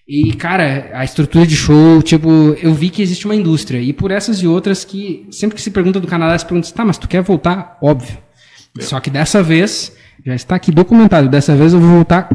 E, 0.07 0.33
cara, 0.35 0.91
a 0.93 1.05
estrutura 1.05 1.47
de 1.47 1.57
show, 1.57 2.03
tipo, 2.03 2.29
eu 2.63 2.75
vi 2.75 2.91
que 2.91 3.03
existe 3.03 3.25
uma 3.25 3.35
indústria. 3.35 3.81
E 3.81 3.93
por 3.93 4.11
essas 4.11 4.43
e 4.43 4.47
outras 4.47 4.85
que, 4.85 5.27
sempre 5.31 5.57
que 5.57 5.63
se 5.63 5.71
pergunta 5.71 5.99
do 5.99 6.07
Canadá, 6.07 6.37
se 6.39 6.45
pergunta, 6.45 6.71
tá, 6.73 6.85
mas 6.85 6.99
tu 6.99 7.09
quer 7.09 7.23
voltar? 7.23 7.79
Óbvio. 7.81 8.17
Só 8.81 9.01
que 9.01 9.11
dessa 9.11 9.43
vez, 9.43 9.97
já 10.25 10.35
está 10.35 10.55
aqui 10.55 10.71
documentado, 10.71 11.29
dessa 11.29 11.57
vez 11.57 11.73
eu 11.73 11.81
vou 11.81 11.89
voltar 11.89 12.29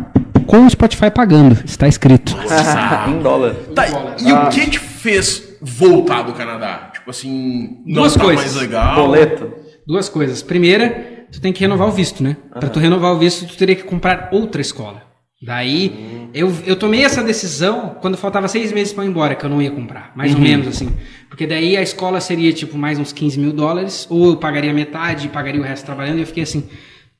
com 0.52 0.66
o 0.66 0.70
Spotify 0.70 1.10
pagando. 1.10 1.58
Está 1.64 1.88
escrito. 1.88 2.36
em 3.08 3.24
dólar. 3.24 3.56
Tá, 3.74 3.86
e 4.20 4.34
o 4.34 4.49
que 4.49 4.70
te 4.70 4.80
fez 4.80 5.58
voltar 5.62 6.24
do 6.24 6.34
Canadá? 6.34 6.89
Tipo 6.93 7.10
assim, 7.10 7.78
não 7.86 8.02
Duas 8.02 8.16
tá 8.16 8.20
coisas. 8.20 8.43
mais 8.43 8.56
legal. 8.58 8.95
Boleto. 8.95 9.54
Duas 9.88 10.10
coisas. 10.10 10.41
Primeira, 10.41 11.26
tu 11.32 11.39
tem 11.39 11.54
que 11.54 11.62
renovar 11.62 11.88
o 11.88 11.91
visto, 11.91 12.22
né? 12.22 12.36
Pra 12.60 12.68
tu 12.68 12.80
renovar 12.80 13.14
o 13.14 13.18
visto, 13.18 13.47
tu 13.47 13.56
teria 13.56 13.78
que 13.78 13.84
comprar 13.84 14.28
outra 14.34 14.60
escola. 14.60 15.04
Daí, 15.41 16.30
eu, 16.34 16.54
eu 16.66 16.76
tomei 16.76 17.04
essa 17.04 17.24
decisão 17.24 17.95
quando 18.02 18.18
faltava 18.18 18.47
seis 18.49 18.74
meses 18.74 18.91
pra 18.91 19.06
eu 19.06 19.08
ir 19.08 19.10
embora, 19.10 19.36
que 19.36 19.45
eu 19.45 19.49
não 19.49 19.62
ia 19.62 19.72
comprar. 19.72 20.12
Mais 20.16 20.36
ou 20.36 20.41
menos, 20.41 20.68
assim. 20.68 20.91
Porque 21.30 21.47
daí 21.47 21.78
a 21.78 21.82
escola 21.82 22.20
seria, 22.20 22.52
tipo, 22.52 22.78
mais 22.78 22.99
uns 22.99 23.14
15 23.14 23.39
mil 23.39 23.54
dólares, 23.54 24.06
ou 24.10 24.32
eu 24.32 24.38
pagaria 24.38 24.74
metade 24.74 25.28
e 25.28 25.30
pagaria 25.30 25.62
o 25.62 25.64
resto 25.64 25.86
trabalhando, 25.86 26.18
e 26.18 26.22
eu 26.22 26.28
fiquei 26.28 26.43
assim, 26.43 26.70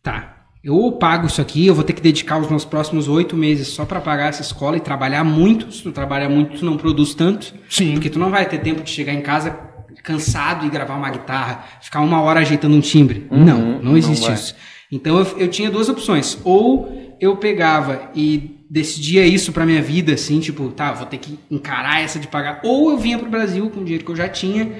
tá, 0.04 0.41
eu 0.64 0.92
pago 0.92 1.26
isso 1.26 1.42
aqui, 1.42 1.66
eu 1.66 1.74
vou 1.74 1.84
ter 1.84 1.94
que 1.94 2.02
dedicar 2.02 2.38
os 2.38 2.48
meus 2.48 2.64
próximos 2.64 3.08
oito 3.08 3.36
meses 3.36 3.68
só 3.70 3.84
pra 3.84 4.00
pagar 4.00 4.30
essa 4.30 4.42
escola 4.42 4.78
e 4.78 4.80
trabalhar 4.80 5.24
muito. 5.24 5.72
Se 5.72 5.82
tu 5.82 5.92
trabalha 5.92 6.30
muito, 6.30 6.60
tu 6.60 6.66
não 6.66 6.78
produz 6.78 7.16
tanto. 7.16 7.54
Sim. 7.68 7.94
Porque 7.94 8.10
tu 8.10 8.20
não 8.20 8.30
vai 8.30 8.48
ter 8.48 8.60
tempo 8.60 8.84
de 8.84 8.90
chegar 8.92 9.14
em 9.14 9.22
casa 9.22 9.58
cansado 10.04 10.66
e 10.66 10.70
gravar 10.70 10.96
uma 10.96 11.10
guitarra, 11.10 11.64
ficar 11.82 12.02
uma 12.02 12.22
hora 12.22 12.40
ajeitando 12.40 12.76
um 12.76 12.82
timbre. 12.82 13.28
não, 13.32 13.82
não 13.82 13.98
existe 13.98 14.26
vai. 14.26 14.34
isso. 14.34 14.56
Então 14.92 15.18
eu, 15.18 15.40
eu 15.40 15.48
tinha 15.48 15.72
duas 15.72 15.90
opções. 15.90 16.38
Ou 16.44 17.16
eu 17.20 17.38
pegava 17.38 18.12
e 18.16 18.58
decidia 18.70 19.26
isso 19.26 19.52
pra 19.52 19.66
minha 19.66 19.82
vida, 19.82 20.14
assim, 20.14 20.40
tipo, 20.40 20.70
tá, 20.70 20.92
vou 20.92 21.06
ter 21.06 21.18
que 21.18 21.38
encarar 21.50 22.02
essa 22.02 22.20
de 22.20 22.28
pagar. 22.28 22.62
Ou 22.64 22.92
eu 22.92 22.98
vinha 22.98 23.18
pro 23.18 23.30
Brasil 23.30 23.70
com 23.70 23.80
o 23.80 23.84
dinheiro 23.84 24.06
que 24.06 24.12
eu 24.12 24.16
já 24.16 24.30
tinha 24.30 24.72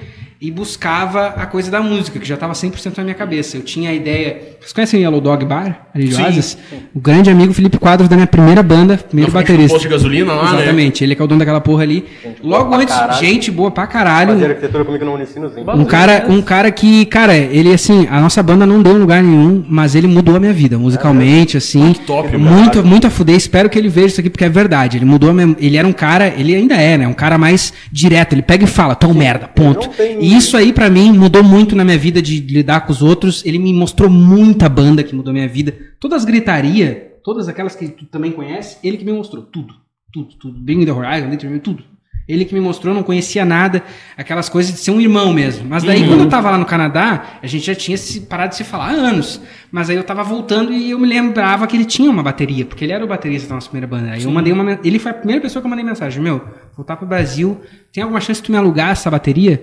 e 0.44 0.50
buscava 0.50 1.28
a 1.36 1.46
coisa 1.46 1.70
da 1.70 1.80
música, 1.80 2.18
que 2.18 2.26
já 2.26 2.36
tava 2.36 2.52
100% 2.52 2.96
na 2.98 3.04
minha 3.04 3.14
cabeça. 3.14 3.56
Eu 3.56 3.62
tinha 3.62 3.90
a 3.90 3.94
ideia... 3.94 4.56
Vocês 4.58 4.72
conhecem 4.72 4.98
o 4.98 5.02
Yellow 5.04 5.20
Dog 5.20 5.44
Bar? 5.44 5.86
Ali 5.94 6.08
de 6.08 6.16
Sim. 6.16 6.22
Oasis? 6.24 6.58
O 6.92 6.98
grande 7.00 7.30
amigo 7.30 7.52
Felipe 7.52 7.78
Quadros 7.78 8.08
da 8.08 8.16
minha 8.16 8.26
primeira 8.26 8.60
banda, 8.60 8.96
primeiro 8.96 9.30
do 9.30 9.34
baterista. 9.34 9.68
posto 9.74 9.84
de 9.84 9.88
gasolina 9.88 10.32
lá, 10.32 10.52
né? 10.54 10.58
Exatamente, 10.62 11.04
ele 11.04 11.14
que 11.14 11.22
é 11.22 11.24
o 11.24 11.28
dono 11.28 11.38
daquela 11.38 11.60
porra 11.60 11.84
ali. 11.84 12.04
Logo 12.42 12.70
pra 12.70 12.78
antes, 12.78 12.92
caralho. 12.92 13.20
gente 13.24 13.52
boa 13.52 13.70
pra 13.70 13.86
caralho. 13.86 14.32
Fazer 14.32 14.46
arquitetura 14.46 14.84
comigo 14.84 15.04
no 15.04 15.14
Unicinos, 15.14 15.52
Um 15.56 15.84
cara, 15.84 16.26
um 16.28 16.42
cara 16.42 16.72
que, 16.72 17.06
cara, 17.06 17.36
ele 17.36 17.72
assim, 17.72 18.08
a 18.10 18.20
nossa 18.20 18.42
banda 18.42 18.66
não 18.66 18.82
deu 18.82 18.96
em 18.96 18.98
lugar 18.98 19.22
nenhum, 19.22 19.64
mas 19.68 19.94
ele 19.94 20.08
mudou 20.08 20.34
a 20.34 20.40
minha 20.40 20.52
vida, 20.52 20.76
musicalmente, 20.76 21.56
assim. 21.56 21.92
top, 22.04 22.36
muito, 22.36 22.84
muito 22.84 23.06
a 23.06 23.10
fuder. 23.10 23.36
Espero 23.36 23.70
que 23.70 23.78
ele 23.78 23.88
veja 23.88 24.06
isso 24.08 24.20
aqui, 24.20 24.28
porque 24.30 24.44
é 24.44 24.48
verdade. 24.48 24.96
Ele 24.98 25.04
mudou 25.04 25.30
a 25.30 25.32
minha, 25.32 25.54
Ele 25.60 25.76
era 25.76 25.86
um 25.86 25.92
cara, 25.92 26.32
ele 26.36 26.52
ainda 26.52 26.74
é, 26.74 26.98
né? 26.98 27.06
Um 27.06 27.12
cara 27.14 27.38
mais 27.38 27.72
direto. 27.92 28.32
Ele 28.32 28.42
pega 28.42 28.64
e 28.64 28.66
fala, 28.66 28.96
tão 28.96 29.14
merda, 29.14 29.46
ponto. 29.46 29.88
tem- 29.90 30.31
E 30.32 30.36
isso 30.36 30.56
aí, 30.56 30.72
pra 30.72 30.88
mim, 30.88 31.12
mudou 31.12 31.44
muito 31.44 31.76
na 31.76 31.84
minha 31.84 31.98
vida 31.98 32.22
de 32.22 32.40
lidar 32.40 32.86
com 32.86 32.92
os 32.92 33.02
outros. 33.02 33.44
Ele 33.44 33.58
me 33.58 33.70
mostrou 33.74 34.08
muita 34.08 34.66
banda 34.66 35.02
que 35.02 35.14
mudou 35.14 35.30
minha 35.30 35.46
vida. 35.46 35.76
Todas 36.00 36.22
as 36.22 36.24
gritarias, 36.24 36.96
todas 37.22 37.48
aquelas 37.48 37.76
que 37.76 37.86
tu 37.88 38.06
também 38.06 38.32
conhece, 38.32 38.78
ele 38.82 38.96
que 38.96 39.04
me 39.04 39.12
mostrou. 39.12 39.42
Tudo, 39.42 39.74
tudo, 40.10 40.34
tudo. 40.40 40.58
Bring 40.58 40.86
the 40.86 40.92
Horizon, 40.92 41.58
tudo. 41.58 41.84
Ele 42.26 42.46
que 42.46 42.54
me 42.54 42.60
mostrou, 42.60 42.94
não 42.94 43.02
conhecia 43.02 43.44
nada, 43.44 43.82
aquelas 44.16 44.48
coisas 44.48 44.72
de 44.72 44.78
ser 44.78 44.90
um 44.92 45.00
irmão 45.00 45.34
mesmo. 45.34 45.68
Mas 45.68 45.82
daí, 45.82 46.06
quando 46.06 46.20
eu 46.20 46.28
tava 46.28 46.50
lá 46.50 46.56
no 46.56 46.64
Canadá, 46.64 47.38
a 47.42 47.46
gente 47.46 47.66
já 47.66 47.74
tinha 47.74 47.98
se 47.98 48.20
parado 48.20 48.50
de 48.50 48.56
se 48.56 48.64
falar 48.64 48.90
há 48.90 48.92
anos. 48.92 49.38
Mas 49.70 49.90
aí 49.90 49.96
eu 49.96 50.04
tava 50.04 50.22
voltando 50.22 50.72
e 50.72 50.92
eu 50.92 50.98
me 50.98 51.06
lembrava 51.06 51.66
que 51.66 51.76
ele 51.76 51.84
tinha 51.84 52.10
uma 52.10 52.22
bateria, 52.22 52.64
porque 52.64 52.84
ele 52.84 52.92
era 52.92 53.04
o 53.04 53.08
baterista 53.08 53.48
da 53.48 53.56
nossa 53.56 53.68
primeira 53.68 53.88
banda. 53.88 54.12
Aí 54.12 54.22
eu 54.22 54.30
mandei 54.30 54.52
uma. 54.52 54.78
Ele 54.84 54.98
foi 54.98 55.10
a 55.10 55.14
primeira 55.14 55.42
pessoa 55.42 55.60
que 55.60 55.66
eu 55.66 55.70
mandei 55.70 55.84
mensagem: 55.84 56.22
Meu, 56.22 56.40
voltar 56.76 56.96
pro 56.96 57.06
Brasil, 57.06 57.60
tem 57.92 58.02
alguma 58.02 58.20
chance 58.20 58.40
de 58.40 58.46
tu 58.46 58.52
me 58.52 58.56
alugar 58.56 58.90
essa 58.90 59.10
bateria? 59.10 59.62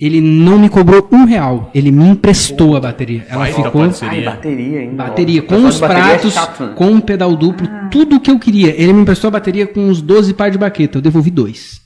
Ele 0.00 0.18
não 0.18 0.58
me 0.58 0.70
cobrou 0.70 1.06
um 1.12 1.26
real, 1.26 1.70
ele 1.74 1.92
me 1.92 2.08
emprestou 2.08 2.74
a 2.74 2.80
bateria. 2.80 3.26
Ela 3.28 3.40
Baita 3.40 3.62
ficou. 3.62 3.82
parceria. 3.82 4.18
Ai, 4.18 4.24
bateria 4.24 4.80
ainda. 4.80 5.04
Bateria, 5.04 5.42
com 5.42 5.66
os 5.66 5.82
é 5.82 5.86
pratos, 5.86 6.32
chato, 6.32 6.64
né? 6.64 6.72
com 6.74 6.86
um 6.86 7.00
pedal 7.00 7.36
duplo, 7.36 7.68
tudo 7.90 8.18
que 8.18 8.30
eu 8.30 8.38
queria. 8.38 8.74
Ele 8.80 8.94
me 8.94 9.02
emprestou 9.02 9.28
a 9.28 9.32
bateria 9.32 9.66
com 9.66 9.80
uns 9.80 10.00
12 10.00 10.32
par 10.32 10.50
de 10.50 10.56
baqueta. 10.56 10.96
Eu 10.96 11.02
devolvi 11.02 11.30
dois. 11.30 11.82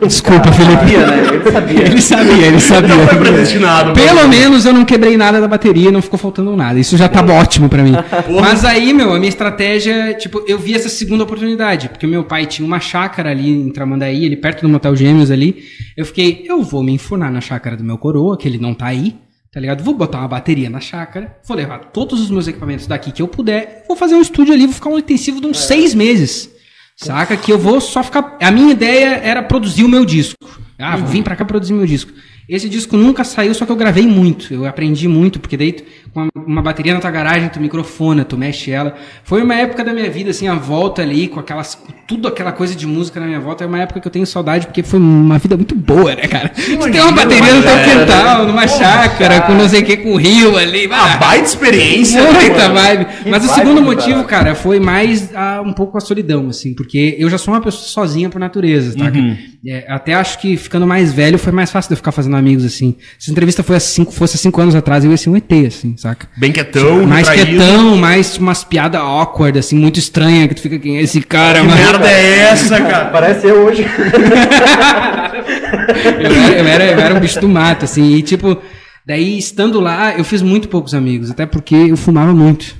Desculpa, 0.00 0.50
Felipe. 0.52 0.96
Né? 0.96 1.28
Ele 1.28 1.50
sabia. 1.52 1.80
Ele 1.80 2.00
sabia, 2.00 2.46
ele 2.46 2.60
sabia. 2.60 2.96
Não 2.96 3.06
foi 3.06 3.18
predestinado. 3.18 3.92
Pelo 3.92 4.28
menos 4.28 4.64
eu 4.64 4.72
não 4.72 4.84
quebrei 4.84 5.16
nada 5.16 5.40
da 5.40 5.48
bateria, 5.48 5.90
não 5.90 6.00
ficou 6.00 6.18
faltando 6.18 6.56
nada. 6.56 6.78
Isso 6.78 6.96
já 6.96 7.08
tava 7.08 7.34
ótimo 7.34 7.68
pra 7.68 7.82
mim. 7.82 7.92
Mas 8.40 8.64
aí, 8.64 8.94
meu, 8.94 9.12
a 9.12 9.18
minha 9.18 9.28
estratégia, 9.28 10.14
tipo, 10.14 10.42
eu 10.46 10.58
vi 10.58 10.74
essa 10.74 10.88
segunda 10.88 11.24
oportunidade, 11.24 11.90
porque 11.90 12.06
meu 12.06 12.24
pai 12.24 12.46
tinha 12.46 12.66
uma 12.66 12.80
chácara 12.80 13.30
ali 13.30 13.50
em 13.50 13.70
Tramandaí, 13.70 14.24
ali 14.24 14.36
perto 14.36 14.62
do 14.62 14.68
Motel 14.68 14.96
Gêmeos 14.96 15.30
ali. 15.30 15.64
Eu 15.96 16.06
fiquei, 16.06 16.44
eu 16.48 16.62
vou 16.62 16.82
me 16.82 16.92
enfunar 16.92 17.30
na 17.30 17.40
chácara 17.40 17.76
do 17.76 17.84
meu 17.84 17.98
coroa, 17.98 18.38
que 18.38 18.48
ele 18.48 18.58
não 18.58 18.72
tá 18.72 18.86
aí. 18.86 19.16
Tá 19.52 19.60
ligado? 19.60 19.82
Vou 19.82 19.94
botar 19.94 20.18
uma 20.18 20.28
bateria 20.28 20.68
na 20.68 20.80
chácara, 20.80 21.34
vou 21.46 21.56
levar 21.56 21.78
todos 21.78 22.20
os 22.20 22.30
meus 22.30 22.46
equipamentos 22.46 22.86
daqui 22.86 23.10
que 23.10 23.22
eu 23.22 23.28
puder, 23.28 23.84
vou 23.88 23.96
fazer 23.96 24.14
um 24.14 24.20
estúdio 24.20 24.52
ali, 24.52 24.66
vou 24.66 24.74
ficar 24.74 24.90
um 24.90 24.98
intensivo 24.98 25.40
de 25.40 25.46
uns 25.46 25.60
seis 25.60 25.94
meses. 25.94 26.55
Saca? 26.96 27.36
Que 27.36 27.52
eu 27.52 27.58
vou 27.58 27.80
só 27.80 28.02
ficar. 28.02 28.36
A 28.40 28.50
minha 28.50 28.72
ideia 28.72 29.16
era 29.22 29.42
produzir 29.42 29.84
o 29.84 29.88
meu 29.88 30.04
disco. 30.04 30.36
Ah, 30.78 30.96
vou 30.96 31.06
vir 31.06 31.22
pra 31.22 31.36
cá 31.36 31.44
produzir 31.44 31.74
meu 31.74 31.86
disco. 31.86 32.10
Esse 32.48 32.68
disco 32.68 32.96
nunca 32.96 33.24
saiu, 33.24 33.52
só 33.54 33.66
que 33.66 33.72
eu 33.72 33.76
gravei 33.76 34.06
muito. 34.06 34.54
Eu 34.54 34.66
aprendi 34.66 35.08
muito, 35.08 35.40
porque 35.40 35.56
daí 35.56 35.76
com 36.16 36.28
uma, 36.34 36.62
bateria 36.62 36.94
na 36.94 37.00
tua 37.00 37.10
garagem, 37.10 37.48
tu 37.48 37.60
microfona, 37.60 38.24
tu 38.24 38.38
mexe 38.38 38.70
ela. 38.70 38.94
Foi 39.22 39.42
uma 39.42 39.54
época 39.54 39.84
da 39.84 39.92
minha 39.92 40.08
vida, 40.08 40.30
assim, 40.30 40.48
a 40.48 40.54
volta 40.54 41.02
ali, 41.02 41.28
com 41.28 41.38
aquelas. 41.38 41.74
com 41.74 41.92
tudo 42.06 42.28
aquela 42.28 42.52
coisa 42.52 42.74
de 42.74 42.86
música 42.86 43.20
na 43.20 43.26
minha 43.26 43.40
volta. 43.40 43.64
É 43.64 43.66
uma 43.66 43.80
época 43.80 44.00
que 44.00 44.06
eu 44.06 44.12
tenho 44.12 44.26
saudade, 44.26 44.66
porque 44.66 44.82
foi 44.82 44.98
uma 44.98 45.38
vida 45.38 45.56
muito 45.56 45.74
boa, 45.74 46.14
né, 46.14 46.22
cara? 46.22 46.48
Tu 46.48 46.90
tem 46.90 47.00
uma 47.00 47.12
bateria 47.12 47.54
no 47.54 47.62
teu 47.62 47.76
quintal, 47.84 48.46
numa 48.46 48.66
chácara, 48.66 49.42
com 49.42 49.54
não 49.54 49.68
sei 49.68 49.82
o 49.82 49.84
que, 49.84 49.96
com 49.98 50.16
rio 50.16 50.56
ali. 50.56 50.86
Uma 50.86 51.14
ah, 51.14 51.16
baita 51.18 51.44
experiência. 51.44 52.22
Muita 52.22 52.68
mano. 52.68 52.74
vibe. 52.74 53.04
Que 53.04 53.28
Mas 53.28 53.44
o 53.44 53.48
segundo 53.48 53.82
cara. 53.82 53.86
motivo, 53.86 54.24
cara, 54.24 54.54
foi 54.54 54.80
mais 54.80 55.34
ah, 55.34 55.62
um 55.64 55.72
pouco 55.72 55.98
a 55.98 56.00
solidão, 56.00 56.48
assim, 56.48 56.74
porque 56.74 57.16
eu 57.18 57.28
já 57.28 57.36
sou 57.38 57.52
uma 57.52 57.60
pessoa 57.60 57.82
sozinha 57.82 58.30
por 58.30 58.38
natureza, 58.38 58.96
tá? 58.96 59.12
É, 59.68 59.84
até 59.88 60.14
acho 60.14 60.38
que 60.38 60.56
ficando 60.56 60.86
mais 60.86 61.12
velho 61.12 61.38
foi 61.38 61.52
mais 61.52 61.72
fácil 61.72 61.88
de 61.88 61.94
eu 61.94 61.96
ficar 61.96 62.12
fazendo 62.12 62.35
amigos, 62.36 62.64
assim. 62.64 62.94
Se 63.18 63.30
a 63.30 63.32
entrevista 63.32 63.62
foi 63.62 63.76
há 63.76 63.80
cinco, 63.80 64.12
fosse 64.12 64.36
há 64.36 64.38
cinco 64.38 64.60
anos 64.60 64.74
atrás, 64.74 65.04
eu 65.04 65.10
ia 65.10 65.16
ser 65.16 65.30
um 65.30 65.36
ET, 65.36 65.50
assim, 65.66 65.96
saca? 65.96 66.28
Bem 66.36 66.52
quietão, 66.52 67.06
mais 67.06 67.28
retraído. 67.28 67.56
quietão, 67.58 67.96
mais 67.96 68.36
umas 68.38 68.62
piadas 68.62 69.00
awkward, 69.00 69.58
assim, 69.58 69.76
muito 69.76 69.98
estranha, 69.98 70.46
que 70.46 70.54
tu 70.54 70.60
fica, 70.62 70.78
quem 70.78 70.98
é 70.98 71.02
esse 71.02 71.20
cara, 71.22 71.60
Que 71.60 71.66
mano? 71.66 71.76
merda 71.80 72.10
é 72.10 72.38
essa, 72.50 72.78
cara? 72.84 73.06
Parece 73.06 73.46
eu 73.46 73.64
hoje. 73.66 73.82
eu, 76.22 76.30
era, 76.30 76.58
eu, 76.58 76.66
era, 76.66 76.84
eu 76.84 77.00
era 77.00 77.14
um 77.14 77.20
bicho 77.20 77.40
do 77.40 77.48
mato, 77.48 77.84
assim, 77.84 78.14
e 78.14 78.22
tipo, 78.22 78.56
daí 79.06 79.38
estando 79.38 79.80
lá, 79.80 80.14
eu 80.16 80.24
fiz 80.24 80.42
muito 80.42 80.68
poucos 80.68 80.94
amigos, 80.94 81.30
até 81.30 81.46
porque 81.46 81.74
eu 81.74 81.96
fumava 81.96 82.32
muito. 82.32 82.74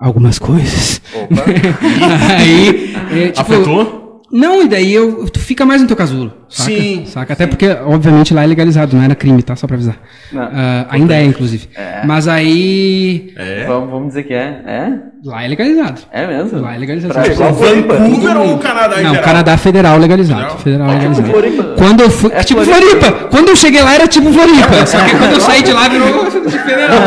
algumas 0.00 0.38
coisas. 0.38 1.00
Opa. 1.14 1.44
aí, 2.38 2.94
é, 3.12 3.28
tipo, 3.28 3.40
Afetou? 3.40 3.99
Não, 4.32 4.62
e 4.62 4.68
daí 4.68 4.92
eu, 4.94 5.28
tu 5.28 5.40
fica 5.40 5.66
mais 5.66 5.82
no 5.82 5.88
teu 5.88 5.96
casulo. 5.96 6.32
Saca? 6.48 6.70
Sim, 6.70 7.02
Saca? 7.06 7.32
Até 7.32 7.46
porque, 7.48 7.68
obviamente, 7.68 8.32
lá 8.32 8.44
é 8.44 8.46
legalizado, 8.46 8.96
não 8.96 9.02
era 9.02 9.14
crime, 9.14 9.42
tá? 9.42 9.56
Só 9.56 9.66
pra 9.66 9.74
avisar. 9.76 9.96
Não. 10.32 10.42
Ah, 10.42 10.86
ainda 10.90 11.14
é, 11.16 11.24
inclusive. 11.24 11.68
Mas 12.04 12.28
aí. 12.28 13.32
É. 13.36 13.64
Vamos, 13.66 13.90
vamos 13.90 14.08
dizer 14.08 14.22
que 14.24 14.32
é. 14.34 14.62
É? 14.66 14.92
Lá 15.24 15.44
é 15.44 15.48
legalizado. 15.48 16.00
É 16.12 16.26
mesmo? 16.26 16.60
Lá 16.60 16.74
é 16.74 16.78
legalizado. 16.78 17.12
Pra- 17.14 17.52
Floripa. 17.52 17.94
Vancouver 17.94 18.36
ou 18.38 18.58
Canadá 18.58 19.00
em 19.00 19.02
Não, 19.04 19.10
geral? 19.10 19.24
Canadá 19.24 19.56
Federal 19.56 19.98
legalizado. 19.98 20.58
Federal? 20.58 20.88
Federal 20.88 20.88
É 20.88 20.92
tipo 20.92 21.08
legalizado. 21.08 21.30
Floripa. 21.32 21.74
Quando 21.76 22.00
eu 22.00 22.10
fui. 22.10 22.30
É 22.32 22.42
tipo 22.44 22.64
Floripa. 22.64 22.86
Floripa. 23.06 23.28
Quando 23.30 23.48
eu 23.48 23.56
cheguei 23.56 23.82
lá 23.82 23.94
era 23.94 24.06
tipo 24.08 24.32
Floripa. 24.32 24.86
Só 24.86 24.98
que 25.04 25.16
quando 25.16 25.32
eu 25.32 25.40
saí 25.40 25.62
de 25.62 25.72
lá 25.72 25.88
virou 25.88 26.30
federal. 26.30 26.98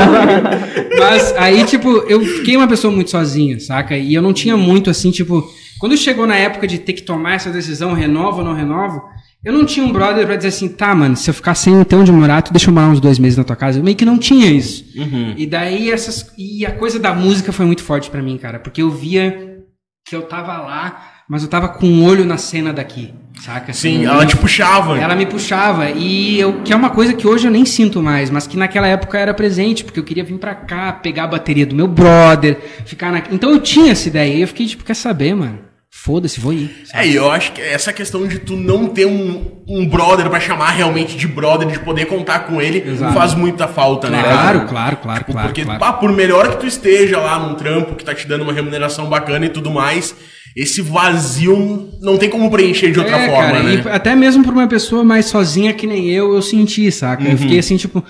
Mas 0.99 1.33
aí, 1.37 1.63
tipo, 1.63 1.89
eu 2.07 2.21
fiquei 2.21 2.55
uma 2.57 2.67
pessoa 2.67 2.93
muito 2.93 3.09
sozinha, 3.09 3.59
saca? 3.59 3.95
E 3.97 4.13
eu 4.13 4.21
não 4.21 4.33
tinha 4.33 4.55
muito 4.57 4.89
assim, 4.89 5.09
tipo. 5.11 5.43
Quando 5.79 5.97
chegou 5.97 6.25
na 6.25 6.35
época 6.35 6.67
de 6.67 6.79
ter 6.79 6.93
que 6.93 7.01
tomar 7.01 7.33
essa 7.33 7.49
decisão, 7.49 7.93
renovo 7.93 8.39
ou 8.39 8.45
não 8.45 8.53
renovo, 8.53 9.01
eu 9.43 9.51
não 9.51 9.65
tinha 9.65 9.85
um 9.85 9.91
brother 9.91 10.25
pra 10.25 10.37
dizer 10.37 10.49
assim, 10.49 10.69
tá, 10.69 10.95
mano, 10.95 11.17
se 11.17 11.29
eu 11.29 11.33
ficar 11.33 11.53
sem 11.53 11.73
então 11.73 11.99
onde 11.99 12.11
morar, 12.11 12.41
tu 12.41 12.53
deixa 12.53 12.69
eu 12.69 12.73
morar 12.73 12.87
uns 12.87 13.01
dois 13.01 13.19
meses 13.19 13.37
na 13.37 13.43
tua 13.43 13.57
casa. 13.57 13.79
Eu 13.79 13.83
meio 13.83 13.97
que 13.97 14.05
não 14.05 14.17
tinha 14.17 14.49
isso. 14.49 14.85
E 15.37 15.45
daí 15.45 15.91
essas. 15.91 16.31
E 16.37 16.65
a 16.65 16.71
coisa 16.71 16.97
da 16.97 17.13
música 17.13 17.51
foi 17.51 17.65
muito 17.65 17.83
forte 17.83 18.09
pra 18.09 18.21
mim, 18.21 18.37
cara, 18.37 18.59
porque 18.59 18.81
eu 18.81 18.89
via 18.89 19.59
que 20.05 20.15
eu 20.15 20.21
tava 20.23 20.57
lá, 20.57 21.11
mas 21.27 21.43
eu 21.43 21.49
tava 21.49 21.67
com 21.67 21.85
um 21.85 22.05
olho 22.05 22.23
na 22.25 22.37
cena 22.37 22.71
daqui, 22.71 23.13
saca? 23.41 23.73
Sim, 23.73 24.05
ela 24.05 24.25
te 24.25 24.35
puxava. 24.37 24.97
Ela 24.97 25.15
me 25.15 25.25
puxava 25.25 25.89
e 25.89 26.39
eu, 26.39 26.61
que 26.63 26.71
é 26.71 26.75
uma 26.75 26.89
coisa 26.89 27.13
que 27.13 27.27
hoje 27.27 27.47
eu 27.47 27.51
nem 27.51 27.65
sinto 27.65 28.01
mais, 28.01 28.29
mas 28.29 28.47
que 28.47 28.57
naquela 28.57 28.87
época 28.87 29.17
era 29.17 29.33
presente, 29.33 29.83
porque 29.83 29.99
eu 29.99 30.03
queria 30.03 30.23
vir 30.23 30.37
pra 30.37 30.55
cá, 30.55 30.91
pegar 30.93 31.23
a 31.25 31.27
bateria 31.27 31.65
do 31.65 31.75
meu 31.75 31.87
brother, 31.87 32.57
ficar 32.85 33.11
na. 33.11 33.23
Então 33.31 33.51
eu 33.51 33.59
tinha 33.59 33.91
essa 33.91 34.07
ideia 34.07 34.33
e 34.33 34.41
eu 34.41 34.47
fiquei 34.47 34.65
tipo, 34.65 34.83
quer 34.83 34.95
saber, 34.95 35.35
mano? 35.35 35.59
Foda-se, 35.95 36.39
vou 36.39 36.51
ir. 36.51 36.83
É, 36.91 37.07
e 37.07 37.15
eu 37.15 37.31
acho 37.31 37.51
que 37.53 37.61
essa 37.61 37.93
questão 37.93 38.27
de 38.27 38.39
tu 38.39 38.57
não 38.57 38.87
ter 38.87 39.05
um, 39.05 39.61
um 39.67 39.87
brother 39.87 40.27
pra 40.27 40.39
chamar 40.39 40.71
realmente 40.71 41.15
de 41.15 41.27
brother, 41.27 41.67
de 41.67 41.79
poder 41.79 42.07
contar 42.07 42.39
com 42.39 42.59
ele, 42.59 42.83
Exato. 42.85 43.13
faz 43.13 43.35
muita 43.35 43.67
falta, 43.67 44.09
né? 44.09 44.21
Claro, 44.21 44.65
claro, 44.67 44.97
claro, 44.97 45.19
Tipo, 45.19 45.31
claro. 45.31 45.47
porque, 45.47 45.63
claro. 45.63 45.79
pá, 45.79 45.93
por 45.93 46.11
melhor 46.11 46.49
que 46.49 46.57
tu 46.57 46.65
esteja 46.65 47.19
lá 47.19 47.37
num 47.39 47.53
trampo 47.53 47.95
que 47.95 48.03
tá 48.03 48.13
te 48.13 48.27
dando 48.27 48.41
uma 48.41 48.51
remuneração 48.51 49.05
bacana 49.07 49.45
e 49.45 49.49
tudo 49.49 49.69
mais, 49.71 50.13
esse 50.55 50.81
vazio 50.81 51.89
não 52.01 52.17
tem 52.17 52.29
como 52.29 52.49
preencher 52.51 52.91
de 52.91 52.99
outra 52.99 53.17
É, 53.17 53.29
forma, 53.29 53.51
cara, 53.51 53.63
né? 53.63 53.83
e 53.85 53.89
até 53.89 54.15
mesmo 54.15 54.43
pra 54.43 54.53
uma 54.53 54.67
pessoa 54.67 55.03
mais 55.03 55.25
sozinha 55.25 55.73
que 55.73 55.87
nem 55.87 56.09
eu, 56.09 56.33
eu 56.33 56.41
senti, 56.41 56.91
saca? 56.91 57.23
Uhum. 57.23 57.31
Eu 57.31 57.37
fiquei 57.37 57.59
assim, 57.59 57.77
tipo. 57.77 58.03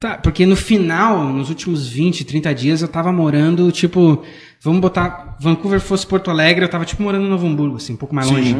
Tá, 0.00 0.16
porque 0.16 0.46
no 0.46 0.54
final, 0.54 1.24
nos 1.32 1.48
últimos 1.48 1.88
20, 1.88 2.24
30 2.24 2.54
dias, 2.54 2.82
eu 2.82 2.88
tava 2.88 3.10
morando, 3.12 3.70
tipo. 3.72 4.22
Vamos 4.62 4.80
botar. 4.80 5.36
Vancouver 5.40 5.80
fosse 5.80 6.06
Porto 6.06 6.30
Alegre, 6.30 6.64
eu 6.64 6.68
tava, 6.68 6.84
tipo, 6.84 7.02
morando 7.02 7.26
em 7.26 7.28
Novo 7.28 7.46
Hamburgo, 7.46 7.76
assim, 7.76 7.94
um 7.94 7.96
pouco 7.96 8.14
mais 8.14 8.30
longe. 8.30 8.54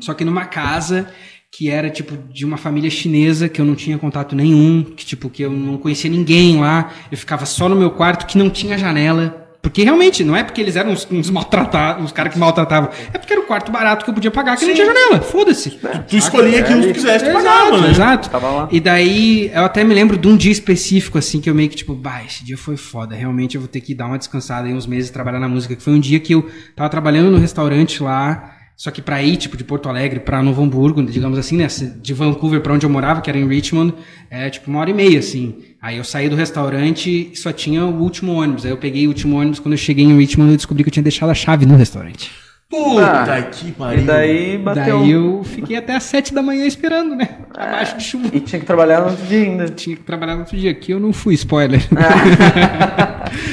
Só 0.00 0.12
que 0.14 0.24
numa 0.24 0.44
casa 0.44 1.08
que 1.52 1.68
era, 1.68 1.90
tipo, 1.90 2.16
de 2.32 2.44
uma 2.44 2.56
família 2.56 2.88
chinesa, 2.88 3.48
que 3.48 3.60
eu 3.60 3.64
não 3.64 3.74
tinha 3.74 3.98
contato 3.98 4.34
nenhum, 4.34 4.82
que, 4.82 5.04
tipo, 5.04 5.28
que 5.28 5.42
eu 5.42 5.50
não 5.52 5.76
conhecia 5.76 6.10
ninguém 6.10 6.58
lá. 6.58 6.90
Eu 7.10 7.18
ficava 7.18 7.44
só 7.44 7.68
no 7.68 7.76
meu 7.76 7.90
quarto, 7.90 8.26
que 8.26 8.38
não 8.38 8.48
tinha 8.48 8.78
janela. 8.78 9.41
Porque 9.62 9.84
realmente, 9.84 10.24
não 10.24 10.36
é 10.36 10.42
porque 10.42 10.60
eles 10.60 10.74
eram 10.74 10.90
uns, 10.90 11.06
uns 11.08 11.30
maltratados, 11.30 12.04
uns 12.04 12.10
caras 12.10 12.32
que 12.32 12.38
maltratavam. 12.38 12.90
É 13.14 13.16
porque 13.16 13.32
era 13.32 13.40
o 13.40 13.46
quarto 13.46 13.70
barato 13.70 14.04
que 14.04 14.10
eu 14.10 14.14
podia 14.14 14.30
pagar, 14.30 14.56
que 14.56 14.66
não 14.66 14.74
tinha 14.74 14.86
janela. 14.86 15.20
Foda-se. 15.20 15.78
Tu 16.08 16.16
escolhia 16.16 16.58
aquilo 16.58 16.80
que 16.80 16.88
tu 16.88 16.94
quisesse, 16.94 17.24
tu 17.24 17.32
pagava, 17.32 17.68
Exato, 17.68 17.80
né? 17.82 17.90
exato. 17.90 18.30
Tava 18.30 18.50
lá. 18.50 18.68
E 18.72 18.80
daí, 18.80 19.52
eu 19.54 19.64
até 19.64 19.84
me 19.84 19.94
lembro 19.94 20.18
de 20.18 20.26
um 20.26 20.36
dia 20.36 20.50
específico, 20.50 21.16
assim, 21.16 21.40
que 21.40 21.48
eu 21.48 21.54
meio 21.54 21.68
que, 21.68 21.76
tipo, 21.76 21.94
bah, 21.94 22.24
esse 22.26 22.44
dia 22.44 22.58
foi 22.58 22.76
foda. 22.76 23.14
Realmente 23.14 23.54
eu 23.54 23.60
vou 23.60 23.68
ter 23.68 23.80
que 23.80 23.94
dar 23.94 24.06
uma 24.06 24.18
descansada 24.18 24.66
aí 24.66 24.74
uns 24.74 24.86
meses 24.86 25.10
e 25.10 25.12
trabalhar 25.12 25.38
na 25.38 25.48
música. 25.48 25.76
Que 25.76 25.82
foi 25.82 25.92
um 25.92 26.00
dia 26.00 26.18
que 26.18 26.34
eu 26.34 26.50
tava 26.74 26.88
trabalhando 26.88 27.30
no 27.30 27.38
restaurante 27.38 28.02
lá. 28.02 28.56
Só 28.76 28.90
que 28.90 29.00
pra 29.00 29.22
ir, 29.22 29.36
tipo, 29.36 29.56
de 29.56 29.62
Porto 29.62 29.88
Alegre 29.88 30.18
pra 30.18 30.42
Novo 30.42 30.60
Hamburgo, 30.60 31.04
digamos 31.04 31.38
assim, 31.38 31.56
né? 31.56 31.68
De 32.00 32.12
Vancouver 32.12 32.60
pra 32.60 32.72
onde 32.72 32.84
eu 32.84 32.90
morava, 32.90 33.20
que 33.20 33.30
era 33.30 33.38
em 33.38 33.46
Richmond, 33.46 33.94
é 34.28 34.50
tipo 34.50 34.68
uma 34.68 34.80
hora 34.80 34.90
e 34.90 34.94
meia, 34.94 35.20
assim. 35.20 35.54
Aí 35.82 35.96
eu 35.96 36.04
saí 36.04 36.28
do 36.28 36.36
restaurante 36.36 37.30
e 37.32 37.36
só 37.36 37.52
tinha 37.52 37.84
o 37.84 38.00
último 38.00 38.32
ônibus. 38.40 38.64
Aí 38.64 38.70
eu 38.70 38.76
peguei 38.76 39.04
o 39.06 39.08
último 39.08 39.36
ônibus. 39.36 39.58
Quando 39.58 39.72
eu 39.72 39.78
cheguei 39.78 40.04
em 40.04 40.16
Richmond, 40.16 40.52
eu 40.52 40.56
descobri 40.56 40.84
que 40.84 40.88
eu 40.88 40.92
tinha 40.92 41.02
deixado 41.02 41.30
a 41.30 41.34
chave 41.34 41.66
no 41.66 41.74
restaurante. 41.76 42.30
Puta 42.70 43.04
Ah, 43.34 43.42
que 43.42 43.68
E 43.68 43.72
pariu. 43.72 44.04
daí 44.06 44.56
bateu. 44.58 45.00
Daí 45.00 45.10
eu 45.10 45.42
fiquei 45.44 45.76
até 45.76 45.94
às 45.96 46.04
sete 46.04 46.32
da 46.32 46.40
manhã 46.40 46.64
esperando, 46.66 47.14
né? 47.16 47.28
Abaixo 47.54 47.98
de 47.98 48.04
chuva. 48.04 48.28
E 48.32 48.40
tinha 48.40 48.60
que 48.60 48.64
trabalhar 48.64 49.00
no 49.00 49.08
outro 49.10 49.26
dia 49.26 49.42
ainda. 49.42 49.68
tinha 49.68 49.96
que 49.96 50.02
trabalhar 50.04 50.34
no 50.34 50.40
outro 50.40 50.56
dia. 50.56 50.70
Aqui 50.70 50.92
eu 50.92 51.00
não 51.00 51.12
fui, 51.12 51.34
spoiler. 51.34 51.82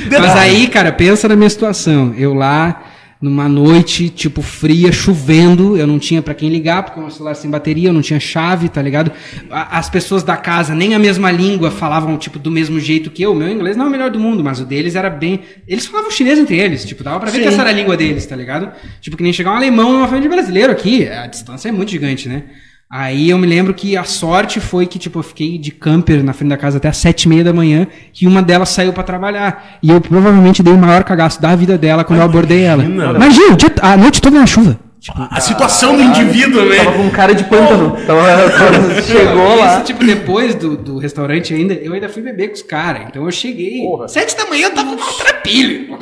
Mas 0.09 0.35
aí, 0.37 0.67
cara, 0.67 0.91
pensa 0.91 1.27
na 1.27 1.35
minha 1.35 1.49
situação. 1.49 2.13
Eu 2.15 2.33
lá, 2.33 2.83
numa 3.21 3.49
noite, 3.49 4.09
tipo, 4.09 4.41
fria, 4.41 4.93
chovendo, 4.93 5.75
eu 5.75 5.85
não 5.85 5.99
tinha 5.99 6.21
pra 6.21 6.33
quem 6.33 6.49
ligar, 6.49 6.83
porque 6.83 6.99
o 6.99 7.03
meu 7.03 7.11
celular 7.11 7.33
sem 7.35 7.51
bateria, 7.51 7.89
eu 7.89 7.93
não 7.93 8.01
tinha 8.01 8.19
chave, 8.19 8.69
tá 8.69 8.81
ligado? 8.81 9.11
As 9.49 9.89
pessoas 9.89 10.23
da 10.23 10.37
casa, 10.37 10.73
nem 10.73 10.95
a 10.95 10.99
mesma 10.99 11.29
língua, 11.29 11.69
falavam, 11.69 12.17
tipo, 12.17 12.39
do 12.39 12.49
mesmo 12.49 12.79
jeito 12.79 13.11
que 13.11 13.21
eu. 13.21 13.35
Meu 13.35 13.49
inglês 13.49 13.75
não 13.75 13.85
é 13.85 13.87
o 13.89 13.91
melhor 13.91 14.09
do 14.09 14.19
mundo, 14.19 14.41
mas 14.41 14.61
o 14.61 14.65
deles 14.65 14.95
era 14.95 15.09
bem... 15.09 15.41
Eles 15.67 15.85
falavam 15.85 16.09
chinês 16.09 16.39
entre 16.39 16.57
eles, 16.57 16.85
tipo, 16.85 17.03
dava 17.03 17.19
pra 17.19 17.29
ver 17.29 17.37
Sim. 17.37 17.43
que 17.43 17.49
essa 17.49 17.61
era 17.61 17.71
a 17.71 17.73
língua 17.73 17.97
deles, 17.97 18.25
tá 18.25 18.37
ligado? 18.37 18.71
Tipo, 19.01 19.17
que 19.17 19.23
nem 19.23 19.33
chegar 19.33 19.51
um 19.51 19.55
alemão 19.57 19.91
numa 19.91 20.07
família 20.07 20.29
de 20.29 20.35
brasileiro 20.35 20.71
aqui, 20.71 21.05
a 21.07 21.27
distância 21.27 21.67
é 21.67 21.71
muito 21.73 21.91
gigante, 21.91 22.29
né? 22.29 22.43
Aí 22.91 23.29
eu 23.29 23.37
me 23.37 23.45
lembro 23.45 23.71
que 23.71 23.95
a 23.95 24.03
sorte 24.03 24.59
foi 24.59 24.87
que, 24.87 24.97
tipo, 24.97 25.19
eu 25.19 25.23
fiquei 25.23 25.59
de 25.59 25.69
camper 25.69 26.23
na 26.23 26.33
frente 26.33 26.49
da 26.49 26.57
casa 26.57 26.77
até 26.77 26.87
as 26.87 26.97
sete 26.97 27.23
e 27.23 27.29
meia 27.29 27.43
da 27.43 27.53
manhã 27.53 27.85
e 28.19 28.25
uma 28.25 28.41
delas 28.41 28.69
saiu 28.69 28.91
pra 28.91 29.03
trabalhar. 29.03 29.77
E 29.83 29.91
eu 29.91 30.01
provavelmente 30.01 30.63
dei 30.63 30.73
o 30.73 30.77
maior 30.77 31.03
cagaço 31.03 31.39
da 31.39 31.55
vida 31.55 31.77
dela 31.77 32.03
quando 32.03 32.17
eu 32.19 32.25
abordei 32.25 32.63
ela. 32.63 32.83
Imagina. 32.83 33.15
Imagina, 33.17 33.53
o 33.53 33.57
dia- 33.57 33.75
a 33.83 33.95
noite 33.95 34.19
toda 34.19 34.39
na 34.39 34.45
chuva. 34.47 34.79
Tipo, 34.99 35.27
A 35.31 35.39
situação 35.39 35.95
do 35.95 36.01
indivíduo, 36.03 36.65
né? 36.65 36.77
Tava 36.83 36.91
com 36.91 37.03
um 37.03 37.09
cara 37.09 37.33
de 37.33 37.45
pântano. 37.45 37.95
Tava, 38.05 38.21
chegou 39.01 39.53
isso, 39.55 39.59
lá. 39.63 39.81
tipo, 39.81 40.03
depois 40.03 40.55
do, 40.55 40.75
do 40.75 40.97
restaurante 40.97 41.53
ainda, 41.53 41.73
eu 41.73 41.93
ainda 41.93 42.09
fui 42.09 42.21
beber 42.21 42.49
com 42.49 42.55
os 42.55 42.61
caras. 42.61 43.03
Então 43.07 43.23
eu 43.23 43.31
cheguei. 43.31 43.81
Porra. 43.81 44.09
Sete 44.09 44.35
da 44.35 44.45
manhã 44.45 44.65
eu 44.67 44.71
tava 44.73 44.95
com 44.97 45.13
trapilho. 45.17 45.97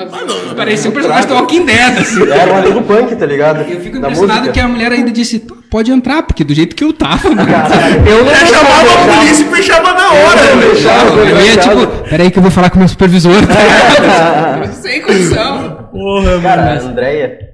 Parecia 0.55 0.89
um 0.89 0.93
personagem 0.93 1.27
do 1.27 1.35
Walking 1.35 1.65
Dead, 1.65 1.97
assim. 1.99 2.23
Era 2.31 2.51
um 2.53 2.57
amigo 2.57 2.81
punk, 2.81 3.15
tá 3.15 3.25
ligado? 3.27 3.61
Eu 3.71 3.79
fico 3.81 3.99
Da 3.99 4.07
impressionado 4.07 4.39
música. 4.39 4.53
que 4.53 4.59
a 4.59 4.67
mulher 4.67 4.91
ainda 4.91 5.11
disse, 5.11 5.39
"Pô, 5.41 5.55
pode 5.69 5.91
entrar, 5.91 6.23
porque 6.23 6.43
do 6.43 6.55
jeito 6.55 6.75
que 6.75 6.83
eu 6.83 6.91
tava, 6.91 7.29
mano. 7.29 7.47
Eu 8.09 8.23
não 8.25 8.31
Já 8.31 8.45
chamava 8.47 8.93
a 9.13 9.17
polícia 9.19 9.43
e 9.43 9.55
fechava 9.55 9.93
na 9.93 10.11
hora, 10.11 10.55
né? 10.55 10.61
fechava, 10.73 11.09
Eu 11.19 11.45
ia, 11.45 11.57
tipo, 11.57 11.87
peraí 12.09 12.31
que 12.31 12.39
eu 12.39 12.41
vou 12.41 12.49
falar 12.51 12.69
com 12.71 12.77
o 12.77 12.79
meu 12.79 12.87
supervisor. 12.87 13.45
Tá? 13.45 14.71
Sem 14.73 15.01
condição. 15.01 15.87
Porra, 15.91 16.39
Cara, 16.41 16.61
mano. 16.75 16.87
a 16.87 16.89
Andréia, 16.91 17.46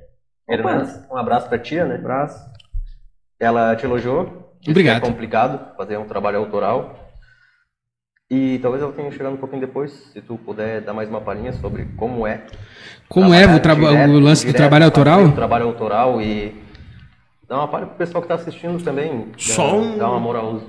Hernandes, 0.49 0.99
um 1.11 1.17
abraço 1.17 1.47
pra 1.47 1.57
tia, 1.57 1.85
né? 1.85 1.95
Abraço. 1.95 2.37
Ela 3.39 3.75
te 3.75 3.85
elogiou. 3.85 4.51
Obrigado. 4.67 4.97
É 4.97 4.99
complicado 5.07 5.75
fazer 5.75 5.97
um 5.97 6.05
trabalho 6.05 6.37
autoral. 6.37 6.99
E 8.29 8.57
talvez 8.59 8.81
eu 8.81 8.91
tenha 8.91 9.11
chegado 9.11 9.33
um 9.33 9.37
pouquinho 9.37 9.61
depois, 9.61 9.91
se 10.11 10.21
tu 10.21 10.37
puder 10.37 10.81
dar 10.81 10.93
mais 10.93 11.07
uma 11.07 11.21
palhinha 11.21 11.53
sobre 11.53 11.85
como 11.97 12.25
é. 12.25 12.45
Como 13.07 13.33
é 13.33 13.45
o, 13.45 13.59
direto, 13.59 14.11
o 14.11 14.19
lance 14.19 14.41
do 14.43 14.47
direto, 14.47 14.57
trabalho 14.57 14.85
fazer 14.85 14.85
autoral? 14.85 15.25
O 15.25 15.31
trabalho 15.33 15.65
autoral 15.65 16.21
e 16.21 16.55
dar 17.47 17.57
uma 17.57 17.67
palha 17.67 17.85
pro 17.85 17.95
pessoal 17.95 18.21
que 18.21 18.27
tá 18.27 18.35
assistindo 18.35 18.83
também. 18.83 19.27
Só 19.37 19.77
um- 19.77 19.97
dar 19.97 20.09
uma 20.09 20.19
moral. 20.19 20.61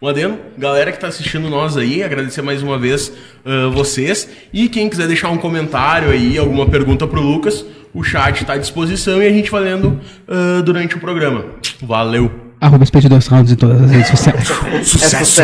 Um 0.00 0.06
adendo, 0.06 0.38
galera 0.56 0.92
que 0.92 1.00
tá 1.00 1.08
assistindo 1.08 1.50
nós 1.50 1.76
aí, 1.76 2.04
agradecer 2.04 2.40
mais 2.40 2.62
uma 2.62 2.78
vez 2.78 3.12
ah, 3.44 3.68
vocês. 3.72 4.28
E 4.52 4.68
quem 4.68 4.88
quiser 4.88 5.08
deixar 5.08 5.28
um 5.30 5.38
comentário 5.38 6.10
aí, 6.10 6.38
alguma 6.38 6.68
pergunta 6.68 7.04
pro 7.04 7.20
Lucas, 7.20 7.66
o 7.94 8.02
chat 8.02 8.44
tá 8.44 8.54
à 8.54 8.58
disposição 8.58 9.22
e 9.22 9.26
a 9.26 9.32
gente 9.32 9.50
vai 9.50 9.62
lendo 9.62 10.00
ah, 10.28 10.62
durante 10.64 10.96
o 10.96 11.00
programa. 11.00 11.44
Valeu! 11.82 12.48
Arroba 12.60 12.82
Expedidores 12.82 13.26
Rounds 13.28 13.52
em 13.52 13.56
todas 13.56 13.82
as 13.82 13.90
redes 13.90 14.08
sociais. 14.08 14.48
Sucesso! 14.82 15.42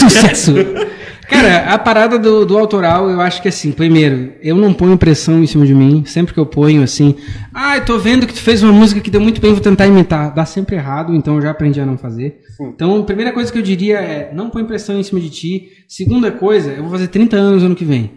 Sucesso! 0.00 0.54
Cara, 1.28 1.74
a 1.74 1.78
parada 1.78 2.18
do, 2.18 2.46
do 2.46 2.56
autoral, 2.56 3.10
eu 3.10 3.20
acho 3.20 3.42
que 3.42 3.48
assim, 3.48 3.72
primeiro, 3.72 4.32
eu 4.40 4.54
não 4.56 4.72
ponho 4.72 4.96
pressão 4.96 5.42
em 5.42 5.46
cima 5.46 5.66
de 5.66 5.74
mim. 5.74 6.04
Sempre 6.04 6.32
que 6.32 6.38
eu 6.38 6.46
ponho 6.46 6.82
assim, 6.82 7.16
ah, 7.52 7.76
eu 7.76 7.84
tô 7.84 7.98
vendo 7.98 8.26
que 8.26 8.32
tu 8.32 8.40
fez 8.40 8.62
uma 8.62 8.72
música 8.72 9.00
que 9.00 9.10
deu 9.10 9.20
muito 9.20 9.40
bem, 9.40 9.52
vou 9.52 9.60
tentar 9.60 9.86
imitar. 9.86 10.32
Dá 10.32 10.44
sempre 10.44 10.76
errado, 10.76 11.14
então 11.14 11.36
eu 11.36 11.42
já 11.42 11.50
aprendi 11.50 11.80
a 11.80 11.86
não 11.86 11.98
fazer. 11.98 12.40
Então, 12.60 13.00
a 13.00 13.04
primeira 13.04 13.32
coisa 13.32 13.52
que 13.52 13.58
eu 13.58 13.62
diria 13.62 13.98
é, 13.98 14.32
não 14.32 14.50
põe 14.50 14.64
pressão 14.64 14.98
em 14.98 15.02
cima 15.02 15.20
de 15.20 15.30
ti. 15.30 15.68
Segunda 15.88 16.30
coisa, 16.30 16.70
eu 16.70 16.82
vou 16.82 16.92
fazer 16.92 17.08
30 17.08 17.36
anos 17.36 17.62
ano 17.64 17.74
que 17.74 17.84
vem. 17.84 18.12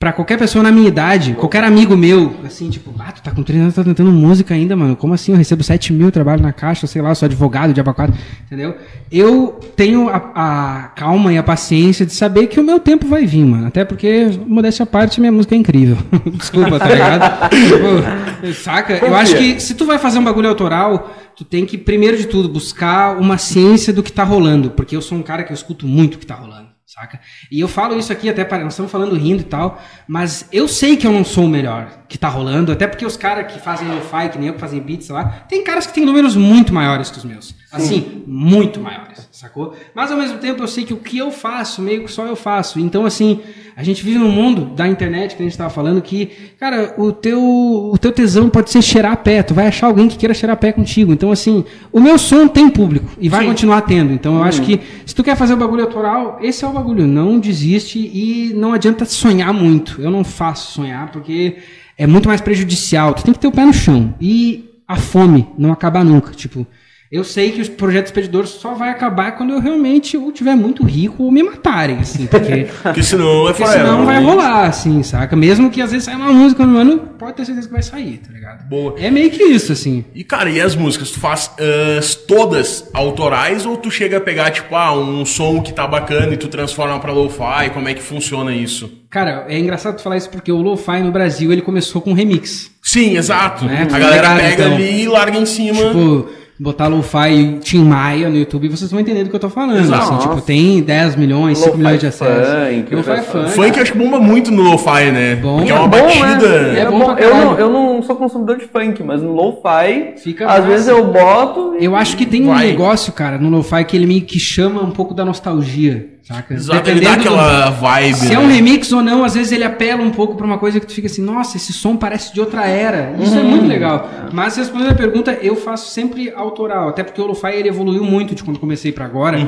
Pra 0.00 0.14
qualquer 0.14 0.38
pessoa 0.38 0.62
na 0.62 0.72
minha 0.72 0.88
idade, 0.88 1.34
qualquer 1.34 1.62
amigo 1.62 1.94
meu, 1.94 2.34
assim, 2.46 2.70
tipo, 2.70 2.90
ah, 2.98 3.12
tu 3.12 3.20
tá 3.20 3.32
com 3.32 3.42
30 3.42 3.60
anos, 3.64 3.74
tá 3.74 3.84
tentando 3.84 4.10
música 4.10 4.54
ainda, 4.54 4.74
mano. 4.74 4.96
Como 4.96 5.12
assim? 5.12 5.32
Eu 5.32 5.36
recebo 5.36 5.62
7 5.62 5.92
mil, 5.92 6.10
trabalho 6.10 6.40
na 6.40 6.54
caixa, 6.54 6.86
sei 6.86 7.02
lá, 7.02 7.14
sou 7.14 7.26
advogado 7.26 7.74
de 7.74 7.82
abacate, 7.82 8.14
entendeu? 8.46 8.74
Eu 9.12 9.60
tenho 9.76 10.08
a, 10.08 10.16
a 10.34 10.82
calma 10.96 11.34
e 11.34 11.36
a 11.36 11.42
paciência 11.42 12.06
de 12.06 12.14
saber 12.14 12.46
que 12.46 12.58
o 12.58 12.64
meu 12.64 12.80
tempo 12.80 13.06
vai 13.06 13.26
vir, 13.26 13.44
mano. 13.44 13.66
Até 13.66 13.84
porque, 13.84 14.30
modéstia 14.46 14.84
à 14.84 14.86
parte, 14.86 15.20
minha 15.20 15.30
música 15.30 15.54
é 15.54 15.58
incrível. 15.58 15.98
Desculpa, 16.32 16.78
tá 16.78 16.88
ligado? 16.88 17.50
Tipo, 17.50 18.54
saca? 18.54 18.94
Eu 19.04 19.14
acho 19.14 19.36
que 19.36 19.60
se 19.60 19.74
tu 19.74 19.84
vai 19.84 19.98
fazer 19.98 20.18
um 20.18 20.24
bagulho 20.24 20.48
autoral, 20.48 21.14
tu 21.36 21.44
tem 21.44 21.66
que, 21.66 21.76
primeiro 21.76 22.16
de 22.16 22.26
tudo, 22.26 22.48
buscar 22.48 23.18
uma 23.18 23.36
ciência 23.36 23.92
do 23.92 24.02
que 24.02 24.10
tá 24.10 24.24
rolando. 24.24 24.70
Porque 24.70 24.96
eu 24.96 25.02
sou 25.02 25.18
um 25.18 25.22
cara 25.22 25.44
que 25.44 25.52
eu 25.52 25.54
escuto 25.54 25.86
muito 25.86 26.14
o 26.14 26.18
que 26.18 26.24
tá 26.24 26.36
rolando. 26.36 26.69
Saca? 26.92 27.20
E 27.52 27.60
eu 27.60 27.68
falo 27.68 27.96
isso 27.96 28.12
aqui 28.12 28.28
até 28.28 28.44
para 28.44 28.64
nós 28.64 28.72
estamos 28.72 28.90
falando 28.90 29.14
rindo 29.14 29.42
e 29.42 29.44
tal, 29.44 29.80
mas 30.08 30.48
eu 30.50 30.66
sei 30.66 30.96
que 30.96 31.06
eu 31.06 31.12
não 31.12 31.24
sou 31.24 31.44
o 31.44 31.48
melhor 31.48 32.04
que 32.08 32.18
tá 32.18 32.28
rolando, 32.28 32.72
até 32.72 32.88
porque 32.88 33.06
os 33.06 33.16
caras 33.16 33.52
que 33.52 33.60
fazem 33.60 33.86
lo-fi, 33.88 34.28
que 34.28 34.38
nem 34.38 34.48
eu 34.48 34.54
que 34.54 34.60
fazem 34.60 34.80
beats 34.80 35.08
lá, 35.08 35.44
tem 35.48 35.62
caras 35.62 35.86
que 35.86 35.94
têm 35.94 36.04
números 36.04 36.34
muito 36.34 36.74
maiores 36.74 37.08
que 37.08 37.18
os 37.18 37.24
meus. 37.24 37.54
Assim, 37.72 38.22
muito 38.26 38.80
maiores, 38.80 39.28
sacou? 39.30 39.76
Mas 39.94 40.10
ao 40.10 40.18
mesmo 40.18 40.38
tempo 40.38 40.60
eu 40.60 40.66
sei 40.66 40.84
que 40.84 40.92
o 40.92 40.96
que 40.96 41.18
eu 41.18 41.30
faço, 41.30 41.80
meio 41.80 42.04
que 42.04 42.10
só 42.10 42.26
eu 42.26 42.34
faço. 42.34 42.80
Então 42.80 43.06
assim, 43.06 43.40
a 43.76 43.84
gente 43.84 44.02
vive 44.02 44.18
num 44.18 44.30
mundo 44.30 44.74
da 44.74 44.88
internet 44.88 45.36
que 45.36 45.42
a 45.42 45.44
gente 45.44 45.56
tava 45.56 45.70
falando 45.70 46.02
que, 46.02 46.26
cara, 46.58 46.94
o 46.98 47.12
teu 47.12 47.40
o 47.40 47.96
teu 47.96 48.10
tesão 48.10 48.50
pode 48.50 48.70
ser 48.70 48.82
cheirar 48.82 49.16
pé, 49.18 49.42
tu 49.44 49.54
vai 49.54 49.68
achar 49.68 49.86
alguém 49.86 50.08
que 50.08 50.18
queira 50.18 50.34
cheirar 50.34 50.56
pé 50.56 50.72
contigo. 50.72 51.12
Então 51.12 51.30
assim, 51.30 51.64
o 51.92 52.00
meu 52.00 52.18
som 52.18 52.48
tem 52.48 52.68
público 52.68 53.08
e 53.20 53.28
vai 53.28 53.46
continuar 53.46 53.82
tendo. 53.82 54.12
Então 54.12 54.36
eu 54.36 54.42
acho 54.42 54.62
que 54.62 54.80
se 55.06 55.14
tu 55.14 55.22
quer 55.22 55.36
fazer 55.36 55.54
o 55.54 55.56
bagulho 55.56 55.84
autoral, 55.84 56.38
esse 56.42 56.64
é 56.64 56.68
o 56.68 56.72
bagulho, 56.72 57.06
não 57.06 57.38
desiste 57.38 58.00
e 58.00 58.52
não 58.54 58.72
adianta 58.72 59.04
sonhar 59.04 59.54
muito. 59.54 60.02
Eu 60.02 60.10
não 60.10 60.24
faço 60.24 60.72
sonhar 60.72 61.12
porque 61.12 61.58
é 61.96 62.04
muito 62.06 62.26
mais 62.26 62.40
prejudicial. 62.40 63.14
Tu 63.14 63.22
tem 63.22 63.32
que 63.32 63.38
ter 63.38 63.46
o 63.46 63.52
pé 63.52 63.64
no 63.64 63.72
chão. 63.72 64.12
E 64.20 64.64
a 64.88 64.96
fome 64.96 65.46
não 65.56 65.70
acaba 65.70 66.02
nunca, 66.02 66.32
tipo, 66.32 66.66
eu 67.10 67.24
sei 67.24 67.50
que 67.50 67.60
o 67.60 67.70
projeto 67.72 68.06
expedidor 68.06 68.46
só 68.46 68.72
vai 68.72 68.90
acabar 68.90 69.32
quando 69.32 69.52
eu 69.52 69.58
realmente 69.58 70.16
ou 70.16 70.30
tiver 70.30 70.54
muito 70.54 70.84
rico 70.84 71.24
ou 71.24 71.32
me 71.32 71.42
matarem, 71.42 71.98
assim, 71.98 72.26
porque, 72.26 72.68
Porque 72.84 73.02
senão 73.02 73.48
é 73.48 73.52
porque 73.52 73.66
senão 73.66 74.06
vai 74.06 74.22
rolar, 74.22 74.66
assim, 74.66 75.02
saca? 75.02 75.34
Mesmo 75.34 75.70
que 75.70 75.82
às 75.82 75.90
vezes 75.90 76.04
saia 76.04 76.16
uma 76.16 76.32
música 76.32 76.64
no 76.64 76.78
ano, 76.78 76.98
pode 77.18 77.34
ter 77.34 77.44
certeza 77.44 77.66
que 77.66 77.72
vai 77.72 77.82
sair, 77.82 78.18
tá 78.18 78.32
ligado? 78.32 78.68
Boa. 78.68 78.94
É 78.96 79.10
meio 79.10 79.28
que 79.28 79.42
isso, 79.42 79.72
assim. 79.72 80.04
E, 80.14 80.22
cara, 80.22 80.48
e 80.50 80.60
as 80.60 80.76
músicas? 80.76 81.10
Tu 81.10 81.18
faz 81.18 81.50
ah, 81.58 82.00
todas 82.28 82.88
autorais 82.94 83.66
ou 83.66 83.76
tu 83.76 83.90
chega 83.90 84.18
a 84.18 84.20
pegar, 84.20 84.52
tipo, 84.52 84.76
ah, 84.76 84.96
um 84.96 85.24
som 85.24 85.60
que 85.60 85.72
tá 85.72 85.88
bacana 85.88 86.32
e 86.34 86.36
tu 86.36 86.46
transforma 86.46 87.00
pra 87.00 87.10
lo-fi? 87.10 87.70
Como 87.74 87.88
é 87.88 87.94
que 87.94 88.02
funciona 88.02 88.54
isso? 88.54 88.88
Cara, 89.10 89.46
é 89.48 89.58
engraçado 89.58 89.96
tu 89.96 90.02
falar 90.02 90.16
isso 90.16 90.30
porque 90.30 90.52
o 90.52 90.62
lo-fi 90.62 91.00
no 91.02 91.10
Brasil, 91.10 91.50
ele 91.52 91.62
começou 91.62 92.00
com 92.00 92.12
remix. 92.12 92.70
Sim, 92.80 93.16
exato. 93.16 93.64
Né? 93.64 93.88
A 93.90 93.98
galera 93.98 94.16
Ligado, 94.16 94.36
pega 94.38 94.62
então. 94.62 94.74
ali 94.76 95.02
e 95.02 95.08
larga 95.08 95.36
em 95.36 95.46
cima. 95.46 95.86
Tipo, 95.86 96.30
botar 96.62 96.88
lo-fi 96.88 97.58
Tim 97.62 97.84
Maia 97.84 98.28
no 98.28 98.36
YouTube, 98.36 98.68
vocês 98.68 98.90
vão 98.90 99.00
entender 99.00 99.24
do 99.24 99.30
que 99.30 99.36
eu 99.36 99.40
tô 99.40 99.48
falando. 99.48 99.92
Assim, 99.94 100.18
tipo, 100.18 100.40
tem 100.42 100.82
10 100.82 101.16
milhões, 101.16 101.56
5 101.56 101.70
Lo-fi 101.70 101.78
milhões 101.82 102.00
de 102.00 102.06
acessos. 102.08 102.48
funk, 102.48 102.94
Lo-fi 102.94 103.22
funk. 103.22 103.50
Funk 103.52 103.76
eu 103.76 103.82
acho 103.82 103.92
que 103.92 103.98
bomba 103.98 104.20
muito 104.20 104.50
no 104.50 104.62
lo-fi, 104.62 105.10
né? 105.10 105.36
Bom. 105.36 105.56
Porque 105.56 105.72
é 105.72 105.74
É 105.74 105.78
uma 105.78 105.88
bom, 105.88 105.96
batida. 105.96 106.62
né? 106.62 106.78
É 106.78 106.82
É 106.82 106.90
bom 106.90 107.12
eu, 107.16 107.34
não, 107.34 107.58
eu 107.58 107.70
não 107.70 108.02
sou 108.02 108.14
consumidor 108.14 108.58
de 108.58 108.66
funk, 108.66 109.02
mas 109.02 109.22
no 109.22 109.32
lo-fi, 109.32 110.14
Fica 110.22 110.44
às 110.44 110.56
massa. 110.58 110.62
vezes 110.68 110.88
eu 110.88 111.06
boto 111.10 111.76
e 111.80 111.84
Eu 111.86 111.96
acho 111.96 112.14
que 112.16 112.26
tem 112.26 112.42
um 112.42 112.52
Vai. 112.52 112.66
negócio, 112.66 113.10
cara, 113.14 113.38
no 113.38 113.48
lo-fi 113.48 113.82
que 113.84 113.96
ele 113.96 114.06
meio 114.06 114.20
que 114.22 114.38
chama 114.38 114.82
um 114.82 114.90
pouco 114.90 115.14
da 115.14 115.24
nostalgia, 115.24 116.08
saca? 116.34 116.54
Exato, 116.54 116.90
ele 116.90 117.00
dá 117.00 117.10
Dependendo 117.10 117.34
do- 117.34 117.40
aquela 117.40 117.70
vibe. 117.70 118.14
Se 118.16 118.26
é 118.26 118.28
né? 118.30 118.38
um 118.38 118.46
remix 118.48 118.92
ou 118.92 119.02
não, 119.02 119.24
às 119.24 119.34
vezes 119.34 119.52
ele 119.52 119.64
apela 119.64 120.02
um 120.02 120.10
pouco 120.10 120.36
pra 120.36 120.46
uma 120.46 120.58
coisa 120.58 120.78
que 120.80 120.86
tu 120.86 120.92
fica 120.94 121.06
assim, 121.06 121.22
nossa, 121.22 121.56
esse 121.56 121.72
som 121.72 121.96
parece 121.96 122.32
de 122.32 122.40
outra 122.40 122.66
era. 122.66 123.14
Isso 123.20 123.36
é 123.38 123.42
muito 123.42 123.66
legal. 123.66 124.08
Mas 124.32 124.56
respondendo 124.56 124.90
a 124.90 124.94
pergunta, 124.94 125.38
eu 125.42 125.56
faço 125.56 125.90
sempre 125.92 126.32
autoral, 126.34 126.88
até 126.88 127.02
porque 127.02 127.20
o 127.20 127.26
lo-fi 127.26 127.48
ele 127.54 127.68
evoluiu 127.68 128.04
muito 128.04 128.34
de 128.34 128.42
quando 128.44 128.58
comecei 128.58 128.92
pra 128.92 129.04
agora. 129.04 129.38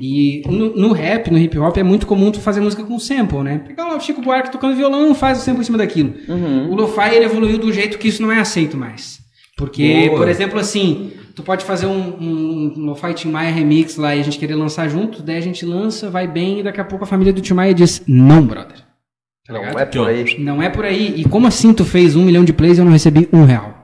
E 0.00 0.42
no, 0.46 0.74
no 0.76 0.92
rap, 0.92 1.30
no 1.30 1.38
hip 1.38 1.58
hop, 1.58 1.76
é 1.76 1.82
muito 1.82 2.06
comum 2.06 2.30
tu 2.30 2.40
fazer 2.40 2.60
música 2.60 2.82
com 2.84 2.98
sample, 2.98 3.38
né? 3.42 3.60
Pegar 3.66 3.84
lá 3.88 3.96
o 3.96 4.00
Chico 4.00 4.20
Buarque 4.22 4.50
tocando 4.50 4.74
violão, 4.74 5.14
faz 5.14 5.38
o 5.38 5.42
sample 5.42 5.60
em 5.60 5.64
cima 5.64 5.78
daquilo. 5.78 6.14
O 6.70 6.74
lo-fi 6.74 7.14
ele 7.14 7.24
evoluiu 7.26 7.58
do 7.58 7.72
jeito 7.72 7.98
que 7.98 8.08
isso 8.08 8.22
não 8.22 8.32
é 8.32 8.40
aceito 8.40 8.76
mais. 8.76 9.18
Porque, 9.56 10.06
Boa. 10.08 10.20
por 10.20 10.28
exemplo, 10.28 10.58
assim, 10.58 11.10
tu 11.40 11.42
pode 11.42 11.64
fazer 11.64 11.86
um, 11.86 12.16
um, 12.20 12.74
um 12.76 12.84
Lo-Fi 12.86 13.14
Tim 13.14 13.30
Maia 13.30 13.50
remix 13.50 13.96
lá 13.96 14.14
e 14.14 14.20
a 14.20 14.22
gente 14.22 14.38
querer 14.38 14.54
lançar 14.54 14.88
junto, 14.88 15.22
daí 15.22 15.38
a 15.38 15.40
gente 15.40 15.64
lança, 15.64 16.10
vai 16.10 16.26
bem, 16.26 16.60
e 16.60 16.62
daqui 16.62 16.80
a 16.80 16.84
pouco 16.84 17.04
a 17.04 17.06
família 17.06 17.32
do 17.32 17.40
Tim 17.40 17.54
Maia 17.54 17.72
diz, 17.72 18.02
não, 18.06 18.42
brother. 18.42 18.76
Tá 19.46 19.54
Não 19.54 19.78
é 19.78 19.86
por 19.86 20.08
aí. 20.08 20.36
Não 20.38 20.62
é 20.62 20.68
por 20.68 20.84
aí. 20.84 21.14
E 21.16 21.24
como 21.24 21.46
assim 21.46 21.72
tu 21.72 21.84
fez 21.84 22.14
um 22.14 22.22
milhão 22.22 22.44
de 22.44 22.52
plays 22.52 22.76
e 22.76 22.80
eu 22.82 22.84
não 22.84 22.92
recebi 22.92 23.28
um 23.32 23.44
real? 23.44 23.74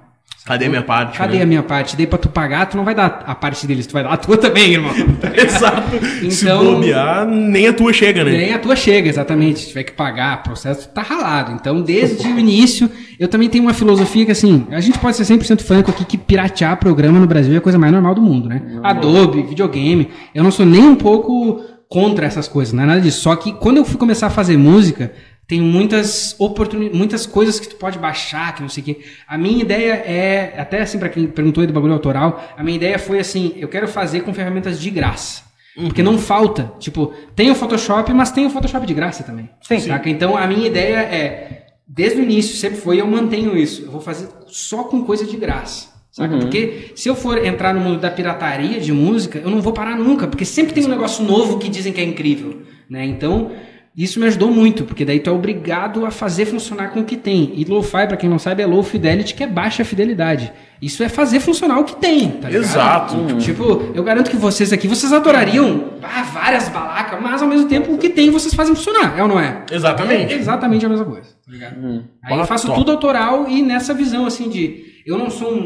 Cadê 0.45 0.69
minha 0.69 0.83
parte? 0.83 1.19
Cadê 1.19 1.39
né? 1.39 1.43
a 1.43 1.47
minha 1.47 1.63
parte? 1.63 1.97
Dei 1.97 2.07
pra 2.07 2.19
tu 2.19 2.29
pagar, 2.29 2.67
tu 2.67 2.77
não 2.77 2.85
vai 2.85 2.95
dar 2.95 3.25
a 3.27 3.35
parte 3.35 3.67
deles, 3.67 3.85
tu 3.85 3.95
vai 3.95 4.05
dar 4.05 4.13
a 4.13 4.17
tua 4.17 4.37
também, 4.37 4.75
irmão. 4.75 4.93
Exato. 5.35 5.99
Se 6.31 6.45
Então- 6.45 6.75
bobear, 6.75 7.27
nem 7.27 7.67
a 7.67 7.73
tua 7.73 7.93
chega, 7.93 8.23
né? 8.23 8.31
Nem 8.31 8.53
a 8.53 8.59
tua 8.59 8.77
chega, 8.77 9.09
exatamente. 9.09 9.59
Se 9.61 9.69
tiver 9.69 9.83
que 9.83 9.93
pagar, 9.93 10.39
o 10.39 10.43
processo 10.45 10.89
tá 10.91 11.03
ralado. 11.03 11.53
Então, 11.53 11.83
desde 11.83 12.29
o 12.29 12.39
início, 12.39 12.89
eu 13.19 13.29
também 13.29 13.49
tenho 13.49 13.64
uma 13.64 13.75
filosofia 13.75 14.25
que, 14.27 14.33
assim, 14.33 14.67
a 14.71 14.81
gente 14.81 14.99
pode 14.99 15.17
ser 15.17 15.25
100% 15.25 15.62
franco 15.62 15.91
aqui 15.91 16.05
que 16.05 16.19
piratear 16.19 16.79
programa 16.79 17.19
no 17.19 17.27
Brasil 17.27 17.55
é 17.55 17.59
a 17.59 17.61
coisa 17.61 17.79
mais 17.79 17.93
normal 17.93 18.14
do 18.14 18.21
mundo, 18.21 18.49
né? 18.49 18.62
Adobe, 18.83 19.43
videogame. 19.43 20.09
Eu 20.35 20.45
não 20.45 20.51
sou 20.51 20.67
nem 20.67 20.83
um 20.83 20.95
pouco 20.97 21.62
contra 21.89 22.27
essas 22.27 22.49
coisas, 22.49 22.73
não 22.73 22.83
é 22.83 22.87
nada 22.87 23.01
disso. 23.01 23.21
Só 23.21 23.37
que 23.37 23.53
quando 23.53 23.79
eu 23.79 23.85
fui 23.85 23.97
começar 23.97 24.27
a 24.27 24.31
fazer 24.31 24.57
música, 24.57 25.12
tem 25.47 25.61
muitas 25.61 26.35
oportunidades, 26.39 26.99
muitas 26.99 27.27
coisas 27.27 27.61
que 27.61 27.69
tu 27.69 27.77
pode 27.77 27.99
baixar, 27.99 28.55
que 28.55 28.62
não 28.62 28.69
sei 28.69 28.83
o 28.83 28.87
quê. 28.87 29.01
A 29.29 29.39
minha 29.39 29.62
ideia 29.62 29.93
é, 29.93 30.55
até 30.59 30.83
assim, 30.83 30.99
pra 30.99 31.09
quem 31.09 31.27
perguntou 31.27 31.61
aí 31.61 31.67
do 31.67 31.73
bagulho 31.73 31.93
autoral, 31.93 32.43
a 32.57 32.62
minha 32.62 32.77
ideia 32.77 32.99
foi 32.99 33.19
assim, 33.21 33.53
eu 33.57 33.69
quero 33.69 33.87
fazer 33.87 34.23
com 34.23 34.35
ferramentas 34.35 34.81
de 34.81 34.91
graça. 34.91 35.45
Porque 35.77 36.03
não 36.03 36.19
falta. 36.19 36.73
Tipo, 36.79 37.12
tem 37.35 37.51
o 37.51 37.55
Photoshop, 37.55 38.11
mas 38.14 38.33
tem 38.33 38.47
o 38.47 38.51
Photoshop 38.51 38.87
de 38.87 38.95
graça 38.95 39.23
também. 39.23 39.51
Sim. 39.61 39.79
Saca? 39.81 40.09
Então 40.09 40.35
a 40.37 40.47
minha 40.47 40.67
ideia 40.67 40.97
é, 40.97 41.66
desde 41.87 42.20
o 42.20 42.22
início, 42.22 42.57
sempre 42.57 42.78
foi, 42.78 43.01
eu 43.01 43.07
mantenho 43.07 43.57
isso. 43.57 43.82
Eu 43.82 43.91
vou 43.91 44.01
fazer 44.01 44.28
só 44.49 44.84
com 44.84 45.05
coisa 45.05 45.24
de 45.24 45.37
graça. 45.37 45.95
Saca? 46.11 46.39
Porque 46.39 46.93
se 46.95 47.09
eu 47.11 47.14
for 47.14 47.45
entrar 47.45 47.74
no 47.74 47.80
mundo 47.80 48.01
da 48.01 48.11
pirataria 48.11 48.80
de 48.80 48.91
música, 48.91 49.39
eu 49.39 49.51
não 49.51 49.61
vou 49.61 49.74
parar 49.74 49.97
nunca. 49.97 50.26
Porque 50.26 50.47
sempre 50.47 50.72
tem 50.72 50.87
um 50.87 50.89
negócio 50.89 51.22
novo 51.22 51.59
que 51.59 51.68
dizem 51.68 51.93
que 51.93 52.01
é 52.01 52.05
incrível. 52.05 52.62
Né? 52.89 53.05
Então, 53.05 53.53
isso 53.97 54.21
me 54.21 54.27
ajudou 54.27 54.51
muito, 54.51 54.85
porque 54.85 55.07
daí 55.07 55.21
tu 55.21 55.31
é 55.31 55.33
obrigado 55.33 56.05
a 56.05 56.11
fazer 56.11 56.45
funcionar 56.45 56.91
com 56.91 57.01
o 57.01 57.05
que 57.05 57.17
tem. 57.17 57.53
E 57.55 57.65
lo-fi, 57.65 58.07
pra 58.07 58.17
quem 58.19 58.29
não 58.29 58.39
sabe, 58.39 58.63
é 58.63 58.67
low 58.67 58.83
fidelity, 58.83 59.35
que 59.35 59.43
é 59.43 59.47
baixa 59.47 59.87
fidelidade. 59.87 60.53
Isso 60.83 61.03
é 61.03 61.09
fazer 61.09 61.41
funcionar 61.41 61.79
o 61.79 61.85
que 61.85 61.97
tem, 61.97 62.33
tá 62.33 62.49
ligado? 62.49 62.63
Exato. 62.63 63.37
Tipo, 63.39 63.93
eu 63.95 64.05
garanto 64.05 64.31
que 64.31 64.37
vocês 64.37 64.71
aqui, 64.71 64.87
vocês 64.87 65.15
adorariam 65.15 65.93
ah, 66.03 66.23
várias 66.25 66.69
balacas, 66.69 67.19
mas 67.23 67.41
ao 67.41 67.49
mesmo 67.49 67.67
tempo 67.69 67.95
o 67.95 67.97
que 67.97 68.11
tem 68.11 68.29
vocês 68.29 68.53
fazem 68.53 68.75
funcionar, 68.75 69.19
é 69.19 69.23
ou 69.23 69.29
não 69.29 69.41
é? 69.41 69.65
Exatamente. 69.73 70.35
É 70.35 70.37
exatamente 70.37 70.85
a 70.85 70.89
mesma 70.91 71.07
coisa, 71.07 71.31
tá 71.31 71.51
ligado? 71.51 72.05
Aí 72.23 72.39
eu 72.39 72.45
faço 72.45 72.67
top. 72.67 72.79
tudo 72.79 72.93
autoral 72.93 73.49
e 73.49 73.63
nessa 73.63 73.95
visão, 73.95 74.27
assim, 74.27 74.51
de... 74.51 74.96
Eu 75.07 75.17
não 75.17 75.31
sou 75.31 75.53
um, 75.53 75.59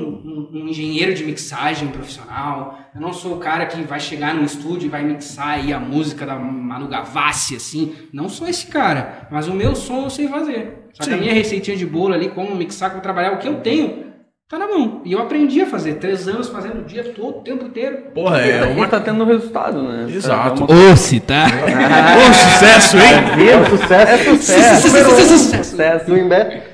um- 0.52 0.60
um 0.64 0.68
engenheiro 0.68 1.14
de 1.14 1.24
mixagem 1.24 1.88
profissional, 1.88 2.78
eu 2.94 3.00
não 3.00 3.12
sou 3.12 3.34
o 3.34 3.38
cara 3.38 3.64
que 3.64 3.80
vai 3.82 3.98
chegar 3.98 4.34
num 4.34 4.44
estúdio 4.44 4.86
e 4.86 4.90
vai 4.90 5.02
mixar 5.02 5.48
aí 5.54 5.72
a 5.72 5.80
música 5.80 6.26
da 6.26 6.34
Manu 6.36 6.88
Gavassi, 6.88 7.56
assim. 7.56 7.94
Não 8.12 8.28
sou 8.28 8.46
esse 8.46 8.66
cara, 8.66 9.26
mas 9.30 9.48
o 9.48 9.54
meu 9.54 9.74
som 9.74 10.02
eu 10.04 10.10
sei 10.10 10.28
fazer. 10.28 10.88
Só 10.92 11.04
que 11.04 11.10
a 11.10 11.14
Sim. 11.14 11.20
minha 11.20 11.32
receitinha 11.32 11.76
de 11.76 11.86
bolo 11.86 12.12
ali, 12.12 12.28
como 12.28 12.54
mixar, 12.54 12.90
como 12.90 13.00
trabalhar, 13.02 13.32
o 13.32 13.38
que 13.38 13.48
eu 13.48 13.60
tenho, 13.60 14.10
tá 14.46 14.58
na 14.58 14.66
mão. 14.66 15.00
E 15.06 15.12
eu 15.12 15.20
aprendi 15.22 15.62
a 15.62 15.66
fazer, 15.66 15.94
três 15.94 16.28
anos 16.28 16.48
fazendo 16.48 16.80
o 16.80 16.84
dia 16.84 17.04
todo, 17.04 17.38
o 17.38 17.40
tempo 17.42 17.64
inteiro. 17.64 18.10
Porra, 18.12 18.40
é 18.42 18.64
uma... 18.66 18.88
tá 18.88 19.00
tendo 19.00 19.24
resultado, 19.24 19.82
né? 19.82 20.06
Exato. 20.12 20.64
É 20.64 20.74
uma- 20.74 20.92
Ô, 20.92 20.96
se 20.96 21.18
tá? 21.20 21.46
Ô, 21.48 22.32
sucesso, 22.34 22.96
hein? 22.98 23.48
É 23.48 23.56
um 23.56 23.64
sucesso. 23.78 24.10
É 24.12 24.18
sucesso. 24.18 24.82
Sucesso, 24.90 25.10
sucesso, 25.28 25.64
sucesso. 25.70 26.06
Do 26.06 26.18
Imbé. 26.18 26.66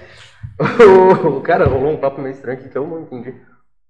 O 1.25 1.41
cara 1.41 1.67
rolou 1.67 1.93
um 1.93 1.97
papo 1.97 2.21
meio 2.21 2.35
estranho 2.35 2.59
aqui 2.59 2.69
que 2.69 2.77
eu 2.79 2.87
não 2.87 3.03
entendi. 3.03 3.35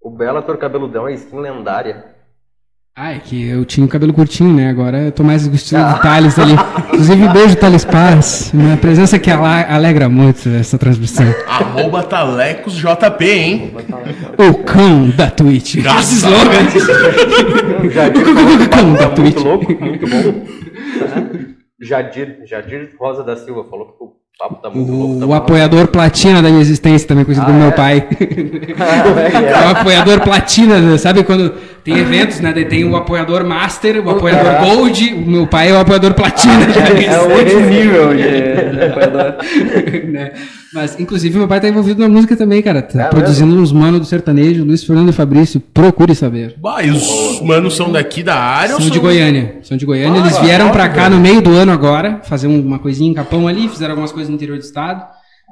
O 0.03 0.11
Bellator 0.11 0.57
cabeludão 0.59 1.09
é 1.09 1.15
skin 1.15 1.39
lendária. 1.39 2.17
Ah, 2.99 3.13
é 3.13 3.19
que 3.19 3.47
eu 3.47 3.63
tinha 3.67 3.85
o 3.85 3.89
cabelo 3.91 4.13
curtinho, 4.15 4.55
né? 4.55 4.71
Agora 4.71 4.99
eu 5.03 5.13
tô 5.13 5.23
mais 5.23 5.47
gostando 5.47 5.95
do 5.95 6.01
Thales 6.01 6.39
ali. 6.39 6.55
Inclusive, 6.87 7.29
beijo, 7.29 7.57
Thales 7.57 7.85
Paz. 7.85 8.51
Minha 8.55 8.79
presença 8.79 9.19
que 9.19 9.31
alegra 9.31 10.09
muito 10.09 10.49
essa 10.49 10.79
transmissão. 10.79 11.27
Arroba 11.47 12.03
TalecosJP, 12.03 13.25
hein? 13.31 13.75
O 14.39 14.65
cão 14.65 15.11
da 15.11 15.31
Twitch. 15.31 15.77
Graças 15.83 16.23
Esse 16.23 16.27
slogan. 16.27 17.91
Jadir, 17.91 18.23
O 18.27 18.71
cão 18.71 18.93
da 18.95 18.99
tá 18.99 19.15
Twitch. 19.15 19.35
muito 19.35 19.45
louco, 19.47 19.85
muito 19.85 20.07
bom. 20.09 20.47
Jadir, 21.79 22.39
Jadir 22.47 22.95
Rosa 22.99 23.23
da 23.23 23.37
Silva 23.37 23.65
falou 23.69 23.89
que 23.89 24.03
o 24.03 24.15
papo 24.39 24.57
tá 24.57 24.69
muito 24.69 24.93
louco. 24.93 25.19
tá 25.19 25.27
O, 25.27 25.29
o 25.31 25.35
apoiador 25.35 25.87
platina 25.89 26.43
da 26.43 26.51
minha 26.51 26.61
existência, 26.61 27.09
também 27.09 27.25
conhecido 27.25 27.47
como 27.47 27.59
meu 27.59 27.73
pai. 27.73 28.07
É 28.77 29.67
o 29.67 29.71
apoiador 29.71 30.21
platina, 30.21 30.79
né? 30.79 30.99
sabe 30.99 31.25
quando 31.25 31.51
tem 31.83 31.99
eventos, 31.99 32.41
né? 32.41 32.53
Tem 32.53 32.85
o 32.85 32.97
apoiador 32.97 33.45
master, 33.45 34.05
o 34.05 34.11
apoiador 34.11 34.67
gold, 34.67 35.15
o 35.15 35.31
meu 35.31 35.47
pai 35.47 35.71
é 35.71 35.73
o 35.73 35.79
apoiador 35.81 36.15
platina. 36.15 36.55
É 37.07 37.21
outro 37.21 37.61
nível 37.69 38.15
de 38.15 38.23
de 38.23 38.83
apoiador. 38.85 39.37
né? 40.09 40.33
Mas, 40.75 40.99
inclusive, 40.99 41.39
meu 41.39 41.47
pai 41.49 41.61
tá 41.61 41.69
envolvido 41.69 42.01
na 42.01 42.09
música 42.09 42.37
também, 42.37 42.61
cara. 42.61 42.83
Tá 42.83 43.05
É 43.05 43.09
produzindo 43.09 43.55
uns 43.57 43.73
manos 43.73 44.01
do 44.01 44.07
sertanejo, 44.07 44.65
Luiz 44.65 44.83
Fernando 44.85 45.09
e 45.11 45.13
Fabrício. 45.13 45.61
Procure 45.61 46.15
saber. 46.15 46.57
Bah, 46.61 46.83
e 46.83 46.91
os 46.91 47.41
manos 47.41 47.75
são 47.77 47.91
daqui 47.93 48.23
da 48.23 48.35
área 48.39 48.75
ou 48.75 48.81
São 48.81 48.91
de 48.91 48.99
Goiânia. 48.99 49.59
São 49.63 49.77
de 49.77 49.87
Goiânia. 49.87 50.21
Eles 50.21 50.37
Ah, 50.37 50.41
vieram 50.43 50.71
pra 50.71 50.85
ótimo, 50.85 50.97
cá 50.97 51.09
no 51.11 51.19
meio 51.19 51.41
do 51.41 51.51
ano 51.51 51.73
agora, 51.73 52.21
fazer 52.25 52.47
um- 52.49 52.61
uma 52.61 52.79
coisinha 52.79 53.11
em 53.11 53.15
Capão 53.15 53.47
ali, 53.49 53.69
fizeram 53.69 53.93
algumas 53.93 54.13
coisas 54.13 54.29
no 54.29 54.35
interior 54.35 54.59
do 54.59 54.65
estado. 54.65 55.05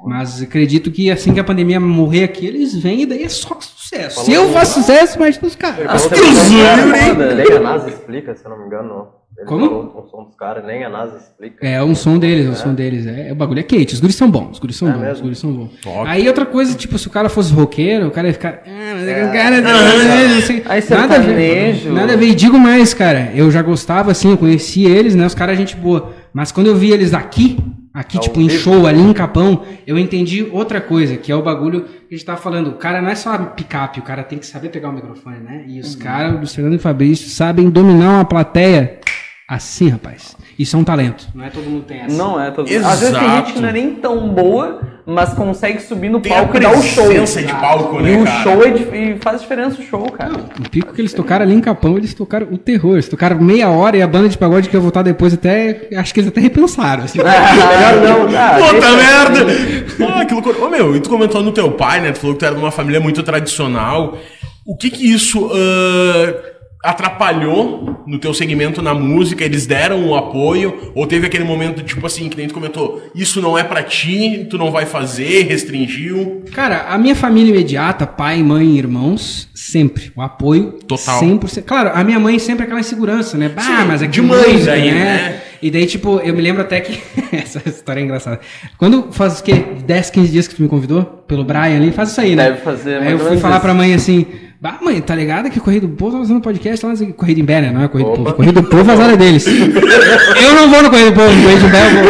Mas 0.05 0.41
acredito 0.41 0.91
que 0.91 1.09
assim 1.09 1.33
que 1.33 1.39
a 1.39 1.43
pandemia 1.43 1.79
morrer 1.79 2.25
aqui, 2.25 2.45
eles 2.45 2.75
vêm 2.75 3.03
e 3.03 3.05
daí 3.05 3.23
é 3.23 3.29
só 3.29 3.57
sucesso. 3.89 4.25
Se 4.25 4.33
eu 4.33 4.49
faço 4.49 4.73
sucesso, 4.81 5.17
imagina 5.17 5.47
os 5.47 5.55
caras. 5.55 6.03
Também 6.03 6.19
que 6.19 6.49
livre. 6.49 7.43
Tem 7.45 7.57
a 7.57 7.59
NASA 7.59 7.89
explica, 7.89 8.35
se 8.35 8.45
eu 8.45 8.49
não 8.51 8.59
me 8.59 8.65
engano. 8.65 9.07
Ele 9.37 9.47
Como? 9.47 9.65
falou 9.67 10.05
o 10.05 10.09
som 10.09 10.23
dos 10.23 10.35
caras, 10.37 10.63
nem 10.65 10.85
a 10.85 10.89
NASA 10.89 11.17
explica. 11.17 11.67
É 11.67 11.83
um 11.83 11.93
som 11.93 12.17
deles, 12.17 12.45
é 12.47 12.49
um 12.49 12.55
som 12.55 12.73
deles. 12.73 13.05
É, 13.05 13.33
o 13.33 13.35
bagulho 13.35 13.59
é 13.59 13.63
quente. 13.63 13.93
Os 13.93 13.99
guris 13.99 14.15
são 14.15 14.31
bons, 14.31 14.51
os 14.53 14.59
guris 14.59 14.77
são 14.77 14.87
É 14.87 14.91
bons, 14.93 14.99
os 15.01 15.07
mesmo? 15.07 15.23
guris 15.23 15.39
são 15.39 15.51
bons. 15.51 15.71
Aí 16.07 16.25
outra 16.25 16.45
coisa, 16.45 16.73
tipo, 16.73 16.97
se 16.97 17.05
o 17.07 17.09
cara 17.11 17.27
fosse 17.27 17.51
roqueiro, 17.53 18.07
o 18.07 18.11
cara 18.11 18.27
ia 18.27 18.33
ficar. 18.33 18.61
Ah, 18.65 18.93
mas 18.95 19.07
É. 19.09 19.25
o 19.25 19.33
cara. 19.33 19.61
não 19.61 20.41
sei- 20.41 20.63
Aí 20.65 20.83
nada 20.89 21.15
a 21.15 21.19
ver. 21.19 21.25
sertanejo. 21.25 21.91
Nada 21.91 22.13
a 22.13 22.15
ver. 22.15 22.27
E 22.29 22.35
digo 22.35 22.57
mais, 22.57 22.93
cara. 22.93 23.31
Eu 23.35 23.51
já 23.51 23.61
gostava, 23.61 24.11
assim, 24.11 24.31
eu 24.31 24.37
conhecia 24.37 24.87
eles, 24.87 25.15
né? 25.15 25.25
Os 25.25 25.35
caras, 25.35 25.57
gente 25.57 25.75
boa. 25.75 26.13
Mas 26.33 26.53
quando 26.53 26.67
eu 26.67 26.75
vi 26.77 26.91
eles 26.91 27.13
aqui, 27.13 27.57
aqui, 27.95 28.17
Ao 28.17 28.23
tipo, 28.23 28.41
em 28.41 28.49
show, 28.49 28.85
ali 28.85 28.99
em 28.99 29.13
Capão, 29.13 29.63
eu 29.87 29.97
entendi 29.97 30.43
outra 30.51 30.81
coisa, 30.81 31.15
que 31.15 31.31
é 31.31 31.35
o 31.35 31.41
bagulho 31.41 31.85
que 31.85 32.13
a 32.13 32.17
gente 32.17 32.25
tava 32.25 32.41
falando. 32.41 32.67
O 32.67 32.73
cara 32.73 33.01
não 33.01 33.09
é 33.09 33.15
só 33.15 33.37
picape, 33.37 34.01
o 34.01 34.03
cara 34.03 34.21
tem 34.21 34.37
que 34.37 34.45
saber 34.45 34.67
pegar 34.67 34.89
o 34.89 34.93
microfone, 34.93 35.39
né? 35.39 35.63
E 35.65 35.79
os 35.79 35.95
caras 35.95 36.37
do 36.37 36.45
Fernando 36.45 36.75
e 36.75 36.79
Fabrício 36.79 37.29
sabem 37.29 37.69
dominar 37.69 38.15
uma 38.15 38.25
plateia 38.25 38.99
assim, 39.47 39.87
rapaz. 39.87 40.34
Isso 40.57 40.75
é 40.75 40.79
um 40.79 40.83
talento. 40.83 41.27
Não 41.35 41.43
é 41.43 41.49
todo 41.49 41.63
mundo 41.65 41.83
tem 41.83 41.99
essa. 42.01 42.15
Não 42.15 42.39
é 42.41 42.49
todo 42.51 42.65
Às 42.65 42.71
vezes 42.71 42.99
tem 42.99 43.09
Exato. 43.09 43.35
gente 43.37 43.53
que 43.53 43.59
não 43.61 43.69
é 43.69 43.73
nem 43.73 43.93
tão 43.95 44.29
boa, 44.29 44.79
mas 45.05 45.33
consegue 45.33 45.81
subir 45.81 46.07
no 46.09 46.21
Tem 46.21 46.31
a 46.31 46.35
palco 46.35 46.55
e 46.55 46.59
dar 46.61 46.71
o 46.71 46.81
show. 46.81 47.09
de 47.09 47.43
palco, 47.53 47.99
E 47.99 48.03
né, 48.03 48.21
o 48.21 48.23
cara? 48.23 48.43
show 48.43 48.63
é 48.65 48.69
dif- 48.71 48.93
e 48.95 49.17
faz 49.21 49.41
diferença 49.41 49.81
o 49.81 49.83
show, 49.83 50.09
cara. 50.11 50.31
O 50.57 50.69
pico 50.69 50.93
que 50.93 51.01
eles 51.01 51.13
tocaram 51.13 51.43
ali 51.43 51.53
em 51.55 51.59
Capão, 51.59 51.97
eles 51.97 52.13
tocaram 52.13 52.47
o 52.51 52.57
terror. 52.57 52.93
Eles 52.93 53.09
tocaram 53.09 53.37
meia 53.41 53.69
hora 53.69 53.97
e 53.97 54.01
a 54.01 54.07
banda 54.07 54.29
de 54.29 54.37
pagode 54.37 54.69
que 54.69 54.75
ia 54.77 54.79
voltar 54.79 55.01
depois 55.01 55.33
até. 55.33 55.89
Acho 55.97 56.13
que 56.13 56.21
eles 56.21 56.29
até 56.29 56.39
repensaram. 56.39 57.03
assim. 57.03 57.17
Melhor 57.19 57.35
não, 58.25 58.31
tá? 58.31 58.55
Puta 58.59 58.71
deixa- 58.71 58.95
merda! 58.95 60.15
Ah, 60.15 60.25
que 60.25 60.33
loucura. 60.33 60.57
Ô 60.65 60.69
meu, 60.69 60.95
e 60.95 60.99
tu 61.01 61.09
comentou 61.09 61.43
no 61.43 61.51
teu 61.51 61.71
pai, 61.71 61.99
né? 61.99 62.11
Tu 62.13 62.19
falou 62.19 62.33
que 62.35 62.39
tu 62.39 62.45
era 62.45 62.55
de 62.55 62.61
uma 62.61 62.71
família 62.71 62.99
muito 63.01 63.21
tradicional. 63.23 64.17
O 64.65 64.75
que 64.75 64.89
que 64.89 65.11
isso 65.11 65.51
ah, 65.53 66.54
atrapalhou 66.85 68.03
no 68.07 68.19
teu 68.19 68.33
segmento 68.33 68.81
na 68.81 68.93
música? 68.93 69.43
Eles 69.43 69.65
deram 69.65 70.07
o 70.07 70.15
apoio? 70.15 70.91
Ou 70.93 71.05
teve 71.07 71.25
aquele 71.25 71.43
momento, 71.43 71.83
tipo 71.83 72.05
assim, 72.05 72.29
que 72.29 72.37
nem 72.37 72.47
tu 72.47 72.53
comentou, 72.53 73.01
isso 73.15 73.41
não 73.41 73.57
é 73.57 73.63
pra 73.63 73.83
ti, 73.83 74.47
tu 74.49 74.57
não 74.57 74.71
vai 74.71 74.85
fazer, 74.85 75.43
restringiu? 75.43 76.43
Cara, 76.53 76.85
a 76.89 76.97
minha 76.97 77.15
família 77.15 77.49
imediata, 77.51 78.05
pai, 78.05 78.41
mãe 78.43 78.65
e 78.67 78.77
irmãos, 78.77 79.49
sempre. 79.53 80.11
O 80.15 80.21
apoio. 80.21 80.73
Total. 80.87 81.21
100%. 81.21 81.63
Claro, 81.63 81.91
a 81.93 82.03
minha 82.03 82.19
mãe 82.19 82.37
sempre 82.39 82.63
aquela 82.65 82.79
insegurança, 82.79 83.37
né? 83.37 83.49
Bah, 83.49 83.61
Sim, 83.61 83.85
mas 83.87 84.01
é 84.01 84.05
que 84.05 84.11
de 84.13 84.21
mãe 84.21 84.53
música, 84.53 84.71
daí, 84.71 84.91
né? 84.91 85.41
E 85.61 85.71
daí, 85.71 85.85
tipo, 85.85 86.19
eu 86.19 86.33
me 86.33 86.41
lembro 86.41 86.61
até 86.61 86.79
que. 86.81 86.99
Essa 87.35 87.61
história 87.67 87.99
é 87.99 88.03
engraçada. 88.03 88.39
Quando 88.77 89.07
faz 89.11 89.39
o 89.39 89.43
quê? 89.43 89.65
10, 89.85 90.09
15 90.11 90.31
dias 90.31 90.47
que 90.47 90.55
tu 90.55 90.61
me 90.61 90.67
convidou? 90.67 91.03
Pelo 91.27 91.43
Brian 91.43 91.75
ali, 91.77 91.91
faz 91.91 92.11
isso 92.11 92.21
aí, 92.21 92.35
né? 92.35 92.51
Deve 92.51 92.61
fazer 92.61 92.97
Aí 92.97 93.11
eu 93.13 93.19
fui 93.19 93.37
falar 93.37 93.55
isso. 93.55 93.61
pra 93.63 93.73
mãe 93.73 93.93
assim. 93.93 94.25
Bah, 94.65 94.79
mãe, 94.81 94.99
tá 94.99 95.13
ligado 95.13 95.47
que 95.51 95.59
Correio 95.59 95.81
do 95.81 95.89
Povo 95.89 96.13
tá 96.13 96.17
fazendo 96.17 96.41
podcast 96.41 96.83
lá. 96.83 96.93
Correio 97.15 97.35
do 97.35 97.41
Imbé, 97.41 97.61
né? 97.61 97.71
Não 97.71 97.83
é 97.83 97.87
Correio 97.87 98.09
do. 98.09 98.23
Povo. 98.23 98.33
Correio 98.33 98.53
do 98.53 98.63
Povo, 98.63 98.91
as 98.91 98.99
áreas 98.99 99.19
deles. 99.19 99.45
eu 100.41 100.55
não 100.55 100.71
vou 100.71 100.81
no 100.81 100.89
Correio 100.89 101.11
do 101.11 101.15
Povo, 101.15 101.31
no 101.31 101.41
Correio 101.43 101.59
do 101.59 101.67
Imbé 101.67 101.81
eu 101.85 101.91
vou. 101.91 102.03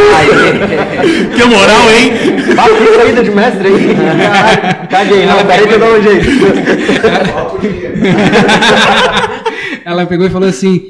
Que 1.36 1.44
moral, 1.44 1.92
hein? 1.92 2.14
Ah, 2.58 2.70
que 2.70 2.96
saída 2.96 3.24
de 3.26 3.32
mestre 3.32 3.68
aí. 3.68 3.94
Caguei, 4.90 5.26
não, 5.26 5.46
peraí 5.46 5.68
que 5.68 5.74
eu 5.74 5.80
dou 5.80 5.98
um 5.98 6.02
jeito. 6.02 6.30
Ela 9.84 10.06
pegou 10.06 10.26
e 10.26 10.30
falou 10.30 10.48
assim: 10.48 10.82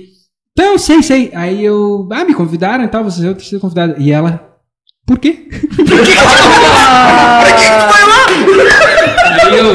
Então, 0.51 0.77
sei, 0.77 1.01
sei. 1.01 1.31
Aí 1.33 1.65
eu. 1.65 2.07
Ah, 2.11 2.25
me 2.25 2.35
convidaram 2.35 2.83
e 2.83 2.87
tal, 2.87 3.03
vocês 3.03 3.25
é 3.25 3.29
o 3.31 3.33
terceiro 3.33 3.59
convidado. 3.59 3.95
E 3.97 4.11
ela. 4.11 4.51
Por 5.03 5.17
quê? 5.17 5.47
Aí 7.41 7.65
eu. 7.65 8.85
Aí 8.85 8.94
eu, 9.43 9.65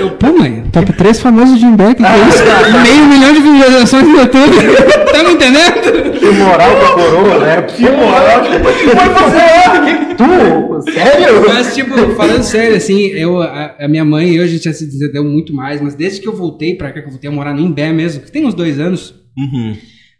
eu, 0.00 0.10
pô, 0.12 0.32
mãe, 0.38 0.64
top 0.72 0.92
3 0.92 1.20
famosos 1.20 1.58
de 1.58 1.66
que 1.66 1.94
que 1.94 2.02
é 2.04 2.28
isso? 2.28 2.42
Meio 2.82 3.06
milhão 3.06 3.32
de 3.32 3.40
visualizações 3.40 4.06
no 4.06 4.16
YouTube. 4.18 4.56
tá 5.12 5.22
me 5.24 5.32
entendendo? 5.32 6.18
Que 6.18 6.30
moral 6.30 6.76
pra 6.76 6.88
coroa, 6.90 7.38
né? 7.38 7.62
Que 7.62 7.82
moral 7.82 8.42
que 8.42 8.94
vai 8.94 9.08
fazer 9.10 10.14
Tu? 10.16 10.92
Sério? 10.92 11.44
Mas, 11.48 11.74
tipo, 11.74 11.94
falando 12.14 12.42
sério, 12.42 12.76
assim, 12.76 13.06
eu, 13.08 13.42
a, 13.42 13.74
a 13.80 13.88
minha 13.88 14.04
mãe 14.04 14.28
e 14.30 14.36
eu, 14.36 14.44
a 14.44 14.46
gente 14.46 14.64
já 14.64 14.72
se 14.72 14.86
desentendeu 14.86 15.24
muito 15.24 15.54
mais, 15.54 15.80
mas 15.80 15.94
desde 15.94 16.20
que 16.20 16.28
eu 16.28 16.36
voltei 16.36 16.74
pra 16.74 16.92
cá, 16.92 17.00
que 17.00 17.06
eu 17.06 17.12
voltei 17.12 17.28
a 17.28 17.32
morar 17.32 17.52
no 17.54 17.60
Imbé 17.60 17.92
mesmo, 17.92 18.22
que 18.22 18.30
tem 18.30 18.46
uns 18.46 18.54
dois 18.54 18.78
anos, 18.78 19.14
Uhum. 19.36 19.76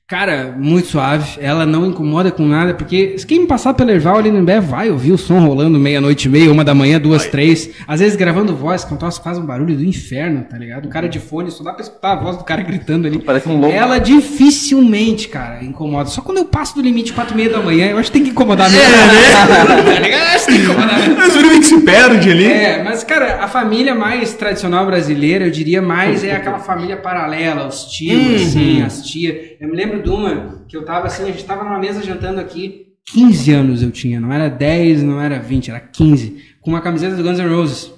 Cara, 0.06 0.54
muito 0.54 0.88
suave. 0.88 1.38
Ela 1.40 1.64
não 1.64 1.86
incomoda 1.86 2.30
com 2.30 2.44
nada, 2.44 2.74
porque 2.74 3.16
quem 3.26 3.40
me 3.40 3.46
passar 3.46 3.72
pelo 3.72 3.90
Erval 3.90 4.18
ali 4.18 4.30
no 4.30 4.38
Imbé 4.38 4.60
vai 4.60 4.90
ouvir 4.90 5.12
o 5.12 5.16
som 5.16 5.38
rolando 5.38 5.78
meia-noite 5.78 6.28
e 6.28 6.30
meia, 6.30 6.52
uma 6.52 6.62
da 6.62 6.74
manhã, 6.74 7.00
duas, 7.00 7.26
três. 7.26 7.70
Às 7.88 8.00
vezes 8.00 8.14
gravando 8.14 8.54
voz, 8.54 8.84
que 8.84 8.92
um 8.92 8.98
troço 8.98 9.22
faz 9.22 9.38
um 9.38 9.46
barulho 9.46 9.74
do 9.74 9.82
inferno, 9.82 10.44
tá 10.44 10.58
ligado? 10.58 10.84
O 10.84 10.88
cara 10.90 11.08
de 11.08 11.18
fone, 11.18 11.50
só 11.50 11.64
dá 11.64 11.72
pra 11.72 11.80
escutar 11.80 12.12
a 12.12 12.16
voz 12.16 12.36
do 12.36 12.44
cara 12.44 12.60
gritando 12.60 13.06
ali. 13.06 13.18
Parece 13.18 13.48
um 13.48 13.58
louco. 13.58 13.74
Ela 13.74 13.98
dificilmente, 13.98 15.26
cara, 15.26 15.64
incomoda. 15.64 16.10
Só 16.10 16.20
quando 16.20 16.36
eu 16.36 16.44
passo 16.44 16.74
do 16.74 16.82
limite 16.82 17.14
quatro 17.14 17.32
e 17.32 17.36
meia 17.38 17.48
da 17.48 17.62
manhã, 17.62 17.86
eu 17.86 17.96
acho 17.96 18.12
que 18.12 18.18
tem 18.18 18.24
que 18.24 18.30
incomodar 18.30 18.70
mesmo. 18.70 18.84
tá 19.90 20.00
ligado? 20.00 20.20
Eu 20.20 20.34
acho 20.34 20.44
que 20.44 20.52
tem 20.52 20.60
que 20.60 20.66
incomodar 20.66 20.98
mesmo. 20.98 21.16
Mas 21.16 21.34
o 21.34 21.38
Uribe 21.38 21.58
que 21.60 21.64
se 21.64 21.80
perde 21.80 22.30
ali. 22.30 22.44
É, 22.44 22.82
mas, 22.82 23.02
cara, 23.02 23.42
a 23.42 23.48
família 23.48 23.94
mais 23.94 24.34
tradicional 24.34 24.84
brasileira, 24.84 25.46
eu 25.46 25.50
diria 25.50 25.80
mais, 25.80 26.22
é 26.22 26.32
aquela 26.32 26.58
família 26.58 26.98
paralela, 26.98 27.66
os 27.66 27.84
tios, 27.84 28.42
assim, 28.42 28.82
as 28.82 29.02
tias. 29.02 29.54
Eu 29.58 29.70
me 29.70 29.74
lembro 29.74 29.93
de 30.02 30.10
uma 30.10 30.64
que 30.68 30.76
eu 30.76 30.84
tava 30.84 31.06
assim, 31.06 31.24
a 31.24 31.26
gente 31.26 31.44
tava 31.44 31.64
numa 31.64 31.78
mesa 31.78 32.02
jantando 32.02 32.40
aqui, 32.40 32.86
15 33.12 33.52
anos 33.52 33.82
eu 33.82 33.90
tinha, 33.90 34.18
não 34.20 34.32
era 34.32 34.48
10, 34.48 35.02
não 35.02 35.20
era 35.20 35.38
20, 35.38 35.70
era 35.70 35.80
15, 35.80 36.36
com 36.62 36.70
uma 36.70 36.80
camiseta 36.80 37.14
do 37.16 37.22
Guns 37.22 37.38
N' 37.38 37.48
Roses. 37.48 37.92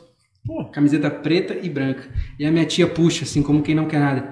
Camiseta 0.73 1.11
preta 1.11 1.57
e 1.61 1.69
branca. 1.69 2.03
E 2.39 2.47
a 2.47 2.53
minha 2.53 2.65
tia 2.65 2.87
puxa, 2.87 3.25
assim, 3.25 3.43
como 3.43 3.63
quem 3.63 3.75
não 3.75 3.87
quer 3.87 3.99
nada. 3.99 4.25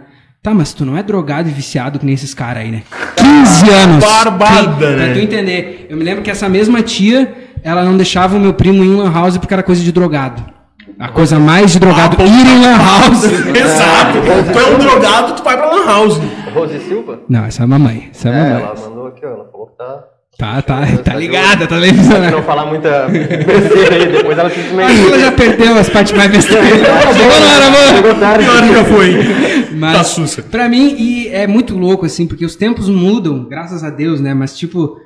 Tá, 0.43 0.53
mas 0.55 0.73
tu 0.73 0.85
não 0.85 0.97
é 0.97 1.03
drogado 1.03 1.49
e 1.49 1.53
viciado 1.53 1.99
que 1.99 2.05
nem 2.07 2.15
esses 2.15 2.35
caras 2.35 2.63
aí, 2.63 2.71
né? 2.71 2.83
15 3.17 3.71
anos! 3.71 4.05
Barbada, 4.05 4.77
Pra 4.77 4.91
né? 4.97 5.13
tu 5.15 5.19
entender. 5.21 5.87
Eu 5.89 5.97
me 5.97 6.05
lembro 6.05 6.23
que 6.23 6.31
essa 6.31 6.49
mesma 6.49 6.83
tia, 6.83 7.33
ela 7.65 7.83
não 7.85 7.97
deixava 7.97 8.37
o 8.37 8.41
meu 8.41 8.53
primo 8.55 8.85
ir 8.85 8.89
em 8.89 8.95
lan 8.95 9.11
house 9.13 9.39
porque 9.39 9.55
era 9.55 9.63
coisa 9.63 9.83
de 9.83 9.91
drogado. 9.91 10.45
A 10.99 11.09
coisa 11.09 11.41
mais 11.41 11.73
de 11.73 11.81
drogado, 11.81 12.17
Ah, 12.21 12.25
ir 12.25 12.47
em 12.47 12.61
lan 12.61 12.77
house. 12.77 13.25
Exato. 13.51 14.53
Tu 14.53 14.59
é 14.59 14.75
um 14.75 14.79
drogado, 14.79 15.33
tu 15.35 15.43
vai 15.43 15.57
pra 15.57 15.67
Lan 15.67 15.85
House. 15.87 16.21
Rose 16.55 16.79
Silva? 16.81 17.21
Não, 17.29 17.45
essa 17.45 17.63
é 17.63 17.65
a 17.65 17.67
mamãe. 17.67 18.09
Essa 18.11 18.29
é 18.29 18.33
a 18.33 18.35
É, 18.37 18.43
mamãe. 18.43 18.63
ela 18.63 18.75
mandou 18.89 19.07
aqui, 19.09 19.27
ó. 19.27 19.31
Ela 19.31 19.49
falou 19.51 19.67
que 19.67 19.77
tá. 19.77 20.05
Tá, 20.37 20.61
tá, 20.63 20.83
tá 21.05 21.15
ligada, 21.15 21.59
tá 21.65 21.77
televisão. 21.77 22.21
Pra 22.21 22.31
não 22.33 22.43
falar 22.43 22.67
muita 22.67 23.07
besteira 23.07 23.95
aí, 23.95 24.13
depois 24.13 24.37
ela 24.37 24.51
simplesmente. 24.51 24.91
Acho 24.91 25.01
que 25.03 25.07
ela 25.13 25.19
já 25.21 25.31
perdeu 25.33 25.79
as 25.79 25.89
partes 25.89 26.13
mais 26.13 26.29
besteiras. 26.31 26.69
Chegou 27.17 27.41
na 27.41 27.79
hora. 27.79 27.97
Chegou 27.97 28.15
tarde. 28.17 28.45
Pior 28.45 28.67
já 28.67 28.85
foi. 28.85 29.15
Mas, 29.77 29.97
Tá 29.97 30.03
sussa. 30.05 30.43
pra 30.43 30.69
mim, 30.69 30.97
e 30.99 31.29
é 31.29 31.47
muito 31.47 31.79
louco, 31.79 32.05
assim, 32.05 32.27
porque 32.27 32.45
os 32.45 32.57
tempos 32.57 32.89
mudam, 32.89 33.45
graças 33.49 33.85
a 33.85 33.91
Deus, 33.91 34.21
né? 34.21 34.35
Mas, 34.35 34.59
tipo, 34.59 34.97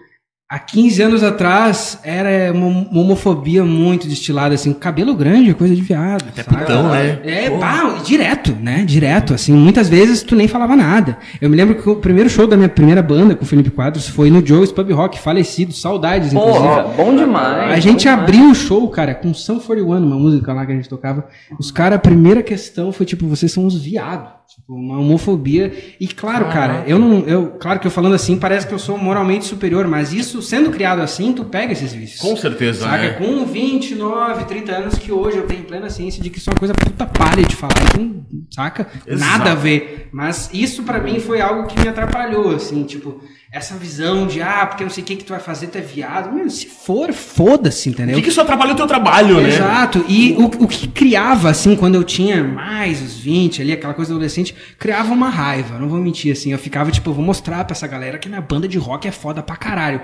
há 0.49 0.59
15 0.59 1.03
anos 1.03 1.23
atrás, 1.23 1.99
era 2.03 2.51
uma, 2.53 2.67
homofobia 2.99 3.65
muito 3.65 4.09
destilada, 4.09 4.55
assim, 4.55 4.73
cabelo 4.73 5.15
grande 5.15 5.53
coisa 5.53 5.77
de 5.77 5.83
viado. 5.83 6.25
Até 6.29 6.41
Então, 6.41 6.89
né? 6.89 7.19
É, 7.23 7.51
pá, 7.51 7.99
direto, 8.03 8.57
né? 8.59 8.83
Direto, 8.87 9.35
assim. 9.35 9.53
Muitas 9.53 9.89
vezes 9.89 10.23
tu 10.23 10.35
nem 10.35 10.49
falava 10.49 10.75
nada. 10.75 11.19
Eu 11.41 11.51
me 11.51 11.57
lembro 11.57 11.75
que 11.75 11.89
o 11.89 11.97
primeiro 11.97 12.31
show 12.31 12.47
da 12.47 12.57
minha 12.57 12.69
primeira 12.69 13.03
banda 13.03 13.35
com 13.35 13.45
o 13.45 13.47
Felipe 13.47 13.71
Quadros 13.71 14.09
foi 14.09 14.31
no 14.31 14.45
Joe's 14.45 14.73
Pub 14.73 14.91
Rock, 14.93 15.19
falecido, 15.19 15.73
saudades, 15.73 16.33
inclusive. 16.33 16.59
Porra, 16.59 16.83
bom 16.97 17.15
demais. 17.15 17.73
A 17.73 17.81
gente 17.81 18.01
demais. 18.01 18.21
abriu 18.21 18.51
o 18.51 18.55
show, 18.55 18.89
cara, 18.89 19.15
com 19.15 19.35
Sun 19.35 19.59
41, 19.61 19.99
uma 19.99 20.17
música 20.17 20.53
lá 20.55 20.65
que 20.65 20.73
a 20.73 20.75
gente 20.75 20.89
tocava. 20.89 21.27
Os 21.59 21.71
caras, 21.71 21.97
a 21.97 22.01
primeira 22.01 22.43
questão 22.43 22.91
foi 22.91 23.05
tipo, 23.05 23.27
vocês 23.27 23.53
são 23.53 23.67
uns 23.67 23.79
viados. 23.79 24.38
Tipo, 24.49 24.75
uma 24.75 24.99
homofobia. 24.99 25.95
E 26.01 26.09
claro, 26.09 26.47
cara, 26.47 26.83
eu 26.87 26.99
não. 26.99 27.21
Eu, 27.21 27.51
claro 27.61 27.79
que 27.79 27.87
eu 27.87 27.91
falando 27.91 28.15
assim, 28.15 28.39
parece 28.39 28.67
que 28.67 28.73
eu 28.73 28.79
sou 28.79 28.97
moralmente 28.97 29.45
superior, 29.45 29.87
mas 29.87 30.11
isso, 30.15 30.41
sendo 30.41 30.71
criado 30.71 31.03
assim, 31.03 31.35
tu 31.35 31.45
pega 31.45 31.73
esses 31.75 31.93
vícios. 31.93 32.19
Com 32.19 32.35
certeza, 32.35 32.87
Saca? 32.87 32.97
né? 32.97 33.11
Com 33.11 33.45
29, 33.45 34.45
30 34.47 34.73
anos 34.73 34.95
que 34.99 35.13
hoje 35.13 35.37
eu 35.37 35.47
tenho 35.47 35.65
plena 35.65 35.91
ciência 35.91 36.23
de 36.23 36.31
que 36.31 36.39
isso 36.39 36.49
é 36.49 36.53
uma 36.55 36.59
coisa 36.59 36.73
puta 36.73 37.05
palha 37.05 37.43
de 37.43 37.55
falar. 37.55 37.75
Então, 37.93 38.25
saca? 38.51 38.87
Exato. 39.07 39.21
Nada 39.39 39.53
a 39.53 39.55
ver. 39.55 40.09
Mas 40.13 40.49
isso 40.55 40.83
pra 40.83 40.99
mim 40.99 41.21
foi 41.21 41.43
algo 41.43 41.67
que 41.67 41.79
me 41.79 41.87
atrapalhou, 41.89 42.55
assim, 42.55 42.85
tipo, 42.85 43.21
essa 43.51 43.75
visão 43.77 44.27
de, 44.27 44.43
ah, 44.43 44.67
porque 44.67 44.85
não 44.85 44.91
sei 44.91 45.03
o 45.03 45.07
que 45.07 45.17
que 45.17 45.25
tu 45.25 45.31
vai 45.31 45.41
fazer, 45.41 45.69
tu 45.69 45.79
é 45.79 45.81
viado. 45.81 46.31
Meu, 46.31 46.51
se 46.51 46.67
for, 46.67 47.13
foda-se, 47.15 47.89
O 47.89 47.93
entendeu? 47.93 48.15
que, 48.17 48.23
que 48.23 48.29
isso 48.29 48.41
atrapalha 48.41 48.73
o 48.75 48.77
teu 48.77 48.87
trabalho, 48.87 49.41
né? 49.41 49.49
Exato. 49.49 50.05
E 50.07 50.35
o, 50.39 50.65
o 50.65 50.69
que 50.69 50.87
criava, 50.87 51.49
assim, 51.49 51.75
quando 51.75 51.95
eu 51.95 52.05
tinha 52.05 52.45
mais 52.45 53.01
os 53.01 53.17
20 53.19 53.63
ali, 53.63 53.73
aquela 53.73 53.95
coisa 53.95 54.13
adolescente, 54.13 54.55
criava 54.79 55.15
uma 55.15 55.31
raiva. 55.31 55.79
Não 55.79 55.89
vou 55.89 55.99
mentir, 55.99 56.31
assim. 56.33 56.53
Eu 56.53 56.59
ficava, 56.59 56.91
tipo, 56.91 57.09
eu 57.09 57.15
vou 57.15 57.25
mostrar 57.25 57.65
pra 57.65 57.75
essa 57.75 57.87
galera 57.87 58.19
que 58.19 58.29
minha 58.29 58.41
banda 58.43 58.69
de 58.69 58.77
rock 58.77 59.09
é 59.09 59.13
foda 59.13 59.43
pra 59.43 59.57
caralho. 59.57 60.03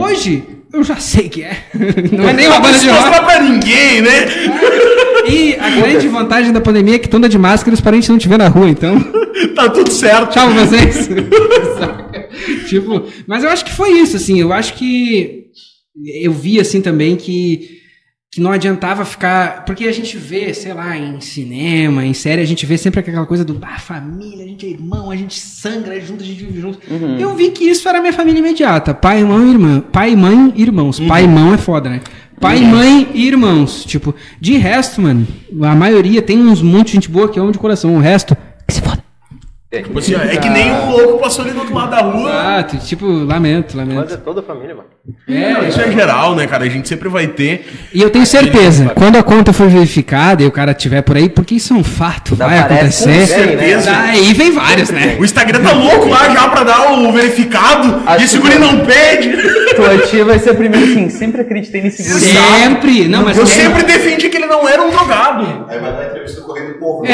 Hoje, 0.00 0.42
eu 0.72 0.82
já 0.82 0.96
sei 0.96 1.28
que 1.28 1.42
é. 1.42 1.64
Não 2.12 2.26
é 2.28 2.32
nem 2.32 2.46
uma 2.46 2.60
banda 2.60 2.78
de 2.78 2.88
rock. 2.88 3.00
mostrar 3.02 3.22
pra 3.26 3.40
ninguém, 3.42 4.00
né? 4.00 4.26
E 5.28 5.54
a 5.56 5.68
grande 5.70 6.08
vantagem 6.08 6.52
da 6.52 6.60
pandemia 6.62 6.94
é 6.94 6.98
que 6.98 7.08
tu 7.08 7.16
anda 7.18 7.28
de 7.28 7.36
máscara 7.38 7.72
e 7.72 7.74
os 7.74 7.80
parentes 7.80 8.08
não 8.08 8.16
te 8.16 8.28
vê 8.28 8.38
na 8.38 8.48
rua, 8.48 8.70
então. 8.70 8.96
Tá 9.54 9.68
tudo 9.68 9.90
certo. 9.90 10.32
Tchau 10.32 10.50
vocês. 10.50 11.08
Tipo, 12.68 13.04
mas 13.26 13.44
eu 13.44 13.50
acho 13.50 13.64
que 13.64 13.72
foi 13.72 14.00
isso, 14.00 14.16
assim. 14.16 14.40
Eu 14.40 14.52
acho 14.52 14.74
que 14.74 15.46
eu 16.04 16.32
vi, 16.32 16.60
assim, 16.60 16.80
também 16.80 17.16
que, 17.16 17.80
que 18.30 18.40
não 18.40 18.50
adiantava 18.50 19.04
ficar. 19.04 19.64
Porque 19.64 19.86
a 19.86 19.92
gente 19.92 20.16
vê, 20.16 20.52
sei 20.52 20.74
lá, 20.74 20.96
em 20.96 21.20
cinema, 21.20 22.04
em 22.04 22.12
série, 22.12 22.42
a 22.42 22.46
gente 22.46 22.66
vê 22.66 22.76
sempre 22.76 23.00
aquela 23.00 23.24
coisa 23.24 23.44
do 23.44 23.58
ah, 23.62 23.78
família, 23.78 24.44
a 24.44 24.48
gente 24.48 24.66
é 24.66 24.70
irmão, 24.70 25.10
a 25.10 25.16
gente 25.16 25.38
sangra 25.38 25.98
junto, 26.00 26.22
a 26.22 26.26
gente 26.26 26.44
vive 26.44 26.60
junto. 26.60 26.78
Eu 27.18 27.34
vi 27.34 27.50
que 27.50 27.64
isso 27.64 27.88
era 27.88 28.00
minha 28.00 28.12
família 28.12 28.40
imediata. 28.40 28.92
Pai, 28.92 29.20
irmão, 29.20 29.48
irmã. 29.48 29.80
Pai, 29.80 30.14
mãe, 30.14 30.52
irmãos. 30.56 31.00
Pai 31.00 31.24
e 31.24 31.28
mão 31.28 31.54
é 31.54 31.58
foda, 31.58 31.88
né? 31.88 32.00
Pai, 32.40 32.60
mãe 32.60 33.08
e 33.14 33.26
irmãos. 33.26 33.84
Tipo, 33.84 34.14
de 34.38 34.58
resto, 34.58 35.00
mano, 35.00 35.26
a 35.62 35.74
maioria 35.74 36.20
tem 36.20 36.38
uns 36.38 36.60
monte 36.60 36.88
de 36.88 36.92
gente 36.92 37.10
boa 37.10 37.28
que 37.30 37.38
amo 37.38 37.52
de 37.52 37.58
coração. 37.58 37.96
O 37.96 38.00
resto. 38.00 38.36
Tipo 39.72 39.98
assim, 39.98 40.14
é 40.14 40.36
que 40.36 40.48
nem 40.48 40.72
um 40.72 40.90
louco 40.90 41.18
passou 41.18 41.44
ali 41.44 41.52
do 41.52 41.58
outro 41.58 41.74
lado 41.74 41.90
da 41.90 42.00
rua. 42.00 42.30
Exato, 42.30 42.76
tipo, 42.78 43.04
lamento, 43.04 43.76
Mas 43.76 43.88
é 43.88 43.94
lamento. 43.94 44.16
toda 44.18 44.40
a 44.40 44.42
família, 44.42 44.74
mano. 44.76 44.86
É, 45.28 45.68
Isso 45.68 45.80
é 45.80 45.90
geral, 45.90 46.34
né, 46.36 46.46
cara? 46.46 46.64
A 46.64 46.68
gente 46.68 46.88
sempre 46.88 47.08
vai 47.08 47.26
ter. 47.26 47.66
E 47.92 48.00
eu 48.00 48.08
tenho 48.08 48.24
certeza, 48.24 48.90
quando 48.94 49.16
a 49.16 49.22
conta 49.24 49.52
for 49.52 49.68
verificada 49.68 50.42
e 50.42 50.46
o 50.46 50.50
cara 50.52 50.72
tiver 50.72 51.02
por 51.02 51.16
aí, 51.16 51.28
porque 51.28 51.56
isso 51.56 51.74
é 51.74 51.76
um 51.76 51.82
fato, 51.84 52.34
Da 52.36 52.46
vai 52.46 52.62
parece 52.66 53.04
com 53.04 53.10
acontecer. 53.10 53.26
certeza. 53.26 53.90
Daí 53.92 54.32
vem 54.34 54.52
vários, 54.52 54.90
né? 54.90 55.16
O 55.18 55.24
Instagram 55.24 55.60
tá 55.62 55.72
louco 55.72 56.08
lá 56.08 56.28
já 56.30 56.48
pra 56.48 56.62
dar 56.64 56.92
o 56.92 57.12
verificado. 57.12 58.02
Acho 58.06 58.20
e 58.20 58.24
esse 58.24 58.36
que 58.36 58.42
guri 58.42 58.54
foi. 58.58 58.62
não 58.66 58.86
pede. 58.86 59.36
Tua 59.76 59.98
tia 60.06 60.24
vai 60.24 60.38
ser 60.38 60.50
a 60.50 60.54
primeira 60.54 60.86
assim, 60.86 61.10
sempre 61.10 61.40
acreditei 61.42 61.82
nesse 61.82 62.02
guri. 62.08 62.20
Sempre! 62.24 63.08
Não, 63.08 63.24
mas 63.24 63.36
Eu 63.36 63.42
é- 63.42 63.46
sempre 63.46 63.82
defendi 63.82 64.28
que 64.28 64.36
ele 64.36 64.46
não 64.46 64.66
era 64.68 64.80
um 64.82 64.90
drogado. 64.90 65.66
Aí 65.68 65.78
vai 65.78 65.92
dar 65.92 66.06
entrevista 66.06 66.40
no 66.40 66.46
Correio 66.46 66.68
do 66.68 66.74
Povo. 66.78 67.04
É. 67.04 67.12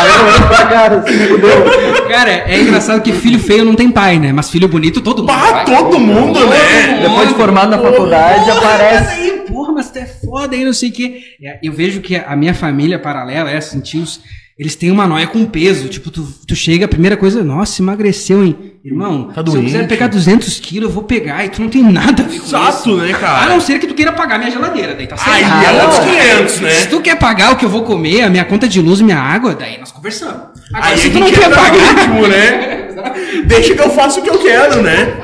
Aí 0.00 0.08
eu 0.08 0.26
olho 0.26 0.48
pra 0.48 0.66
cara, 0.66 0.96
assim, 0.98 1.18
fudeu. 1.28 2.08
Cara, 2.08 2.30
é 2.30 2.60
engraçado 2.60 3.02
que 3.02 3.12
filho 3.12 3.38
feio 3.38 3.64
não 3.64 3.74
tem 3.74 3.90
pai, 3.90 4.18
né? 4.18 4.32
Mas 4.32 4.50
filho 4.50 4.68
bonito 4.68 5.00
todo 5.00 5.22
mundo. 5.22 5.32
Todo 5.66 5.98
mundo, 5.98 6.40
né? 6.46 7.00
Depois 7.02 7.28
de 7.28 7.34
formado 7.34 7.70
na 7.70 7.78
faculdade, 7.78 8.44
Porra, 8.46 8.58
aparece. 8.58 9.20
Aí, 9.20 9.30
porra, 9.46 9.72
mas 9.72 9.90
tu 9.90 9.98
é 9.98 10.06
foda 10.06 10.56
aí, 10.56 10.64
não 10.64 10.72
sei 10.72 10.88
o 10.88 10.92
quê. 10.92 11.20
É, 11.42 11.58
Eu 11.62 11.72
vejo 11.72 12.00
que 12.00 12.16
a 12.16 12.34
minha 12.34 12.54
família 12.54 12.98
paralela, 12.98 13.50
essa, 13.50 13.70
assim, 13.70 13.80
tios, 13.80 14.20
eles 14.58 14.74
têm 14.74 14.90
uma 14.90 15.06
noia 15.06 15.26
com 15.26 15.44
peso. 15.44 15.88
Tipo, 15.88 16.10
tu, 16.10 16.26
tu 16.46 16.54
chega, 16.56 16.84
a 16.84 16.88
primeira 16.88 17.16
coisa, 17.16 17.42
nossa, 17.44 17.80
emagreceu, 17.82 18.44
hein? 18.44 18.69
Irmão, 18.82 19.24
Tá 19.24 19.44
se 19.46 19.54
eu 19.56 19.62
quiser 19.62 19.86
pegar 19.86 20.06
200 20.06 20.58
quilos, 20.58 20.88
eu 20.88 20.94
vou 20.94 21.02
pegar 21.02 21.44
e 21.44 21.50
tu 21.50 21.60
não 21.60 21.68
tem 21.68 21.82
nada 21.82 22.22
a 22.22 22.26
ver 22.26 22.38
com 22.38 22.46
Exato, 22.46 22.78
isso. 22.90 22.96
né, 22.96 23.12
A 23.12 23.18
cara? 23.18 23.48
não 23.50 23.60
ser 23.60 23.78
que 23.78 23.86
tu 23.86 23.92
queira 23.94 24.10
pagar 24.12 24.38
minha 24.38 24.50
geladeira, 24.50 24.94
daí 24.94 25.06
tá 25.06 25.18
certo. 25.18 25.30
Aí 25.34 25.44
Ah, 25.44 25.64
é 25.64 25.82
outros 25.82 25.98
500, 25.98 26.60
né? 26.60 26.70
Se 26.70 26.88
tu 26.88 27.00
quer 27.02 27.16
pagar 27.18 27.52
o 27.52 27.56
que 27.56 27.64
eu 27.66 27.68
vou 27.68 27.82
comer, 27.82 28.22
a 28.22 28.30
minha 28.30 28.44
conta 28.44 28.66
de 28.66 28.80
luz 28.80 29.00
e 29.00 29.04
minha 29.04 29.18
água, 29.18 29.54
daí 29.54 29.76
nós 29.78 29.92
conversamos. 29.92 30.34
Agora, 30.72 30.92
Aí 30.92 30.96
se 30.98 31.08
a 31.08 31.10
tu 31.10 31.18
não 31.20 31.30
quer 31.30 31.50
pagar, 31.50 31.94
ritmo, 31.98 32.26
né? 32.26 32.76
Deixa 33.44 33.74
que 33.74 33.80
eu 33.80 33.90
faça 33.90 34.20
o 34.20 34.22
que 34.22 34.30
eu 34.30 34.38
quero, 34.38 34.82
né? 34.82 35.14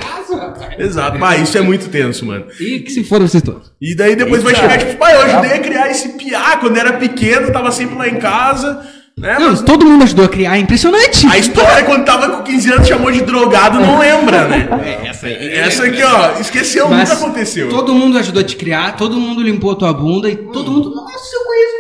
Exato. 0.79 1.19
Bah, 1.19 1.37
isso 1.37 1.57
é 1.57 1.61
muito 1.61 1.89
tenso, 1.89 2.27
mano. 2.27 2.45
E 2.61 2.81
que 2.81 2.91
se 2.91 3.05
foram 3.05 3.27
vocês 3.27 3.43
todos. 3.43 3.73
E 3.81 3.95
daí 3.95 4.17
depois 4.17 4.43
vai 4.43 4.55
chegar, 4.55 4.77
tipo, 4.79 4.97
pai, 4.97 5.15
eu 5.15 5.23
ajudei 5.23 5.53
a 5.53 5.59
criar 5.61 5.91
esse 5.91 6.11
piá 6.11 6.57
quando 6.59 6.77
era 6.77 6.95
pequeno, 6.95 7.51
tava 7.53 7.71
sempre 7.73 7.97
lá 7.97 8.09
em 8.09 8.17
casa, 8.17 8.83
né? 9.19 9.39
Não, 9.39 9.51
Mas 9.51 9.63
todo 9.63 9.87
mundo 9.87 10.03
ajudou 10.03 10.27
a 10.27 10.29
criar, 10.29 10.57
é 10.57 10.61
impressionante. 10.61 11.27
a 11.27 11.39
história 11.39 11.85
quando 11.85 12.05
tava 12.05 12.37
com 12.37 12.43
15 12.43 12.73
anos 12.73 12.87
chamou 12.87 13.11
de 13.11 13.23
drogado, 13.23 13.81
não 13.81 13.99
lembra, 13.99 14.47
né? 14.47 14.69
Essa 15.07 15.27
aí. 15.27 15.55
Essa 15.55 15.85
aqui, 15.85 16.03
ó, 16.03 16.39
esqueceu, 16.39 16.89
Mas 16.89 17.09
nunca 17.09 17.23
aconteceu. 17.23 17.71
Todo 17.71 17.95
mundo 17.95 18.19
ajudou 18.19 18.43
a 18.43 18.45
te 18.45 18.57
criar, 18.57 18.95
todo 18.97 19.19
mundo 19.19 19.43
limpou 19.43 19.73
a 19.73 19.77
tua 19.77 19.93
bunda 19.95 20.29
e 20.29 20.37
todo 20.37 20.71
mundo. 20.71 20.95
Nossa, 20.95 21.35
eu 21.35 21.45
conheço. 21.47 21.77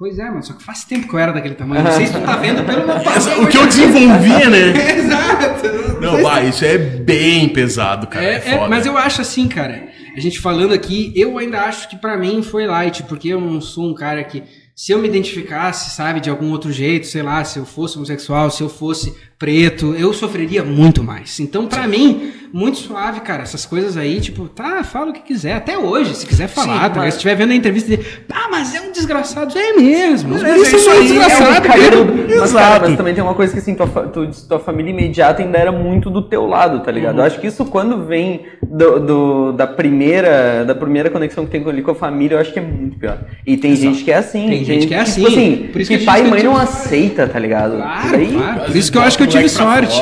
Pois 0.00 0.18
é, 0.18 0.24
mano, 0.30 0.42
só 0.42 0.54
que 0.54 0.64
faz 0.64 0.82
tempo 0.84 1.06
que 1.06 1.14
eu 1.14 1.18
era 1.18 1.30
daquele 1.30 1.54
tamanho. 1.54 1.84
Não 1.84 1.92
sei 1.92 2.06
se 2.06 2.14
tu 2.14 2.20
tá 2.22 2.34
vendo 2.36 2.64
pelo 2.64 2.86
meu 2.86 2.96
o 2.96 3.46
que 3.46 3.58
eu 3.58 3.66
desenvolvia, 3.66 4.48
né? 4.48 4.72
Exato. 4.96 6.00
Não, 6.00 6.22
bah, 6.22 6.40
isso 6.42 6.64
é 6.64 6.78
bem 6.78 7.50
pesado, 7.50 8.06
cara. 8.06 8.24
É, 8.24 8.42
É, 8.46 8.50
é, 8.52 8.66
mas 8.66 8.86
eu 8.86 8.96
acho 8.96 9.20
assim, 9.20 9.46
cara. 9.46 9.90
A 10.16 10.20
gente 10.20 10.40
falando 10.40 10.72
aqui, 10.72 11.12
eu 11.14 11.36
ainda 11.36 11.60
acho 11.60 11.86
que 11.88 11.96
pra 11.96 12.16
mim 12.16 12.42
foi 12.42 12.66
light, 12.66 13.02
porque 13.02 13.28
eu 13.28 13.40
não 13.40 13.60
sou 13.60 13.90
um 13.90 13.94
cara 13.94 14.24
que. 14.24 14.42
Se 14.82 14.92
eu 14.92 14.98
me 14.98 15.06
identificasse, 15.06 15.94
sabe, 15.94 16.20
de 16.20 16.30
algum 16.30 16.50
outro 16.52 16.72
jeito, 16.72 17.06
sei 17.06 17.22
lá, 17.22 17.44
se 17.44 17.58
eu 17.58 17.66
fosse 17.66 17.98
homossexual, 17.98 18.50
se 18.50 18.62
eu 18.62 18.68
fosse 18.70 19.14
preto, 19.38 19.94
eu 19.94 20.10
sofreria 20.14 20.64
muito 20.64 21.04
mais. 21.04 21.38
Então, 21.38 21.66
pra 21.66 21.86
mim, 21.86 22.32
muito 22.52 22.78
suave, 22.78 23.20
cara. 23.20 23.42
Essas 23.42 23.64
coisas 23.66 23.96
aí, 23.96 24.20
tipo, 24.20 24.48
tá, 24.48 24.82
fala 24.84 25.10
o 25.10 25.12
que 25.12 25.20
quiser. 25.20 25.54
Até 25.54 25.78
hoje, 25.78 26.14
se 26.14 26.26
quiser 26.26 26.48
falar, 26.48 26.90
tá? 26.90 27.00
mas- 27.00 27.14
Se 27.14 27.18
estiver 27.18 27.34
vendo 27.36 27.52
a 27.52 27.54
entrevista 27.54 27.96
de, 27.96 28.02
ah, 28.32 28.48
mas 28.50 28.74
é 28.74 28.80
um 28.80 28.92
desgraçado. 28.92 29.56
É 29.58 29.72
mesmo. 29.74 30.34
Os 30.34 30.42
É, 30.42 30.54
guris 30.54 30.72
é 30.72 30.76
isso 30.76 30.88
um 30.88 30.92
aí, 30.92 31.02
desgraçado, 31.02 31.66
É 31.66 31.70
um 31.70 32.04
mesmo. 32.04 32.24
mas, 32.40 32.50
Exato. 32.50 32.54
cara, 32.64 32.88
mas 32.88 32.96
também 32.96 33.14
tem 33.14 33.22
uma 33.22 33.34
coisa 33.34 33.52
que 33.52 33.58
assim, 33.58 33.74
tua, 33.74 33.86
fa- 33.86 34.02
tu- 34.02 34.28
tua 34.48 34.58
família 34.58 34.90
imediata 34.90 35.42
ainda 35.42 35.58
era 35.58 35.72
muito 35.72 36.08
do 36.10 36.22
teu 36.22 36.46
lado, 36.46 36.80
tá 36.80 36.90
ligado? 36.90 37.14
Uhum. 37.14 37.20
Eu 37.20 37.26
acho 37.26 37.40
que 37.40 37.46
isso 37.46 37.64
quando 37.64 38.04
vem 38.04 38.42
do, 38.62 39.00
do- 39.00 39.52
da 39.52 39.66
primeira 39.66 40.64
da 40.64 40.74
primeira 40.74 41.10
conexão 41.10 41.44
que 41.44 41.50
tem 41.50 41.66
ali 41.68 41.82
com 41.82 41.90
a 41.90 41.94
família, 41.94 42.34
eu 42.36 42.40
acho 42.40 42.52
que 42.52 42.58
é 42.58 42.62
muito 42.62 42.98
pior. 42.98 43.18
E 43.46 43.56
tem 43.56 43.74
gente 43.76 44.02
que 44.04 44.10
é 44.10 44.16
assim. 44.16 44.48
Tem 44.48 44.64
gente 44.64 44.86
que 44.86 44.94
é 44.94 44.98
tipo 45.04 45.10
assim. 45.10 45.26
assim, 45.26 45.68
Por 45.72 45.80
isso 45.80 45.90
que, 45.90 45.98
que 45.98 46.04
pai 46.04 46.20
e 46.20 46.28
mãe 46.28 46.42
não 46.42 46.52
tipo- 46.52 46.62
aceita, 46.62 47.26
tá 47.28 47.38
ligado? 47.38 47.76
Claro, 47.76 48.26
claro. 48.32 48.60
Por 48.66 48.76
isso 48.76 48.90
que 48.90 48.98
eu 48.98 49.02
acho 49.02 49.16
que 49.16 49.22
eu 49.24 49.26
tive 49.28 49.48
sorte. 49.48 50.00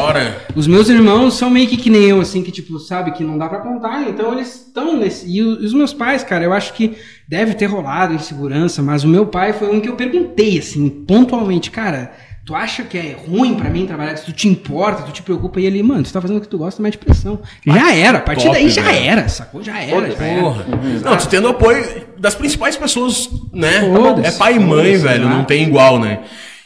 Os 0.55 0.67
meus 0.67 0.89
irmãos 0.89 1.35
são 1.37 1.51
meio 1.51 1.67
que 1.69 1.77
que 1.77 1.91
nem 1.91 2.05
eu, 2.05 2.21
assim, 2.21 2.38
que 2.43 2.51
tipo, 2.53 2.79
sabe, 2.79 3.13
que 3.13 3.23
não 3.25 3.37
dá 3.39 3.49
pra 3.49 3.59
contar, 3.61 4.03
então 4.09 4.33
eles 4.33 4.67
estão 4.67 4.97
nesse. 4.97 5.27
E 5.29 5.43
o- 5.43 5.61
e 5.63 5.67
os 5.67 5.75
meus 5.75 5.93
pais, 5.93 6.23
cara, 6.25 6.45
eu 6.45 6.53
acho 6.53 6.73
que 6.75 6.97
deve 7.29 7.55
ter 7.55 7.67
rolado 7.67 8.15
insegurança, 8.15 8.83
mas 8.83 9.05
o 9.05 9.09
meu 9.09 9.27
pai 9.27 9.53
foi 9.53 9.75
um 9.75 9.81
que 9.81 9.89
eu 9.89 9.97
perguntei, 9.97 10.59
assim, 10.59 10.89
pontualmente, 10.89 11.71
cara. 11.71 12.13
Tu 12.45 12.55
acha 12.55 12.83
que 12.83 12.97
é 12.97 13.15
ruim 13.29 13.57
pra 13.57 13.69
mim 13.69 13.85
trabalhar? 13.87 14.17
Se 14.17 14.25
tu 14.25 14.33
te 14.33 14.49
importa, 14.49 15.03
tu 15.03 15.13
te 15.13 15.23
preocupa, 15.23 15.61
e 15.61 15.67
ele, 15.67 15.83
mano, 15.83 16.03
tu 16.03 16.11
tá 16.11 16.19
fazendo 16.19 16.39
o 16.39 16.41
que 16.41 16.49
tu 16.49 16.57
gosta, 16.57 16.83
mete 16.83 16.97
pressão. 16.97 17.41
Já 17.67 17.95
era, 17.95 18.17
a 18.17 18.21
partir 18.23 18.45
top, 18.47 18.55
daí 18.57 18.71
já 18.71 18.83
velho. 18.85 19.05
era, 19.05 19.29
sacou? 19.29 19.63
Já 19.63 19.79
era, 19.83 20.11
já 20.13 20.25
era. 20.25 20.41
Porra. 20.43 20.65
Não, 21.05 21.17
tu 21.19 21.29
tendo 21.29 21.47
apoio 21.49 22.07
das 22.17 22.35
principais 22.35 22.75
pessoas, 22.75 23.29
né? 23.53 23.83
É 24.25 24.31
pai 24.33 24.57
e 24.57 24.59
mãe, 24.61 24.97
velho, 24.97 25.29
não 25.29 25.45
tem 25.45 25.63
igual, 25.65 26.01
né? 26.01 26.21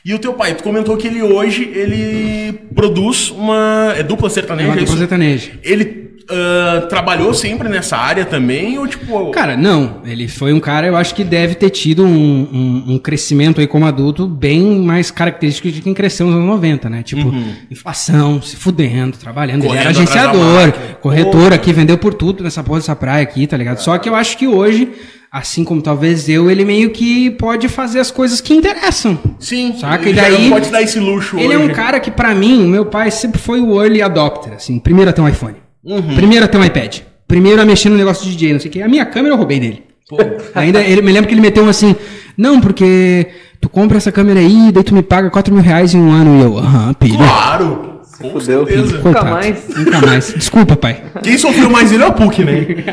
E 0.05 0.13
o 0.15 0.19
teu 0.19 0.35
pai, 0.35 0.55
tu 0.55 0.65
comentou 0.65 0.97
que 0.97 1.07
ele 1.07 1.23
hoje, 1.23 1.71
ele 1.75 2.53
produz 2.75 3.31
uma... 3.31 3.95
É 3.97 4.03
dupla 4.03 4.27
É 4.27 4.31
sertaneja, 4.31 4.69
uma 4.69 4.75
é 4.75 4.79
dupla 4.79 4.91
isso? 4.95 4.99
sertaneja. 4.99 5.53
Ele 5.63 6.02
ah, 6.31 6.87
trabalhou 6.89 7.33
sempre 7.35 7.69
nessa 7.69 7.97
área 7.97 8.25
também, 8.25 8.79
ou 8.79 8.87
tipo... 8.87 9.31
Cara, 9.31 9.57
não. 9.57 10.03
Ele 10.05 10.29
foi 10.29 10.53
um 10.53 10.61
cara, 10.61 10.87
eu 10.87 10.97
acho 10.97 11.15
que 11.15 11.25
deve 11.25 11.55
ter 11.55 11.71
tido 11.71 12.05
um, 12.05 12.09
um- 12.09 12.85
um 12.95 12.99
crescimento 12.99 13.61
aí 13.61 13.67
como 13.67 13.87
adulto 13.87 14.27
bem 14.27 14.81
mais 14.81 15.11
característico 15.11 15.71
de 15.71 15.81
quem 15.81 15.95
cresceu 15.95 16.27
nos 16.27 16.37
anos 16.37 16.47
90, 16.49 16.89
né? 16.91 17.03
Tipo, 17.03 17.33
inflação, 17.71 18.41
se 18.43 18.57
fudendo, 18.57 19.17
trabalhando. 19.17 19.65
Ele 19.65 19.77
era 19.77 19.93
Correndo 19.93 20.01
atrás 20.09 20.15
da 20.27 20.31
agenciador, 20.41 20.97
corretor 21.01 21.53
aqui, 21.53 21.73
vendeu 21.73 21.99
por 21.99 22.15
tudo 22.15 22.43
nessa 22.45 22.63
porra 22.63 22.81
dessa 22.81 22.95
praia 22.97 23.23
aqui, 23.23 23.47
tá 23.47 23.57
ligado? 23.57 23.79
Só 23.79 23.97
que 23.99 24.09
eu 24.09 24.15
acho 24.15 24.37
que 24.39 24.47
hoje, 24.47 24.91
assim 25.31 25.65
como 25.65 25.81
talvez 25.83 26.29
eu, 26.29 26.51
ele 26.51 26.65
meio 26.65 26.91
que 26.91 27.31
pode 27.33 27.69
fazer 27.69 28.01
as 28.01 28.11
coisas 28.11 28.41
que 28.41 28.53
interessam. 28.55 29.19
Sim, 29.39 29.75
Saca? 29.79 30.09
ele 30.09 30.19
E 30.19 30.23
daí- 30.23 30.43
não 30.45 30.51
pode 30.51 30.71
dar 30.71 30.83
esse 30.83 30.99
luxo 31.01 31.39
Ele 31.39 31.53
é 31.55 31.59
hoje. 31.59 31.71
um 31.71 31.75
cara 31.75 31.99
que, 32.01 32.11
pra 32.11 32.35
mim, 32.35 32.67
meu 32.67 32.87
pai 32.87 33.11
sempre 33.11 33.41
foi 33.41 33.61
o 33.61 33.81
early 33.83 34.03
adopter, 34.03 34.53
assim, 34.55 34.79
primeiro 34.79 35.11
a 35.11 35.13
ter 35.13 35.21
um 35.21 35.29
iPhone. 35.29 35.57
Uhum. 35.85 36.15
Primeiro 36.15 36.45
a 36.45 36.49
ter 36.49 36.59
um 36.59 36.65
iPad. 36.65 36.99
Primeiro 37.27 37.61
a 37.61 37.65
mexer 37.65 37.89
no 37.89 37.97
negócio 37.97 38.25
de 38.25 38.33
DJ, 38.33 38.53
não 38.53 38.61
sei 38.61 38.69
o 38.69 38.73
quê. 38.73 38.83
A 38.83 38.89
minha 38.89 39.05
câmera 39.05 39.35
eu 39.35 39.39
roubei 39.39 39.59
dele. 39.61 39.83
Ainda 40.55 40.81
ele 40.81 41.01
me 41.03 41.11
lembra 41.13 41.29
que 41.29 41.35
ele 41.35 41.41
meteu 41.41 41.65
um 41.65 41.69
assim, 41.69 41.97
não, 42.37 42.61
porque 42.61 43.27
tu 43.61 43.69
compra 43.69 43.97
essa 43.97 44.13
câmera 44.13 44.41
aí, 44.41 44.71
daí 44.73 44.85
tu 44.85 44.95
me 44.95 45.03
paga 45.03 45.31
4 45.31 45.53
mil 45.55 45.63
reais 45.63 45.95
em 45.95 45.99
um 46.01 46.11
ano. 46.13 46.39
E 46.39 46.43
eu, 46.43 46.59
aham, 46.59 46.93
pilha. 46.95 47.17
Claro! 47.17 47.93
Com 48.21 48.31
fudeu. 48.39 48.65
certeza. 48.67 48.83
Nunca 48.99 49.03
Coitado. 49.03 49.31
mais. 49.31 49.57
Nunca 49.77 50.01
mais. 50.07 50.35
Desculpa, 50.37 50.77
pai. 50.77 51.03
Quem 51.25 51.37
sofreu 51.39 51.69
mais 51.71 51.91
ele 51.91 52.05
é 52.05 52.07
o 52.07 52.13
PUC, 52.13 52.45
né? 52.45 52.53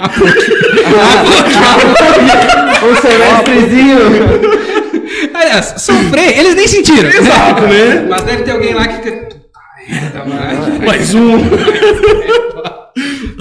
Um 2.81 2.95
semestrezinho. 3.01 3.97
Aliás, 5.33 5.73
sofrer, 5.77 6.39
eles 6.39 6.55
nem 6.55 6.67
sentiram. 6.67 7.09
Exato, 7.09 7.61
né? 7.63 8.05
Mas 8.09 8.21
deve 8.23 8.43
ter 8.43 8.51
alguém 8.51 8.73
lá 8.73 8.87
que 8.87 9.03
fica. 9.03 9.11
"Puta 9.11 10.25
merda, 10.25 10.25
mano." 10.25 10.85
Mais 10.85 11.13
um. 11.13 11.37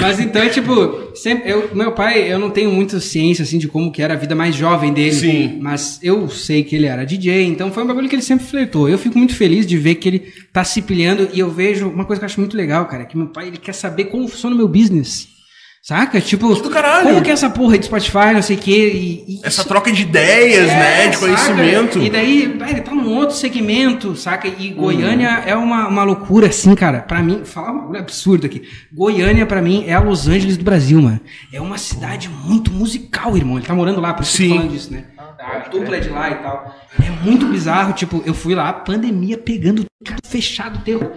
Mas 0.09 0.21
então, 0.21 0.49
tipo, 0.49 1.15
sempre, 1.15 1.51
eu, 1.51 1.71
meu 1.75 1.93
pai, 1.93 2.33
eu 2.33 2.39
não 2.39 2.51
tenho 2.51 2.71
muita 2.71 2.99
ciência, 2.99 3.43
assim, 3.43 3.59
de 3.59 3.69
como 3.69 3.93
que 3.93 4.03
era 4.03 4.15
a 4.15 4.17
vida 4.17 4.35
mais 4.35 4.55
jovem 4.55 4.93
dele. 4.93 5.13
Sim. 5.13 5.59
Mas 5.61 6.01
eu 6.03 6.29
sei 6.29 6.65
que 6.65 6.75
ele 6.75 6.87
era 6.87 7.05
DJ, 7.05 7.45
então 7.45 7.71
foi 7.71 7.83
um 7.83 7.87
bagulho 7.87 8.09
que 8.09 8.15
ele 8.15 8.23
sempre 8.23 8.47
flertou. 8.47 8.89
Eu 8.89 8.99
fico 8.99 9.19
muito 9.19 9.35
feliz 9.35 9.67
de 9.67 9.77
ver 9.77 9.97
que 9.97 10.09
ele 10.09 10.33
tá 10.53 10.65
se 10.65 10.81
pilhando 10.83 11.29
e 11.33 11.39
eu 11.39 11.51
vejo 11.51 11.89
uma 11.89 12.05
coisa 12.05 12.21
que 12.21 12.25
eu 12.25 12.27
acho 12.27 12.41
muito 12.41 12.57
legal, 12.57 12.87
cara, 12.87 13.05
que 13.05 13.17
meu 13.17 13.29
pai, 13.29 13.49
ele 13.49 13.59
quer 13.59 13.75
saber 13.75 14.05
como 14.05 14.27
funciona 14.29 14.55
o 14.55 14.59
meu 14.59 14.69
business. 14.69 15.38
Saca? 15.83 16.21
Tipo, 16.21 16.55
como 16.61 17.23
que 17.23 17.31
é 17.31 17.33
essa 17.33 17.49
porra 17.49 17.79
do 17.79 17.85
Spotify, 17.85 18.35
não 18.35 18.43
sei 18.43 18.57
o 18.57 18.59
quê. 18.59 18.93
E, 18.93 19.37
e 19.37 19.41
Essa 19.43 19.65
troca 19.65 19.91
de 19.91 20.03
ideias, 20.03 20.67
né? 20.67 21.09
De 21.09 21.17
saca? 21.17 21.27
conhecimento. 21.27 21.99
E 21.99 22.11
daí, 22.11 22.43
ele 22.69 22.81
tá 22.83 22.95
num 22.95 23.15
outro 23.15 23.35
segmento, 23.35 24.15
saca? 24.15 24.49
E 24.49 24.71
Goiânia 24.71 25.43
é 25.47 25.57
uma, 25.57 25.89
uma 25.89 26.05
loucura, 26.05 26.49
assim, 26.49 26.75
cara. 26.75 27.01
Pra 27.01 27.23
mim, 27.23 27.43
falar 27.45 27.73
um 27.73 27.97
absurdo 27.97 28.45
aqui. 28.45 28.63
Goiânia, 28.93 29.47
pra 29.47 29.63
mim, 29.63 29.85
é 29.87 29.95
a 29.95 30.01
Los 30.01 30.29
Angeles 30.29 30.57
do 30.59 30.65
Brasil, 30.65 31.01
mano. 31.01 31.21
É 31.53 31.61
uma 31.61 31.79
cidade 31.79 32.29
muito 32.29 32.71
musical, 32.71 33.37
irmão. 33.37 33.57
Ele 33.57 33.67
tá 33.67 33.75
morando 33.75 34.01
lá, 34.01 34.13
por 34.13 34.25
isso 34.25 34.37
que 34.37 34.43
eu 34.43 34.49
tô 34.49 34.53
Sim. 34.53 34.59
falando 34.59 34.73
disso, 34.73 34.93
né? 34.93 35.05
A 35.39 35.69
dupla 35.69 35.97
é 35.97 36.01
de 36.01 36.09
lá 36.11 36.31
e 36.31 36.35
tal. 36.35 36.77
É 37.03 37.11
muito 37.25 37.47
bizarro, 37.47 37.93
tipo, 37.95 38.23
eu 38.27 38.35
fui 38.35 38.55
lá, 38.55 38.73
pandemia 38.73 39.39
pegando 39.39 39.85
tudo 40.05 40.17
fechado, 40.27 40.81
terror. 40.85 41.13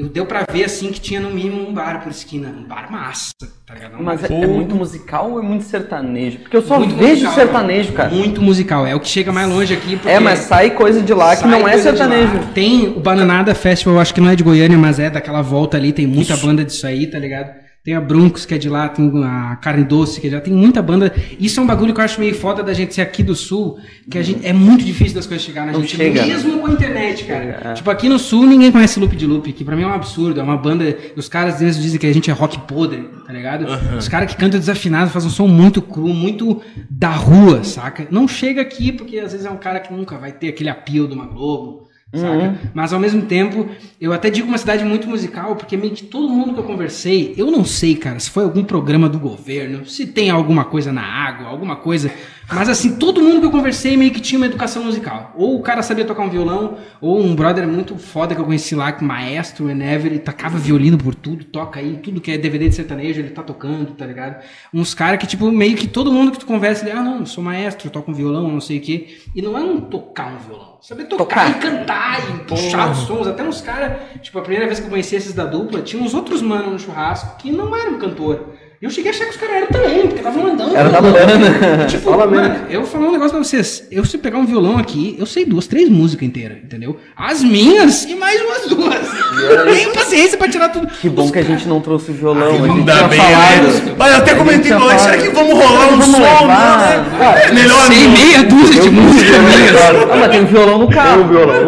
Eu 0.00 0.08
deu 0.08 0.24
pra 0.24 0.46
ver 0.50 0.64
assim 0.64 0.90
que 0.90 0.98
tinha 0.98 1.20
no 1.20 1.30
mínimo 1.30 1.68
um 1.68 1.74
bar 1.74 2.02
por 2.02 2.10
esquina. 2.10 2.48
Um 2.48 2.64
bar 2.66 2.90
massa, 2.90 3.32
tá 3.66 3.74
ligado? 3.74 4.00
Um 4.00 4.02
Mas 4.02 4.24
é, 4.24 4.32
é 4.32 4.46
muito 4.46 4.74
musical 4.74 5.32
ou 5.32 5.38
é 5.38 5.42
muito 5.42 5.64
sertanejo? 5.64 6.38
Porque 6.38 6.56
eu 6.56 6.62
só 6.62 6.78
Muito 6.78 6.94
vejo 6.96 7.26
musical, 7.26 7.34
sertanejo, 7.34 7.92
cara. 7.92 8.08
Muito 8.08 8.40
musical. 8.40 8.86
É 8.86 8.94
o 8.94 9.00
que 9.00 9.08
chega 9.08 9.30
mais 9.30 9.46
longe 9.46 9.74
aqui. 9.74 10.00
É, 10.06 10.18
mas 10.18 10.40
sai 10.40 10.70
coisa 10.70 11.02
de 11.02 11.12
lá 11.12 11.36
que 11.36 11.46
não 11.46 11.68
é 11.68 11.76
sertanejo. 11.76 12.48
Tem 12.54 12.88
o 12.88 12.98
Bananada 12.98 13.54
Festival, 13.54 13.96
eu 13.96 14.00
acho 14.00 14.14
que 14.14 14.22
não 14.22 14.30
é 14.30 14.34
de 14.34 14.42
Goiânia, 14.42 14.78
mas 14.78 14.98
é 14.98 15.10
daquela 15.10 15.42
volta 15.42 15.76
ali. 15.76 15.92
Tem 15.92 16.06
muita 16.06 16.34
banda 16.38 16.64
disso 16.64 16.86
aí, 16.86 17.06
tá 17.06 17.18
ligado? 17.18 17.59
Tem 17.82 17.94
a 17.94 18.00
Bruncos, 18.00 18.44
que 18.44 18.52
é 18.52 18.58
de 18.58 18.68
lá, 18.68 18.90
tem 18.90 19.10
a 19.24 19.56
Carne 19.56 19.84
Doce, 19.84 20.20
que 20.20 20.26
é 20.26 20.30
de 20.30 20.36
lá, 20.36 20.42
tem 20.42 20.52
muita 20.52 20.82
banda. 20.82 21.14
Isso 21.38 21.58
é 21.58 21.62
um 21.62 21.66
bagulho 21.66 21.94
que 21.94 22.00
eu 22.00 22.04
acho 22.04 22.20
meio 22.20 22.34
foda 22.34 22.62
da 22.62 22.74
gente 22.74 22.94
ser 22.94 23.00
aqui 23.00 23.22
do 23.22 23.34
sul, 23.34 23.78
que 24.10 24.18
a 24.18 24.22
gente, 24.22 24.46
é 24.46 24.52
muito 24.52 24.84
difícil 24.84 25.14
das 25.14 25.26
coisas 25.26 25.46
chegar 25.46 25.64
na 25.64 25.72
Não 25.72 25.80
gente, 25.80 25.96
chega. 25.96 26.26
mesmo 26.26 26.58
com 26.58 26.66
a 26.66 26.72
internet, 26.72 27.24
cara. 27.24 27.60
É. 27.64 27.72
Tipo, 27.72 27.90
aqui 27.90 28.06
no 28.06 28.18
sul 28.18 28.44
ninguém 28.44 28.70
conhece 28.70 29.00
Loop 29.00 29.16
de 29.16 29.26
Loop, 29.26 29.50
que 29.54 29.64
pra 29.64 29.74
mim 29.74 29.84
é 29.84 29.86
um 29.86 29.94
absurdo, 29.94 30.38
é 30.38 30.42
uma 30.42 30.58
banda, 30.58 30.94
os 31.16 31.26
caras 31.26 31.54
às 31.54 31.60
vezes 31.60 31.82
dizem 31.82 31.98
que 31.98 32.06
a 32.06 32.12
gente 32.12 32.30
é 32.30 32.34
rock 32.34 32.58
podre, 32.60 33.08
tá 33.26 33.32
ligado? 33.32 33.64
Os 33.96 34.08
caras 34.08 34.30
que 34.30 34.36
cantam 34.36 34.60
desafinado 34.60 35.10
fazem 35.10 35.28
um 35.28 35.32
som 35.32 35.46
muito 35.46 35.80
cru, 35.80 36.08
muito 36.08 36.60
da 36.90 37.10
rua, 37.10 37.64
saca? 37.64 38.06
Não 38.10 38.28
chega 38.28 38.60
aqui 38.60 38.92
porque 38.92 39.18
às 39.18 39.32
vezes 39.32 39.46
é 39.46 39.50
um 39.50 39.56
cara 39.56 39.80
que 39.80 39.90
nunca 39.90 40.18
vai 40.18 40.32
ter 40.32 40.48
aquele 40.48 40.68
apelo 40.68 41.08
de 41.08 41.14
uma 41.14 41.24
Globo. 41.24 41.88
Saca? 42.12 42.58
Mas 42.74 42.92
ao 42.92 42.98
mesmo 42.98 43.22
tempo, 43.22 43.68
eu 44.00 44.12
até 44.12 44.30
digo 44.30 44.48
uma 44.48 44.58
cidade 44.58 44.84
muito 44.84 45.08
musical, 45.08 45.54
porque 45.54 45.76
meio 45.76 45.94
que 45.94 46.02
todo 46.02 46.28
mundo 46.28 46.54
que 46.54 46.60
eu 46.60 46.64
conversei, 46.64 47.34
eu 47.36 47.50
não 47.50 47.64
sei, 47.64 47.94
cara, 47.94 48.18
se 48.18 48.30
foi 48.30 48.42
algum 48.42 48.64
programa 48.64 49.08
do 49.08 49.18
governo, 49.18 49.86
se 49.86 50.06
tem 50.06 50.28
alguma 50.28 50.64
coisa 50.64 50.92
na 50.92 51.02
água, 51.02 51.48
alguma 51.48 51.76
coisa. 51.76 52.10
Mas 52.52 52.68
assim, 52.68 52.96
todo 52.96 53.22
mundo 53.22 53.40
que 53.40 53.46
eu 53.46 53.50
conversei 53.50 53.96
meio 53.96 54.10
que 54.10 54.20
tinha 54.20 54.38
uma 54.38 54.46
educação 54.46 54.82
musical. 54.84 55.32
Ou 55.36 55.56
o 55.56 55.62
cara 55.62 55.82
sabia 55.82 56.04
tocar 56.04 56.22
um 56.22 56.30
violão, 56.30 56.78
ou 57.00 57.20
um 57.20 57.34
brother 57.34 57.66
muito 57.66 57.96
foda 57.96 58.34
que 58.34 58.40
eu 58.40 58.44
conheci 58.44 58.74
lá, 58.74 58.90
que 58.90 59.04
maestro, 59.04 59.66
o 59.66 59.70
Enever, 59.70 60.10
ele 60.10 60.18
tocava 60.18 60.58
violino 60.58 60.98
por 60.98 61.14
tudo, 61.14 61.44
toca 61.44 61.78
aí, 61.78 61.98
tudo 62.02 62.20
que 62.20 62.32
é 62.32 62.38
DVD 62.38 62.68
de 62.68 62.74
sertanejo, 62.74 63.20
ele 63.20 63.30
tá 63.30 63.42
tocando, 63.42 63.92
tá 63.92 64.04
ligado? 64.04 64.42
Uns 64.74 64.94
caras 64.94 65.18
que, 65.20 65.26
tipo, 65.26 65.50
meio 65.50 65.76
que 65.76 65.86
todo 65.86 66.12
mundo 66.12 66.32
que 66.32 66.38
tu 66.38 66.46
conversa, 66.46 66.84
ele, 66.84 66.90
ah, 66.98 67.02
não, 67.02 67.20
eu 67.20 67.26
sou 67.26 67.42
maestro, 67.42 67.86
eu 67.86 67.92
toco 67.92 68.10
um 68.10 68.14
violão, 68.14 68.48
não 68.48 68.60
sei 68.60 68.78
o 68.78 68.80
quê. 68.80 69.18
E 69.34 69.40
não 69.40 69.56
é 69.56 69.60
um 69.60 69.80
tocar 69.80 70.32
um 70.32 70.38
violão. 70.38 70.78
Saber 70.80 71.04
tocar, 71.04 71.24
Tocar. 71.24 71.50
e 71.50 71.54
cantar 71.54 72.20
e 72.30 72.44
puxar 72.44 72.90
os 72.90 72.98
sons. 73.00 73.26
Até 73.26 73.44
uns 73.44 73.60
caras, 73.60 73.98
tipo, 74.22 74.38
a 74.38 74.42
primeira 74.42 74.66
vez 74.66 74.80
que 74.80 74.86
eu 74.86 74.90
conheci 74.90 75.14
esses 75.14 75.34
da 75.34 75.44
dupla, 75.44 75.82
tinha 75.82 76.02
uns 76.02 76.14
outros 76.14 76.40
manos 76.40 76.72
no 76.72 76.78
churrasco 76.78 77.36
que 77.36 77.52
não 77.52 77.76
eram 77.76 77.98
cantor. 77.98 78.54
E 78.82 78.86
eu 78.86 78.90
cheguei 78.90 79.10
a 79.10 79.14
achar 79.14 79.24
que 79.26 79.30
os 79.32 79.36
caras 79.36 79.56
eram 79.56 79.66
também, 79.66 79.98
porque 80.06 80.14
estavam 80.20 80.42
mandando. 80.42 80.74
Era 80.74 80.88
da 80.88 81.00
violão. 81.02 81.26
banda. 81.26 81.84
Tipo, 81.86 82.10
Fala 82.12 82.26
mano, 82.26 82.48
mesmo. 82.48 82.66
eu 82.70 82.80
vou 82.80 82.88
falar 82.90 83.08
um 83.08 83.12
negócio 83.12 83.32
pra 83.32 83.44
vocês. 83.44 83.86
Eu 83.90 84.06
se 84.06 84.16
pegar 84.16 84.38
um 84.38 84.46
violão 84.46 84.78
aqui, 84.78 85.14
eu 85.18 85.26
sei 85.26 85.44
duas, 85.44 85.66
três 85.66 85.90
músicas 85.90 86.26
inteiras, 86.26 86.56
entendeu? 86.64 86.96
As 87.14 87.42
minhas 87.42 88.04
e 88.04 88.14
mais 88.14 88.40
umas 88.40 88.66
duas. 88.68 89.06
Tenho 89.74 89.92
paciência 89.92 90.38
pra 90.38 90.48
tirar 90.48 90.70
tudo. 90.70 90.86
Que 90.86 91.10
bom 91.10 91.30
que 91.30 91.38
a 91.38 91.42
gente 91.42 91.68
não 91.68 91.82
trouxe 91.82 92.10
o 92.10 92.14
violão. 92.14 92.48
a 92.48 92.52
gente 92.68 92.70
Ainda 92.70 93.02
bem, 93.08 93.18
falado. 93.20 93.62
né? 93.84 93.94
Mas 93.98 94.12
eu 94.12 94.16
até 94.16 94.34
comentei 94.34 94.72
com 94.72 94.98
será 94.98 95.16
que 95.18 95.28
vamos 95.28 95.52
rolar 95.52 95.86
um 95.92 95.98
Vamos 95.98 96.06
som? 96.06 96.46
né? 96.46 97.44
É 97.48 97.52
melhor 97.52 97.82
Sei 97.86 98.04
não. 98.04 98.10
meia 98.12 98.42
dúzia 98.44 98.80
de 98.82 98.90
músicas 98.90 99.40
minhas. 99.40 99.76
Ah, 100.10 100.16
mas 100.16 100.30
tem 100.30 100.40
um 100.40 100.46
violão 100.46 100.78
no 100.78 100.88
carro. 100.88 101.24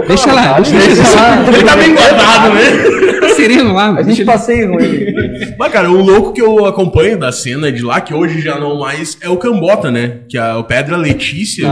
Deixa 0.08 0.32
lá, 0.32 0.58
deixa, 0.60 0.78
Deixa 0.94 1.14
lá. 1.20 1.44
Ele 1.46 1.62
tá 1.62 1.76
bem 1.76 1.94
guardado, 1.94 2.54
né? 2.54 3.20
tá 3.20 3.28
sereno 3.34 3.74
lá. 3.74 3.90
A 3.98 4.02
gente 4.02 4.24
passeia 4.24 4.66
com 4.66 4.80
ele. 4.80 5.54
Mas, 5.58 5.70
cara, 5.72 5.90
o 5.90 6.00
louco 6.02 6.32
que 6.32 6.40
eu 6.40 6.64
acompanho 6.64 7.01
da 7.16 7.30
cena 7.32 7.70
de 7.70 7.82
lá, 7.82 8.00
que 8.00 8.14
hoje 8.14 8.40
já 8.40 8.58
não 8.58 8.78
mais, 8.78 9.16
é 9.20 9.28
o 9.28 9.36
Cambota, 9.36 9.90
né? 9.90 10.20
Que 10.28 10.38
é 10.38 10.54
o 10.54 10.64
Pedra 10.64 10.96
Letícia 10.96 11.68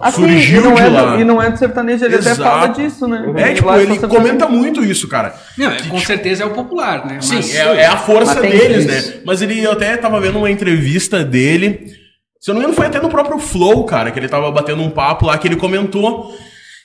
Assim, 0.00 0.22
surgiu 0.22 0.62
não 0.62 0.74
de 0.74 0.82
é 0.82 0.88
lá. 0.88 1.16
do, 1.16 1.20
e 1.20 1.24
não 1.24 1.42
é 1.42 1.50
do 1.50 1.58
sertanejo, 1.58 2.04
ele 2.04 2.14
até 2.16 2.30
Exato. 2.30 2.42
fala 2.42 2.66
disso, 2.68 3.06
né? 3.08 3.32
É, 3.36 3.54
tipo, 3.54 3.72
ele 3.74 3.98
só 3.98 4.08
comenta 4.08 4.48
muito 4.48 4.84
isso, 4.84 5.08
cara. 5.08 5.34
Não, 5.56 5.70
é, 5.70 5.82
com 5.82 5.98
certeza 5.98 6.42
é 6.42 6.46
o 6.46 6.50
popular, 6.50 7.06
né? 7.06 7.18
Sim, 7.20 7.36
Mas- 7.36 7.54
é, 7.54 7.80
é 7.82 7.86
a 7.86 7.96
força 7.96 8.40
deles, 8.40 8.84
isso. 8.84 9.10
né? 9.10 9.16
Mas 9.24 9.42
ele 9.42 9.62
eu 9.62 9.72
até 9.72 9.96
tava 9.96 10.20
vendo 10.20 10.38
uma 10.38 10.50
entrevista 10.50 11.24
dele. 11.24 11.86
Se 12.40 12.50
eu 12.50 12.54
não 12.54 12.60
me 12.60 12.64
engano, 12.66 12.76
foi 12.76 12.86
até 12.86 13.00
no 13.00 13.08
próprio 13.08 13.38
Flow, 13.38 13.84
cara, 13.84 14.10
que 14.10 14.18
ele 14.18 14.28
tava 14.28 14.50
batendo 14.52 14.82
um 14.82 14.90
papo 14.90 15.26
lá, 15.26 15.36
que 15.38 15.48
ele 15.48 15.56
comentou 15.56 16.32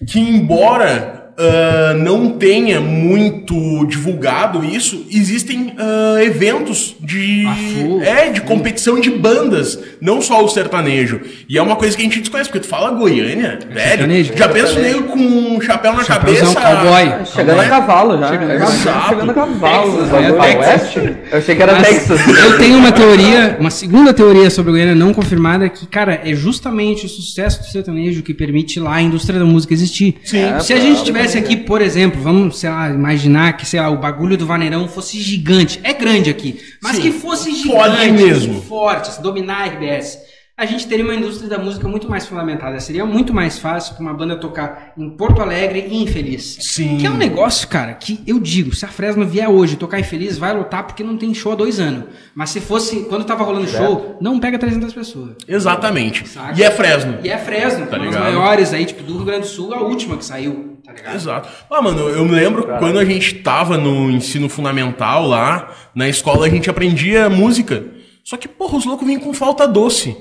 que 0.08 0.20
embora 0.20 1.21
ah, 1.38 1.94
não 1.98 2.32
tenha 2.32 2.80
muito 2.80 3.86
divulgado 3.86 4.64
isso, 4.64 5.06
existem 5.12 5.74
ah, 5.78 6.24
eventos 6.24 6.96
de. 7.00 7.46
Ah, 7.48 8.04
é, 8.04 8.30
de 8.30 8.42
competição 8.42 9.00
de 9.00 9.10
bandas, 9.10 9.80
não 10.00 10.22
só 10.22 10.44
o 10.44 10.50
sertanejo. 10.50 11.22
E 11.48 11.58
é 11.58 11.62
uma 11.62 11.76
coisa 11.76 11.96
que 11.96 12.02
a 12.02 12.06
gente 12.06 12.20
desconhece, 12.20 12.50
porque 12.50 12.66
tu 12.66 12.70
fala 12.70 12.92
Goiânia, 12.92 13.60
velho. 13.70 13.90
sertanejo. 13.90 14.34
Já 14.36 14.50
pensa 14.50 14.80
o 14.80 14.82
nego 14.82 15.04
com 15.04 15.20
um 15.20 15.62
chapéu 15.62 15.94
na 15.94 16.04
Chapéuzão 16.04 16.54
cabeça. 16.54 16.76
cowboy. 16.76 17.26
Chegando 17.26 17.60
a 17.60 17.66
é? 17.66 17.70
cavalo 17.70 18.20
já. 18.20 18.32
Né? 18.32 18.68
Chegando 19.10 19.32
a 19.32 19.34
cavalo. 19.34 19.92
Texas, 19.92 21.04
né? 21.04 21.18
Eu 21.32 21.38
achei 21.38 21.56
que 21.56 21.62
era 21.62 21.74
Mas 21.74 21.88
Texas. 21.88 22.22
Eu 22.28 22.58
tenho 22.58 22.78
uma 22.78 22.92
teoria, 22.92 23.58
uma 23.60 23.72
segunda 23.72 24.14
teoria 24.14 24.50
sobre 24.50 24.72
Goiânia 24.72 24.96
não 24.96 25.14
confirmada, 25.14 25.70
que, 25.70 25.88
cara, 25.88 26.22
é 26.24 26.34
justamente 26.34 27.06
o 27.06 27.10
sucesso 27.10 27.62
do 27.62 27.68
sertanejo 27.68 28.22
que 28.22 28.34
permite 28.34 28.80
lá 28.80 28.96
a 28.96 29.02
indústria 29.02 29.40
da 29.40 29.46
música 29.46 29.74
existir. 29.74 30.16
Sim. 30.24 30.60
Se 30.60 30.74
a 30.74 30.80
gente 30.80 31.04
tivesse 31.04 31.31
aqui, 31.38 31.56
por 31.58 31.82
exemplo, 31.82 32.22
vamos, 32.22 32.60
sei 32.60 32.70
lá, 32.70 32.90
imaginar 32.90 33.58
que, 33.58 33.66
sei 33.66 33.80
lá, 33.80 33.90
o 33.90 33.98
bagulho 33.98 34.38
do 34.38 34.46
Vaneirão 34.46 34.88
fosse 34.88 35.20
gigante. 35.20 35.80
É 35.84 35.94
grande 35.94 36.30
aqui, 36.30 36.60
mas 36.82 36.96
Sim. 36.96 37.02
que 37.04 37.12
fosse 37.12 37.54
gigante, 37.54 38.12
mesmo. 38.12 38.62
forte, 38.62 39.14
se 39.14 39.22
dominar 39.22 39.64
a 39.64 39.66
RBS. 39.66 40.32
A 40.58 40.66
gente 40.68 40.86
teria 40.86 41.04
uma 41.04 41.16
indústria 41.16 41.50
da 41.50 41.58
música 41.58 41.88
muito 41.88 42.08
mais 42.08 42.28
fundamentada. 42.28 42.80
Seria 42.80 43.04
muito 43.04 43.34
mais 43.34 43.58
fácil 43.58 43.96
para 43.96 44.02
uma 44.04 44.14
banda 44.14 44.36
tocar 44.36 44.94
em 44.96 45.10
Porto 45.10 45.42
Alegre 45.42 45.88
e 45.90 46.04
Infeliz. 46.04 46.58
Sim. 46.60 46.98
Que 46.98 47.08
é 47.08 47.10
um 47.10 47.18
negócio, 47.18 47.68
cara, 47.68 47.94
que 47.96 48.20
eu 48.28 48.40
digo, 48.40 48.76
se 48.76 48.86
a 48.86 48.88
Fresno 48.88 49.26
vier 49.26 49.50
hoje 49.50 49.76
tocar 49.76 50.00
Infeliz, 50.00 50.38
vai 50.38 50.54
lotar 50.56 50.84
porque 50.84 51.04
não 51.04 51.18
tem 51.18 51.34
show 51.34 51.54
há 51.54 51.56
dois 51.56 51.80
anos. 51.80 52.04
Mas 52.36 52.52
se 52.52 52.60
fosse, 52.62 53.06
quando 53.06 53.24
tava 53.26 53.44
rolando 53.44 53.68
show, 53.68 54.18
não 54.22 54.40
pega 54.40 54.60
300 54.60 54.94
pessoas. 54.94 55.32
Exatamente. 55.48 56.28
Saca? 56.30 56.60
E 56.60 56.62
é 56.62 56.70
Fresno. 56.70 57.18
E 57.24 57.30
é 57.30 57.38
Fresno, 57.40 57.88
Tá 57.88 57.98
uma 57.98 58.12
das 58.12 58.20
maiores 58.20 58.72
aí, 58.72 58.86
tipo, 58.86 59.02
do 59.02 59.16
Rio 59.16 59.26
Grande 59.26 59.42
do 59.42 59.48
Sul, 59.48 59.74
a 59.74 59.82
última 59.82 60.16
que 60.16 60.26
saiu, 60.26 60.71
tá 60.86 60.94
ligado? 60.94 61.16
Exato. 61.16 61.50
Ah, 61.70 61.82
mano, 61.82 62.10
eu 62.10 62.26
me 62.26 62.32
lembro 62.32 62.64
quando 62.80 63.00
a 63.00 63.06
gente 63.06 63.36
tava 63.36 63.78
no 63.78 64.10
ensino 64.12 64.48
fundamental 64.50 65.28
lá, 65.28 65.70
na 65.96 66.08
escola 66.10 66.46
a 66.46 66.50
gente 66.50 66.70
aprendia 66.70 67.30
música. 67.30 67.84
Só 68.24 68.38
que, 68.38 68.48
porra, 68.48 68.78
os 68.78 68.86
loucos 68.86 69.06
vinham 69.06 69.22
com 69.22 69.34
falta 69.34 69.68
doce. 69.68 70.16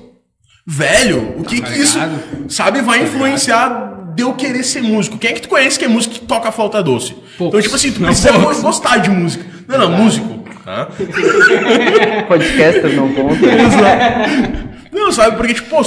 Velho, 0.65 1.35
o 1.39 1.43
que 1.43 1.59
Tá 1.61 1.67
que 1.67 1.79
isso, 1.79 1.99
sabe, 2.47 2.81
vai 2.81 3.03
influenciar 3.03 4.13
de 4.15 4.23
eu 4.23 4.33
querer 4.33 4.63
ser 4.63 4.81
músico? 4.83 5.17
Quem 5.17 5.31
é 5.31 5.33
que 5.33 5.41
tu 5.41 5.49
conhece 5.49 5.77
que 5.79 5.85
é 5.85 5.87
músico 5.87 6.15
que 6.15 6.21
toca 6.21 6.51
flauta 6.51 6.83
doce? 6.83 7.13
Poucos. 7.37 7.47
Então, 7.47 7.61
tipo 7.61 7.75
assim, 7.75 7.91
tu 7.91 7.99
Não, 8.01 8.07
precisa 8.09 8.33
poucos. 8.33 8.61
gostar 8.61 8.97
de 8.97 9.09
música. 9.09 9.45
Não, 9.67 9.77
não, 9.77 9.91
músico. 9.97 10.39
Tá? 10.63 10.87
Podcaster 12.27 12.95
não 12.95 13.11
conta. 13.13 13.35
Não, 14.91 15.11
sabe? 15.11 15.37
Porque, 15.37 15.53
tipo, 15.53 15.69
pô, 15.69 15.81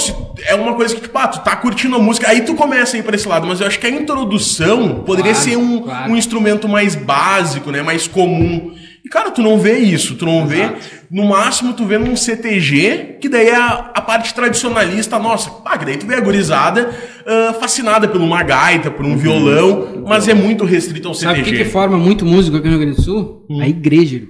é 0.47 0.55
uma 0.55 0.73
coisa 0.73 0.95
que, 0.95 1.01
tipo, 1.01 1.17
ah, 1.17 1.27
tu 1.27 1.39
tá 1.43 1.55
curtindo 1.55 1.95
a 1.95 1.99
música, 1.99 2.27
aí 2.29 2.41
tu 2.41 2.55
começa 2.55 2.95
a 2.95 2.99
ir 2.99 3.03
pra 3.03 3.15
esse 3.15 3.27
lado. 3.27 3.45
Mas 3.45 3.61
eu 3.61 3.67
acho 3.67 3.79
que 3.79 3.85
a 3.85 3.89
introdução 3.89 5.03
poderia 5.05 5.31
Claro, 5.33 5.45
ser 5.49 5.57
um, 5.57 5.81
claro. 5.81 6.11
um 6.11 6.15
instrumento 6.17 6.67
mais 6.67 6.95
básico, 6.95 7.71
né? 7.71 7.81
Mais 7.83 8.07
comum. 8.07 8.73
E, 9.03 9.07
cara, 9.09 9.29
tu 9.29 9.41
não 9.43 9.59
vê 9.59 9.77
isso. 9.77 10.15
Tu 10.15 10.25
não 10.25 10.47
vê. 10.47 10.71
No 11.11 11.25
máximo, 11.29 11.73
tu 11.73 11.85
vê 11.85 11.99
num 11.99 12.15
CTG, 12.15 13.17
que 13.21 13.29
daí 13.29 13.47
é 13.49 13.55
a, 13.55 13.91
a 13.93 14.01
parte 14.01 14.33
tradicionalista, 14.33 15.19
nossa, 15.19 15.51
pá, 15.51 15.77
que 15.77 15.85
daí 15.85 15.97
tu 15.97 16.07
vê 16.07 16.15
a 16.15 16.19
gurizada 16.19 16.89
ah, 17.27 17.53
fascinada 17.59 18.07
por 18.07 18.19
uma 18.19 18.41
gaita, 18.41 18.89
por 18.89 19.05
um 19.05 19.15
violão, 19.15 20.03
mas 20.07 20.27
é 20.27 20.33
muito 20.33 20.65
restrito 20.65 21.07
ao 21.07 21.13
Sabe 21.13 21.41
o 21.41 21.43
que, 21.43 21.51
CTG. 21.51 21.63
que 21.65 21.69
forma 21.69 21.95
muito 21.97 22.25
músico 22.25 22.57
aqui 22.57 22.65
no 22.65 22.71
Rio 22.71 22.81
Grande 22.81 22.95
do 22.97 23.01
Sul? 23.03 23.45
A 23.61 23.67
igreja. 23.67 24.23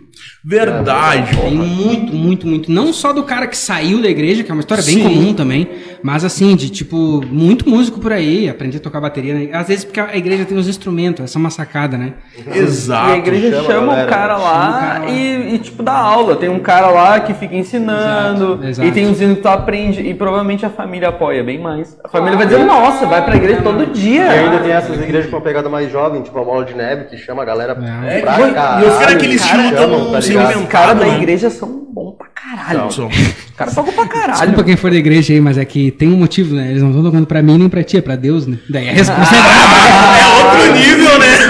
Verdade. 0.43 1.35
Tem 1.35 1.51
muito, 1.55 2.13
muito, 2.13 2.47
muito. 2.47 2.71
Não 2.71 2.93
só 2.93 3.11
do 3.11 3.23
cara 3.23 3.47
que 3.47 3.57
saiu 3.57 4.01
da 4.01 4.07
igreja, 4.09 4.43
que 4.43 4.51
é 4.51 4.53
uma 4.53 4.59
história 4.59 4.83
bem 4.83 4.95
Sim. 4.95 5.03
comum 5.03 5.33
também, 5.33 5.67
mas 6.03 6.23
assim, 6.23 6.55
de 6.55 6.69
tipo, 6.69 7.21
muito 7.25 7.67
músico 7.69 7.99
por 7.99 8.13
aí, 8.13 8.47
aprender 8.47 8.77
a 8.77 8.79
tocar 8.79 9.01
bateria. 9.01 9.33
Né? 9.33 9.49
Às 9.51 9.67
vezes 9.67 9.83
porque 9.85 9.99
a 9.99 10.15
igreja 10.15 10.45
tem 10.45 10.57
os 10.57 10.67
instrumentos, 10.67 11.23
essa 11.25 11.37
é 11.37 11.39
uma 11.39 11.49
sacada, 11.49 11.97
né? 11.97 12.13
Exato. 12.53 13.09
E 13.09 13.13
a 13.13 13.17
igreja 13.17 13.63
chama 13.63 13.63
a 13.63 13.65
chama, 13.65 13.85
galera, 13.87 14.05
o 14.05 14.09
cara 14.09 14.37
lá, 14.37 14.61
Chama 14.61 14.75
o 14.75 14.79
cara 14.79 14.97
lá. 14.99 15.09
E, 15.09 15.55
e, 15.55 15.59
tipo, 15.59 15.81
dá 15.83 15.93
aula. 15.93 16.35
Tem 16.35 16.49
um 16.49 16.59
cara 16.59 16.87
lá 16.89 17.19
que 17.19 17.33
fica 17.33 17.55
ensinando. 17.55 18.53
Exato, 18.53 18.67
exato. 18.67 18.87
E 18.87 18.91
tem 18.91 19.07
uns 19.07 19.17
que 19.17 19.35
tu 19.35 19.47
aprende. 19.47 20.01
E 20.01 20.13
provavelmente 20.13 20.65
a 20.65 20.69
família 20.69 21.09
apoia 21.09 21.43
bem 21.43 21.59
mais. 21.59 21.97
A 22.03 22.09
família 22.09 22.37
vai 22.37 22.45
dizer, 22.45 22.63
nossa, 22.63 23.05
vai 23.05 23.23
pra 23.23 23.35
igreja 23.35 23.61
todo 23.61 23.85
dia. 23.87 24.25
E 24.25 24.39
ainda 24.39 24.59
tem 24.59 24.71
essas 24.71 25.01
igrejas 25.01 25.29
com 25.29 25.37
uma 25.37 25.41
pegada 25.41 25.69
mais 25.69 25.91
jovem, 25.91 26.21
tipo 26.21 26.37
a 26.39 26.43
Bola 26.43 26.65
de 26.65 26.73
Neve, 26.73 27.05
que 27.05 27.17
chama 27.17 27.41
a 27.41 27.45
galera 27.45 27.71
É. 27.73 28.21
pra 28.21 28.81
E 28.81 28.85
os 28.85 28.97
caras 28.97 29.15
que 29.15 29.25
eles 29.25 29.43
cara, 29.43 29.69
chamam, 29.75 30.14
tá 30.21 30.27
ligado? 30.27 30.59
Os 30.59 30.67
caras 30.67 30.99
da 30.99 31.05
né? 31.05 31.17
igreja 31.17 31.49
são 31.49 31.85
bons 31.93 32.15
pra 32.17 32.27
caralho. 32.27 32.91
São. 32.91 33.07
Os 33.07 33.55
caras 33.55 33.73
pra 33.73 34.07
caralho. 34.07 34.33
Desculpa 34.33 34.63
quem 34.63 34.75
for 34.75 34.91
da 34.91 34.97
igreja 34.97 35.33
aí, 35.33 35.41
mas 35.41 35.57
é 35.57 35.65
que 35.65 35.91
tem 35.91 36.07
um 36.07 36.17
motivo, 36.17 36.55
né? 36.55 36.69
Eles 36.69 36.81
não 36.81 36.89
estão 36.89 37.03
tocando 37.03 37.25
pra 37.25 37.41
mim 37.41 37.57
nem 37.57 37.69
pra 37.69 37.83
ti, 37.83 37.97
é 37.97 38.01
pra 38.01 38.15
Deus, 38.15 38.45
né? 38.47 38.57
Daí 38.69 38.89
a 38.89 38.93
resposta 38.93 39.35
é 39.35 39.41
brava. 39.41 40.17
É 40.17 40.27
outro 40.43 40.73
nível, 40.73 41.19
né? 41.19 41.45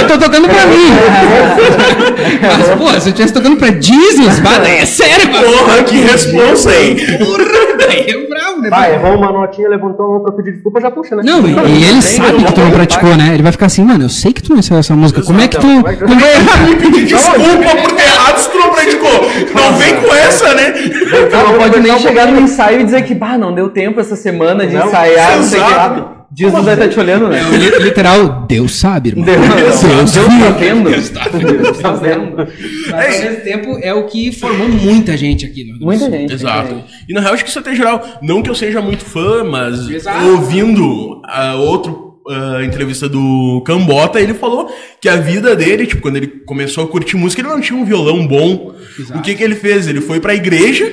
Eu 0.00 0.06
tô 0.08 0.18
tocando 0.18 0.48
pra 0.48 0.66
mim. 0.66 0.88
Mas, 2.42 2.68
pô, 2.78 2.88
se 2.88 3.08
eu 3.08 3.10
estivesse 3.10 3.32
tocando 3.32 3.56
pra 3.56 3.68
Jesus, 3.80 4.38
bah, 4.40 4.58
daí 4.58 4.78
é 4.78 4.86
sério, 4.86 5.30
mano. 5.32 5.46
Porra, 5.46 5.82
que 5.84 6.00
responsa, 6.00 6.74
hein? 6.74 6.96
Aí 7.88 8.10
é 8.10 8.26
bravo, 8.28 8.60
né? 8.60 8.70
Vai, 8.70 8.94
errou 8.94 9.16
uma 9.16 9.32
notinha, 9.32 9.68
levantou 9.68 10.06
a 10.06 10.08
mão 10.10 10.20
pra 10.22 10.32
pedir 10.32 10.52
desculpa, 10.52 10.80
já 10.80 10.90
puxa, 10.90 11.16
né? 11.16 11.22
Não, 11.24 11.46
e, 11.46 11.52
e 11.52 11.84
ele 11.84 12.02
sabe 12.02 12.44
que 12.44 12.52
tu 12.52 12.60
não 12.60 12.70
praticou, 12.70 13.16
né? 13.16 13.34
Ele 13.34 13.42
vai 13.42 13.52
ficar 13.52 13.66
assim, 13.66 13.84
mano, 13.84 14.04
eu 14.04 14.08
sei 14.08 14.32
que 14.32 14.42
tu 14.42 14.50
não 14.50 14.58
ensaiou 14.58 14.80
essa 14.80 14.94
música. 14.94 15.22
Como 15.22 15.40
é 15.40 15.48
que 15.48 15.58
tu. 15.58 15.66
Não 15.66 15.82
vai 15.82 15.96
pedir 15.96 17.06
desculpa 17.06 17.40
por 17.40 17.92
ter 17.92 18.02
errado 18.02 18.38
se 18.38 18.50
tu 18.50 18.58
não 18.58 18.70
praticou. 18.70 19.30
Não 19.54 19.72
vem 19.76 19.96
com 19.96 20.14
essa, 20.14 20.54
né? 20.54 20.72
Tu 20.72 21.36
não 21.36 21.58
pode 21.58 21.80
nem 21.80 21.98
chegar 21.98 22.26
no 22.26 22.40
ensaio 22.40 22.80
e 22.80 22.84
dizer 22.84 23.02
que, 23.02 23.14
bah, 23.14 23.38
não 23.38 23.54
deu 23.54 23.68
tempo 23.68 24.00
essa 24.00 24.16
semana 24.16 24.66
de 24.66 24.76
ensaiar, 24.76 25.36
não 25.36 25.42
sei 25.42 25.60
o 25.60 25.64
que 25.64 25.70
exato. 25.72 26.15
Jesus 26.38 26.64
vai 26.64 26.74
estar 26.74 26.88
te 26.88 27.00
olhando, 27.00 27.28
né? 27.28 27.40
É, 27.40 27.56
li- 27.56 27.84
literal, 27.84 28.44
Deus 28.46 28.74
sabe, 28.78 29.08
irmão. 29.10 29.24
Deus, 29.24 29.38
Deus 29.80 30.12
Deus 30.12 30.12
tá 30.12 30.50
viu. 30.50 30.52
vendo. 30.58 30.90
Deus 30.90 31.08
tá 31.08 31.28
vendo. 31.32 31.62
Deus 31.62 31.78
tá 31.78 31.92
vendo. 31.92 32.36
Mas 32.90 33.16
ao 33.16 33.22
mesmo 33.22 33.40
tempo 33.44 33.78
é 33.82 33.94
o 33.94 34.04
que 34.06 34.30
formou 34.32 34.68
muita 34.68 35.16
gente 35.16 35.46
aqui 35.46 35.64
no 35.64 35.78
do 35.78 35.84
Muita 35.86 36.04
Sul. 36.04 36.10
gente. 36.12 36.32
Exato. 36.34 36.84
E 37.08 37.14
na 37.14 37.20
real, 37.20 37.32
acho 37.34 37.42
que 37.44 37.50
isso 37.50 37.58
até 37.58 37.74
geral. 37.74 38.04
Não 38.22 38.42
que 38.42 38.50
eu 38.50 38.54
seja 38.54 38.80
muito 38.82 39.04
fã, 39.04 39.42
mas 39.44 39.88
Exato. 39.88 40.26
ouvindo 40.26 41.22
a 41.24 41.54
outro 41.54 42.16
ah, 42.28 42.62
entrevista 42.64 43.08
do 43.08 43.62
Cambota, 43.64 44.20
ele 44.20 44.34
falou 44.34 44.68
que 45.00 45.08
a 45.08 45.16
vida 45.16 45.56
dele, 45.56 45.86
tipo, 45.86 46.02
quando 46.02 46.16
ele 46.16 46.26
começou 46.44 46.84
a 46.84 46.88
curtir 46.88 47.16
música, 47.16 47.40
ele 47.40 47.48
não 47.48 47.60
tinha 47.60 47.78
um 47.78 47.84
violão 47.84 48.26
bom. 48.26 48.74
Exato. 48.98 49.20
O 49.20 49.22
que 49.22 49.34
que 49.34 49.42
ele 49.42 49.54
fez? 49.54 49.86
Ele 49.88 50.00
foi 50.02 50.20
pra 50.20 50.34
igreja, 50.34 50.92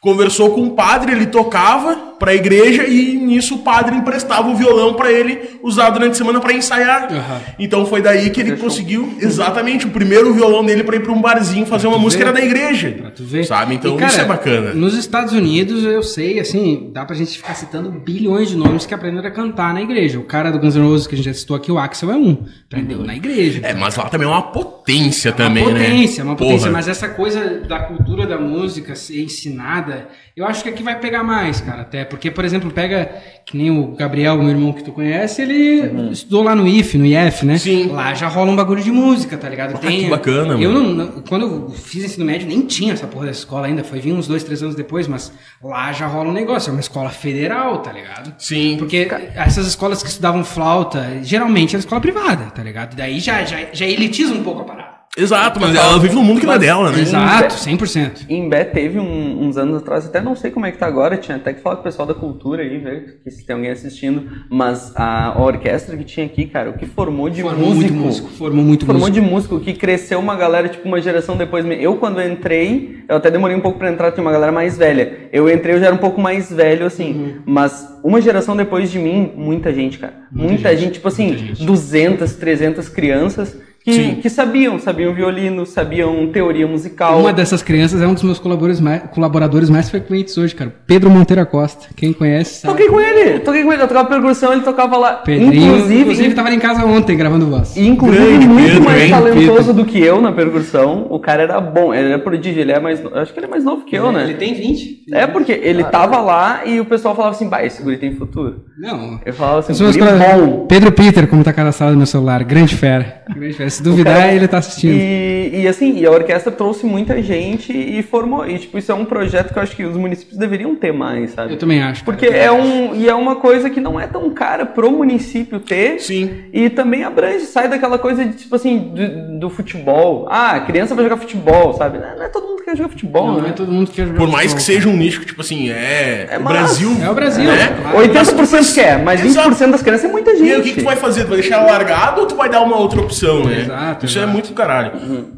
conversou 0.00 0.50
com 0.50 0.62
o 0.64 0.70
padre, 0.72 1.12
ele 1.12 1.26
tocava 1.26 2.14
pra 2.18 2.34
igreja 2.34 2.86
e 2.86 3.14
nisso 3.16 3.56
o 3.56 3.58
padre 3.58 3.94
emprestava 3.96 4.48
o 4.48 4.56
violão 4.56 4.94
pra 4.94 5.10
ele 5.12 5.58
usar 5.62 5.90
durante 5.90 6.12
a 6.12 6.14
semana 6.14 6.40
pra 6.40 6.52
ensaiar. 6.52 7.12
Aham. 7.12 7.40
Então 7.58 7.84
foi 7.86 8.00
daí 8.00 8.30
que 8.30 8.40
ele 8.40 8.56
conseguiu 8.56 9.14
exatamente 9.20 9.86
o 9.86 9.90
primeiro 9.90 10.32
violão 10.32 10.64
dele 10.64 10.82
pra 10.84 10.96
ir 10.96 11.00
pra 11.00 11.12
um 11.12 11.20
barzinho 11.20 11.66
fazer 11.66 11.86
uma 11.86 11.98
música 11.98 12.22
era 12.24 12.32
da 12.32 12.40
igreja. 12.40 12.90
Pra 13.00 13.10
tu 13.10 13.24
ver. 13.24 13.44
Sabe? 13.44 13.74
Então 13.74 13.94
E, 13.96 13.98
cara, 13.98 14.10
isso 14.10 14.20
é 14.20 14.24
bacana. 14.24 14.72
Nos 14.74 14.94
Estados 14.94 15.32
Unidos, 15.32 15.84
eu 15.84 16.02
sei, 16.02 16.40
assim, 16.40 16.90
dá 16.92 17.04
pra 17.04 17.14
gente 17.14 17.36
ficar 17.36 17.54
citando 17.54 17.90
bilhões 17.90 18.48
de 18.48 18.56
nomes 18.56 18.86
que 18.86 18.94
aprenderam 18.94 19.28
a 19.28 19.30
cantar 19.30 19.74
na 19.74 19.82
igreja. 19.82 20.18
O 20.18 20.24
cara 20.24 20.50
do 20.50 20.58
Guns 20.58 20.74
N' 20.76 20.82
Roses 20.82 21.06
que 21.06 21.14
a 21.14 21.16
gente 21.18 21.26
já 21.26 21.34
citou 21.34 21.56
aqui, 21.56 21.70
o 21.70 21.78
Axel, 21.78 22.10
é 22.10 22.16
um. 22.16 22.44
Aprendeu 22.70 22.98
na 23.04 23.14
igreja. 23.14 23.60
É, 23.62 23.74
mas 23.74 23.96
lá 23.96 24.08
também 24.08 24.26
é 24.26 24.30
uma 24.30 24.42
potência 24.42 25.28
É 25.30 25.32
também, 25.32 25.62
uma 25.64 25.72
né? 25.72 25.84
potência, 25.84 26.20
é 26.20 26.24
uma 26.24 26.36
potência, 26.36 26.58
Porra. 26.60 26.70
mas 26.72 26.88
essa 26.88 27.08
coisa 27.08 27.60
da 27.66 27.80
cultura 27.80 28.26
da 28.26 28.38
música 28.38 28.94
ser 28.94 29.22
ensinada, 29.22 30.08
eu 30.36 30.46
acho 30.46 30.62
que 30.62 30.68
aqui 30.68 30.82
vai 30.82 30.98
pegar 30.98 31.22
mais, 31.22 31.60
cara, 31.60 31.82
até, 31.82 32.04
porque, 32.08 32.30
por 32.30 32.44
exemplo, 32.44 32.70
pega, 32.70 33.10
que 33.44 33.56
nem 33.56 33.70
o 33.70 33.88
Gabriel, 33.96 34.36
meu 34.38 34.48
irmão 34.48 34.72
que 34.72 34.82
tu 34.82 34.92
conhece, 34.92 35.42
ele 35.42 36.10
estudou 36.10 36.42
lá 36.42 36.54
no 36.54 36.66
IF, 36.66 36.96
no 36.96 37.04
IF, 37.06 37.44
né? 37.44 37.58
Sim. 37.58 37.88
Lá 37.88 38.14
já 38.14 38.28
rola 38.28 38.50
um 38.50 38.56
bagulho 38.56 38.82
de 38.82 38.90
música, 38.90 39.36
tá 39.36 39.48
ligado? 39.48 39.74
Ah, 39.76 39.78
que 39.78 40.06
bacana, 40.08 40.54
Eu 40.60 40.72
mano. 40.72 40.94
não, 40.94 41.04
não- 41.06 41.22
quando 41.22 41.42
eu 41.46 41.70
fiz 41.70 42.04
ensino 42.04 42.24
médio, 42.24 42.48
nem 42.48 42.62
tinha 42.62 42.92
essa 42.92 43.06
porra 43.06 43.26
dessa 43.26 43.40
escola 43.40 43.66
ainda, 43.66 43.84
foi 43.84 44.00
vir 44.00 44.12
uns 44.12 44.26
dois, 44.26 44.42
três 44.44 44.62
anos 44.62 44.74
depois, 44.74 45.06
mas 45.06 45.32
lá 45.62 45.92
já 45.92 46.06
rola 46.06 46.30
um 46.30 46.32
negócio, 46.32 46.70
é 46.70 46.72
uma 46.72 46.80
escola 46.80 47.10
federal, 47.10 47.78
tá 47.78 47.92
ligado? 47.92 48.34
Sim. 48.38 48.76
Porque 48.78 49.08
essas 49.34 49.66
escolas 49.66 50.02
que 50.02 50.08
estudavam 50.08 50.42
flauta, 50.44 51.18
geralmente 51.22 51.74
era 51.74 51.80
escola 51.80 52.00
privada, 52.00 52.44
tá 52.54 52.62
ligado? 52.62 52.94
E 52.94 52.96
daí 52.96 53.20
já, 53.20 53.44
já, 53.44 53.58
já 53.72 53.86
elitiza 53.86 54.32
um 54.32 54.42
pouco 54.42 54.62
a 54.62 54.64
parada. 54.64 54.95
Exato, 55.16 55.58
mas 55.58 55.74
ela 55.74 55.98
vive 55.98 56.14
num 56.14 56.22
mundo 56.22 56.40
que 56.40 56.46
não 56.46 56.52
é 56.52 56.58
dela, 56.58 56.92
né? 56.92 57.00
Exato, 57.00 57.54
100%. 57.54 58.26
Em 58.28 58.48
Bé 58.48 58.64
teve 58.64 58.98
um- 59.00 59.42
uns 59.46 59.56
anos 59.56 59.78
atrás, 59.78 60.04
até 60.04 60.20
não 60.20 60.36
sei 60.36 60.50
como 60.50 60.66
é 60.66 60.72
que 60.72 60.76
tá 60.78 60.86
agora, 60.86 61.16
tinha 61.16 61.36
até 61.38 61.54
que 61.54 61.62
falar 61.62 61.76
com 61.76 61.80
o 61.80 61.84
pessoal 61.84 62.06
da 62.06 62.12
cultura 62.14 62.62
aí, 62.62 62.76
ver 62.78 63.20
que 63.24 63.30
se 63.30 63.44
tem 63.46 63.56
alguém 63.56 63.70
assistindo, 63.70 64.24
mas 64.50 64.92
a, 64.94 65.28
a 65.28 65.42
orquestra 65.42 65.96
que 65.96 66.04
tinha 66.04 66.26
aqui, 66.26 66.44
cara, 66.44 66.68
o 66.68 66.74
que 66.74 66.84
formou 66.84 67.30
de 67.30 67.40
Formou 67.40 67.68
músico, 67.74 67.94
muito 67.94 67.94
músico, 67.94 68.28
formou 68.30 68.64
muito 68.64 68.84
formou 68.84 69.08
músico. 69.08 69.24
de 69.26 69.32
músico, 69.32 69.60
que 69.60 69.72
cresceu 69.72 70.18
uma 70.20 70.36
galera, 70.36 70.68
tipo, 70.68 70.86
uma 70.86 71.00
geração 71.00 71.34
depois. 71.36 71.64
Eu, 71.80 71.96
quando 71.96 72.20
eu 72.20 72.30
entrei, 72.30 73.02
eu 73.08 73.16
até 73.16 73.30
demorei 73.30 73.56
um 73.56 73.60
pouco 73.60 73.78
pra 73.78 73.90
entrar, 73.90 74.12
tinha 74.12 74.22
uma 74.22 74.32
galera 74.32 74.52
mais 74.52 74.76
velha. 74.76 75.28
Eu 75.32 75.48
entrei, 75.50 75.76
eu 75.76 75.80
já 75.80 75.86
era 75.86 75.94
um 75.94 75.98
pouco 75.98 76.20
mais 76.20 76.52
velho, 76.52 76.84
assim, 76.84 77.12
Uhum. 77.14 77.34
mas 77.46 77.88
uma 78.04 78.20
geração 78.20 78.54
depois 78.54 78.90
de 78.90 78.98
mim, 78.98 79.32
muita 79.34 79.72
gente, 79.72 79.98
cara. 79.98 80.12
Muita, 80.30 80.76
gente, 80.76 80.94
tipo 80.94 81.08
assim, 81.08 81.54
200, 81.60 82.34
300 82.34 82.88
crianças 82.90 83.56
que, 83.92 84.16
que 84.16 84.28
sabiam, 84.28 84.80
sabiam 84.80 85.14
violino, 85.14 85.64
sabiam 85.64 86.26
teoria 86.26 86.66
musical. 86.66 87.20
Uma 87.20 87.32
dessas 87.32 87.62
crianças 87.62 88.02
é 88.02 88.06
um 88.06 88.14
dos 88.14 88.24
meus 88.24 88.38
colaboradores 88.40 88.80
mais, 88.80 89.02
colaboradores 89.12 89.70
mais 89.70 89.88
frequentes 89.88 90.36
hoje, 90.36 90.56
cara. 90.56 90.74
Pedro 90.86 91.08
Monteiro 91.08 91.46
Costa. 91.46 91.86
Quem 91.94 92.12
conhece 92.12 92.62
sabe. 92.62 92.74
Toquei 92.74 92.88
com 92.88 93.00
ele, 93.00 93.38
toquei 93.40 93.62
com 93.62 93.72
ele, 93.72 93.82
eu 93.82 93.86
tocava 93.86 94.08
percussão, 94.08 94.52
ele 94.52 94.62
tocava 94.62 94.96
lá. 94.96 95.12
Pedrinho, 95.14 95.76
inclusive, 95.76 96.00
inclusive, 96.00 96.34
tava 96.34 96.52
em 96.52 96.58
casa 96.58 96.84
ontem 96.84 97.16
gravando 97.16 97.46
voz. 97.46 97.76
inclusive 97.76 98.26
Grande 98.26 98.48
muito 98.48 98.68
Pedro, 98.70 98.84
mais 98.84 99.02
hein? 99.02 99.10
talentoso 99.10 99.72
do 99.72 99.84
que 99.84 100.02
eu 100.02 100.20
na 100.20 100.32
percussão. 100.32 101.06
O 101.08 101.20
cara 101.20 101.44
era 101.44 101.60
bom, 101.60 101.94
ele 101.94 102.08
era 102.08 102.18
prodígio, 102.18 102.60
ele 102.60 102.72
é 102.72 102.80
mais, 102.80 103.00
acho 103.14 103.32
que 103.32 103.38
ele 103.38 103.46
é 103.46 103.50
mais 103.50 103.62
novo 103.62 103.84
que 103.84 103.96
eu, 103.96 104.10
né? 104.10 104.24
Ele 104.24 104.34
tem 104.34 104.52
20. 104.52 105.04
É 105.12 105.28
porque 105.28 105.52
ele 105.52 105.84
tava 105.84 106.20
lá 106.20 106.62
e 106.66 106.80
o 106.80 106.84
pessoal 106.84 107.14
falava 107.14 107.36
assim, 107.36 107.48
bah, 107.48 107.64
esse 107.64 107.80
guri 107.82 107.98
tem 107.98 108.16
futuro. 108.16 108.64
Não. 108.76 109.20
Eu 109.24 109.32
falava 109.32 109.60
assim, 109.60 109.72
guri 109.72 109.98
bom. 110.00 110.66
Pedro 110.66 110.90
Peter, 110.90 111.28
como 111.28 111.44
tá 111.44 111.52
cadastrado 111.52 111.92
no 111.92 111.98
meu 111.98 112.06
celular. 112.06 112.42
Grande 112.42 112.74
fera. 112.74 113.22
Grande 113.32 113.54
fera. 113.54 113.75
Se 113.76 113.82
duvidar, 113.82 114.16
cara- 114.16 114.32
ele 114.34 114.48
tá 114.48 114.58
assistindo. 114.58 114.92
E, 114.92 115.62
e 115.62 115.68
assim, 115.68 115.98
e 115.98 116.06
a 116.06 116.10
orquestra 116.10 116.50
trouxe 116.52 116.84
muita 116.86 117.22
gente 117.22 117.72
e 117.72 118.02
formou. 118.02 118.46
E 118.48 118.58
tipo, 118.58 118.78
isso 118.78 118.90
é 118.92 118.94
um 118.94 119.04
projeto 119.04 119.52
que 119.52 119.58
eu 119.58 119.62
acho 119.62 119.74
que 119.76 119.84
os 119.84 119.96
municípios 119.96 120.38
deveriam 120.38 120.74
ter 120.74 120.92
mais, 120.92 121.32
sabe? 121.32 121.52
Eu 121.54 121.58
também 121.58 121.82
acho. 121.82 122.04
Porque 122.04 122.26
é 122.26 122.50
um 122.52 122.94
e 122.94 123.08
é 123.08 123.14
uma 123.14 123.36
coisa 123.36 123.68
que 123.70 123.80
não 123.80 123.98
é 124.00 124.06
tão 124.06 124.30
cara 124.30 124.64
pro 124.66 124.90
município 124.90 125.60
ter. 125.60 126.00
Sim. 126.00 126.30
E 126.52 126.68
também 126.70 127.04
abrange, 127.04 127.46
sai 127.46 127.68
daquela 127.68 127.98
coisa 127.98 128.24
de 128.24 128.34
tipo 128.34 128.54
assim, 128.56 128.78
do, 128.94 129.38
do 129.40 129.50
futebol. 129.50 130.26
Ah, 130.30 130.52
a 130.52 130.60
criança 130.60 130.94
vai 130.94 131.04
jogar 131.04 131.16
futebol, 131.16 131.72
sabe? 131.74 131.98
Não, 131.98 132.16
não 132.16 132.22
é 132.24 132.28
todo 132.28 132.46
mundo 132.46 132.56
que 132.58 132.64
quer 132.64 132.76
jogar 132.76 132.88
futebol, 132.90 133.26
Não, 133.26 133.34
né? 133.36 133.40
não 133.42 133.48
é 133.48 133.52
todo 133.52 133.70
mundo 133.72 133.90
que 133.90 133.96
quer 133.96 134.06
jogar 134.06 134.18
Por 134.18 134.28
mais 134.28 134.52
que 134.54 134.60
futebol, 134.60 134.82
seja 134.82 134.88
um 134.88 134.96
nicho 134.96 135.20
que, 135.20 135.26
tipo 135.26 135.40
assim, 135.40 135.70
é, 135.70 136.26
É 136.30 136.38
o. 136.38 136.42
Brasil. 136.42 136.90
É 137.02 137.10
o 137.10 137.14
Brasil, 137.14 137.44
Né? 137.44 137.76
claro. 137.82 137.98
80% 137.98 138.74
quer, 138.74 138.98
mas 139.02 139.20
20% 139.20 139.26
Exato. 139.26 139.70
das 139.70 139.82
crianças 139.82 140.04
é 140.08 140.12
muita 140.12 140.36
gente. 140.36 140.46
E 140.48 140.52
aí, 140.52 140.60
o 140.60 140.62
que, 140.62 140.72
que 140.72 140.80
tu 140.80 140.84
vai 140.84 140.96
fazer? 140.96 141.22
Tu 141.24 141.28
vai 141.28 141.38
deixar 141.40 141.56
ela 141.56 141.70
largado 141.72 142.20
ou 142.22 142.26
tu 142.26 142.34
vai 142.36 142.48
dar 142.48 142.60
uma 142.62 142.76
outra 142.76 143.00
opção, 143.00 143.44
né? 143.44 143.65
Exato, 143.66 144.06
Isso 144.06 144.18
é 144.18 144.22
exato. 144.22 144.32
muito 144.32 144.48
do 144.48 144.54
caralho. 144.54 144.92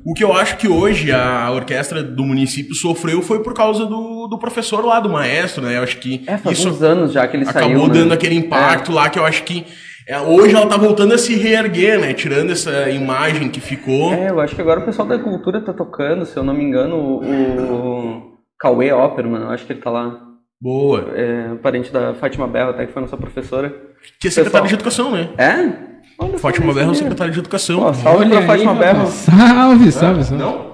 O 0.05 0.15
que 0.15 0.23
eu 0.25 0.33
acho 0.33 0.57
que 0.57 0.69
hoje 0.69 1.13
a 1.13 1.51
orquestra 1.51 2.03
do 2.03 2.25
município 2.25 2.75
sofreu 2.75 3.21
foi 3.23 3.43
por 3.43 3.55
causa 3.55 3.85
do, 3.87 4.27
do 4.29 4.39
professor 4.39 4.85
lá, 4.85 5.01
do 5.01 5.09
maestro, 5.09 5.63
né? 5.65 5.77
Eu 5.79 5.83
acho 5.83 5.99
que 5.99 6.23
É, 6.27 6.37
faz 6.37 6.59
isso 6.59 6.69
uns 6.71 6.83
anos 6.83 7.13
já 7.13 7.27
que 7.27 7.37
ele 7.37 7.49
acabou 7.49 7.69
saiu. 7.71 7.89
né? 7.89 7.95
dando 7.95 8.13
aquele 8.15 8.35
impacto 8.35 8.93
lá 8.93 9.09
que 9.11 9.19
eu 9.19 9.25
acho 9.27 9.43
que 9.45 9.65
é, 10.07 10.19
hoje 10.21 10.55
ela 10.55 10.67
tá 10.67 10.77
voltando 10.79 11.13
a 11.13 11.19
se 11.19 11.35
reerguer, 11.37 12.01
né? 12.01 12.15
Tirando 12.15 12.51
essa 12.51 12.89
imagem 12.89 13.51
que 13.51 13.61
ficou. 13.61 14.13
É, 14.15 14.31
eu 14.31 14.41
acho 14.41 14.55
que 14.55 14.61
agora 14.63 14.81
o 14.81 14.85
pessoal 14.85 15.07
da 15.07 15.19
cultura 15.19 15.61
tá 15.61 15.73
tocando, 15.75 16.25
se 16.25 16.35
eu 16.37 16.43
não 16.43 16.55
me 16.55 16.65
engano, 16.65 16.97
o, 16.97 17.23
o 17.23 18.23
Cauê 18.59 18.91
Opperman, 18.93 19.43
eu 19.43 19.51
acho 19.51 19.67
que 19.67 19.73
ele 19.75 19.81
tá 19.83 19.91
lá. 19.91 20.19
Boa. 20.61 21.09
É, 21.15 21.55
parente 21.63 21.93
da 21.93 22.15
Fátima 22.15 22.49
Bell, 22.49 22.71
até 22.71 22.87
que 22.87 22.93
foi 22.93 23.03
nossa 23.03 23.17
professora. 23.17 23.69
Que 24.21 24.29
é 24.29 24.31
secretária 24.31 24.67
Pessoal. 24.67 24.67
de 24.67 24.75
educação, 24.75 25.13
né? 25.13 25.29
É? 25.37 25.88
Fátima 26.39 26.67
Berro 26.73 26.79
é 26.79 26.83
sabia. 26.85 26.95
secretária 27.01 27.33
de 27.33 27.39
educação. 27.39 27.81
Ó, 27.81 27.93
salve 27.93 28.25
Olha 28.25 28.37
pra 28.39 28.47
Fátima. 28.47 28.75
Berro. 28.75 29.07
Salve, 29.07 29.93
salve, 29.93 30.25
salve. 30.25 30.43
Não? 30.43 30.69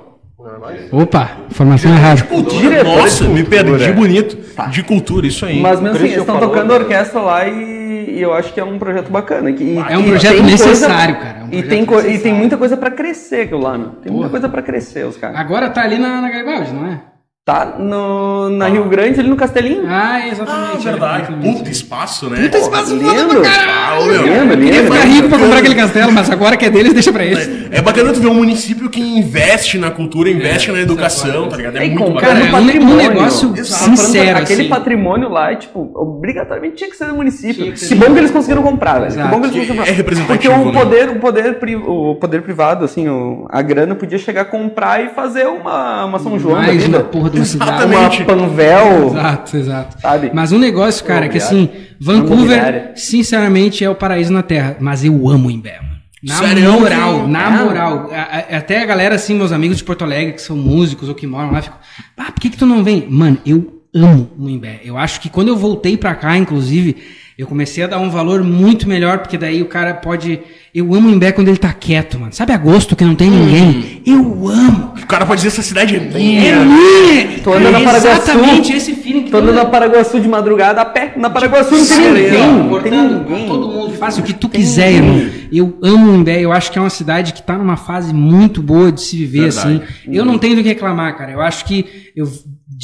Opa, 0.92 1.30
informação 1.50 1.90
errada. 1.92 2.22
Cultura. 2.22 2.60
Diretora 2.60 2.96
Nossa, 3.02 3.24
de 3.24 3.30
me 3.30 3.42
cultura. 3.44 3.64
perdi 3.78 3.92
bonito. 3.92 4.38
De 4.70 4.82
cultura, 4.82 5.26
isso 5.26 5.44
aí. 5.46 5.60
Mas 5.60 5.80
mesmo 5.80 5.96
assim, 5.96 6.06
eles 6.06 6.18
estão 6.18 6.38
tocando 6.38 6.68
né? 6.68 6.74
orquestra 6.78 7.20
lá 7.20 7.46
e, 7.48 8.16
e 8.16 8.22
eu 8.22 8.32
acho 8.34 8.52
que 8.52 8.60
é 8.60 8.64
um 8.64 8.78
projeto 8.78 9.10
bacana. 9.10 9.52
Que, 9.52 9.64
e- 9.64 9.78
É 9.78 9.98
um 9.98 10.04
projeto 10.04 10.42
necessário, 10.42 11.16
cara, 11.16 11.38
é 11.40 11.44
um 11.44 11.58
e, 11.58 11.62
tem 11.62 11.86
e 12.14 12.18
tem 12.18 12.34
muita 12.34 12.56
coisa 12.56 12.76
pra 12.76 12.90
crescer 12.90 13.42
aquilo 13.42 13.60
lá, 13.62 13.76
meu. 13.78 13.88
Tem 14.02 14.12
muita 14.12 14.28
coisa 14.28 14.48
pra 14.48 14.62
crescer, 14.62 15.04
os 15.06 15.16
caras. 15.16 15.36
Agora 15.36 15.70
tá 15.70 15.82
ali 15.82 15.98
na, 15.98 16.20
na 16.20 16.28
Garibaldi, 16.30 16.72
não 16.72 16.86
é? 16.86 17.00
Tá 17.46 17.74
no, 17.78 18.48
na 18.48 18.68
Rio 18.68 18.88
Grande, 18.88 19.20
ali 19.20 19.28
no 19.28 19.36
Castelinho. 19.36 19.82
Ah, 19.86 20.12
Ah, 20.14 20.28
exatamente. 20.28 20.82
verdade. 20.82 21.22
exatamente. 21.24 21.58
Puta 21.58 21.70
espaço, 21.70 22.30
né? 22.30 22.42
Puta 22.44 22.56
espaço 22.56 22.98
foda 22.98 23.12
lindo. 23.20 23.28
pra 23.34 23.42
caralho. 23.42 24.02
Ah, 24.02 24.06
meu. 24.06 24.22
Lindo, 24.22 24.54
lindo. 24.54 24.72
Ficar 24.84 25.04
lindo. 25.04 25.14
rico 25.14 25.28
pra 25.28 25.38
comprar 25.38 25.58
aquele 25.58 25.74
castelo, 25.74 26.10
mas 26.10 26.30
agora 26.30 26.56
que 26.56 26.64
é 26.64 26.70
deles, 26.70 26.94
deixa 26.94 27.12
pra 27.12 27.22
eles. 27.22 27.46
É 27.70 27.82
bacana 27.82 28.14
tu 28.14 28.20
ver 28.20 28.28
um 28.28 28.34
município 28.34 28.88
que 28.88 28.98
investe 28.98 29.76
na 29.76 29.90
cultura, 29.90 30.30
investe 30.30 30.72
na 30.72 30.80
educação, 30.80 31.46
tá 31.50 31.58
ligado? 31.58 31.76
É 31.76 31.84
É, 31.84 31.88
muito 31.90 32.02
com- 32.02 32.14
bacana. 32.14 32.40
Cara, 32.50 32.56
é 32.56 32.80
um- 32.80 32.82
um 32.92 32.96
negócio 32.96 33.52
Exato. 33.54 33.84
sincero, 33.90 34.38
Aquele 34.38 34.60
assim. 34.62 34.70
patrimônio 34.70 35.28
lá, 35.28 35.52
é, 35.52 35.56
tipo, 35.56 35.90
obrigatoriamente 35.94 36.76
tinha 36.76 36.88
que 36.88 36.96
ser 36.96 37.08
do 37.08 37.14
município. 37.14 37.72
Que 37.72 37.78
ser 37.78 37.88
Que 37.88 37.94
bom 37.96 38.10
que 38.14 38.20
eles 38.20 38.30
conseguiram 38.30 38.62
comprar, 38.62 39.00
velho. 39.00 39.12
Que 39.12 39.18
bom 39.28 39.40
que 39.42 39.46
eles 39.48 39.50
conseguiram 39.50 39.74
é 39.74 39.76
comprar. 39.80 39.92
representativo, 39.92 40.54
Porque 40.54 40.68
o 40.70 40.72
né? 40.72 40.80
poder, 40.80 41.08
o 41.10 41.16
poder, 41.20 41.58
o 41.86 42.14
poder 42.14 42.40
privado, 42.40 42.86
assim, 42.86 43.06
o- 43.06 43.46
a 43.50 43.60
grana 43.60 43.94
podia 43.94 44.16
chegar 44.16 44.40
a 44.40 44.44
comprar 44.46 45.04
e 45.04 45.10
fazer 45.10 45.44
uma, 45.46 46.06
uma 46.06 46.18
São 46.18 46.38
João 46.38 46.54
da 46.58 46.72
vida. 46.72 47.04
Porra 47.34 47.40
de 47.40 47.40
uma 47.40 47.44
cidade. 47.44 47.70
Exatamente. 47.84 48.22
Uma 48.22 48.26
Panvel, 48.26 49.06
Exato, 49.08 49.56
exato. 49.56 50.00
sabe? 50.00 50.30
Mas 50.34 50.52
um 50.52 50.58
negócio, 50.58 51.04
cara, 51.04 51.28
que 51.28 51.38
assim, 51.38 51.68
Vancouver, 52.00 52.92
sinceramente, 52.94 53.84
é 53.84 53.90
o 53.90 53.94
paraíso 53.94 54.32
na 54.32 54.42
Terra. 54.42 54.76
Mas 54.80 55.04
eu 55.04 55.28
amo 55.28 55.50
Imbé, 55.50 55.76
mano. 55.80 55.94
Na 56.22 56.36
Sério? 56.36 56.72
moral, 56.72 57.28
na 57.28 57.46
É? 57.46 57.64
moral. 57.64 58.10
A- 58.12 58.54
a- 58.54 58.56
Até 58.58 58.82
a 58.82 58.86
galera, 58.86 59.14
assim, 59.16 59.34
meus 59.34 59.52
amigos 59.52 59.76
de 59.76 59.84
Porto 59.84 60.04
Alegre, 60.04 60.32
que 60.32 60.40
são 60.42 60.56
músicos 60.56 61.08
ou 61.08 61.14
que 61.14 61.26
moram 61.26 61.50
lá, 61.52 61.60
ficam, 61.60 61.76
ah, 62.16 62.32
por 62.32 62.40
que, 62.40 62.48
que 62.48 62.56
tu 62.56 62.64
não 62.64 62.82
vem? 62.82 63.06
Mano, 63.10 63.36
eu 63.44 63.82
amo 63.94 64.30
o 64.38 64.48
Imbé. 64.48 64.80
Eu 64.84 64.96
acho 64.96 65.20
que 65.20 65.28
quando 65.28 65.48
eu 65.48 65.56
voltei 65.56 65.96
pra 65.98 66.14
cá, 66.14 66.36
inclusive, 66.38 66.96
eu 67.36 67.46
comecei 67.46 67.82
a 67.82 67.86
dar 67.88 67.98
um 67.98 68.10
valor 68.10 68.42
muito 68.44 68.88
melhor, 68.88 69.18
porque 69.18 69.36
daí 69.36 69.60
o 69.60 69.66
cara 69.66 69.92
pode. 69.94 70.40
Eu 70.74 70.92
amo 70.94 71.08
o 71.08 71.12
Imbé 71.12 71.30
quando 71.32 71.48
ele 71.48 71.56
tá 71.56 71.72
quieto, 71.72 72.18
mano. 72.18 72.32
Sabe 72.32 72.52
agosto 72.52 72.96
que 72.96 73.04
não 73.04 73.14
tem 73.14 73.30
ninguém? 73.30 74.02
Eu 74.06 74.48
amo. 74.48 74.92
O 75.00 75.06
cara 75.06 75.24
pode 75.24 75.38
dizer 75.40 75.48
essa 75.48 75.62
cidade 75.62 75.94
é 75.94 75.98
É 75.98 76.00
minha. 76.00 76.64
minha! 76.64 77.38
Tu 77.42 77.52
anda 77.52 77.70
na 77.70 77.80
É 77.80 77.84
Paraguaçu. 77.84 78.30
Exatamente 78.30 78.72
esse 78.72 78.94
feeling 78.94 79.22
que 79.24 79.30
Tô 79.30 79.36
andando 79.38 79.54
na 79.54 79.64
Paraguaçu 79.66 80.18
de 80.20 80.28
madrugada 80.28 80.80
a 80.80 80.84
pé. 80.84 81.12
Na 81.16 81.30
Paraguaçu 81.30 81.76
não 81.76 81.86
tem 81.86 81.98
ninguém. 82.12 82.82
Tem 82.82 82.92
ninguém. 82.92 83.46
todo 83.48 83.68
mundo 83.68 83.94
faz 83.94 84.18
o 84.18 84.22
que 84.22 84.32
tu 84.32 84.48
quiser, 84.48 84.92
irmão. 84.92 85.20
Eu 85.52 85.78
amo 85.82 86.12
o 86.12 86.16
Imbé, 86.16 86.40
eu 86.40 86.50
acho 86.52 86.72
que 86.72 86.78
é 86.78 86.80
uma 86.80 86.90
cidade 86.90 87.32
que 87.32 87.42
tá 87.42 87.56
numa 87.56 87.76
fase 87.76 88.12
muito 88.12 88.60
boa 88.62 88.90
de 88.90 89.00
se 89.00 89.16
viver, 89.16 89.50
Verdade. 89.50 89.82
assim. 89.82 89.82
Eu 90.12 90.24
não 90.24 90.38
tenho 90.38 90.56
do 90.56 90.62
que 90.62 90.68
reclamar, 90.68 91.16
cara. 91.16 91.30
Eu 91.30 91.40
acho 91.40 91.64
que 91.64 91.84
eu 92.16 92.26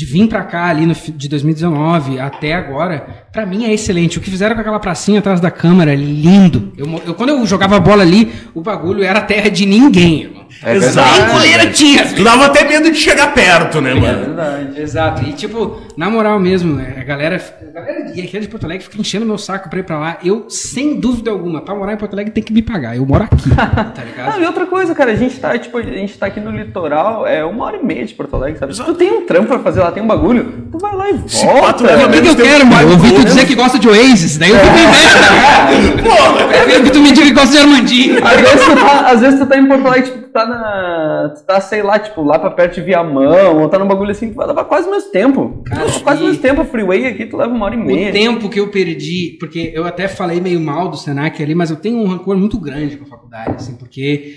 de 0.01 0.07
vir 0.07 0.27
pra 0.29 0.43
cá 0.45 0.65
ali 0.65 0.87
no, 0.87 0.95
de 0.95 1.29
2019 1.29 2.19
até 2.19 2.55
agora, 2.55 3.27
pra 3.31 3.45
mim 3.45 3.65
é 3.67 3.73
excelente. 3.75 4.17
O 4.17 4.21
que 4.23 4.31
fizeram 4.31 4.55
com 4.55 4.63
aquela 4.63 4.81
pracinha 4.81 5.19
atrás 5.19 5.41
da 5.41 5.51
câmara, 5.51 5.95
lindo. 5.95 6.73
Eu, 6.75 6.87
eu- 7.07 7.15
quando 7.15 7.29
eu 7.29 7.47
jogava 7.47 7.79
bola 7.79 8.03
ali, 8.03 8.33
o 8.55 8.63
bagulho 8.63 9.03
era 9.05 9.21
terra 9.21 9.51
de 9.51 9.67
ninguém, 9.67 10.23
irmão. 10.23 10.40
É 10.63 10.77
Exato. 10.77 11.21
Nem 11.21 11.31
goleiro 11.31 11.73
tinha. 11.73 12.07
Tu 12.07 12.23
dava 12.23 12.47
até 12.47 12.65
medo 12.65 12.91
de 12.91 12.97
chegar 12.97 13.33
perto, 13.33 13.81
né, 13.81 13.95
mano? 13.95 14.27
Verdade. 14.27 14.81
Exato. 14.81 15.25
E 15.25 15.33
tipo, 15.33 15.81
na 15.97 16.11
moral 16.11 16.39
mesmo, 16.39 16.75
né, 16.75 16.97
a 17.01 17.05
galera, 17.05 17.41
a 17.69 17.71
galera 17.73 18.13
e 18.15 18.21
aqui 18.21 18.37
é 18.37 18.41
de 18.41 18.49
Porto 18.49 18.65
Alegre 18.65 18.85
fica 18.85 19.01
enchendo 19.01 19.25
meu 19.25 19.39
saco 19.39 19.69
pra 19.69 19.79
ir 19.79 19.83
pra 19.85 19.99
lá. 19.99 20.19
Eu, 20.25 20.47
sem 20.49 20.99
dúvida 20.99 21.31
alguma, 21.31 21.61
pra 21.61 21.75
morar 21.75 21.93
em 21.93 21.97
Porto 21.97 22.13
Alegre 22.15 22.33
tem 22.33 22.43
que 22.43 22.53
me 22.53 22.63
pagar. 22.63 22.97
Eu 22.97 23.07
moro 23.07 23.25
aqui, 23.25 23.49
tá 23.55 24.03
ligado? 24.05 24.35
Ah, 24.35 24.39
e 24.39 24.45
outra 24.47 24.67
coisa, 24.67 24.95
cara, 24.95 25.13
a 25.13 25.17
gente 25.17 25.39
tá, 25.39 25.57
tipo, 25.59 25.79
a 25.79 25.83
gente 25.83 26.19
tá 26.19 26.27
aqui 26.27 26.41
no 26.41 26.51
litoral, 26.51 27.27
é 27.27 27.45
uma 27.45 27.65
hora 27.65 27.77
e 27.77 27.85
meia 27.85 28.05
de 28.05 28.15
Porto 28.15 28.35
Alegre, 28.37 28.59
sabe? 28.59 28.75
Se 28.75 28.83
tu 28.83 28.95
tem 28.95 29.11
um 29.11 29.27
trampo 29.27 29.49
pra 29.49 29.59
fazer 29.61 29.81
lá, 29.81 29.93
tem 29.93 30.03
um 30.03 30.07
bagulho, 30.07 30.67
tu 30.71 30.79
vai 30.79 30.95
lá 30.95 31.11
e 31.11 31.29
Se 31.29 31.45
volta. 31.45 31.73
tu 31.75 31.85
leva 31.85 32.07
O 32.07 32.11
que, 32.11 32.23
que 32.23 32.29
eu 32.29 32.37
quero, 32.37 32.61
que 32.61 32.65
mano? 32.67 32.83
Eu 32.83 32.91
ouvi 32.91 33.13
tu 33.15 33.25
dizer 33.25 33.47
que 33.47 33.55
gosta 33.55 33.79
de 33.79 33.89
Oasis, 33.89 34.39
daí 34.39 34.51
eu 34.51 34.57
fico 34.59 34.77
inveja. 34.77 36.03
Porra! 36.03 36.73
Eu 36.73 36.83
que 36.83 36.91
tu 36.91 37.01
me 37.01 37.13
diga 37.13 37.27
que 37.27 37.33
gosta 37.33 37.51
de 37.53 37.59
Armandinho. 37.59 38.27
Às 38.27 38.41
vezes, 38.41 38.65
tu 38.67 38.75
tá, 38.77 39.01
às 39.07 39.21
vezes 39.21 39.41
tu 39.41 39.47
tá 39.47 39.59
em 39.59 39.67
Porto 39.67 39.87
Alegre, 39.87 40.11
tipo, 40.11 40.30
tu 40.31 40.33
tá 40.33 40.47
na. 40.47 41.29
Tu 41.35 41.45
tá, 41.45 41.61
sei 41.61 41.83
lá, 41.83 41.99
tipo, 41.99 42.23
lá 42.23 42.39
pra 42.39 42.51
perto 42.51 42.77
de 42.77 42.83
Viamão, 42.83 43.61
ou 43.61 43.69
tá 43.69 43.79
num 43.79 43.87
bagulho 43.87 44.11
assim, 44.11 44.31
que 44.31 44.37
vai 44.37 44.47
levar 44.47 44.65
quase 44.65 44.89
o 44.89 44.91
mesmo 44.91 45.11
tempo. 45.11 45.63
Cara, 45.67 45.91
quase 46.03 46.23
o 46.23 46.27
mesmo 46.27 46.41
tempo, 46.41 46.61
a 46.61 46.65
freeway 46.65 47.07
aqui 47.07 47.27
tu 47.27 47.37
leva 47.37 47.53
uma 47.53 47.67
hora 47.67 47.75
e 47.75 47.79
meia. 47.79 48.11
O 48.11 48.13
tempo 48.13 48.49
que 48.49 48.61
eu 48.61 48.69
perdi, 48.69 49.37
porque 49.39 49.73
eu 49.75 49.85
até 49.85 50.09
falei 50.09 50.41
meio 50.41 50.61
mal 50.61 50.89
do 50.89 50.97
Senac 50.97 51.43
ali, 51.43 51.55
mas 51.55 51.71
eu 51.71 51.77
tenho 51.77 51.99
um 51.99 52.07
rancor 52.07 52.37
muito 52.37 52.59
grande 52.59 52.97
com 52.97 53.05
a 53.05 53.09
faculdade, 53.09 53.57
assim, 53.57 53.77
porque 53.77 54.35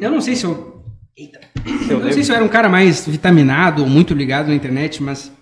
eu 0.00 0.10
não 0.10 0.20
sei 0.20 0.36
se 0.36 0.44
eu. 0.44 0.82
Eita. 1.16 1.40
Eu 1.88 2.00
não 2.00 2.12
sei 2.12 2.22
se 2.22 2.30
eu 2.30 2.36
era 2.36 2.44
um 2.44 2.48
cara 2.48 2.68
mais 2.68 3.06
vitaminado 3.06 3.82
ou 3.82 3.88
muito 3.88 4.14
ligado 4.14 4.48
na 4.48 4.54
internet, 4.54 5.02
mas 5.02 5.32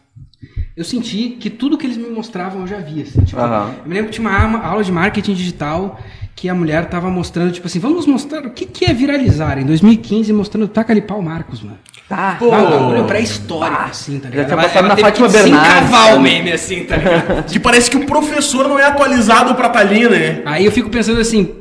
eu 0.77 0.85
senti 0.85 1.37
que 1.41 1.51
tudo 1.51 1.77
que 1.77 1.87
eles 1.87 1.97
me 1.97 2.09
mostravam 2.09 2.63
eu 2.63 2.67
já 2.67 2.79
via. 2.79 3.03
Assim, 3.03 3.23
tipo, 3.23 3.41
Aham. 3.41 3.75
Eu 3.83 3.89
me 3.89 3.95
lembro 3.95 4.11
que 4.11 4.17
tinha 4.17 4.29
uma 4.29 4.65
aula 4.65 4.83
de 4.83 4.91
marketing 4.91 5.35
digital 5.35 5.99
que 6.35 6.49
a 6.49 6.55
mulher 6.55 6.87
tava 6.87 7.11
mostrando, 7.11 7.53
tipo 7.53 7.67
assim, 7.67 7.79
vamos 7.79 8.07
mostrar 8.07 8.47
o 8.47 8.51
que, 8.51 8.65
que 8.65 8.85
é 8.87 8.95
viralizar. 8.95 9.59
Em 9.59 9.67
2015, 9.67 10.33
mostrando 10.33 10.69
Taca 10.69 10.93
ali 10.93 11.03
pau 11.03 11.21
Marcos, 11.21 11.63
mano. 11.63 11.79
Tá. 12.09 12.37
Pô, 12.39 12.47
um 12.47 12.51
bagulho 12.51 13.05
pré-histórico, 13.05 13.83
assim, 13.83 14.19
tá 14.19 14.29
ligado? 14.29 14.47
tinha 14.47 14.79
Ela- 14.79 14.89
na 14.89 14.97
Fátima 14.97 15.29
que 15.29 15.33
se 15.37 15.43
Bernardes, 15.43 15.71
encavar 15.89 16.15
o 16.15 16.17
né? 16.17 16.23
meme, 16.23 16.53
assim, 16.53 16.85
tá 16.85 16.97
ligado? 16.97 17.45
Que 17.51 17.61
parece 17.61 17.91
que 17.91 17.97
o 17.97 18.07
professor 18.07 18.69
não 18.69 18.79
é 18.79 18.85
atualizado 18.85 19.55
pra 19.55 19.69
tá 19.69 19.79
ali, 19.81 20.09
né? 20.09 20.43
Aí 20.45 20.65
eu 20.65 20.73
fico 20.73 20.89
pensando 20.91 21.21
assim, 21.21 21.55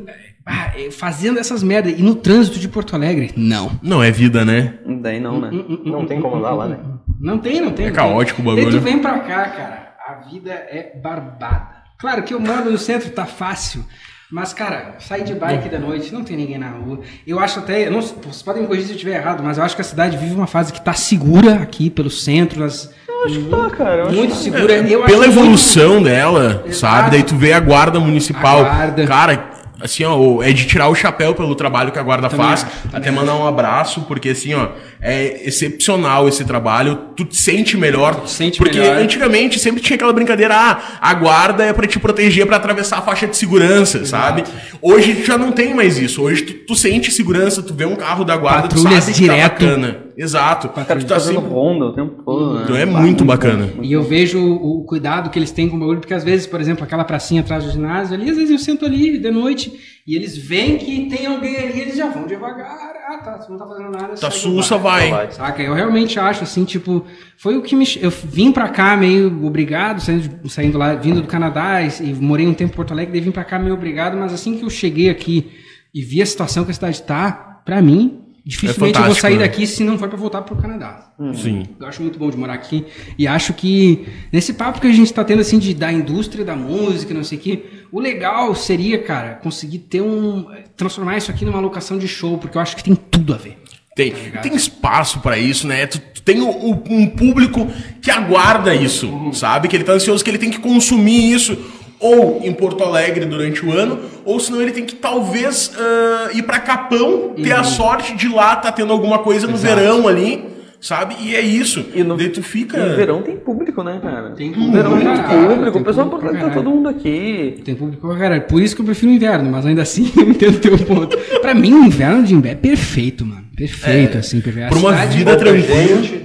ah, 0.45 0.71
eh, 0.75 0.89
fazendo 0.89 1.39
essas 1.39 1.61
merdas, 1.61 1.93
e 1.97 2.01
no 2.01 2.15
trânsito 2.15 2.57
de 2.57 2.67
Porto 2.67 2.95
Alegre? 2.95 3.31
Não. 3.35 3.71
Não, 3.83 4.01
é 4.01 4.09
vida, 4.09 4.43
né? 4.43 4.75
Daí 5.01 5.19
não, 5.19 5.39
né? 5.39 5.51
Não 5.85 6.05
tem 6.05 6.19
como 6.21 6.37
andar 6.37 6.53
lá, 6.53 6.67
né? 6.67 6.77
Não 7.19 7.37
tem, 7.37 7.61
não 7.61 7.71
tem. 7.71 7.85
É 7.85 7.89
não 7.89 7.95
caótico 7.95 8.41
o 8.41 8.45
tem. 8.45 8.55
bagulho. 8.55 8.71
Daí 8.71 8.79
tu 8.79 8.83
vem 8.83 8.99
pra 8.99 9.19
cá, 9.19 9.45
cara, 9.49 9.93
a 10.07 10.13
vida 10.29 10.51
é 10.51 10.93
barbada. 11.03 11.77
Claro 11.99 12.23
que 12.23 12.33
eu 12.33 12.39
moro 12.39 12.71
no 12.71 12.77
centro, 12.77 13.09
tá 13.11 13.25
fácil. 13.25 13.85
Mas, 14.31 14.53
cara, 14.53 14.95
sair 14.99 15.23
de 15.23 15.33
bike 15.33 15.69
da 15.69 15.79
noite, 15.79 16.13
não 16.13 16.23
tem 16.23 16.37
ninguém 16.37 16.57
na 16.59 16.69
rua. 16.69 16.99
Eu 17.25 17.39
acho 17.39 17.59
até, 17.59 17.89
não, 17.89 17.99
vocês 17.99 18.43
podem 18.43 18.61
me 18.61 18.67
corrigir 18.67 18.85
se 18.87 18.91
eu 18.93 18.95
estiver 18.97 19.15
errado, 19.15 19.41
mas 19.43 19.57
eu 19.57 19.63
acho 19.63 19.75
que 19.75 19.81
a 19.81 19.85
cidade 19.85 20.17
vive 20.17 20.35
uma 20.35 20.45
fase 20.45 20.71
que 20.71 20.79
tá 20.79 20.93
segura 20.93 21.55
aqui 21.55 21.89
pelo 21.89 22.11
centro, 22.11 22.63
as, 22.63 22.91
Eu 23.07 23.25
acho 23.25 23.39
que 23.39 23.49
tá, 23.49 23.69
cara. 23.71 23.95
eu 24.01 24.05
acho 24.07 24.15
muito 24.15 24.29
que 24.35 24.37
tá. 24.37 24.43
segura. 24.57 24.73
Eu 24.75 25.03
Pela 25.03 25.05
acho 25.05 25.17
muito- 25.17 25.25
evolução 25.39 26.03
dela, 26.03 26.61
Exato. 26.65 26.75
sabe? 26.75 27.11
Daí 27.11 27.23
tu 27.23 27.35
vê 27.35 27.53
a 27.53 27.59
guarda 27.59 27.99
municipal. 27.99 28.59
A 28.59 28.63
guarda. 28.63 29.07
Cara, 29.07 29.49
assim, 29.81 30.03
ó, 30.03 30.41
é 30.41 30.51
de 30.51 30.65
tirar 30.65 30.87
o 30.87 30.95
chapéu 30.95 31.33
pelo 31.33 31.55
trabalho 31.55 31.91
que 31.91 31.99
a 31.99 32.03
guarda 32.03 32.29
Também 32.29 32.45
faz. 32.45 32.65
Até 32.91 33.11
mandar 33.11 33.35
um 33.35 33.47
abraço, 33.47 34.01
porque 34.01 34.29
assim, 34.29 34.53
ó, 34.53 34.69
é 35.01 35.47
excepcional 35.47 36.27
esse 36.27 36.43
trabalho. 36.43 36.97
Tu 37.15 37.25
te 37.25 37.37
sente 37.37 37.77
melhor. 37.77 38.21
te 38.21 38.29
sente 38.29 38.57
porque 38.57 38.79
melhor. 38.79 38.97
antigamente 38.97 39.59
sempre 39.59 39.81
tinha 39.81 39.95
aquela 39.95 40.13
brincadeira, 40.13 40.55
ah, 40.55 40.81
a 40.99 41.13
guarda 41.13 41.63
é 41.63 41.73
pra 41.73 41.87
te 41.87 41.99
proteger 41.99 42.45
pra 42.45 42.57
atravessar 42.57 42.97
a 42.97 43.01
faixa 43.01 43.27
de 43.27 43.37
segurança, 43.37 44.05
sabe? 44.05 44.43
Hoje 44.81 45.15
tu 45.15 45.25
já 45.25 45.37
não 45.37 45.51
tem 45.51 45.73
mais 45.73 45.97
isso. 45.97 46.21
Hoje 46.21 46.41
tu, 46.43 46.53
tu 46.53 46.75
sente 46.75 47.11
segurança, 47.11 47.61
tu 47.61 47.73
vê 47.73 47.85
um 47.85 47.95
carro 47.95 48.23
da 48.23 48.35
guarda, 48.35 48.63
Patrulhas 48.63 49.05
tu 49.05 49.11
sabe 49.11 49.13
que 49.13 49.27
tá 49.27 49.33
direto. 49.33 49.65
bacana. 49.65 50.08
Exato. 50.19 50.67
Cara, 50.67 50.99
Tu 50.99 51.05
tá 51.05 51.17
sempre... 51.17 51.47
ronda 51.47 51.85
o 51.85 51.93
tempo 51.93 52.21
todo, 52.23 52.55
né? 52.55 52.63
Então 52.65 52.75
é 52.75 52.85
muito 52.85 53.23
bacana. 53.23 53.69
E 53.81 53.93
eu 53.93 54.03
vejo 54.03 54.37
o, 54.37 54.83
cuidado 54.83 55.29
que 55.29 55.39
eles 55.39 55.49
têm 55.49 55.69
com 55.69 55.77
o 55.77 55.79
bagulho, 55.79 56.01
porque 56.01 56.13
às 56.13 56.25
vezes, 56.25 56.45
por 56.45 56.59
exemplo, 56.59 56.83
aquela 56.83 57.05
pracinha 57.05 57.39
atrás 57.39 57.63
do 57.63 57.71
ginásio 57.71 58.15
ali, 58.15 58.29
às 58.29 58.35
vezes 58.35 58.51
eu 58.51 58.59
sento 58.59 58.85
ali 58.85 59.17
de 59.17 59.31
noite 59.31 59.71
e 60.05 60.17
eles 60.17 60.37
veem 60.37 60.77
que 60.77 61.05
tem 61.05 61.25
alguém 61.25 61.55
ali, 61.55 61.79
eles 61.79 61.95
já 61.95 62.09
vão 62.09 62.27
devagar. 62.27 62.69
Ah, 63.07 63.17
tá, 63.19 63.37
você 63.37 63.49
não 63.49 63.57
tá 63.57 63.65
fazendo 63.65 63.91
nada. 63.91 64.15
Tá 64.15 64.29
sussa, 64.29 64.77
vai. 64.77 65.09
Vai. 65.09 65.31
Saca? 65.31 65.63
Eu 65.63 65.73
realmente 65.73 66.19
acho 66.19 66.43
assim, 66.43 66.65
tipo, 66.65 67.05
foi 67.37 67.55
o 67.55 67.61
que 67.61 67.73
me. 67.73 67.85
Eu 68.01 68.11
vim 68.11 68.51
pra 68.51 68.67
cá 68.67 68.97
meio 68.97 69.45
obrigado, 69.45 70.01
saindo, 70.01 70.49
saindo 70.49 70.77
lá, 70.77 70.95
vindo 70.95 71.21
do 71.21 71.27
Canadá 71.27 71.81
e, 71.81 71.87
e 72.01 72.13
morei 72.13 72.45
um 72.45 72.53
tempo 72.53 72.73
em 72.73 72.75
Porto 72.75 72.91
Alegre, 72.91 73.13
daí 73.13 73.21
vim 73.21 73.31
pra 73.31 73.45
cá 73.45 73.57
meio 73.57 73.73
obrigado, 73.73 74.17
mas 74.17 74.33
assim 74.33 74.57
que 74.57 74.65
eu 74.65 74.69
cheguei 74.69 75.09
aqui 75.09 75.49
e 75.93 76.01
vi 76.01 76.21
a 76.21 76.25
situação 76.25 76.65
que 76.65 76.71
a 76.71 76.73
cidade 76.73 77.01
tá, 77.03 77.61
pra 77.63 77.81
mim, 77.81 78.28
dificilmente 78.49 78.97
eu 78.99 79.05
vou 79.05 79.15
sair 79.15 79.33
né? 79.37 79.39
daqui 79.43 79.67
se 79.67 79.83
não 79.83 79.97
for 79.97 80.09
pra 80.09 80.17
voltar 80.17 80.41
pro 80.41 80.55
Canadá. 80.55 81.11
Sim. 81.35 81.67
Eu 81.79 81.87
acho 81.87 82.01
muito 82.01 82.17
bom 82.17 82.29
de 82.31 82.37
morar 82.37 82.53
aqui 82.53 82.85
e 83.17 83.27
acho 83.27 83.53
que 83.53 84.07
nesse 84.31 84.53
papo 84.53 84.81
que 84.81 84.87
a 84.87 84.91
gente 84.91 85.13
tá 85.13 85.23
tendo 85.23 85.39
assim 85.41 85.59
de 85.59 85.73
da 85.73 85.91
indústria 85.93 86.43
da 86.43 86.55
música, 86.55 87.13
não 87.13 87.23
sei 87.23 87.37
o 87.37 87.41
que, 87.41 87.63
o 87.91 87.99
legal 87.99 88.55
seria, 88.55 88.97
cara, 89.03 89.35
conseguir 89.35 89.79
ter 89.79 90.01
um 90.01 90.47
transformar 90.75 91.17
isso 91.17 91.29
aqui 91.29 91.45
numa 91.45 91.59
locação 91.59 91.97
de 91.97 92.07
show, 92.07 92.37
porque 92.37 92.57
eu 92.57 92.61
acho 92.61 92.75
que 92.75 92.83
tem 92.83 92.95
tudo 92.95 93.33
a 93.33 93.37
ver. 93.37 93.57
Tem, 93.95 94.13
tem 94.41 94.55
espaço 94.55 95.19
pra 95.19 95.37
isso, 95.37 95.67
né? 95.67 95.85
Tu, 95.85 95.99
tu 95.99 96.21
tem 96.21 96.39
o- 96.39 96.47
o- 96.49 96.83
um 96.89 97.05
público 97.07 97.67
que 98.01 98.09
aguarda 98.09 98.73
isso, 98.73 99.11
sabe? 99.33 99.67
Que 99.67 99.75
ele 99.75 99.83
tá 99.83 99.91
ansioso, 99.91 100.23
que 100.23 100.29
ele 100.29 100.37
tem 100.37 100.49
que 100.49 100.59
consumir 100.59 101.33
isso 101.33 101.57
ou 101.99 102.41
em 102.43 102.53
Porto 102.53 102.83
Alegre 102.83 103.25
durante 103.25 103.65
o 103.65 103.71
ano, 103.71 103.99
ou 104.25 104.39
senão 104.39 104.61
ele 104.61 104.71
tem 104.71 104.85
que 104.85 104.95
talvez 104.95 105.71
ah, 105.77 106.29
ir 106.33 106.43
pra 106.43 106.59
Capão, 106.59 107.33
ter 107.41 107.51
a 107.51 107.63
sorte 107.63 108.15
de 108.15 108.27
lá 108.27 108.55
tá 108.55 108.71
tendo 108.71 108.91
alguma 108.93 109.19
coisa 109.19 109.47
no 109.47 109.57
verão 109.57 110.07
ali, 110.07 110.45
sabe? 110.79 111.15
E 111.21 111.35
é 111.35 111.41
isso. 111.41 111.85
E 111.93 112.03
no- 112.03 112.15
Daí 112.15 112.29
tu 112.29 112.41
fica. 112.41 112.77
No 112.77 112.95
verão 112.95 113.21
tem 113.21 113.35
público, 113.35 113.83
né, 113.83 113.99
cara? 114.01 114.29
Tem 114.31 114.49
No 114.49 114.55
público 114.55 114.71
verão 114.77 114.91
pra 114.91 114.99
tem 114.99 115.07
caralho, 115.23 115.47
público. 115.49 115.71
tem 115.73 115.81
O 115.81 115.85
pessoal 115.85 116.09
público 116.09 116.35
pra 116.37 116.47
tá 116.49 116.53
todo 116.55 116.69
mundo 116.69 116.89
aqui. 116.89 117.61
Tem 117.65 117.75
público 117.75 118.07
pra 118.07 118.17
caralho. 118.17 118.41
Por 118.43 118.61
isso 118.61 118.75
que 118.75 118.81
eu 118.81 118.85
prefiro 118.85 119.11
o 119.11 119.15
inverno, 119.15 119.51
mas 119.51 119.65
ainda 119.65 119.81
assim 119.81 120.09
eu 120.15 120.29
entendo 120.29 120.55
o 120.55 120.59
teu 120.59 120.77
ponto. 120.77 121.17
Pra 121.41 121.53
mim, 121.53 121.73
o 121.73 121.83
inverno 121.85 122.23
de 122.23 122.33
Imbé 122.33 122.51
é 122.51 122.55
perfeito, 122.55 123.25
mano. 123.25 123.43
Perfeito, 123.57 124.17
assim, 124.17 124.39
perfeito. 124.39 124.67
A 124.67 124.69
Por 124.69 124.77
uma 124.77 124.91
cidade- 124.93 125.17
vida 125.17 125.35
tranquila. 125.35 126.18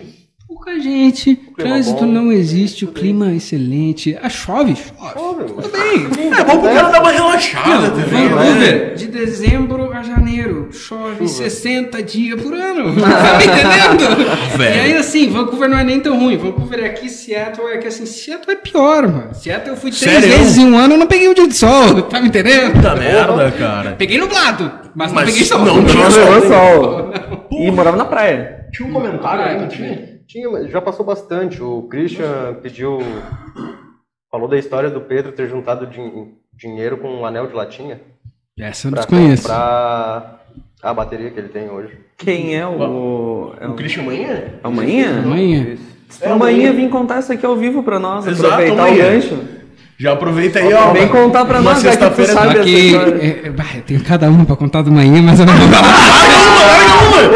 Gente, 0.72 1.34
Pouca 1.36 1.62
gente, 1.62 1.74
trânsito 1.74 2.04
bom, 2.04 2.10
não 2.12 2.32
existe, 2.32 2.84
o 2.84 2.88
clima 2.88 3.30
é 3.30 3.36
excelente. 3.36 4.16
Ah, 4.22 4.28
chove, 4.28 4.74
chove. 4.76 5.44
Tudo 5.44 5.68
bem. 5.70 6.32
É 6.32 6.44
bom 6.44 6.58
pro 6.60 6.70
cara 6.74 6.88
dar 6.90 7.00
uma 7.00 7.12
relaxada 7.12 7.90
também, 7.90 8.24
né? 8.24 8.28
Vancouver, 8.28 8.94
de 8.94 9.06
dezembro 9.06 9.92
a 9.92 10.02
janeiro, 10.02 10.68
chove 10.72 11.28
60 11.28 12.02
dias 12.02 12.40
por 12.40 12.54
ano. 12.54 12.94
Tá 13.04 13.38
me 13.38 13.44
entendendo? 13.44 14.58
Velho. 14.58 14.76
E 14.76 14.80
aí, 14.80 14.96
assim, 14.96 15.28
Vancouver 15.28 15.68
não 15.68 15.78
é 15.78 15.84
nem 15.84 16.00
tão 16.00 16.18
ruim. 16.18 16.36
Vancouver 16.36 16.80
é 16.80 16.86
aqui, 16.86 17.08
Seattle 17.08 17.68
é 17.68 17.78
que 17.78 17.88
assim, 17.88 18.06
Seattle 18.06 18.52
é 18.52 18.56
pior, 18.56 19.06
mano. 19.08 19.34
Seattle 19.34 19.70
eu 19.70 19.76
fui 19.76 19.90
três 19.90 20.20
Sério? 20.22 20.38
vezes 20.38 20.58
em 20.58 20.66
um 20.66 20.76
ano, 20.78 20.94
eu 20.94 20.98
não 20.98 21.06
peguei 21.06 21.28
um 21.28 21.34
dia 21.34 21.46
de 21.48 21.54
sol. 21.56 22.02
Tá 22.14 22.20
me 22.20 22.28
entendendo? 22.28 22.72
Puta 22.74 22.94
merda, 22.94 23.50
cara. 23.52 23.92
Peguei 23.98 24.18
nublado, 24.18 24.70
mas, 24.94 25.08
não 25.08 25.14
Mas 25.16 25.30
peguei 25.30 25.44
sol. 25.44 25.58
não 25.60 25.84
tinha 25.84 26.04
Não, 26.04 26.10
sol. 26.10 26.30
não, 26.30 26.48
sol. 26.48 27.12
E 27.50 27.70
morava 27.70 27.96
na 27.96 28.04
praia. 28.04 28.66
Tinha 28.72 28.88
um 28.88 28.92
comentário 28.92 29.42
aí, 29.44 29.60
não 29.60 29.68
tinha? 29.68 30.13
Tinha, 30.34 30.68
já 30.68 30.80
passou 30.80 31.06
bastante. 31.06 31.62
O 31.62 31.82
Christian 31.82 32.54
pediu. 32.60 32.98
Falou 34.28 34.48
da 34.48 34.58
história 34.58 34.90
do 34.90 35.00
Pedro 35.00 35.30
ter 35.30 35.48
juntado 35.48 35.86
din- 35.86 36.32
dinheiro 36.52 36.96
com 36.96 37.08
um 37.08 37.24
anel 37.24 37.46
de 37.46 37.52
latinha 37.54 38.00
Essa 38.58 38.88
eu 38.88 38.90
pra 38.90 39.02
desconheço. 39.02 39.42
comprar 39.44 40.44
a 40.82 40.92
bateria 40.92 41.30
que 41.30 41.38
ele 41.38 41.50
tem 41.50 41.70
hoje. 41.70 41.96
Quem 42.18 42.56
é 42.58 42.66
o. 42.66 43.54
É 43.60 43.66
O 43.68 43.70
o 43.70 43.74
Christian 43.76 44.02
Manhã? 44.02 44.42
Amanhã? 44.64 45.22
Amanhã. 45.22 45.76
Amanhã 46.24 46.72
vim 46.72 46.88
contar 46.88 47.20
isso 47.20 47.32
aqui 47.32 47.46
ao 47.46 47.54
vivo 47.54 47.84
pra 47.84 48.00
nós. 48.00 48.26
Exato, 48.26 48.54
aproveitar 48.54 48.86
amanhã. 48.88 48.94
o 49.04 49.10
gancho. 49.12 49.38
Já 49.98 50.12
aproveita 50.12 50.58
aí, 50.58 50.72
ó. 50.72 50.92
Vem 50.92 51.08
contar 51.08 51.44
pra 51.44 51.60
uma 51.60 51.70
nós, 51.72 51.78
tu 51.82 51.86
sexta-feira- 51.88 52.32
sabe 52.32 52.48
essa 52.50 52.60
Aqui, 52.60 52.94
é, 52.96 53.46
é, 53.46 53.50
bah, 53.50 53.64
eu 53.76 53.82
tenho 53.82 54.00
cada 54.02 54.28
uma 54.28 54.44
pra 54.44 54.56
contar 54.56 54.82
do 54.82 54.90
manhã, 54.90 55.22
mas 55.22 55.38
eu 55.40 55.46
não 55.46 55.56
vou 55.56 55.68
falar. 55.68 55.94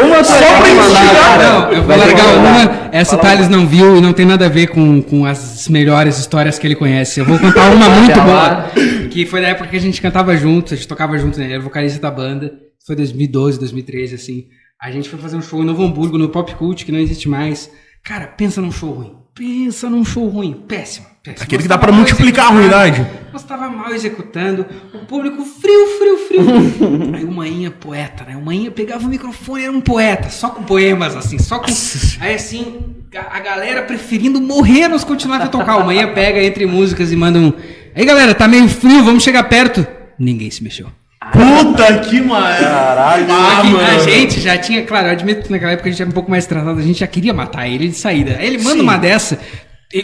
Uma 0.03 0.23
só 0.23 0.33
pra 0.59 0.69
instigar. 0.69 1.39
Não, 1.39 1.71
eu 1.71 1.83
vou 1.83 1.95
largar 1.97 2.25
uma. 2.35 2.89
Essa 2.91 3.15
o 3.15 3.19
Thales 3.19 3.47
não 3.49 3.65
viu 3.65 3.97
e 3.97 4.01
não 4.01 4.13
tem 4.13 4.25
nada 4.25 4.45
a 4.45 4.49
ver 4.49 4.67
com, 4.67 5.01
com 5.01 5.25
as 5.25 5.67
melhores 5.67 6.17
histórias 6.19 6.59
que 6.59 6.67
ele 6.67 6.75
conhece. 6.75 7.19
Eu 7.19 7.25
vou 7.25 7.39
contar 7.39 7.69
uma 7.71 7.89
muito 7.89 8.19
boa. 8.21 8.65
Que 9.09 9.25
foi 9.25 9.41
na 9.41 9.49
época 9.49 9.69
que 9.69 9.77
a 9.77 9.79
gente 9.79 10.01
cantava 10.01 10.35
junto, 10.35 10.73
a 10.73 10.77
gente 10.77 10.87
tocava 10.87 11.17
junto, 11.17 11.39
né? 11.39 11.45
Ele 11.45 11.53
era 11.53 11.61
vocalista 11.61 11.99
da 11.99 12.11
banda. 12.11 12.51
Foi 12.85 12.95
2012, 12.95 13.59
2013, 13.59 14.15
assim. 14.15 14.45
A 14.81 14.91
gente 14.91 15.09
foi 15.09 15.17
fazer 15.19 15.37
um 15.37 15.41
show 15.41 15.61
em 15.61 15.65
Novo 15.65 15.83
Hamburgo, 15.83 16.17
no 16.17 16.29
Pop 16.29 16.53
Cult, 16.55 16.85
que 16.85 16.91
não 16.91 16.99
existe 16.99 17.27
mais. 17.29 17.69
Cara, 18.03 18.27
pensa 18.27 18.61
num 18.61 18.71
show 18.71 18.91
ruim. 18.91 19.13
Pensa 19.35 19.89
num 19.89 20.03
show 20.05 20.27
ruim. 20.27 20.53
Péssimo. 20.67 21.05
Péssimo. 21.23 21.43
Aquele 21.43 21.63
que 21.63 21.67
dá 21.69 21.77
mal 21.77 21.93
multiplicar 21.93 22.47
a 22.47 22.49
ruindade. 22.49 23.05
Nós 23.31 23.43
tava 23.43 23.69
mal 23.69 23.93
executando. 23.93 24.65
O 24.93 24.99
público 24.99 25.43
frio, 25.45 25.87
frio, 25.97 26.17
frio. 26.27 27.15
Aí 27.15 27.23
o 27.23 27.31
Maninha, 27.31 27.71
poeta, 27.71 28.23
né? 28.23 28.35
O 28.35 28.41
Maninha 28.41 28.71
pegava 28.71 29.05
o 29.05 29.09
microfone, 29.09 29.63
era 29.63 29.71
um 29.71 29.81
poeta. 29.81 30.29
Só 30.29 30.49
com 30.49 30.63
poemas, 30.63 31.15
assim. 31.15 31.37
Só 31.37 31.59
com... 31.59 31.71
Aí 32.19 32.35
assim, 32.35 32.95
a 33.13 33.39
galera 33.39 33.83
preferindo 33.83 34.41
morrer 34.41 34.87
nos 34.87 35.03
continuar 35.03 35.41
a 35.41 35.47
tocar. 35.47 35.77
O 35.77 35.85
Maninha 35.85 36.11
pega 36.13 36.41
entre 36.43 36.65
músicas 36.65 37.11
e 37.11 37.15
manda 37.15 37.39
um... 37.39 37.53
Aí 37.95 38.05
galera, 38.05 38.33
tá 38.33 38.47
meio 38.47 38.67
frio, 38.67 39.03
vamos 39.03 39.23
chegar 39.23 39.43
perto. 39.43 39.85
Ninguém 40.17 40.49
se 40.51 40.63
mexeu. 40.63 40.87
Puta 41.31 41.99
que 41.99 42.21
maravilha. 42.21 42.69
Caralho. 42.69 43.27
Ah, 43.29 43.95
a 43.95 43.99
gente 43.99 44.39
já 44.39 44.57
tinha, 44.57 44.83
claro, 44.85 45.07
eu 45.07 45.11
admito 45.11 45.43
que 45.43 45.51
naquela 45.51 45.73
época 45.73 45.89
a 45.89 45.91
gente 45.91 46.01
era 46.01 46.09
um 46.09 46.13
pouco 46.13 46.31
mais 46.31 46.45
tratado, 46.45 46.79
a 46.79 46.81
gente 46.83 46.99
já 46.99 47.07
queria 47.07 47.33
matar 47.33 47.67
ele 47.67 47.89
de 47.89 47.95
saída. 47.95 48.37
Aí 48.39 48.47
ele 48.47 48.57
manda 48.57 48.77
Sim. 48.77 48.81
uma 48.81 48.97
dessa. 48.97 49.39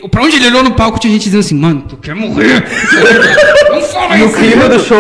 Pra 0.10 0.24
onde 0.24 0.38
ele 0.38 0.48
olhou 0.48 0.64
no 0.64 0.72
palco, 0.72 0.98
tinha 1.00 1.14
gente 1.14 1.26
dizendo 1.26 1.42
assim, 1.42 1.54
mano, 1.54 1.82
tu 1.88 1.96
quer 1.98 2.16
morrer? 2.16 2.64
Não 3.70 3.80
fala 3.82 4.18
No 4.18 4.26
isso. 4.26 4.36
clima 4.36 4.68
do 4.68 4.80
show, 4.80 4.98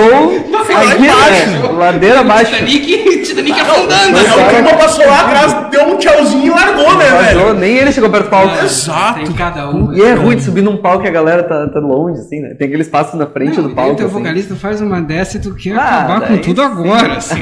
lá 0.51 0.61
aqui, 0.61 1.01
embaixo. 1.03 1.49
né? 1.49 1.69
Ladeira 1.75 2.19
abaixo. 2.19 2.51
Titanic, 2.51 3.21
Titanic 3.23 3.59
afundando. 3.61 4.11
Mas 4.11 4.31
o 4.31 4.47
clima 4.49 4.73
passou 4.77 5.07
lá 5.07 5.21
atrás, 5.21 5.69
deu 5.71 5.87
um 5.87 5.97
tchauzinho 5.97 6.45
e 6.45 6.49
largou, 6.51 6.95
né, 6.99 7.05
velho? 7.09 7.53
nem 7.55 7.77
ele 7.77 7.91
chegou 7.91 8.11
perto 8.11 8.25
do 8.25 8.29
palco. 8.29 8.63
Exato. 8.63 9.23
Tem 9.23 9.33
cada 9.33 9.69
um. 9.71 9.91
E 9.91 10.03
é 10.03 10.13
ruim 10.13 10.35
de 10.35 10.43
subir 10.43 10.61
num 10.61 10.77
palco 10.77 11.03
e 11.03 11.07
a 11.07 11.11
galera 11.11 11.41
tá, 11.41 11.67
tá 11.67 11.79
longe, 11.79 12.19
assim, 12.19 12.39
né? 12.41 12.49
Tem 12.53 12.67
aquele 12.67 12.83
espaço 12.83 13.17
na 13.17 13.25
frente 13.25 13.57
Não, 13.57 13.69
do 13.69 13.73
palco. 13.73 13.93
O 13.93 13.95
teu 13.95 14.05
assim. 14.05 14.13
vocalista 14.19 14.55
faz 14.55 14.81
uma 14.81 15.01
dessa 15.01 15.37
e 15.37 15.41
tu 15.41 15.55
quer 15.55 15.75
Ah, 15.75 16.01
acabar 16.03 16.27
com 16.27 16.37
tudo 16.37 16.61
agora, 16.61 17.13
assim. 17.17 17.35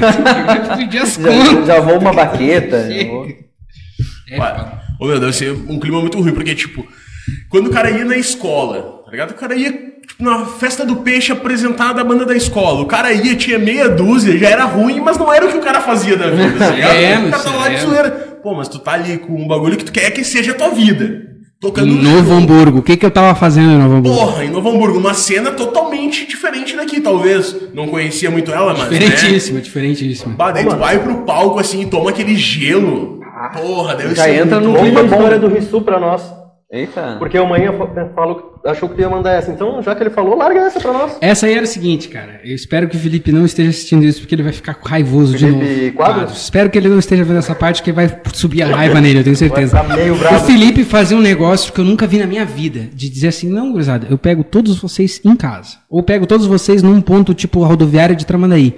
quer 0.68 0.76
pedir 0.78 0.98
as 0.98 1.14
Já, 1.16 1.28
contas. 1.28 1.66
já 1.66 1.80
vou 1.80 1.98
uma 1.98 2.12
baqueta. 2.14 2.88
É. 4.30 4.38
Ô, 4.98 5.06
meu, 5.06 5.20
deve 5.20 5.34
ser 5.34 5.52
um 5.68 5.78
clima 5.78 6.00
muito 6.00 6.18
ruim, 6.18 6.32
porque, 6.32 6.54
tipo, 6.54 6.84
quando 7.48 7.68
o 7.68 7.70
cara 7.70 7.90
ia 7.90 8.04
na 8.04 8.16
escola, 8.16 9.02
tá 9.04 9.10
ligado? 9.10 9.30
O 9.30 9.34
cara 9.34 9.54
ia 9.54 9.72
tipo, 9.72 10.22
na 10.22 10.46
festa 10.46 10.84
do 10.84 10.96
peixe 10.96 11.32
apresentada 11.32 12.00
a 12.00 12.04
banda 12.04 12.24
da 12.24 12.36
escola. 12.36 12.80
O 12.80 12.86
cara 12.86 13.12
ia, 13.12 13.34
tinha 13.34 13.58
meia 13.58 13.88
dúzia, 13.88 14.36
já 14.38 14.48
era 14.48 14.64
ruim, 14.64 15.00
mas 15.00 15.18
não 15.18 15.32
era 15.32 15.46
o 15.46 15.50
que 15.50 15.58
o 15.58 15.62
cara 15.62 15.80
fazia 15.80 16.16
da 16.16 16.30
vida, 16.30 16.58
tá 16.58 16.70
ligado? 16.70 16.94
É, 16.94 17.18
o 17.18 17.30
cara 17.30 17.42
tava 17.42 17.56
lá 17.56 17.68
de 17.68 17.76
é. 17.76 17.78
zoeira. 17.78 18.10
Pô, 18.42 18.54
mas 18.54 18.68
tu 18.68 18.78
tá 18.78 18.92
ali 18.92 19.18
com 19.18 19.32
um 19.32 19.48
bagulho 19.48 19.76
que 19.76 19.84
tu 19.84 19.92
quer 19.92 20.10
que 20.10 20.22
seja 20.22 20.52
a 20.52 20.54
tua 20.54 20.68
vida. 20.68 21.34
Tocando 21.60 21.88
Em 21.88 22.02
Novo 22.02 22.34
Hamburgo, 22.34 22.78
o 22.80 22.82
que 22.82 22.94
que 22.94 23.06
eu 23.06 23.10
tava 23.10 23.34
fazendo 23.34 23.70
em 23.72 23.78
Novo 23.78 23.94
Hamburgo? 23.94 24.18
Porra, 24.18 24.44
em 24.44 24.50
Novo 24.50 24.68
Hamburgo, 24.68 24.98
uma 24.98 25.14
cena 25.14 25.50
totalmente 25.50 26.26
diferente 26.26 26.76
daqui, 26.76 27.00
talvez. 27.00 27.56
Não 27.72 27.88
conhecia 27.88 28.30
muito 28.30 28.52
ela, 28.52 28.74
mas. 28.74 28.90
Né? 28.90 28.98
Diferentíssimo, 28.98 29.60
diferentíssimo. 29.62 30.36
Bah, 30.36 30.52
daí 30.52 30.66
tu 30.66 30.76
vai 30.76 30.98
pro 30.98 31.22
palco 31.24 31.58
assim 31.58 31.80
e 31.80 31.86
toma 31.86 32.10
aquele 32.10 32.36
gelo. 32.36 33.20
Porra, 33.54 33.94
deve 33.94 34.14
Já 34.14 34.24
ser 34.24 34.42
entra 34.42 34.60
muito 34.60 34.72
no 34.72 34.78
clima 34.78 35.02
bom. 35.04 35.16
história 35.16 35.38
do 35.38 35.48
Rissu 35.48 35.80
pra 35.80 35.98
nós. 35.98 36.43
Eita. 36.74 37.14
Porque 37.20 37.38
o 37.38 37.48
manhã 37.48 37.72
fa- 37.72 38.10
falou, 38.14 38.60
achou 38.64 38.88
que 38.88 39.00
ia 39.00 39.08
mandar 39.08 39.32
essa. 39.34 39.52
Então, 39.52 39.80
já 39.80 39.94
que 39.94 40.02
ele 40.02 40.10
falou, 40.10 40.36
larga 40.36 40.58
essa 40.60 40.80
pra 40.80 40.92
nós. 40.92 41.16
Essa 41.20 41.46
aí 41.46 41.54
era 41.54 41.62
o 41.62 41.66
seguinte, 41.68 42.08
cara. 42.08 42.40
Eu 42.42 42.52
espero 42.54 42.88
que 42.88 42.96
o 42.96 42.98
Felipe 42.98 43.30
não 43.30 43.44
esteja 43.44 43.70
assistindo 43.70 44.04
isso, 44.04 44.18
porque 44.20 44.34
ele 44.34 44.42
vai 44.42 44.52
ficar 44.52 44.76
raivoso 44.84 45.36
de 45.36 45.46
Felipe 45.46 45.80
novo. 45.84 45.92
Quadros? 45.92 46.42
Espero 46.42 46.68
que 46.68 46.76
ele 46.76 46.88
não 46.88 46.98
esteja 46.98 47.22
vendo 47.22 47.38
essa 47.38 47.54
parte, 47.54 47.80
que 47.80 47.92
vai 47.92 48.10
subir 48.32 48.62
a 48.62 48.66
raiva 48.74 49.00
nele, 49.00 49.20
eu 49.20 49.24
tenho 49.24 49.36
certeza. 49.36 49.80
O. 49.80 50.40
Felipe 50.46 50.82
fazia 50.82 51.16
um 51.16 51.20
negócio 51.20 51.72
que 51.72 51.80
eu 51.80 51.84
nunca 51.84 52.08
vi 52.08 52.18
na 52.18 52.26
minha 52.26 52.44
vida. 52.44 52.88
De 52.92 53.08
dizer 53.08 53.28
assim, 53.28 53.48
não, 53.48 53.70
gurizada, 53.70 54.08
eu 54.10 54.18
pego 54.18 54.42
todos 54.42 54.76
vocês 54.80 55.20
em 55.24 55.36
casa. 55.36 55.76
Ou 55.88 56.02
pego 56.02 56.26
todos 56.26 56.46
vocês 56.46 56.82
num 56.82 57.00
ponto 57.00 57.32
tipo 57.34 57.62
rodoviária 57.62 58.16
de 58.16 58.26
Tramandaí. 58.26 58.74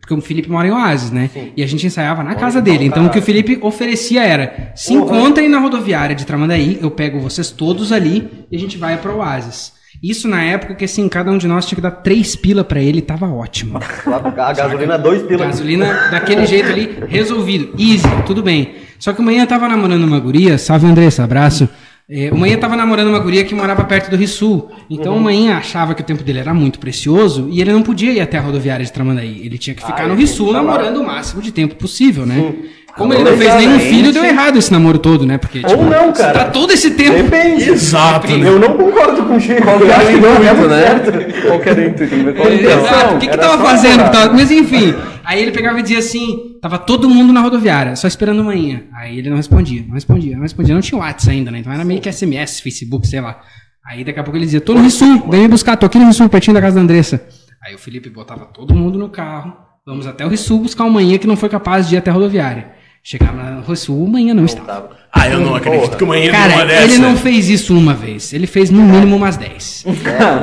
Porque 0.00 0.12
o 0.12 0.20
Felipe 0.20 0.50
mora 0.50 0.68
em 0.68 0.70
Oasis, 0.70 1.10
né? 1.10 1.30
E 1.56 1.62
a 1.62 1.66
gente 1.66 1.86
ensaiava 1.86 2.22
na 2.22 2.34
casa 2.34 2.60
dele. 2.60 2.84
Então 2.84 3.06
o 3.06 3.10
que 3.10 3.18
o 3.18 3.22
Felipe 3.22 3.58
oferecia 3.62 4.22
era: 4.22 4.72
se 4.74 4.92
encontrem 4.92 5.48
na 5.48 5.58
rodoviária 5.58 6.14
de 6.14 6.26
Tramandaí, 6.26 6.78
eu 6.82 6.90
pego 6.90 7.18
vocês 7.18 7.50
todos 7.50 7.90
ali 7.90 8.28
e 8.50 8.56
a 8.56 8.58
gente 8.58 8.76
vai 8.76 8.98
pra 8.98 9.12
Oasis. 9.12 9.72
Isso 10.02 10.28
na 10.28 10.42
época 10.42 10.74
que 10.74 10.84
assim, 10.84 11.08
cada 11.08 11.30
um 11.30 11.36
de 11.36 11.48
nós 11.48 11.66
tinha 11.66 11.76
que 11.76 11.82
dar 11.82 11.90
três 11.90 12.36
pila 12.36 12.62
pra 12.62 12.80
ele, 12.80 13.02
tava 13.02 13.26
ótimo. 13.26 13.78
A 14.06 14.52
gasolina, 14.52 14.96
dois 14.96 15.22
pila. 15.22 15.46
Gasolina 15.46 16.08
daquele 16.10 16.46
jeito 16.46 16.70
ali, 16.70 16.98
resolvido. 17.08 17.74
Easy, 17.78 18.06
tudo 18.24 18.42
bem. 18.42 18.74
Só 18.98 19.12
que 19.12 19.20
o 19.20 19.24
manhã 19.24 19.46
tava 19.46 19.68
namorando 19.68 20.04
uma 20.04 20.20
guria, 20.20 20.58
salve 20.58 20.86
Andressa, 20.86 21.24
abraço. 21.24 21.68
É, 22.12 22.28
o 22.32 22.36
manhã 22.36 22.56
tava 22.58 22.74
namorando 22.76 23.06
uma 23.08 23.20
guria 23.20 23.44
que 23.44 23.54
morava 23.54 23.84
perto 23.84 24.10
do 24.10 24.16
Rissul. 24.16 24.68
Então 24.90 25.16
o 25.16 25.20
manhã 25.20 25.56
achava 25.56 25.94
que 25.94 26.02
o 26.02 26.04
tempo 26.04 26.24
dele 26.24 26.40
era 26.40 26.52
muito 26.52 26.80
precioso 26.80 27.48
e 27.52 27.60
ele 27.60 27.72
não 27.72 27.82
podia 27.82 28.10
ir 28.10 28.20
até 28.20 28.36
a 28.36 28.40
rodoviária 28.40 28.84
de 28.84 28.92
Tramandaí. 28.92 29.42
Ele 29.44 29.56
tinha 29.56 29.74
que 29.76 29.82
ficar 29.86 30.02
Ah, 30.02 30.06
no 30.08 30.14
ele 30.14 30.22
Rissul 30.22 30.52
namorando 30.52 30.96
o 30.96 31.06
máximo 31.06 31.40
de 31.40 31.52
tempo 31.52 31.76
possível, 31.76 32.26
né? 32.26 32.52
Como 32.96 33.14
ele 33.14 33.22
não 33.22 33.36
fez 33.36 33.54
nenhum 33.54 33.78
filho, 33.78 34.12
deu 34.12 34.24
errado 34.24 34.58
esse 34.58 34.72
namoro 34.72 34.98
todo, 34.98 35.24
né? 35.24 35.38
Porque, 35.38 35.62
Ou 35.64 35.84
não, 35.84 36.12
você 36.12 36.22
cara. 36.22 36.38
tá 36.40 36.44
todo 36.50 36.72
esse 36.72 36.90
tempo. 36.90 37.22
Depende. 37.22 37.70
Exato. 37.70 38.26
né? 38.26 38.48
Eu 38.48 38.58
não 38.58 38.76
concordo 38.76 39.22
com 39.22 39.36
o 39.36 39.40
Chico. 39.40 39.62
Qual 39.62 39.78
que 39.78 39.84
Eu 39.84 39.90
é 39.90 39.94
acho 39.94 40.06
o 40.06 40.14
que 40.14 40.20
não 40.20 40.34
é 40.34 40.38
né? 40.40 40.68
certo. 40.68 41.42
Qual 41.46 41.60
que 41.60 41.68
era 41.68 41.80
o 41.80 41.84
intuito? 41.84 42.14
É. 42.14 42.72
Exato, 42.72 43.14
o 43.14 43.18
que 43.18 43.28
que 43.28 43.38
tava 43.38 43.64
fazendo? 43.64 44.10
Tava- 44.10 44.32
Mas 44.34 44.50
enfim, 44.50 44.92
aí 45.24 45.40
ele 45.40 45.52
pegava 45.52 45.78
e 45.78 45.82
dizia 45.82 46.00
assim, 46.00 46.49
tava 46.60 46.78
todo 46.78 47.08
mundo 47.08 47.32
na 47.32 47.40
rodoviária, 47.40 47.96
só 47.96 48.06
esperando 48.06 48.44
manhã. 48.44 48.84
Aí 48.92 49.18
ele 49.18 49.30
não 49.30 49.36
respondia, 49.36 49.84
não 49.86 49.94
respondia, 49.94 50.36
não 50.36 50.42
respondia. 50.42 50.74
Não 50.74 50.82
tinha 50.82 50.98
WhatsApp 50.98 51.36
ainda, 51.36 51.50
né? 51.50 51.58
Então 51.58 51.72
era 51.72 51.84
meio 51.84 52.00
que 52.00 52.12
SMS, 52.12 52.60
Facebook, 52.60 53.06
sei 53.06 53.20
lá. 53.20 53.40
Aí 53.84 54.04
daqui 54.04 54.20
a 54.20 54.22
pouco 54.22 54.36
ele 54.36 54.44
dizia, 54.44 54.60
tô 54.60 54.74
no 54.74 54.82
Rissul, 54.82 55.28
vem 55.30 55.42
me 55.42 55.48
buscar, 55.48 55.76
tô 55.76 55.86
aqui 55.86 55.98
no 55.98 56.06
Rissul, 56.06 56.28
pertinho 56.28 56.54
da 56.54 56.60
casa 56.60 56.76
da 56.76 56.82
Andressa. 56.82 57.26
Aí 57.62 57.74
o 57.74 57.78
Felipe 57.78 58.08
botava 58.08 58.46
todo 58.46 58.74
mundo 58.74 58.98
no 58.98 59.08
carro, 59.08 59.56
vamos 59.86 60.06
até 60.06 60.24
o 60.24 60.28
Rissul 60.28 60.60
buscar 60.60 60.84
o 60.84 60.90
manhã 60.90 61.18
que 61.18 61.26
não 61.26 61.36
foi 61.36 61.48
capaz 61.48 61.88
de 61.88 61.94
ir 61.94 61.98
até 61.98 62.10
a 62.10 62.14
rodoviária. 62.14 62.72
Chegava 63.02 63.32
no 63.32 63.62
Rissul, 63.62 64.04
o 64.04 64.08
manhã 64.08 64.34
não 64.34 64.44
estava. 64.44 64.66
Tava. 64.66 65.00
Ah, 65.12 65.28
eu 65.28 65.40
não 65.40 65.54
acredito 65.56 65.96
que 65.96 66.04
o 66.04 66.06
manhã 66.06 66.30
deu 66.30 66.34
uma 66.38 66.48
Cara, 66.48 66.64
dessa. 66.66 66.84
ele 66.84 66.98
não 66.98 67.16
fez 67.16 67.48
isso 67.48 67.76
uma 67.76 67.94
vez, 67.94 68.32
ele 68.32 68.46
fez 68.46 68.70
no 68.70 68.80
mínimo 68.82 69.16
umas 69.16 69.36
10. 69.38 69.84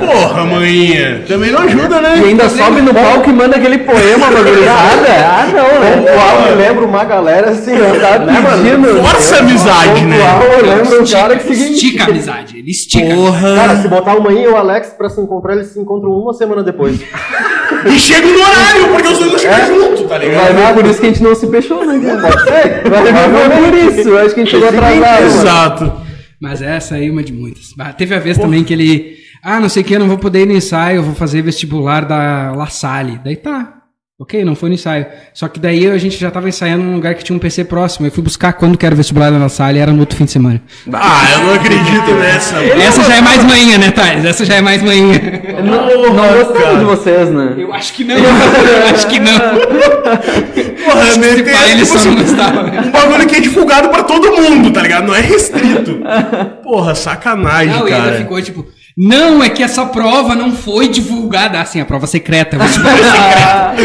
Porra, 0.00 0.44
manhã. 0.44 1.22
Também 1.26 1.52
não 1.52 1.60
ajuda, 1.60 2.00
né? 2.02 2.18
E 2.18 2.24
ainda 2.24 2.48
sobe 2.50 2.82
no 2.82 2.92
palco 2.92 3.30
e 3.30 3.32
manda 3.32 3.56
aquele 3.56 3.78
poema 3.78 4.26
pra 4.26 4.42
gurizada. 4.42 5.06
Ah, 5.38 5.46
não, 5.46 5.80
né? 5.80 5.96
Pontual, 5.96 6.48
eu 6.48 6.56
lembro 6.56 6.86
uma 6.86 7.04
galera 7.04 7.50
assim, 7.50 7.72
tá 7.76 8.18
pedindo. 8.18 9.02
Força 9.02 9.36
a 9.36 9.38
amizade, 9.38 10.04
né? 10.04 10.16
Eu 10.58 10.66
lembro 10.66 11.02
o 11.04 11.10
cara 11.10 11.36
que 11.38 11.54
seguinte. 11.54 11.74
estica 11.86 12.04
a 12.04 12.06
amizade, 12.08 12.58
ele 12.58 12.70
estica. 12.70 13.14
Porra. 13.14 13.54
Cara, 13.54 13.76
se 13.76 13.88
botar 13.88 14.14
o 14.16 14.22
manhã 14.22 14.42
e 14.42 14.48
o 14.48 14.56
Alex 14.56 14.88
pra 14.98 15.08
se 15.08 15.20
encontrar, 15.20 15.54
eles 15.54 15.68
se 15.68 15.78
encontram 15.78 16.10
uma 16.10 16.34
semana 16.34 16.62
depois. 16.64 17.00
E 17.86 17.98
chega 17.98 18.26
no 18.26 18.40
horário, 18.40 18.88
porque 18.92 19.08
os 19.08 19.18
dois 19.18 19.32
não 19.32 19.38
chegam 19.38 19.66
junto, 19.66 20.02
tá 20.08 20.18
Vai 20.18 20.26
ligado? 20.26 20.54
ver 20.56 20.74
por 20.74 20.86
isso 20.86 21.00
que 21.00 21.06
a 21.06 21.08
gente 21.10 21.22
não 21.22 21.34
se 21.34 21.46
fechou, 21.48 21.86
né? 21.86 22.16
cara? 22.20 22.44
Ver 22.50 23.70
por 23.70 23.98
isso. 23.98 24.08
Eu 24.08 24.18
acho 24.18 24.34
que 24.34 24.40
a 24.40 24.44
gente 24.44 24.50
chegou 24.50 24.68
atrasado. 24.68 25.24
Exato. 25.24 25.92
Mas 26.40 26.62
essa 26.62 26.94
aí 26.94 27.08
é 27.08 27.10
uma 27.10 27.22
de 27.22 27.32
muitas. 27.32 27.74
Teve 27.96 28.14
a 28.14 28.18
vez 28.18 28.38
também 28.38 28.62
que 28.64 28.72
ele. 28.72 29.18
Ah, 29.42 29.60
não 29.60 29.68
sei 29.68 29.82
o 29.82 29.86
que, 29.86 29.94
eu 29.94 30.00
não 30.00 30.08
vou 30.08 30.18
poder 30.18 30.42
ir 30.42 30.46
no 30.46 30.52
ensaio, 30.52 30.96
eu 30.96 31.02
vou 31.02 31.14
fazer 31.14 31.42
vestibular 31.42 32.04
da 32.04 32.52
La 32.52 32.66
Salle. 32.66 33.20
Daí 33.22 33.36
tá. 33.36 33.77
Ok, 34.20 34.44
não 34.44 34.56
foi 34.56 34.68
no 34.68 34.74
ensaio. 34.74 35.06
Só 35.32 35.46
que 35.46 35.60
daí 35.60 35.88
a 35.88 35.96
gente 35.96 36.18
já 36.18 36.28
tava 36.28 36.48
ensaiando 36.48 36.82
num 36.82 36.96
lugar 36.96 37.14
que 37.14 37.22
tinha 37.22 37.36
um 37.36 37.38
PC 37.38 37.62
próximo. 37.64 38.04
Eu 38.04 38.10
fui 38.10 38.20
buscar 38.20 38.52
quando 38.52 38.76
que 38.76 38.84
era 38.84 38.92
o 38.92 38.96
vestibular 38.98 39.30
da 39.30 39.38
La 39.38 39.48
Salle, 39.48 39.78
era 39.78 39.92
no 39.92 40.00
outro 40.00 40.16
fim 40.18 40.24
de 40.24 40.32
semana. 40.32 40.60
Ah, 40.92 41.24
eu 41.34 41.38
não 41.46 41.54
acredito 41.54 42.14
nessa. 42.18 42.56
Essa 42.60 43.04
já 43.04 43.14
é 43.14 43.20
mais 43.20 43.44
manhã, 43.44 43.78
né, 43.78 43.92
Thales? 43.92 44.24
Essa 44.24 44.44
já 44.44 44.56
é 44.56 44.60
mais 44.60 44.82
manhã. 44.82 45.20
Não, 45.64 46.12
não 46.14 46.44
gostamos 46.44 46.78
de 46.80 46.84
vocês, 46.84 47.30
né? 47.30 47.54
Eu 47.58 47.72
acho 47.72 47.92
que 47.94 48.02
não. 48.02 48.16
Eu 48.16 48.88
acho 48.92 49.06
que 49.06 49.20
não. 49.20 49.38
Porra, 50.84 51.06
Se 51.12 51.18
meter, 51.20 51.52
pá, 51.52 51.68
ele 51.68 51.84
tipo 51.84 51.98
só 51.98 52.04
não 52.10 52.16
gostava. 52.16 52.62
um 52.86 52.90
bagulho 52.90 53.26
que 53.28 53.36
é 53.36 53.40
divulgado 53.40 53.88
pra 53.88 54.02
todo 54.02 54.32
mundo, 54.32 54.72
tá 54.72 54.82
ligado? 54.82 55.06
Não 55.06 55.14
é 55.14 55.20
restrito. 55.20 56.00
Porra, 56.64 56.92
sacanagem, 56.96 57.72
Não, 57.72 57.88
e 57.88 57.92
ainda 57.92 58.04
cara. 58.06 58.16
ficou 58.18 58.42
tipo. 58.42 58.66
Não, 59.00 59.44
é 59.44 59.48
que 59.48 59.62
essa 59.62 59.86
prova 59.86 60.34
não 60.34 60.52
foi 60.52 60.88
divulgada. 60.88 61.60
Assim, 61.60 61.80
a 61.80 61.84
prova 61.84 62.08
secreta. 62.08 62.58
vestibular 62.58 62.96
secreto. 62.96 63.78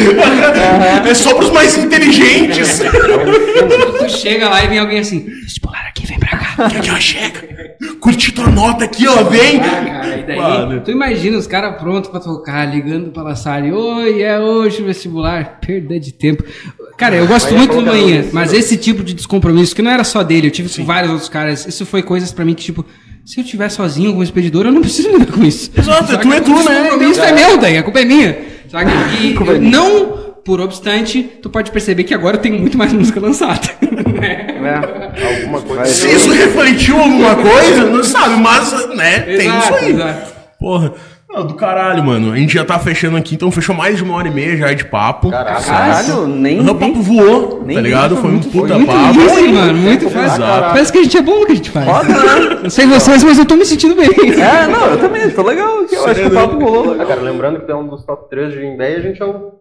É 1.07 1.13
só 1.13 1.35
pros 1.35 1.51
mais 1.51 1.77
inteligentes. 1.77 2.79
tu 3.99 4.09
chega 4.09 4.49
lá 4.49 4.63
e 4.63 4.67
vem 4.67 4.79
alguém 4.79 4.97
assim: 4.99 5.19
vestibular 5.43 5.85
aqui, 5.87 6.07
vem 6.07 6.17
pra 6.17 6.29
cá. 6.29 6.65
Aqui, 6.65 6.89
ó, 6.89 6.99
chega. 6.99 7.53
Curti 7.99 8.31
tua 8.31 8.49
nota 8.49 8.85
aqui, 8.85 9.07
ó, 9.07 9.23
vem. 9.23 9.59
Ah, 9.59 9.85
cara, 9.85 10.17
e 10.17 10.23
daí, 10.23 10.37
Mano. 10.37 10.81
tu 10.81 10.89
imagina 10.89 11.37
os 11.37 11.45
caras 11.45 11.79
prontos 11.79 12.09
pra 12.09 12.19
tocar, 12.19 12.65
ligando 12.65 13.11
pra 13.11 13.21
La 13.21 13.35
Salle, 13.35 13.71
oi, 13.71 14.21
é 14.21 14.39
hoje 14.39 14.81
o 14.81 14.85
vestibular, 14.85 15.59
perda 15.59 15.99
de 15.99 16.11
tempo. 16.11 16.43
Cara, 16.97 17.15
eu 17.15 17.27
gosto 17.27 17.49
Vai 17.49 17.57
muito 17.59 17.75
do 17.75 17.85
manhã, 17.85 18.25
mas 18.31 18.51
esse 18.51 18.77
tipo 18.77 19.03
de 19.03 19.13
descompromisso, 19.13 19.75
que 19.75 19.81
não 19.81 19.91
era 19.91 20.03
só 20.03 20.23
dele, 20.23 20.47
eu 20.47 20.51
tive 20.51 20.69
com 20.75 20.85
vários 20.85 21.11
outros 21.11 21.29
caras, 21.29 21.65
isso 21.67 21.85
foi 21.85 22.01
coisas 22.01 22.31
pra 22.31 22.43
mim 22.45 22.53
que, 22.53 22.63
tipo, 22.63 22.85
se 23.25 23.39
eu 23.39 23.43
tiver 23.43 23.69
sozinho 23.69 24.11
como 24.11 24.23
expedidor, 24.23 24.65
eu 24.65 24.71
não 24.71 24.81
preciso 24.81 25.09
lidar 25.09 25.31
com 25.31 25.43
isso. 25.43 25.71
Exato, 25.77 26.07
Saca? 26.11 26.17
tu 26.21 26.33
é 26.33 26.39
tu, 26.41 26.51
O 26.51 26.63
né? 26.63 26.63
descompromisso 26.81 27.21
é 27.21 27.31
meu, 27.31 27.57
daí, 27.57 27.77
a 27.77 27.83
culpa 27.83 27.99
é 28.01 28.05
minha. 28.05 28.37
Saca? 28.69 28.91
E 29.21 29.33
eu 29.35 29.61
não, 29.61 30.33
por 30.43 30.59
obstante, 30.59 31.23
tu 31.41 31.49
pode 31.49 31.71
perceber 31.71 32.03
que 32.03 32.13
agora 32.13 32.37
eu 32.37 32.41
tenho 32.41 32.59
muito 32.59 32.77
mais 32.77 32.91
música 32.93 33.19
lançada. 33.19 33.61
É. 34.23 35.41
Alguma 35.41 35.59
coisa. 35.61 35.85
Se 35.85 36.07
isso 36.09 36.31
refletiu 36.31 36.97
alguma 36.97 37.35
coisa, 37.35 37.83
não 37.83 38.01
sabe, 38.01 38.41
mas, 38.41 38.71
né, 38.95 39.19
tem 39.19 39.47
Exato, 39.47 39.65
isso 39.65 39.83
aí. 39.83 39.91
exato. 39.91 40.33
Porra. 40.57 40.93
Ah, 41.35 41.41
do 41.41 41.55
caralho, 41.55 42.03
mano. 42.03 42.31
A 42.31 42.35
gente 42.35 42.53
já 42.53 42.63
tá 42.63 42.77
fechando 42.77 43.17
aqui, 43.17 43.33
então 43.35 43.49
fechou 43.49 43.73
mais 43.75 43.97
de 43.97 44.03
uma 44.03 44.13
hora 44.15 44.27
e 44.27 44.31
meia 44.31 44.55
já 44.55 44.71
de 44.73 44.85
papo. 44.85 45.31
Caralho, 45.31 46.27
nem 46.27 46.61
O 46.61 46.75
papo 46.75 47.01
voou, 47.01 47.63
Nem 47.65 47.75
tá 47.75 47.81
ligado? 47.81 48.15
foi 48.15 48.21
Foi 48.21 48.29
um 48.29 48.33
muito- 48.33 48.49
puta 48.49 48.73
Muito 48.77 48.87
papo. 48.91 49.19
easy, 49.19 49.47
mano, 49.51 49.73
muito 49.79 50.09
fácil. 50.11 50.43
Parece 50.43 50.91
que 50.91 50.99
a 50.99 51.03
gente 51.03 51.17
é 51.17 51.21
bom 51.23 51.39
no 51.39 51.45
que 51.47 51.51
a 51.51 51.55
gente 51.55 51.69
faz. 51.71 51.85
Foda, 51.87 52.07
né? 52.09 52.59
Não 52.63 52.69
sei 52.69 52.85
vocês, 52.85 53.23
mas 53.23 53.39
eu 53.39 53.45
tô 53.45 53.55
me 53.55 53.65
sentindo 53.65 53.95
bem. 53.95 54.09
É, 54.41 54.67
não, 54.67 54.85
eu 54.91 54.97
também, 54.99 55.29
tô 55.31 55.41
legal 55.41 55.79
aqui. 55.79 55.95
Eu 55.95 56.05
acho 56.05 56.21
que 56.21 56.27
o 56.27 56.31
papo 56.31 56.59
rolou 56.63 56.95
Ah, 57.01 57.05
cara, 57.05 57.21
lembrando 57.21 57.59
que 57.61 57.71
é 57.71 57.75
um 57.75 57.87
dos 57.87 58.05
top 58.05 58.29
3 58.29 58.53
de 58.53 58.59
e 58.63 58.81
a 58.81 58.99
gente 59.01 59.21
é 59.21 59.25
o 59.25 59.53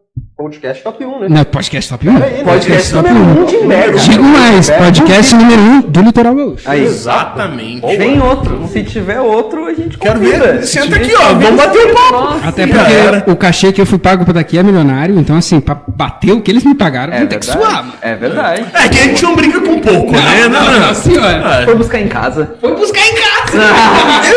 podcast 0.42 0.82
top 0.82 1.04
1, 1.04 1.20
né? 1.20 1.26
Não, 1.28 1.44
podcast 1.44 1.88
top 1.90 2.08
1. 2.08 2.14
Peraí, 2.18 2.32
né? 2.38 2.44
Podcast 2.44 2.92
top 2.92 3.10
número 3.10 3.40
1. 3.40 3.42
um 3.42 3.46
de 3.46 3.56
merda. 3.66 3.98
Digo 3.98 4.22
mais, 4.24 4.70
podcast 4.70 5.34
número 5.36 5.60
1 5.62 5.80
do 5.82 6.00
Litoral 6.02 6.34
Gaúcho. 6.34 6.70
Aí, 6.70 6.84
Exatamente. 6.84 7.96
vem 7.96 8.20
outro. 8.20 8.68
Se 8.72 8.82
tiver 8.82 9.20
outro, 9.20 9.66
a 9.66 9.74
gente 9.74 9.96
Quero 9.98 10.18
convida. 10.18 10.38
ver. 10.54 10.62
Senta 10.64 10.86
Se 10.86 10.94
aqui, 10.94 11.14
ó. 11.14 11.34
Vamos 11.34 11.56
bater 11.56 11.86
um 11.86 11.94
papo. 11.94 12.12
Nossa, 12.12 12.48
Até 12.48 12.62
era. 12.62 13.12
porque 13.18 13.30
o 13.30 13.36
cachê 13.36 13.72
que 13.72 13.80
eu 13.80 13.86
fui 13.86 13.98
pago 13.98 14.24
por 14.24 14.34
daqui 14.34 14.58
é 14.58 14.62
milionário, 14.62 15.18
então 15.18 15.36
assim, 15.36 15.60
pra 15.60 15.76
bater 15.86 16.32
o 16.32 16.40
que 16.40 16.50
eles 16.50 16.64
me 16.64 16.74
pagaram, 16.74 17.12
É 17.12 17.18
vão 17.20 17.26
ter 17.28 17.38
que 17.38 17.46
verdade. 17.46 17.66
suar, 17.70 17.82
mano. 17.84 17.94
É 18.02 18.14
verdade. 18.16 18.64
É 18.74 18.88
que 18.88 18.98
a 18.98 19.02
gente 19.04 19.22
não 19.22 19.36
brinca 19.36 19.60
com 19.60 19.78
pouco, 19.80 20.12
né? 20.12 20.48
não, 20.50 20.80
não, 20.80 20.94
senhora. 20.94 21.62
Foi 21.64 21.74
buscar 21.76 22.00
em 22.00 22.08
casa. 22.08 22.56
Foi 22.60 22.74
buscar 22.74 23.00
em 23.00 23.14
casa. 23.14 23.32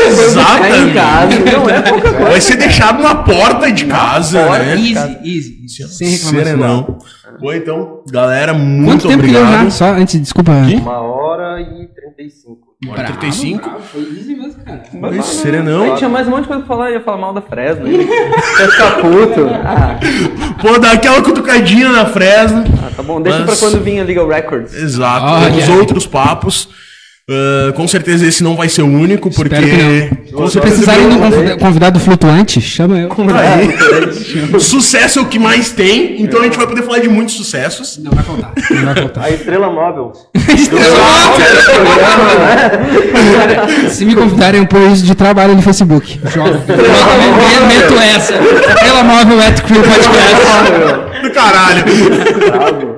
Em 0.05 0.07
Exatamente. 0.09 0.93
casa. 0.93 1.57
Não 1.57 1.69
é 1.69 1.81
pouca 1.81 2.11
coisa. 2.11 2.29
Vai 2.31 2.41
ser 2.41 2.57
deixado 2.57 3.01
na 3.01 3.15
porta 3.15 3.71
de 3.71 3.85
casa, 3.85 4.43
né? 4.49 4.73
Easy, 4.75 5.17
easy, 5.23 5.59
easy. 5.63 5.83
Sem 5.97 6.07
reclamação. 6.09 6.43
Serenão. 6.43 6.97
Bom, 7.39 7.53
então, 7.53 8.01
galera, 8.09 8.53
Quanto 8.53 8.63
muito 8.65 9.07
tempo 9.07 9.23
que 9.23 9.29
deu 9.31 9.41
já? 9.41 9.47
obrigado. 9.47 9.71
Só 9.71 9.85
antes, 9.93 10.19
desculpa. 10.21 10.51
Uma 10.51 10.99
hora 11.01 11.59
e 11.61 11.87
35. 11.87 12.65
Hora 12.87 13.01
e 13.01 13.05
35. 13.05 13.61
bravo, 13.69 13.81
foi 13.83 14.01
easy 14.01 14.35
mesmo, 14.35 14.63
cara. 14.63 14.83
Oi, 14.93 15.09
Aí 15.15 15.23
Serenão. 15.23 15.95
tinha 15.95 16.09
mais 16.09 16.27
um 16.27 16.31
monte 16.31 16.41
de 16.43 16.47
coisa 16.47 16.63
pra 16.63 16.75
falar, 16.75 16.91
ia 16.91 17.01
falar 17.01 17.17
mal 17.17 17.33
da 17.33 17.41
Fresno. 17.41 17.87
Ia 17.87 18.69
ficar 18.71 19.01
puto. 19.01 19.47
Ah, 19.63 19.99
Pô, 20.61 20.77
dá 20.79 20.91
aquela 20.91 21.21
cutucadinha 21.21 21.89
na 21.91 22.05
Fresno. 22.05 22.63
ah, 22.85 22.91
tá 22.95 23.01
bom. 23.03 23.21
Deixa 23.21 23.39
Mas- 23.39 23.59
pra 23.59 23.69
quando 23.69 23.83
vir 23.83 23.99
a 23.99 24.03
Legal 24.03 24.27
Records. 24.27 24.73
Exato. 24.73 25.25
Olha. 25.25 25.45
Temos 25.51 25.69
outros 25.69 26.05
papos. 26.05 26.69
Ah, 27.27 27.71
com 27.73 27.87
certeza 27.87 28.27
esse 28.27 28.43
não 28.43 28.55
vai 28.55 28.69
ser 28.69 28.83
o 28.83 28.85
único, 28.85 29.31
porque. 29.31 29.57
Se 30.51 30.59
precisarem 30.59 31.09
de 31.09 31.15
um 31.15 31.57
convidado 31.57 31.99
flutuante, 31.99 32.61
chama 32.61 32.99
eu. 32.99 33.09
Aí. 33.33 34.59
Sucesso 34.59 35.17
é 35.17 35.21
o 35.23 35.25
que 35.25 35.39
mais 35.39 35.71
tem, 35.71 36.21
então 36.21 36.41
a 36.41 36.43
gente 36.43 36.55
vai 36.55 36.67
poder 36.67 36.83
falar 36.83 36.99
de 36.99 37.09
muitos 37.09 37.33
sucessos. 37.35 37.97
Não 37.97 38.11
vai 38.11 38.23
faltar. 38.23 38.53
Não 38.69 38.85
vai 38.85 38.95
faltar. 38.95 39.23
A 39.23 39.31
estrela 39.31 39.71
móvel. 39.71 40.13
Se 43.89 44.05
me 44.05 44.13
convidarem, 44.13 44.67
eu 44.71 44.93
isso 44.93 45.03
de 45.03 45.15
trabalho 45.15 45.55
no 45.55 45.63
Facebook. 45.63 46.19
Jogo. 46.31 46.49
Eu 46.49 47.65
meto 47.65 47.95
essa. 48.15 48.35
Estrela 48.35 49.03
móvel 49.03 49.41
at 49.41 49.61
Crew 49.61 49.81
Podcast. 49.81 51.23
Do 51.23 51.31
caralho. 51.31 52.94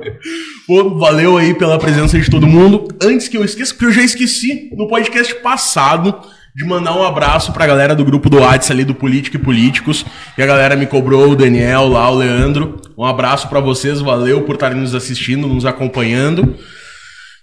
Pô, 0.68 0.98
valeu 0.98 1.38
aí 1.38 1.54
pela 1.54 1.78
presença 1.78 2.18
de 2.18 2.30
todo 2.30 2.46
mundo. 2.46 2.88
Antes 3.02 3.26
que 3.26 3.38
eu 3.38 3.42
esqueça, 3.42 3.72
porque 3.72 3.86
eu 3.86 3.90
já 3.90 4.02
esqueci 4.02 4.68
no 4.76 4.86
podcast 4.86 5.34
passado 5.36 6.14
de 6.54 6.62
mandar 6.62 6.94
um 6.94 7.02
abraço 7.02 7.54
pra 7.54 7.66
galera 7.66 7.94
do 7.94 8.04
grupo 8.04 8.28
do 8.28 8.40
WhatsApp 8.40 8.72
ali 8.74 8.84
do 8.84 8.94
Político 8.94 9.36
e 9.36 9.38
Políticos. 9.38 10.04
E 10.36 10.42
a 10.42 10.46
galera 10.46 10.76
me 10.76 10.86
cobrou, 10.86 11.30
o 11.30 11.34
Daniel 11.34 11.88
lá, 11.88 12.10
o 12.10 12.16
Leandro. 12.16 12.82
Um 12.98 13.04
abraço 13.06 13.48
pra 13.48 13.60
vocês, 13.60 14.02
valeu 14.02 14.42
por 14.42 14.56
estarem 14.56 14.76
nos 14.76 14.94
assistindo, 14.94 15.48
nos 15.48 15.64
acompanhando. 15.64 16.54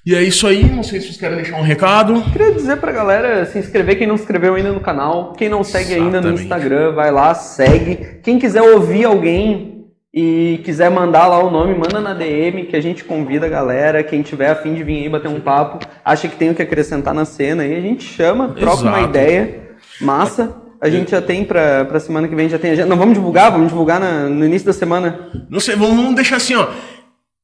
E 0.06 0.14
é 0.14 0.22
isso 0.22 0.46
aí, 0.46 0.64
não 0.64 0.84
sei 0.84 1.00
se 1.00 1.08
vocês 1.08 1.18
querem 1.18 1.38
deixar 1.38 1.58
um 1.58 1.64
recado. 1.64 2.22
Queria 2.32 2.52
dizer 2.52 2.78
pra 2.78 2.92
galera 2.92 3.44
se 3.48 3.58
inscrever, 3.58 3.98
quem 3.98 4.06
não 4.06 4.18
se 4.18 4.22
inscreveu 4.22 4.54
ainda 4.54 4.72
no 4.72 4.80
canal. 4.80 5.34
Quem 5.34 5.50
não 5.50 5.64
segue 5.64 5.96
ainda 5.96 6.22
no 6.22 6.28
Exatamente. 6.28 6.44
Instagram, 6.44 6.92
vai 6.94 7.12
lá, 7.12 7.34
segue. 7.34 8.20
Quem 8.22 8.38
quiser 8.38 8.62
ouvir 8.62 9.04
alguém 9.06 9.75
e 10.16 10.62
quiser 10.64 10.90
mandar 10.90 11.28
lá 11.28 11.38
o 11.44 11.52
nome, 11.52 11.76
manda 11.76 12.00
na 12.00 12.14
DM 12.14 12.64
que 12.68 12.76
a 12.78 12.82
gente 12.82 13.04
convida 13.04 13.48
a 13.48 13.50
galera. 13.50 14.02
Quem 14.02 14.22
tiver 14.22 14.50
afim 14.50 14.74
de 14.74 14.82
vir 14.84 15.04
aí 15.04 15.10
bater 15.10 15.28
um 15.28 15.42
papo, 15.42 15.86
acha 16.06 16.30
que 16.30 16.38
tem 16.38 16.50
o 16.52 16.56
que 16.56 16.62
acrescentar 16.62 17.14
na 17.14 17.26
cena 17.26 17.64
aí, 17.64 17.76
a 17.76 17.82
gente 17.82 18.04
chama, 18.06 18.48
troca 18.58 18.82
uma 18.84 18.92
Exato. 19.00 19.10
ideia. 19.10 19.60
Massa. 20.00 20.56
A 20.82 20.90
gente 20.90 21.12
já 21.12 21.22
tem 21.22 21.44
pra, 21.44 21.84
pra 21.86 22.00
semana 22.00 22.28
que 22.28 22.36
vem, 22.36 22.48
já 22.48 22.60
tem 22.60 22.72
agenda. 22.72 22.88
Não, 22.88 22.98
vamos 22.98 23.14
divulgar? 23.16 23.52
Vamos 23.52 23.70
divulgar 23.70 24.00
na- 24.00 24.30
no 24.30 24.46
início 24.46 24.66
da 24.68 24.74
semana. 24.74 25.20
Não 25.50 25.60
sei, 25.60 25.76
vamos, 25.76 25.96
vamos 25.96 26.16
deixar 26.16 26.36
assim, 26.38 26.56
ó. 26.56 26.68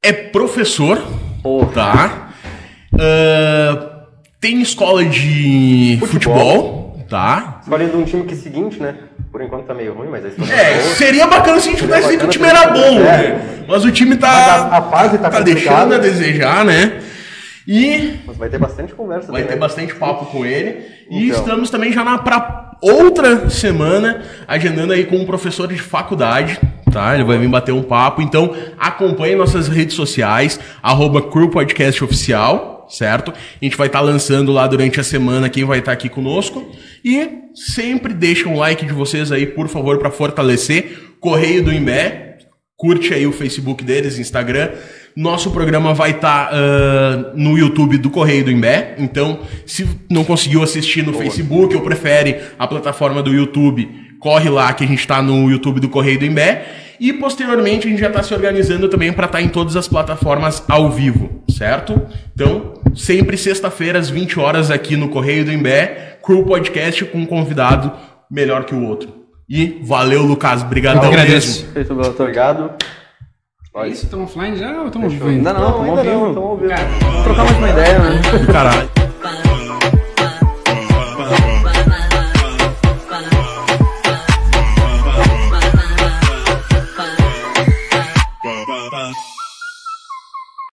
É 0.03 0.14
professor, 0.14 1.02
Porra. 1.43 1.72
tá? 1.73 2.30
Ah, 2.99 4.06
tem 4.39 4.61
escola 4.61 5.03
de 5.06 5.98
futebol, 5.99 6.93
Futebol. 6.93 7.06
tá? 7.10 7.60
Escolhendo 7.64 7.98
um 7.98 8.03
time 8.03 8.23
que 8.23 8.34
é 8.34 8.38
o 8.38 8.39
seguinte, 8.39 8.80
né? 8.81 8.95
Por 9.31 9.41
enquanto 9.41 9.65
tá 9.65 9.73
meio 9.73 9.93
ruim, 9.93 10.09
mas 10.09 10.25
a 10.25 10.27
história 10.27 10.53
É, 10.53 10.73
boa. 10.81 10.95
seria 10.95 11.25
bacana 11.27 11.59
se 11.59 11.69
a 11.69 11.71
gente 11.71 11.81
pudesse 11.83 12.03
dizer 12.03 12.17
que 12.19 12.25
o 12.25 12.29
time 12.29 12.47
era 12.47 12.67
ter- 12.67 12.73
bom, 12.73 12.97
é. 12.99 12.99
né? 12.99 13.63
Mas 13.67 13.85
o 13.85 13.91
time 13.91 14.17
tá. 14.17 14.27
A- 14.29 14.77
a 14.77 14.81
fase 14.81 15.17
tá 15.17 15.29
complicada. 15.31 15.43
deixando 15.43 15.93
a 15.95 15.97
desejar, 15.97 16.65
né? 16.65 16.99
E 17.67 18.19
Mas 18.25 18.37
vai 18.37 18.49
ter 18.49 18.57
bastante 18.57 18.93
conversa 18.93 19.31
vai 19.31 19.41
ter 19.43 19.47
também. 19.49 19.59
bastante 19.59 19.95
papo 19.95 20.25
com 20.25 20.45
ele. 20.45 20.83
E 21.09 21.27
Então. 21.29 21.39
estamos 21.39 21.69
também 21.69 21.93
já 21.93 22.03
na 22.03 22.17
pra 22.17 22.71
outra 22.81 23.49
semana, 23.49 24.23
agendando 24.47 24.91
aí 24.93 25.05
com 25.05 25.15
um 25.17 25.25
professor 25.25 25.67
de 25.67 25.77
faculdade, 25.77 26.59
tá? 26.91 27.13
Ele 27.13 27.23
vai 27.23 27.37
vir 27.37 27.47
bater 27.47 27.71
um 27.71 27.83
papo. 27.83 28.21
Então, 28.21 28.53
acompanhe 28.79 29.35
nossas 29.35 29.67
redes 29.67 29.95
sociais, 29.95 30.59
arroba 30.81 31.21
Crew 31.21 31.49
Podcast 31.49 32.03
Oficial, 32.03 32.80
certo? 32.91 33.31
A 33.31 33.63
gente 33.63 33.77
vai 33.77 33.88
estar 33.88 34.01
lançando 34.01 34.51
lá 34.51 34.68
durante 34.68 34.99
a 34.99 35.03
semana 35.03 35.49
quem 35.49 35.63
vai 35.63 35.80
estar 35.80 35.91
aqui 35.91 36.09
conosco. 36.09 36.72
E 37.03 37.27
sempre 37.55 38.13
deixa 38.13 38.47
um 38.47 38.57
like 38.57 38.85
de 38.85 38.93
vocês 38.93 39.31
aí, 39.31 39.45
por 39.45 39.68
favor, 39.68 39.97
para 39.97 40.11
fortalecer. 40.11 41.15
Correio 41.19 41.63
do 41.63 41.73
Imbé, 41.73 42.38
curte 42.76 43.13
aí 43.13 43.26
o 43.26 43.31
Facebook 43.31 43.84
deles, 43.84 44.19
Instagram. 44.19 44.72
Nosso 45.15 45.51
programa 45.51 45.93
vai 45.93 46.11
estar 46.11 46.51
no 47.35 47.57
YouTube 47.57 47.97
do 47.97 48.09
Correio 48.09 48.45
do 48.45 48.51
Imbé. 48.51 48.95
Então, 48.97 49.41
se 49.65 49.88
não 50.09 50.23
conseguiu 50.23 50.63
assistir 50.63 51.05
no 51.05 51.13
Facebook 51.13 51.76
ou 51.76 51.81
prefere 51.81 52.39
a 52.57 52.68
plataforma 52.68 53.22
do 53.22 53.34
YouTube, 53.34 53.89
corre 54.22 54.49
lá 54.49 54.72
que 54.72 54.85
a 54.85 54.88
gente 54.88 54.99
está 54.99 55.22
no 55.22 55.49
YouTube 55.49 55.81
do 55.81 55.89
Correio 55.89 56.19
do 56.19 56.26
Imbé. 56.26 56.65
E 56.99 57.11
posteriormente 57.11 57.88
a 57.88 57.89
gente 57.89 57.99
já 57.99 58.07
está 58.07 58.22
se 58.22 58.31
organizando 58.31 58.88
também 58.88 59.11
para 59.11 59.26
estar 59.26 59.41
em 59.41 59.49
todas 59.49 59.76
as 59.76 59.88
plataformas 59.88 60.64
ao 60.69 60.91
vivo, 60.91 61.41
certo? 61.49 61.99
Então, 62.34 62.76
sempre 62.95 63.35
sexta-feira 63.35 63.98
às 63.98 64.07
20 64.07 64.39
horas 64.39 64.69
aqui 64.69 64.95
no 64.95 65.10
Correio 65.10 65.43
do 65.43 65.52
Imbé, 65.52 66.19
Crew 66.23 66.45
Podcast 66.45 67.03
com 67.06 67.18
um 67.18 67.26
convidado 67.26 67.91
melhor 68.30 68.65
que 68.65 68.76
o 68.76 68.84
outro. 68.84 69.10
E 69.49 69.81
valeu, 69.84 70.22
Lucas. 70.22 70.64
Mesmo. 70.64 71.07
agradeço. 71.07 71.65
Feito, 71.73 71.93
doutor. 71.95 72.22
Obrigado. 72.22 72.72
É 73.76 73.88
isso? 73.88 74.06
Estamos 74.06 74.30
offline 74.30 74.56
já 74.56 74.81
ou 74.81 74.88
estamos? 74.88 75.14
Ainda 75.23 75.53
não, 75.53 75.84
Não, 75.84 76.31
então 76.31 76.56
vivo. 76.57 76.69
Cara, 76.69 77.23
Trocar 77.23 77.45
mais 77.45 77.57
uma 77.57 77.69
ideia, 77.69 77.99
né? 77.99 78.22
Caralho. 78.52 78.89